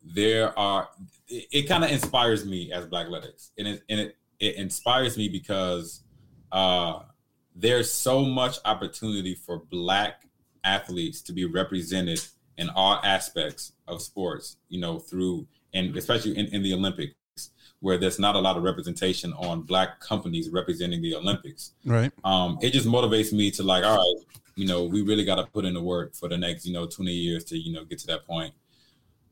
there 0.04 0.58
are 0.58 0.90
it, 1.28 1.46
it 1.52 1.62
kind 1.68 1.84
of 1.84 1.92
inspires 1.92 2.44
me 2.44 2.72
as 2.74 2.88
Black 2.88 3.06
Athletics, 3.06 3.52
and 3.60 3.68
it 3.68 3.84
and 3.88 4.00
it 4.00 4.18
it 4.40 4.56
inspires 4.56 5.20
me 5.20 5.30
because 5.30 6.02
uh, 6.52 7.02
there's 7.56 7.92
so 7.92 8.26
much 8.26 8.58
opportunity 8.66 9.36
for 9.36 9.60
black 9.70 10.26
athletes 10.64 11.22
to 11.22 11.34
be 11.34 11.46
represented 11.46 12.20
in 12.58 12.72
all 12.72 13.00
aspects 13.04 13.74
of 13.88 14.02
sports, 14.02 14.58
you 14.70 14.80
know, 14.80 14.98
through 14.98 15.46
and 15.74 15.96
especially 15.96 16.38
in, 16.38 16.48
in 16.48 16.64
the 16.64 16.74
Olympics, 16.74 17.14
where 17.80 17.98
there's 17.98 18.20
not 18.20 18.36
a 18.36 18.40
lot 18.40 18.58
of 18.58 18.64
representation 18.64 19.34
on 19.34 19.62
black 19.62 20.00
companies 20.00 20.50
representing 20.50 21.02
the 21.02 21.16
Olympics. 21.16 21.72
Right. 21.86 22.12
Um, 22.24 22.60
it 22.62 22.72
just 22.72 22.88
motivates 22.88 23.34
me 23.34 23.50
to 23.52 23.64
like, 23.64 23.84
all 23.84 23.98
right, 23.98 24.26
you 24.56 24.68
know, 24.68 24.84
we 24.84 25.02
really 25.02 25.26
got 25.26 25.36
to 25.36 25.46
put 25.46 25.66
in 25.66 25.74
the 25.74 25.82
work 25.82 26.14
for 26.14 26.30
the 26.30 26.38
next, 26.38 26.66
you 26.66 26.74
know, 26.74 26.86
20 26.86 27.12
years 27.12 27.44
to, 27.46 27.58
you 27.58 27.74
know, 27.74 27.86
get 27.86 28.00
to 28.00 28.08
that 28.08 28.26
point. 28.28 28.54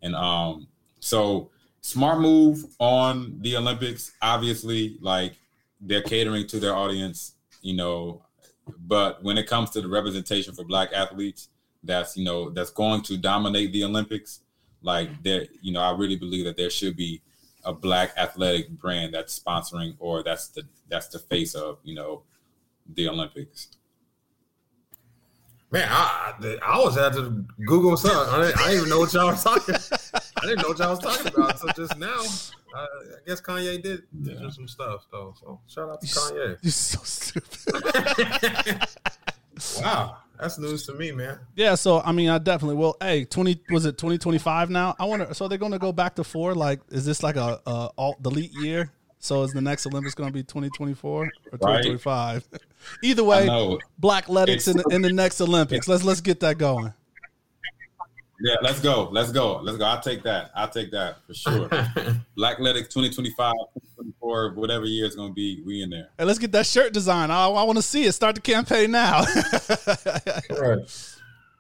And 0.01 0.15
um, 0.15 0.67
so 0.99 1.51
smart 1.81 2.19
move 2.19 2.65
on 2.79 3.37
the 3.41 3.57
Olympics, 3.57 4.13
obviously, 4.21 4.97
like 5.01 5.33
they're 5.81 6.01
catering 6.01 6.47
to 6.47 6.59
their 6.59 6.75
audience, 6.75 7.35
you 7.61 7.75
know, 7.75 8.23
but 8.77 9.23
when 9.23 9.37
it 9.37 9.47
comes 9.47 9.69
to 9.71 9.81
the 9.81 9.87
representation 9.87 10.53
for 10.53 10.63
black 10.63 10.89
athletes, 10.93 11.49
that's 11.83 12.17
you 12.17 12.25
know 12.25 12.49
that's 12.49 12.71
going 12.71 13.01
to 13.03 13.17
dominate 13.17 13.71
the 13.71 13.83
Olympics. 13.83 14.41
Like 14.81 15.23
there, 15.23 15.45
you 15.61 15.71
know, 15.73 15.81
I 15.81 15.91
really 15.91 16.15
believe 16.15 16.45
that 16.45 16.57
there 16.57 16.69
should 16.69 16.95
be 16.95 17.21
a 17.65 17.73
black 17.73 18.13
athletic 18.17 18.69
brand 18.69 19.13
that's 19.13 19.37
sponsoring 19.37 19.95
or 19.99 20.23
that's 20.23 20.47
the 20.49 20.63
that's 20.87 21.07
the 21.09 21.19
face 21.19 21.53
of 21.55 21.79
you 21.83 21.95
know 21.95 22.23
the 22.95 23.07
Olympics. 23.09 23.69
Man, 25.71 25.87
I 25.89 26.57
I 26.65 26.79
was 26.79 26.95
had 26.95 27.13
to 27.13 27.45
Google 27.65 27.95
something. 27.95 28.33
I 28.33 28.41
didn't, 28.41 28.57
I 28.57 28.63
didn't 28.63 28.77
even 28.77 28.89
know 28.89 28.99
what 28.99 29.13
y'all 29.13 29.27
was 29.27 29.43
talking. 29.43 29.75
I 29.75 30.41
didn't 30.41 30.63
know 30.63 30.69
what 30.69 30.79
y'all 30.79 30.89
was 30.89 30.99
talking 30.99 31.27
about 31.27 31.59
So 31.59 31.67
just 31.75 31.97
now. 31.97 32.21
I, 32.75 32.81
I 32.81 32.87
guess 33.27 33.41
Kanye 33.41 33.81
did, 33.81 34.03
did 34.21 34.33
yeah. 34.33 34.39
do 34.39 34.51
some 34.51 34.67
stuff 34.67 35.05
though. 35.11 35.33
So 35.39 35.59
shout 35.67 35.89
out 35.89 36.01
to 36.01 36.07
Kanye. 36.07 36.57
You're 36.61 36.71
so 36.71 36.99
stupid. 37.03 37.49
wow. 39.83 40.17
That's 40.39 40.57
news 40.57 40.85
to 40.85 40.93
me, 40.93 41.11
man. 41.11 41.37
Yeah, 41.55 41.75
so 41.75 41.99
I 41.99 42.13
mean, 42.13 42.29
I 42.29 42.37
definitely 42.37 42.77
will. 42.77 42.95
Hey, 43.01 43.25
twenty 43.25 43.61
was 43.69 43.85
it 43.85 43.97
twenty 43.97 44.17
twenty 44.17 44.37
five 44.37 44.69
now? 44.69 44.95
I 44.97 45.05
wonder. 45.05 45.33
So 45.33 45.47
they're 45.47 45.57
going 45.57 45.73
to 45.73 45.79
go 45.79 45.91
back 45.91 46.15
to 46.15 46.23
four. 46.23 46.55
Like, 46.55 46.79
is 46.89 47.05
this 47.05 47.21
like 47.23 47.35
a, 47.35 47.59
a 47.65 47.89
alt 47.97 48.23
delete 48.23 48.53
year? 48.53 48.91
So 49.19 49.43
is 49.43 49.51
the 49.51 49.59
next 49.59 49.85
Olympics 49.85 50.15
going 50.15 50.29
to 50.29 50.33
be 50.33 50.43
twenty 50.43 50.69
twenty 50.69 50.93
four 50.93 51.29
or 51.51 51.57
twenty 51.57 51.83
twenty 51.83 51.97
five? 51.97 52.47
Either 53.03 53.23
way, 53.23 53.77
Black 53.97 54.23
Athletics 54.23 54.69
in 54.69 54.81
in 54.91 55.01
the 55.01 55.11
next 55.11 55.41
Olympics. 55.41 55.89
Let's 55.89 56.05
let's 56.05 56.21
get 56.21 56.39
that 56.39 56.57
going. 56.57 56.93
Yeah, 58.41 58.55
let's 58.61 58.79
go. 58.79 59.09
Let's 59.11 59.31
go. 59.31 59.57
Let's 59.61 59.77
go. 59.77 59.85
I'll 59.85 60.01
take 60.01 60.23
that. 60.23 60.51
I'll 60.55 60.69
take 60.69 60.91
that 60.91 61.17
for 61.27 61.33
sure. 61.33 61.67
Black 62.35 62.55
Athletics 62.55 62.87
2025, 62.93 63.53
2024, 63.53 64.53
whatever 64.53 64.85
year 64.85 65.05
it's 65.05 65.15
going 65.15 65.29
to 65.31 65.33
be, 65.33 65.61
we 65.65 65.81
in 65.83 65.89
there. 65.89 66.09
Hey, 66.17 66.23
let's 66.23 66.39
get 66.39 66.51
that 66.53 66.65
shirt 66.65 66.93
design. 66.93 67.31
I, 67.31 67.47
I 67.47 67.63
want 67.63 67.77
to 67.77 67.81
see 67.83 68.05
it. 68.05 68.13
Start 68.13 68.35
the 68.35 68.41
campaign 68.41 68.91
now. 68.91 69.21
right. 70.49 70.79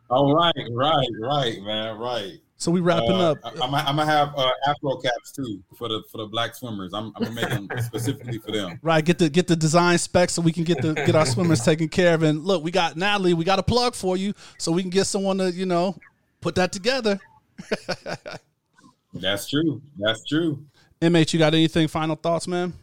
All 0.09 0.33
right, 0.33 0.53
right, 0.71 1.07
right, 1.21 1.61
man, 1.61 1.97
right. 1.99 2.33
so 2.57 2.71
we 2.71 2.79
wrapping 2.79 3.11
Uh, 3.11 3.31
up. 3.31 3.37
I, 3.43 3.49
I'm, 3.63 3.75
I'm 3.75 3.95
gonna 3.95 4.05
have 4.07 4.33
uh, 4.35 4.49
Afro 4.65 4.95
caps 4.97 5.31
too 5.31 5.61
for 5.77 5.87
the 5.87 6.01
for 6.11 6.17
the 6.17 6.25
black 6.25 6.55
swimmers. 6.55 6.93
I'm, 6.95 7.11
I'm 7.15 7.23
gonna 7.25 7.35
make 7.35 7.49
them 7.49 7.69
specifically 7.83 8.39
for 8.39 8.51
them. 8.51 8.79
Right, 8.81 9.05
get 9.05 9.19
the 9.19 9.29
get 9.29 9.45
the 9.45 9.55
design 9.55 9.99
specs 9.99 10.33
so 10.33 10.41
we 10.41 10.51
can 10.51 10.63
get 10.63 10.81
the 10.81 10.93
get 10.95 11.13
our 11.13 11.27
swimmers 11.27 11.61
taken 11.63 11.89
care 11.89 12.15
of. 12.15 12.23
And 12.23 12.43
look, 12.43 12.63
we 12.63 12.71
got 12.71 12.97
Natalie. 12.97 13.35
We 13.35 13.45
got 13.45 13.59
a 13.59 13.63
plug 13.63 13.93
for 13.93 14.17
you, 14.17 14.33
so 14.57 14.71
we 14.71 14.81
can 14.81 14.89
get 14.89 15.05
someone 15.05 15.37
to 15.37 15.51
you 15.51 15.67
know 15.67 15.95
put 16.41 16.55
that 16.55 16.71
together. 16.71 17.19
That's 19.13 19.49
true. 19.49 19.81
That's 19.97 20.23
true. 20.25 20.65
MH, 21.01 21.33
you 21.33 21.39
got 21.39 21.53
anything? 21.53 21.87
Final 21.87 22.15
thoughts, 22.15 22.47
man? 22.47 22.73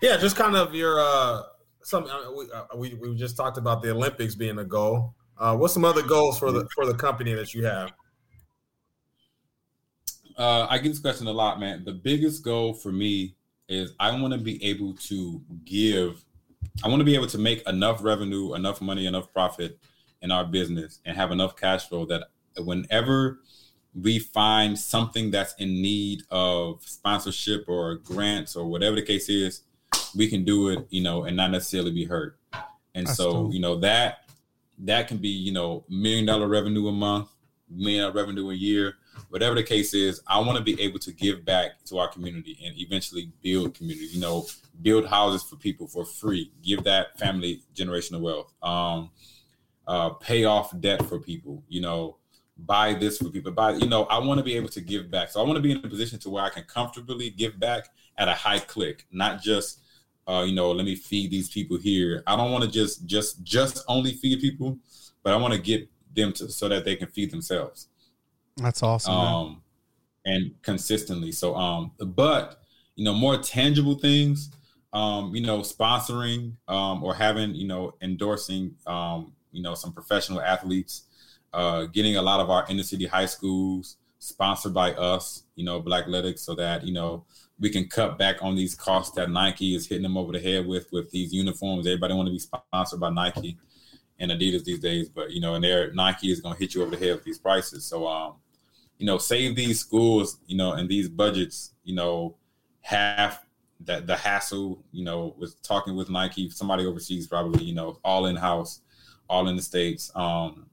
Yeah, 0.00 0.16
just 0.16 0.36
kind 0.36 0.56
of 0.56 0.74
your 0.74 1.00
uh 1.00 1.42
some 1.82 2.04
uh, 2.04 2.32
we, 2.32 2.50
uh, 2.50 2.64
we 2.76 2.94
we 2.94 3.14
just 3.14 3.36
talked 3.36 3.58
about 3.58 3.82
the 3.82 3.90
Olympics 3.90 4.34
being 4.34 4.58
a 4.58 4.64
goal. 4.64 5.14
Uh, 5.38 5.56
what's 5.56 5.74
some 5.74 5.84
other 5.84 6.02
goals 6.02 6.38
for 6.38 6.50
the 6.50 6.66
for 6.74 6.86
the 6.86 6.94
company 6.94 7.34
that 7.34 7.54
you 7.54 7.64
have? 7.64 7.92
Uh, 10.36 10.66
I 10.68 10.78
get 10.78 10.88
this 10.88 10.98
question 10.98 11.26
a 11.26 11.32
lot, 11.32 11.60
man. 11.60 11.84
The 11.84 11.92
biggest 11.92 12.42
goal 12.42 12.74
for 12.74 12.90
me 12.90 13.36
is 13.68 13.92
I 14.00 14.18
want 14.18 14.32
to 14.32 14.40
be 14.40 14.62
able 14.64 14.94
to 14.94 15.40
give. 15.64 16.24
I 16.82 16.88
want 16.88 17.00
to 17.00 17.04
be 17.04 17.14
able 17.14 17.28
to 17.28 17.38
make 17.38 17.66
enough 17.68 18.02
revenue, 18.02 18.54
enough 18.54 18.80
money, 18.80 19.06
enough 19.06 19.32
profit 19.32 19.78
in 20.22 20.32
our 20.32 20.44
business, 20.44 21.00
and 21.04 21.16
have 21.16 21.30
enough 21.30 21.56
cash 21.56 21.88
flow 21.88 22.06
that 22.06 22.28
whenever 22.58 23.40
we 23.94 24.18
find 24.18 24.78
something 24.78 25.30
that's 25.30 25.54
in 25.54 25.68
need 25.80 26.22
of 26.30 26.82
sponsorship 26.82 27.64
or 27.68 27.96
grants 27.96 28.56
or 28.56 28.66
whatever 28.66 28.96
the 28.96 29.02
case 29.02 29.28
is, 29.28 29.62
we 30.16 30.28
can 30.28 30.44
do 30.44 30.68
it, 30.68 30.86
you 30.90 31.02
know, 31.02 31.24
and 31.24 31.36
not 31.36 31.50
necessarily 31.50 31.92
be 31.92 32.04
hurt. 32.04 32.38
And 32.94 33.06
That's 33.06 33.16
so, 33.16 33.50
you 33.52 33.60
know, 33.60 33.76
that 33.80 34.18
that 34.78 35.08
can 35.08 35.18
be, 35.18 35.28
you 35.28 35.52
know, 35.52 35.84
million 35.88 36.26
dollar 36.26 36.48
revenue 36.48 36.88
a 36.88 36.92
month, 36.92 37.28
million 37.70 38.02
dollar 38.02 38.14
revenue 38.14 38.50
a 38.50 38.54
year, 38.54 38.94
whatever 39.28 39.54
the 39.54 39.62
case 39.62 39.94
is. 39.94 40.20
I 40.26 40.38
want 40.40 40.58
to 40.58 40.64
be 40.64 40.80
able 40.80 40.98
to 41.00 41.12
give 41.12 41.44
back 41.44 41.84
to 41.86 41.98
our 41.98 42.08
community 42.08 42.58
and 42.64 42.76
eventually 42.78 43.30
build 43.42 43.74
community. 43.74 44.06
You 44.06 44.20
know, 44.20 44.46
build 44.82 45.06
houses 45.06 45.42
for 45.42 45.56
people 45.56 45.86
for 45.86 46.04
free, 46.04 46.52
give 46.62 46.84
that 46.84 47.18
family 47.18 47.62
generational 47.74 48.20
wealth, 48.20 48.52
um, 48.62 49.10
uh, 49.86 50.10
pay 50.10 50.44
off 50.44 50.78
debt 50.80 51.04
for 51.06 51.18
people. 51.20 51.62
You 51.68 51.80
know, 51.80 52.16
buy 52.56 52.94
this 52.94 53.18
for 53.18 53.30
people. 53.30 53.52
Buy, 53.52 53.72
you 53.72 53.88
know, 53.88 54.04
I 54.04 54.18
want 54.18 54.38
to 54.38 54.44
be 54.44 54.56
able 54.56 54.68
to 54.70 54.80
give 54.80 55.10
back. 55.10 55.30
So 55.30 55.40
I 55.40 55.44
want 55.44 55.56
to 55.56 55.62
be 55.62 55.72
in 55.72 55.78
a 55.78 55.88
position 55.88 56.18
to 56.20 56.30
where 56.30 56.44
I 56.44 56.50
can 56.50 56.64
comfortably 56.64 57.30
give 57.30 57.58
back 57.58 57.88
at 58.16 58.28
a 58.28 58.32
high 58.32 58.60
click, 58.60 59.06
not 59.10 59.42
just 59.42 59.80
uh, 60.26 60.42
you 60.46 60.54
know, 60.54 60.72
let 60.72 60.86
me 60.86 60.94
feed 60.94 61.30
these 61.30 61.50
people 61.50 61.76
here. 61.76 62.22
I 62.26 62.36
don't 62.36 62.50
want 62.50 62.64
to 62.64 62.70
just 62.70 63.06
just 63.06 63.42
just 63.42 63.84
only 63.88 64.12
feed 64.12 64.40
people, 64.40 64.78
but 65.22 65.32
I 65.32 65.36
want 65.36 65.52
to 65.54 65.60
get 65.60 65.88
them 66.14 66.32
to 66.34 66.50
so 66.50 66.68
that 66.68 66.84
they 66.84 66.96
can 66.96 67.08
feed 67.08 67.30
themselves. 67.30 67.88
That's 68.56 68.82
awesome. 68.82 69.14
man. 69.14 69.26
Um 69.26 69.62
and 70.24 70.62
consistently. 70.62 71.32
So 71.32 71.54
um 71.56 71.92
but 71.98 72.62
you 72.94 73.04
know, 73.04 73.12
more 73.12 73.36
tangible 73.36 73.96
things, 73.96 74.50
um, 74.92 75.34
you 75.34 75.42
know, 75.42 75.60
sponsoring 75.60 76.52
um 76.68 77.04
or 77.04 77.14
having, 77.14 77.54
you 77.54 77.66
know, 77.66 77.94
endorsing 78.00 78.74
um, 78.86 79.32
you 79.52 79.62
know, 79.62 79.74
some 79.74 79.92
professional 79.92 80.40
athletes, 80.40 81.03
uh 81.54 81.86
getting 81.86 82.16
a 82.16 82.22
lot 82.22 82.40
of 82.40 82.50
our 82.50 82.66
inner 82.68 82.82
city 82.82 83.06
high 83.06 83.26
schools 83.26 83.96
sponsored 84.18 84.72
by 84.72 84.92
us, 84.94 85.44
you 85.54 85.64
know, 85.64 85.80
Black 85.80 86.04
Athletics, 86.04 86.42
so 86.42 86.54
that, 86.54 86.84
you 86.84 86.92
know, 86.92 87.24
we 87.60 87.70
can 87.70 87.88
cut 87.88 88.18
back 88.18 88.36
on 88.42 88.56
these 88.56 88.74
costs 88.74 89.14
that 89.16 89.30
Nike 89.30 89.74
is 89.74 89.86
hitting 89.86 90.02
them 90.02 90.16
over 90.16 90.32
the 90.32 90.40
head 90.40 90.66
with 90.66 90.90
with 90.92 91.10
these 91.10 91.32
uniforms. 91.32 91.86
Everybody 91.86 92.14
want 92.14 92.26
to 92.26 92.32
be 92.32 92.38
sponsored 92.38 93.00
by 93.00 93.10
Nike 93.10 93.56
and 94.18 94.30
Adidas 94.30 94.64
these 94.64 94.80
days, 94.80 95.08
but 95.08 95.30
you 95.30 95.40
know, 95.40 95.54
and 95.54 95.64
their 95.64 95.92
Nike 95.92 96.30
is 96.30 96.40
going 96.40 96.54
to 96.54 96.60
hit 96.60 96.74
you 96.74 96.82
over 96.82 96.96
the 96.96 97.04
head 97.04 97.14
with 97.14 97.24
these 97.24 97.38
prices. 97.38 97.84
So, 97.84 98.06
um, 98.06 98.34
you 98.98 99.06
know, 99.06 99.18
save 99.18 99.56
these 99.56 99.80
schools, 99.80 100.38
you 100.46 100.56
know, 100.56 100.72
and 100.72 100.88
these 100.88 101.08
budgets, 101.08 101.74
you 101.84 101.94
know, 101.94 102.36
half 102.80 103.44
that 103.80 104.06
the 104.06 104.16
hassle, 104.16 104.82
you 104.92 105.04
know, 105.04 105.34
with 105.38 105.60
talking 105.62 105.96
with 105.96 106.10
Nike, 106.10 106.48
somebody 106.50 106.86
overseas 106.86 107.26
probably, 107.26 107.64
you 107.64 107.74
know, 107.74 107.98
all 108.04 108.26
in 108.26 108.36
house, 108.36 108.80
all 109.28 109.48
in 109.48 109.56
the 109.56 109.62
states, 109.62 110.10
um, 110.14 110.66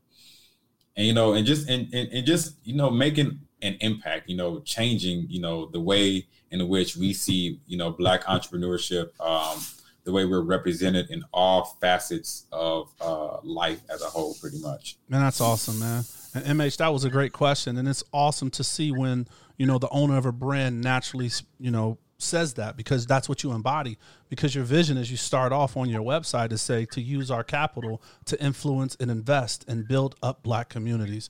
and 0.96 1.06
you 1.06 1.14
know, 1.14 1.34
and 1.34 1.46
just 1.46 1.70
and, 1.70 1.94
and 1.94 2.10
and 2.12 2.26
just 2.26 2.56
you 2.64 2.76
know, 2.76 2.90
making 2.90 3.40
an 3.62 3.78
impact, 3.82 4.30
you 4.30 4.36
know, 4.36 4.60
changing, 4.62 5.28
you 5.30 5.40
know, 5.40 5.68
the 5.68 5.80
way 5.80 6.28
in 6.50 6.68
which 6.68 6.98
we 6.98 7.14
see, 7.14 7.60
you 7.68 7.78
know, 7.78 7.92
black 7.92 8.24
entrepreneurship, 8.26 9.10
um, 9.20 9.60
the 10.04 10.12
way 10.12 10.26
we're 10.26 10.42
represented 10.42 11.10
in 11.10 11.24
all 11.32 11.78
facets 11.80 12.48
of 12.52 12.92
uh, 13.00 13.38
life 13.44 13.82
as 13.90 14.02
a 14.02 14.08
whole, 14.08 14.34
pretty 14.36 14.60
much. 14.60 14.98
Man, 15.08 15.22
that's 15.22 15.40
awesome, 15.42 15.80
man. 15.80 16.04
And 16.34 16.60
MH, 16.60 16.78
that 16.78 16.90
was 16.90 17.04
a 17.04 17.10
great 17.10 17.34
question, 17.34 17.78
and 17.78 17.88
it's 17.88 18.04
awesome 18.12 18.50
to 18.52 18.64
see 18.64 18.92
when 18.92 19.28
you 19.58 19.66
know 19.66 19.78
the 19.78 19.90
owner 19.90 20.18
of 20.18 20.26
a 20.26 20.32
brand 20.32 20.82
naturally, 20.82 21.30
you 21.60 21.72
know, 21.72 21.98
says 22.22 22.54
that 22.56 22.78
because 22.78 23.06
that's 23.06 23.28
what 23.28 23.44
you 23.44 23.52
embody. 23.52 23.98
Because 24.30 24.56
your 24.56 24.64
vision, 24.64 24.98
as 24.98 25.12
you 25.12 25.18
start 25.18 25.52
off 25.52 25.76
on 25.76 25.90
your 25.90 26.02
website, 26.02 26.52
is 26.52 26.62
say 26.62 26.86
to 26.86 27.02
use 27.02 27.30
our 27.30 27.44
capital 27.44 28.02
to 28.26 28.42
influence 28.42 28.96
and 29.00 29.12
invest 29.12 29.66
and 29.68 29.88
build 29.88 30.16
up 30.24 30.44
Black 30.44 30.70
communities, 30.70 31.30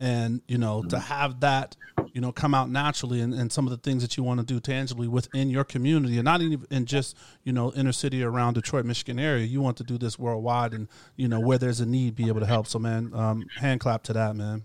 and 0.00 0.42
you 0.48 0.58
know 0.58 0.82
to 0.82 0.98
have 0.98 1.40
that, 1.40 1.76
you 2.12 2.20
know, 2.20 2.32
come 2.32 2.54
out 2.54 2.68
naturally, 2.68 3.20
and, 3.20 3.32
and 3.32 3.52
some 3.52 3.66
of 3.66 3.70
the 3.70 3.76
things 3.76 4.02
that 4.02 4.16
you 4.16 4.22
want 4.22 4.40
to 4.40 4.46
do 4.46 4.60
tangibly 4.60 5.08
within 5.08 5.48
your 5.48 5.64
community, 5.64 6.18
and 6.18 6.24
not 6.24 6.42
even 6.42 6.66
in 6.70 6.86
just 6.86 7.16
you 7.44 7.52
know 7.52 7.72
inner 7.74 7.92
city 7.92 8.22
around 8.22 8.54
Detroit, 8.54 8.84
Michigan 8.84 9.18
area. 9.18 9.44
You 9.44 9.60
want 9.60 9.76
to 9.78 9.84
do 9.84 9.96
this 9.96 10.18
worldwide, 10.18 10.72
and 10.72 10.88
you 11.16 11.28
know 11.28 11.40
where 11.40 11.58
there's 11.58 11.80
a 11.80 11.86
need, 11.86 12.14
be 12.16 12.28
able 12.28 12.40
to 12.40 12.46
help. 12.46 12.66
So, 12.66 12.78
man, 12.78 13.12
um, 13.14 13.46
hand 13.56 13.80
clap 13.80 14.02
to 14.04 14.12
that, 14.12 14.36
man. 14.36 14.64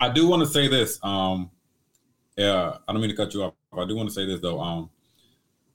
I 0.00 0.08
do 0.08 0.26
want 0.26 0.42
to 0.42 0.48
say 0.48 0.68
this. 0.68 0.98
Um, 1.02 1.50
yeah, 2.36 2.76
I 2.86 2.92
don't 2.92 3.00
mean 3.00 3.10
to 3.10 3.16
cut 3.16 3.32
you 3.32 3.42
off. 3.44 3.54
I 3.78 3.86
do 3.86 3.96
want 3.96 4.08
to 4.08 4.14
say 4.14 4.26
this 4.26 4.40
though. 4.40 4.60
Um, 4.60 4.90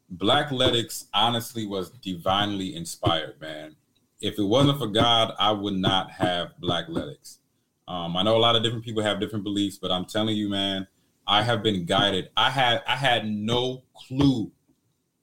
Black 0.10 0.48
Athletics 0.48 1.08
honestly 1.14 1.66
was 1.66 1.90
divinely 1.90 2.76
inspired, 2.76 3.40
man. 3.40 3.76
If 4.20 4.38
it 4.38 4.44
wasn't 4.44 4.78
for 4.78 4.88
God, 4.88 5.34
I 5.40 5.52
would 5.52 5.74
not 5.74 6.12
have 6.12 6.60
Black 6.60 6.86
Athletics. 6.86 7.40
Um, 7.88 8.16
I 8.16 8.24
know 8.24 8.36
a 8.36 8.40
lot 8.40 8.56
of 8.56 8.64
different 8.64 8.86
people 8.86 9.04
have 9.04 9.20
different 9.20 9.44
beliefs, 9.44 9.78
but 9.78 9.92
I'm 9.92 10.06
telling 10.06 10.36
you, 10.36 10.50
man, 10.50 10.88
I 11.26 11.44
have 11.44 11.64
been 11.64 11.86
guided. 11.86 12.30
I 12.36 12.50
had 12.50 12.84
I 12.88 12.96
had 12.96 13.28
no 13.28 13.84
clue 13.96 14.52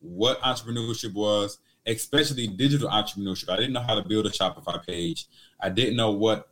what 0.00 0.40
entrepreneurship 0.40 1.12
was, 1.14 1.58
especially 1.86 2.46
digital 2.46 2.88
entrepreneurship. 2.88 3.50
I 3.50 3.56
didn't 3.56 3.72
know 3.72 3.82
how 3.82 3.94
to 3.94 4.08
build 4.08 4.26
a 4.26 4.30
Shopify 4.30 4.84
page. 4.86 5.26
I 5.60 5.68
didn't 5.68 5.96
know 5.96 6.12
what 6.12 6.50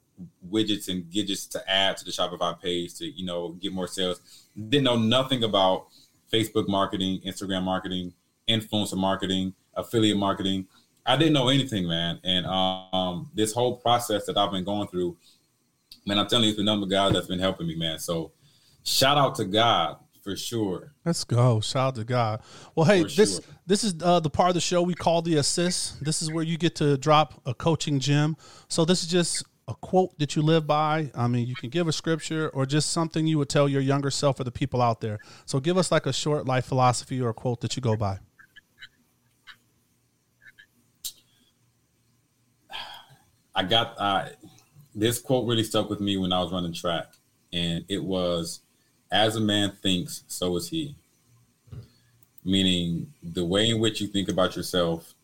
widgets 0.51 0.89
and 0.89 1.11
gadgets 1.11 1.47
to 1.47 1.71
add 1.71 1.97
to 1.99 2.05
the 2.05 2.11
Shopify 2.11 2.61
page 2.61 2.95
to, 2.97 3.07
you 3.07 3.25
know, 3.25 3.51
get 3.51 3.73
more 3.73 3.87
sales. 3.87 4.47
Didn't 4.57 4.85
know 4.85 4.97
nothing 4.97 5.45
about 5.45 5.89
Facebook 6.33 6.69
marketing, 6.69 7.21
Instagram 7.27 7.63
marketing, 7.63 8.13
influencer 8.49 8.97
marketing, 8.97 9.55
affiliate 9.75 10.17
marketing. 10.17 10.67
I 11.05 11.17
didn't 11.17 11.35
know 11.35 11.49
anything, 11.49 11.87
man. 11.87 12.19
And 12.25 12.47
um, 12.47 13.31
this 13.35 13.53
whole 13.53 13.77
process 13.77 14.27
that 14.27 14.37
I've 14.37 14.51
been 14.51 14.65
going 14.65 14.89
through, 14.89 15.17
man, 16.05 16.19
I'm 16.19 16.27
telling 16.27 16.45
you, 16.45 16.51
it's 16.51 16.57
been 16.57 16.67
nothing 16.67 16.81
but 16.81 16.91
God 16.91 17.15
that's 17.15 17.29
been 17.29 17.39
helping 17.39 17.67
me, 17.69 17.77
man. 17.77 17.99
So 17.99 18.33
shout 18.83 19.17
out 19.17 19.35
to 19.37 19.45
God 19.45 19.99
for 20.23 20.37
sure. 20.37 20.93
Let's 21.05 21.23
go. 21.23 21.61
Shout 21.61 21.89
out 21.89 21.95
to 21.95 22.05
God. 22.05 22.43
Well, 22.75 22.87
hey, 22.87 23.03
For 23.05 23.09
this 23.11 23.35
sure. 23.37 23.55
this 23.67 23.85
is 23.85 23.95
uh, 24.03 24.19
the 24.19 24.31
part 24.31 24.49
of 24.49 24.55
the 24.55 24.61
show 24.61 24.83
we 24.83 24.95
call 24.95 25.23
the 25.23 25.37
assist. 25.37 26.05
This 26.05 26.21
is 26.23 26.33
where 26.33 26.43
you 26.43 26.59
get 26.59 26.75
to 26.77 26.99
drop 26.99 27.41
a 27.47 27.55
coaching 27.55 28.01
gem. 28.01 28.37
So 28.69 28.85
this 28.85 29.03
is 29.05 29.09
just 29.09 29.45
a 29.69 29.75
quote 29.75 30.19
that 30.19 30.37
you 30.37 30.43
live 30.43 30.67
by. 30.67 31.11
I 31.15 31.27
mean, 31.27 31.47
you 31.47 31.55
can 31.55 31.71
give 31.71 31.89
a 31.89 31.93
scripture 31.93 32.49
or 32.51 32.67
just 32.67 32.91
something 32.91 33.27
you 33.27 33.39
would 33.39 33.49
tell 33.49 33.69
your 33.69 33.81
younger 33.81 34.11
self 34.11 34.39
or 34.39 34.45
the 34.45 34.53
people 34.53 34.81
out 34.81 35.01
there. 35.01 35.19
So 35.45 35.59
give 35.59 35.77
us 35.77 35.91
like 35.91 36.07
a 36.07 36.13
short 36.13 36.47
life 36.47 36.67
philosophy 36.67 37.21
or 37.21 37.31
a 37.31 37.35
quote 37.35 37.61
that 37.63 37.77
you 37.77 37.83
go 37.83 37.97
by. 37.97 38.21
I 43.57 43.63
got 43.63 43.95
uh, 43.99 44.29
this 44.95 45.19
quote 45.19 45.49
really 45.49 45.65
stuck 45.65 45.89
with 45.89 46.01
me 46.01 46.19
when 46.19 46.33
I 46.33 46.41
was 46.41 46.53
running 46.53 46.75
track, 46.75 47.07
and 47.55 47.87
it 47.89 48.05
was, 48.05 48.61
"As 49.11 49.35
a 49.37 49.41
man 49.41 49.73
thinks, 49.83 50.25
so 50.29 50.55
is 50.57 50.69
he." 50.69 50.95
Meaning, 52.45 53.13
the 53.23 53.47
way 53.47 53.71
in 53.71 53.81
which 53.81 54.01
you 54.01 54.09
think 54.09 54.29
about 54.29 54.57
yourself, 54.57 55.15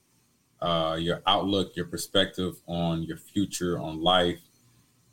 uh, 0.62 0.96
your 0.98 1.22
outlook, 1.26 1.74
your 1.74 1.86
perspective 1.86 2.54
on 2.66 3.02
your 3.02 3.16
future, 3.16 3.80
on 3.80 4.00
life. 4.00 4.38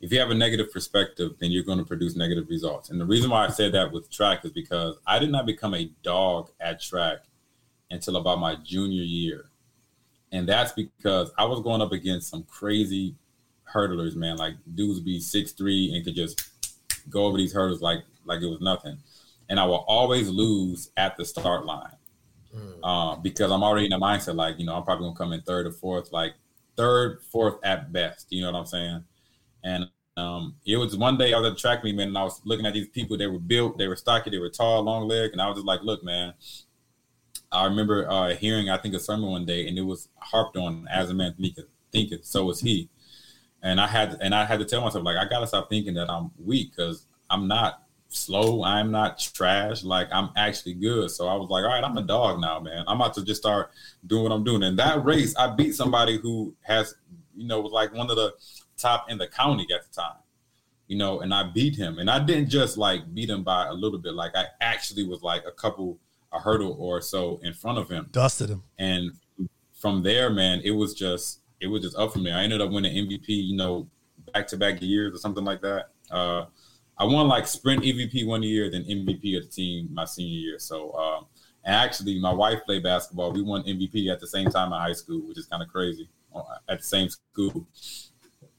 If 0.00 0.12
you 0.12 0.20
have 0.20 0.30
a 0.30 0.34
negative 0.34 0.72
perspective, 0.72 1.32
then 1.40 1.50
you're 1.50 1.64
going 1.64 1.78
to 1.78 1.84
produce 1.84 2.16
negative 2.16 2.48
results. 2.48 2.88
And 2.88 3.00
the 3.00 3.04
reason 3.04 3.30
why 3.30 3.46
I 3.46 3.48
said 3.48 3.72
that 3.72 3.92
with 3.92 4.10
track 4.10 4.44
is 4.44 4.52
because 4.52 4.96
I 5.06 5.18
did 5.18 5.30
not 5.30 5.46
become 5.46 5.74
a 5.74 5.90
dog 6.02 6.50
at 6.60 6.80
track 6.80 7.18
until 7.90 8.16
about 8.16 8.38
my 8.38 8.54
junior 8.64 9.02
year. 9.02 9.46
And 10.32 10.48
that's 10.48 10.72
because 10.72 11.32
I 11.36 11.44
was 11.44 11.60
going 11.60 11.82
up 11.82 11.90
against 11.90 12.30
some 12.30 12.44
crazy 12.44 13.16
hurdlers, 13.70 14.14
man. 14.14 14.36
Like 14.36 14.54
dudes 14.74 15.00
be 15.00 15.18
six 15.18 15.50
three 15.50 15.92
and 15.94 16.04
could 16.04 16.14
just 16.14 16.48
go 17.10 17.24
over 17.24 17.36
these 17.36 17.52
hurdles 17.52 17.82
like 17.82 18.04
like 18.24 18.40
it 18.40 18.46
was 18.46 18.60
nothing, 18.60 18.98
and 19.48 19.58
I 19.58 19.64
will 19.64 19.84
always 19.88 20.28
lose 20.28 20.90
at 20.96 21.16
the 21.16 21.24
start 21.24 21.66
line 21.66 21.96
uh, 22.82 23.16
because 23.16 23.50
I'm 23.50 23.62
already 23.62 23.86
in 23.86 23.90
the 23.90 23.98
mindset 23.98 24.34
like 24.34 24.58
you 24.58 24.66
know 24.66 24.74
I'm 24.74 24.82
probably 24.82 25.06
gonna 25.06 25.16
come 25.16 25.32
in 25.32 25.42
third 25.42 25.66
or 25.66 25.72
fourth, 25.72 26.12
like 26.12 26.34
third, 26.76 27.20
fourth 27.30 27.56
at 27.62 27.92
best. 27.92 28.26
You 28.30 28.42
know 28.42 28.52
what 28.52 28.58
I'm 28.58 28.66
saying? 28.66 29.04
And 29.62 29.86
um, 30.16 30.56
it 30.66 30.76
was 30.76 30.96
one 30.96 31.18
day 31.18 31.32
I 31.32 31.38
was 31.38 31.48
at 31.48 31.54
the 31.54 31.60
track 31.60 31.84
meet, 31.84 31.94
man, 31.94 32.08
and 32.08 32.18
I 32.18 32.24
was 32.24 32.40
looking 32.44 32.66
at 32.66 32.74
these 32.74 32.88
people. 32.88 33.16
They 33.16 33.26
were 33.26 33.38
built, 33.38 33.78
they 33.78 33.88
were 33.88 33.96
stocky, 33.96 34.30
they 34.30 34.38
were 34.38 34.50
tall, 34.50 34.82
long 34.82 35.08
leg, 35.08 35.32
and 35.32 35.40
I 35.40 35.46
was 35.48 35.56
just 35.56 35.66
like, 35.66 35.82
look, 35.82 36.02
man. 36.04 36.34
I 37.52 37.64
remember 37.64 38.08
uh, 38.08 38.36
hearing, 38.36 38.70
I 38.70 38.76
think, 38.76 38.94
a 38.94 39.00
sermon 39.00 39.28
one 39.28 39.44
day, 39.44 39.66
and 39.66 39.76
it 39.76 39.82
was 39.82 40.08
harped 40.18 40.56
on 40.56 40.86
as 40.88 41.10
a 41.10 41.14
man 41.14 41.34
thinketh, 41.90 42.24
so 42.24 42.48
is 42.50 42.60
he. 42.60 42.88
And 43.62 43.80
I 43.80 43.88
had, 43.88 44.18
and 44.20 44.34
I 44.34 44.44
had 44.44 44.60
to 44.60 44.64
tell 44.64 44.80
myself, 44.80 45.04
like, 45.04 45.16
I 45.16 45.28
gotta 45.28 45.48
stop 45.48 45.68
thinking 45.68 45.94
that 45.94 46.08
I'm 46.08 46.30
weak 46.38 46.70
because 46.76 47.06
I'm 47.28 47.48
not 47.48 47.82
slow. 48.10 48.62
I'm 48.62 48.90
not 48.90 49.18
trash. 49.18 49.82
Like 49.82 50.08
I'm 50.12 50.30
actually 50.36 50.74
good. 50.74 51.10
So 51.10 51.26
I 51.26 51.34
was 51.34 51.48
like, 51.48 51.64
all 51.64 51.70
right, 51.70 51.82
I'm 51.82 51.96
a 51.96 52.02
dog 52.02 52.40
now, 52.40 52.60
man. 52.60 52.84
I'm 52.86 53.00
about 53.00 53.14
to 53.14 53.24
just 53.24 53.40
start 53.40 53.70
doing 54.06 54.24
what 54.24 54.32
I'm 54.32 54.44
doing. 54.44 54.62
And 54.62 54.78
that 54.78 55.04
race, 55.04 55.34
I 55.36 55.54
beat 55.54 55.74
somebody 55.74 56.18
who 56.18 56.54
has, 56.62 56.94
you 57.34 57.46
know, 57.46 57.60
was 57.60 57.72
like 57.72 57.94
one 57.94 58.10
of 58.10 58.16
the 58.16 58.34
top 58.76 59.10
in 59.10 59.18
the 59.18 59.28
county 59.28 59.66
at 59.74 59.82
the 59.84 59.94
time. 60.02 60.16
You 60.88 60.98
know, 60.98 61.20
and 61.20 61.32
I 61.32 61.44
beat 61.44 61.76
him. 61.76 62.00
And 62.00 62.10
I 62.10 62.18
didn't 62.18 62.50
just 62.50 62.76
like 62.76 63.14
beat 63.14 63.30
him 63.30 63.44
by 63.44 63.66
a 63.66 63.72
little 63.72 63.98
bit. 63.98 64.14
Like 64.14 64.32
I 64.34 64.46
actually 64.60 65.04
was 65.04 65.22
like 65.22 65.44
a 65.46 65.52
couple 65.52 66.00
a 66.32 66.38
hurdle 66.38 66.76
or 66.78 67.00
so 67.00 67.40
in 67.42 67.52
front 67.52 67.78
of 67.78 67.88
him. 67.88 68.08
Dusted 68.10 68.50
him. 68.50 68.62
And 68.78 69.12
from 69.80 70.02
there, 70.02 70.30
man, 70.30 70.60
it 70.64 70.72
was 70.72 70.94
just 70.94 71.40
it 71.60 71.66
was 71.66 71.82
just 71.82 71.96
up 71.96 72.12
for 72.12 72.18
me. 72.18 72.32
I 72.32 72.42
ended 72.42 72.60
up 72.60 72.70
winning 72.70 72.94
MVP, 73.06 73.28
you 73.28 73.56
know, 73.56 73.88
back 74.32 74.46
to 74.48 74.56
back 74.56 74.80
years 74.80 75.14
or 75.14 75.18
something 75.18 75.44
like 75.44 75.60
that. 75.62 75.90
Uh, 76.10 76.46
I 77.00 77.04
won 77.04 77.28
like 77.28 77.46
sprint 77.48 77.82
MVP 77.84 78.26
one 78.26 78.42
year, 78.44 78.70
then 78.70 78.84
MVP 78.84 79.36
of 79.38 79.44
the 79.44 79.50
team 79.50 79.88
my 79.92 80.04
senior 80.04 80.38
year. 80.38 80.58
So, 80.60 80.92
um, 80.92 81.26
and 81.64 81.74
actually, 81.74 82.20
my 82.20 82.32
wife 82.32 82.60
played 82.66 82.82
basketball. 82.84 83.32
We 83.32 83.42
won 83.42 83.62
MVP 83.64 84.12
at 84.12 84.20
the 84.20 84.26
same 84.26 84.50
time 84.50 84.72
in 84.72 84.78
high 84.78 84.92
school, 84.92 85.26
which 85.26 85.38
is 85.38 85.46
kind 85.46 85.62
of 85.62 85.70
crazy. 85.70 86.10
uh, 86.34 86.42
At 86.68 86.80
the 86.80 86.84
same 86.84 87.08
school, 87.08 87.66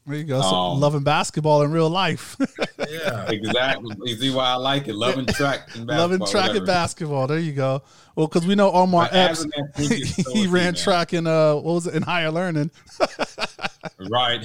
There 0.06 0.16
you 0.16 0.24
go. 0.24 0.40
So 0.40 0.46
Um, 0.48 0.80
loving 0.80 1.02
basketball 1.04 1.62
in 1.62 1.70
real 1.72 1.90
life. 1.90 2.36
Yeah. 2.90 3.30
exactly. 3.30 3.94
You 4.04 4.16
see 4.16 4.34
why 4.34 4.50
I 4.50 4.54
like 4.56 4.86
it? 4.88 4.94
Loving 4.94 5.24
track 5.34 5.60
and 5.74 5.86
basketball. 5.86 5.96
loving 5.96 6.26
track 6.26 6.54
and 6.56 6.66
basketball. 6.66 7.26
There 7.26 7.38
you 7.38 7.52
go. 7.52 7.82
Well, 8.16 8.26
because 8.26 8.46
we 8.46 8.54
know 8.54 8.70
Omar 8.70 9.08
But 9.10 9.16
Epps, 9.16 9.44
a 9.44 9.48
man 9.48 9.72
thinking, 9.74 10.04
so 10.04 10.30
he 10.32 10.40
he, 10.42 10.46
ran 10.48 10.64
man. 10.64 10.74
track 10.74 11.14
in 11.14 11.26
uh 11.26 11.54
what 11.54 11.64
was 11.64 11.86
it 11.86 11.94
in 11.94 12.02
higher 12.02 12.30
learning. 12.30 12.70
Right. 14.10 14.44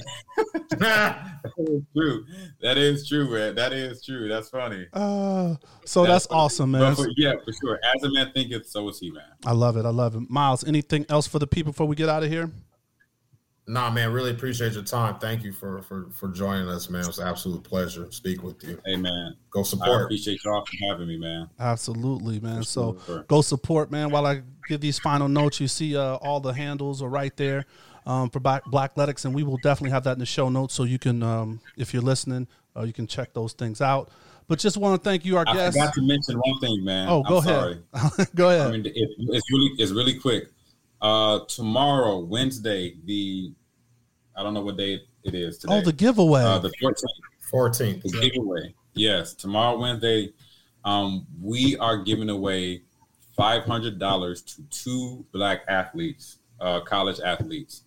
that 0.80 1.42
is 1.58 1.82
true. 1.96 2.26
That 2.62 2.78
is 2.78 3.08
true, 3.08 3.30
man. 3.32 3.56
That 3.56 3.74
is 3.74 4.04
true. 4.04 4.28
That's 4.28 4.50
funny. 4.50 4.88
Uh, 4.94 5.56
so 5.86 6.06
that's, 6.06 6.28
funny. 6.28 6.40
awesome, 6.42 6.72
But 6.74 6.80
man. 6.80 6.96
for, 6.96 7.08
yeah, 7.18 7.34
for 7.44 7.52
sure. 7.54 7.80
As 7.96 8.04
a 8.04 8.12
man 8.12 8.32
thinketh, 8.34 8.68
so 8.68 8.88
is 8.90 9.00
he, 9.00 9.12
man. 9.12 9.24
I 9.46 9.52
love 9.54 9.78
it. 9.78 9.86
I 9.86 9.90
love 9.90 10.16
it. 10.16 10.30
Miles, 10.30 10.64
anything 10.64 11.06
else 11.10 11.28
for 11.28 11.40
the 11.40 11.48
people 11.48 11.72
before 11.72 11.88
we 11.88 11.96
get 11.96 12.10
out 12.10 12.24
of 12.24 12.30
here? 12.30 12.52
Nah, 13.70 13.90
man, 13.90 14.14
really 14.14 14.32
appreciate 14.32 14.74
your 14.74 14.84
time. 14.84 15.20
Thank 15.20 15.44
you 15.44 15.52
for 15.52 15.82
for 15.82 16.08
for 16.12 16.30
joining 16.30 16.70
us, 16.70 16.90
man. 16.90 17.02
It 17.02 17.08
was 17.08 17.20
an 17.20 17.28
absolute 17.28 17.64
pleasure 17.64 18.06
to 18.06 18.12
speak 18.14 18.42
with 18.42 18.64
you. 18.64 18.80
Hey, 18.86 18.96
man. 18.96 19.36
Go 19.52 19.60
I 19.60 19.64
support. 19.64 20.04
appreciate 20.04 20.42
y'all 20.46 20.66
for 20.66 20.90
having 20.90 21.08
me, 21.10 21.18
man. 21.18 21.50
Absolutely, 21.60 22.40
man. 22.40 22.64
So 22.64 22.98
sure. 23.06 23.26
go 23.28 23.42
support, 23.42 23.92
man. 23.92 24.10
While 24.10 24.26
I 24.26 24.42
give 24.70 24.80
these 24.80 25.00
final 25.00 25.28
notes, 25.28 25.60
you 25.60 25.68
see 25.68 25.98
uh, 25.98 26.16
all 26.16 26.40
the 26.40 26.54
handles 26.54 27.02
are 27.02 27.10
right 27.10 27.36
there 27.36 27.66
um, 28.06 28.30
for 28.30 28.40
Black 28.40 28.64
Blackletics, 28.66 29.26
and 29.26 29.36
we 29.36 29.44
will 29.44 29.58
definitely 29.58 29.92
have 29.92 30.06
that 30.06 30.14
in 30.14 30.20
the 30.20 30.26
show 30.26 30.48
notes, 30.48 30.74
so 30.74 30.84
you 30.84 30.98
can, 30.98 31.22
um, 31.22 31.60
if 31.76 31.94
you're 31.94 32.02
listening, 32.02 32.48
uh, 32.76 32.84
you 32.84 32.94
can 32.94 33.06
check 33.06 33.34
those 33.34 33.52
things 33.52 33.82
out. 33.82 34.10
But 34.48 34.60
just 34.60 34.78
want 34.78 35.04
to 35.04 35.10
thank 35.10 35.26
you, 35.26 35.36
our 35.38 35.44
guest. 35.44 35.78
I 35.78 35.82
forgot 35.82 35.94
to 35.96 36.02
mention 36.04 36.40
one 36.40 36.60
thing, 36.62 36.86
man. 36.86 37.10
Oh, 37.10 37.22
go 37.24 37.40
I'm 37.40 37.48
ahead. 37.48 37.84
Sorry. 37.94 38.28
go 38.36 38.50
ahead. 38.50 38.68
I 38.68 38.72
mean, 38.72 38.86
it, 38.86 38.94
it's 38.96 39.52
really 39.52 39.72
it's 39.78 39.92
really 39.92 40.18
quick. 40.18 40.48
Uh, 41.02 41.40
tomorrow, 41.48 42.20
Wednesday, 42.20 42.96
the 43.04 43.52
I 44.38 44.44
don't 44.44 44.54
know 44.54 44.62
what 44.62 44.78
day 44.78 45.02
it 45.24 45.34
is 45.36 45.58
today. 45.58 45.74
oh, 45.80 45.82
the 45.82 45.92
giveaway. 45.92 46.42
uh, 46.44 46.60
the 46.60 46.72
14th. 46.82 47.04
14th. 47.52 48.04
the 48.04 48.30
giveaway. 48.30 48.74
Yes, 48.94 49.34
tomorrow 49.34 49.80
Wednesday, 49.80 50.34
um, 50.86 51.26
we 51.42 51.76
are 51.78 51.98
giving 51.98 52.30
away 52.30 52.84
five 53.36 53.64
hundred 53.64 54.00
dollars 54.00 54.42
to 54.42 54.62
two 54.70 55.26
black 55.32 55.62
athletes, 55.68 56.38
uh, 56.60 56.80
college 56.82 57.20
athletes. 57.20 57.84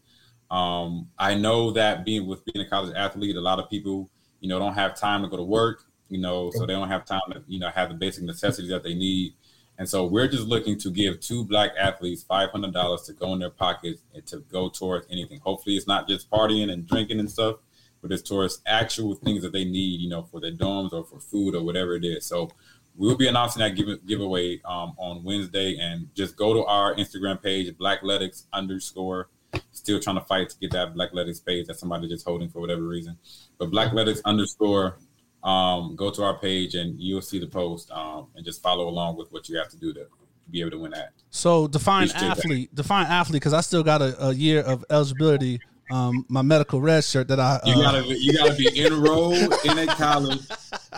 Um, 0.50 1.08
I 1.18 1.34
know 1.34 1.70
that 1.72 2.04
being 2.04 2.26
with 2.26 2.44
being 2.44 2.64
a 2.64 2.68
college 2.68 2.94
athlete, 2.96 3.36
a 3.36 3.40
lot 3.40 3.58
of 3.58 3.70
people, 3.70 4.10
you 4.40 4.48
know, 4.48 4.58
don't 4.58 4.74
have 4.74 4.96
time 4.96 5.22
to 5.22 5.28
go 5.28 5.36
to 5.36 5.42
work, 5.44 5.84
you 6.08 6.18
know, 6.18 6.50
so 6.50 6.66
they 6.66 6.72
don't 6.72 6.88
have 6.88 7.04
time 7.04 7.20
to, 7.32 7.42
you 7.46 7.60
know, 7.60 7.70
have 7.70 7.88
the 7.88 7.94
basic 7.94 8.24
necessities 8.24 8.70
that 8.70 8.82
they 8.82 8.94
need. 8.94 9.34
And 9.80 9.88
so 9.88 10.04
we're 10.04 10.28
just 10.28 10.46
looking 10.46 10.76
to 10.80 10.90
give 10.90 11.20
two 11.20 11.42
black 11.42 11.70
athletes 11.80 12.22
five 12.22 12.50
hundred 12.50 12.74
dollars 12.74 13.00
to 13.04 13.14
go 13.14 13.32
in 13.32 13.38
their 13.38 13.48
pockets 13.48 14.02
and 14.14 14.26
to 14.26 14.40
go 14.52 14.68
towards 14.68 15.06
anything. 15.10 15.40
Hopefully, 15.40 15.74
it's 15.74 15.86
not 15.86 16.06
just 16.06 16.28
partying 16.30 16.70
and 16.70 16.86
drinking 16.86 17.18
and 17.18 17.30
stuff, 17.30 17.56
but 18.02 18.12
it's 18.12 18.20
towards 18.20 18.60
actual 18.66 19.14
things 19.14 19.40
that 19.42 19.52
they 19.54 19.64
need, 19.64 20.02
you 20.02 20.10
know, 20.10 20.22
for 20.22 20.38
their 20.38 20.52
dorms 20.52 20.92
or 20.92 21.02
for 21.04 21.18
food 21.18 21.54
or 21.54 21.64
whatever 21.64 21.94
it 21.94 22.04
is. 22.04 22.26
So 22.26 22.50
we'll 22.94 23.16
be 23.16 23.26
announcing 23.26 23.60
that 23.60 23.74
give- 23.74 24.06
giveaway 24.06 24.60
um, 24.66 24.92
on 24.98 25.24
Wednesday, 25.24 25.78
and 25.78 26.14
just 26.14 26.36
go 26.36 26.52
to 26.52 26.62
our 26.66 26.94
Instagram 26.96 27.42
page, 27.42 27.74
Blackletics 27.78 28.44
underscore. 28.52 29.30
Still 29.72 29.98
trying 29.98 30.16
to 30.16 30.24
fight 30.26 30.50
to 30.50 30.58
get 30.58 30.72
that 30.72 30.94
Blackletics 30.94 31.42
page 31.42 31.68
that 31.68 31.78
somebody 31.78 32.06
just 32.06 32.26
holding 32.26 32.50
for 32.50 32.60
whatever 32.60 32.82
reason, 32.82 33.16
but 33.58 33.70
Blackletics 33.70 34.20
underscore. 34.26 34.98
Um, 35.42 35.96
go 35.96 36.10
to 36.10 36.22
our 36.22 36.38
page 36.38 36.74
and 36.74 37.00
you'll 37.00 37.22
see 37.22 37.38
the 37.38 37.46
post 37.46 37.90
um, 37.92 38.26
and 38.36 38.44
just 38.44 38.62
follow 38.62 38.88
along 38.88 39.16
with 39.16 39.32
what 39.32 39.48
you 39.48 39.56
have 39.56 39.68
to 39.70 39.76
do 39.76 39.94
to 39.94 40.06
be 40.50 40.60
able 40.60 40.72
to 40.72 40.78
win 40.78 40.90
that. 40.90 41.12
So 41.30 41.66
define 41.66 42.10
athlete. 42.10 42.74
Define 42.74 43.06
athlete 43.06 43.40
because 43.40 43.54
I 43.54 43.60
still 43.60 43.82
got 43.82 44.02
a, 44.02 44.26
a 44.26 44.34
year 44.34 44.60
of 44.60 44.84
eligibility. 44.90 45.60
Um, 45.90 46.24
my 46.28 46.42
medical 46.42 46.80
red 46.80 47.02
shirt 47.02 47.26
that 47.28 47.40
I 47.40 47.58
You 47.64 47.74
uh, 47.74 47.82
gotta 47.82 48.02
be- 48.02 48.18
you 48.18 48.32
gotta 48.36 48.54
be 48.54 48.84
enrolled 48.84 49.54
in 49.64 49.76
a 49.76 49.86
college, 49.86 50.46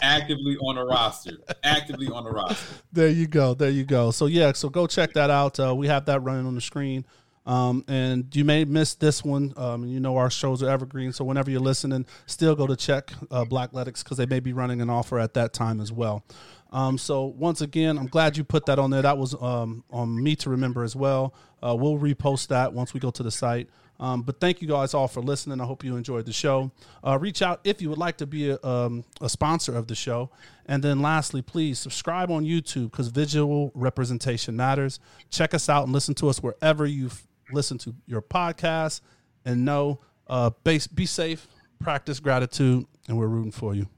actively 0.03 0.57
on 0.59 0.77
a 0.77 0.85
roster, 0.85 1.39
actively 1.65 2.09
on 2.09 2.27
a 2.27 2.31
roster. 2.31 2.75
There 2.93 3.09
you 3.09 3.27
go. 3.27 3.55
There 3.55 3.71
you 3.71 3.85
go. 3.85 4.11
So 4.11 4.27
yeah, 4.27 4.53
so 4.53 4.69
go 4.69 4.87
check 4.87 5.15
that 5.15 5.31
out. 5.31 5.59
Uh, 5.59 5.75
we 5.75 5.87
have 5.87 6.05
that 6.07 6.21
running 6.21 6.47
on 6.47 6.55
the 6.55 6.61
screen. 6.61 7.07
Um, 7.45 7.85
and 7.89 8.35
you 8.35 8.45
may 8.45 8.65
miss 8.65 8.95
this 8.95 9.25
one. 9.25 9.53
Um, 9.57 9.85
you 9.85 10.01
know 10.01 10.17
our 10.17 10.31
shows 10.31 10.63
are 10.63 10.71
evergreen, 10.71 11.13
so 11.13 11.25
whenever 11.25 11.51
you're 11.51 11.61
listening, 11.61 12.07
still 12.27 12.55
go 12.55 12.67
to 12.67 12.77
check 12.77 13.13
uh, 13.31 13.45
Blackletics 13.45 14.05
because 14.05 14.17
they 14.17 14.27
may 14.27 14.41
be 14.41 14.53
running 14.53 14.81
an 14.81 14.89
offer 14.91 15.19
at 15.19 15.35
that 15.35 15.53
time 15.53 15.81
as 15.81 15.91
well. 15.91 16.25
Um, 16.71 16.97
so 16.97 17.25
once 17.25 17.61
again, 17.61 17.99
I'm 17.99 18.07
glad 18.07 18.37
you 18.37 18.45
put 18.45 18.67
that 18.67 18.79
on 18.79 18.91
there. 18.91 19.03
That 19.03 19.19
was 19.19 19.35
um, 19.41 19.85
on 19.91 20.23
me 20.23 20.37
to 20.37 20.51
remember 20.51 20.85
as 20.85 20.97
well. 20.97 21.35
Uh, 21.63 21.77
we'll 21.77 21.99
repost 21.99 22.49
that 22.49 22.73
once 22.73 22.95
we 22.95 23.01
go 23.01 23.11
to 23.11 23.23
the 23.23 23.31
site. 23.31 23.69
Um, 24.01 24.23
but 24.23 24.41
thank 24.41 24.61
you 24.61 24.67
guys 24.67 24.95
all 24.95 25.07
for 25.07 25.21
listening. 25.23 25.61
I 25.61 25.65
hope 25.65 25.85
you 25.85 25.97
enjoyed 25.97 26.27
the 26.27 26.33
show. 26.33 26.73
Uh, 27.07 27.19
reach 27.21 27.41
out 27.41 27.61
if 27.63 27.81
you 27.81 27.89
would 27.89 27.99
like 27.99 28.17
to 28.17 28.27
be 28.27 28.51
a, 28.51 28.59
um, 28.65 29.05
a 29.21 29.29
sponsor 29.29 29.77
of 29.77 29.87
the 29.87 29.95
show. 29.95 30.31
And 30.67 30.83
then 30.83 31.01
lastly, 31.01 31.41
please 31.41 31.79
subscribe 31.79 32.31
on 32.31 32.45
YouTube 32.45 32.91
because 32.91 33.09
visual 33.09 33.71
representation 33.75 34.57
matters. 34.57 34.99
Check 35.31 35.55
us 35.55 35.69
out 35.69 35.85
and 35.85 35.93
listen 35.93 36.15
to 36.17 36.29
us 36.29 36.43
wherever 36.43 36.85
you 36.85 37.11
listen 37.53 37.79
to 37.79 37.95
your 38.07 38.23
podcast. 38.23 39.01
And 39.45 39.65
know, 39.65 40.01
uh, 40.29 40.51
base, 40.65 40.87
be 40.87 41.07
safe, 41.07 41.49
practice 41.81 42.21
gratitude, 42.21 42.87
and 43.09 43.19
we're 43.19 43.27
rooting 43.27 43.53
for 43.53 43.75
you. 43.75 43.89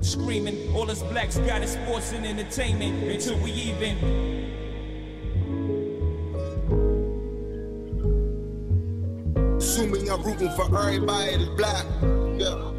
Screaming, 0.00 0.74
all 0.74 0.90
us 0.90 1.02
blacks 1.04 1.38
got 1.38 1.62
is 1.62 1.72
sports 1.72 2.12
and 2.12 2.26
entertainment 2.26 3.02
until 3.04 3.38
we 3.38 3.52
even. 3.52 3.96
Assuming 9.56 10.10
I'm 10.10 10.22
rooting 10.22 10.50
for 10.50 10.66
everybody 10.78 11.38
that's 11.38 11.48
black. 11.56 11.86
Yeah. 12.38 12.72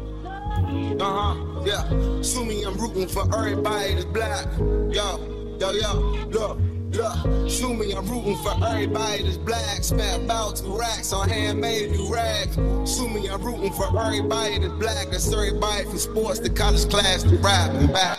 Uh 1.00 1.34
huh. 1.34 1.62
Yeah. 1.66 1.92
Assuming 2.20 2.64
I'm 2.64 2.76
rooting 2.76 3.08
for 3.08 3.22
everybody 3.36 3.94
that's 3.94 4.04
black. 4.06 4.46
Yo, 4.58 5.56
yo, 5.58 5.70
yo. 5.72 5.92
Look, 6.30 6.58
look. 6.92 7.24
Assuming 7.46 7.96
I'm 7.96 8.06
rooting 8.08 8.36
for 8.36 8.52
everybody 8.64 9.22
that's 9.22 9.38
black. 9.38 9.82
Spent 9.82 10.24
about 10.24 10.56
two 10.56 10.78
racks 10.78 11.12
on 11.12 11.28
handmade 11.28 11.92
new 11.92 12.12
rags. 12.12 12.56
Assuming 12.58 13.30
I'm 13.30 13.42
rooting 13.42 13.72
for 13.72 13.86
everybody 13.98 14.58
that's 14.58 14.72
black. 14.74 15.10
That's 15.10 15.32
everybody 15.32 15.84
from 15.84 15.98
sports 15.98 16.38
to 16.40 16.50
college 16.50 16.88
class 16.88 17.22
to 17.22 17.36
rap 17.36 17.70
and 17.72 17.92
back. 17.92 18.18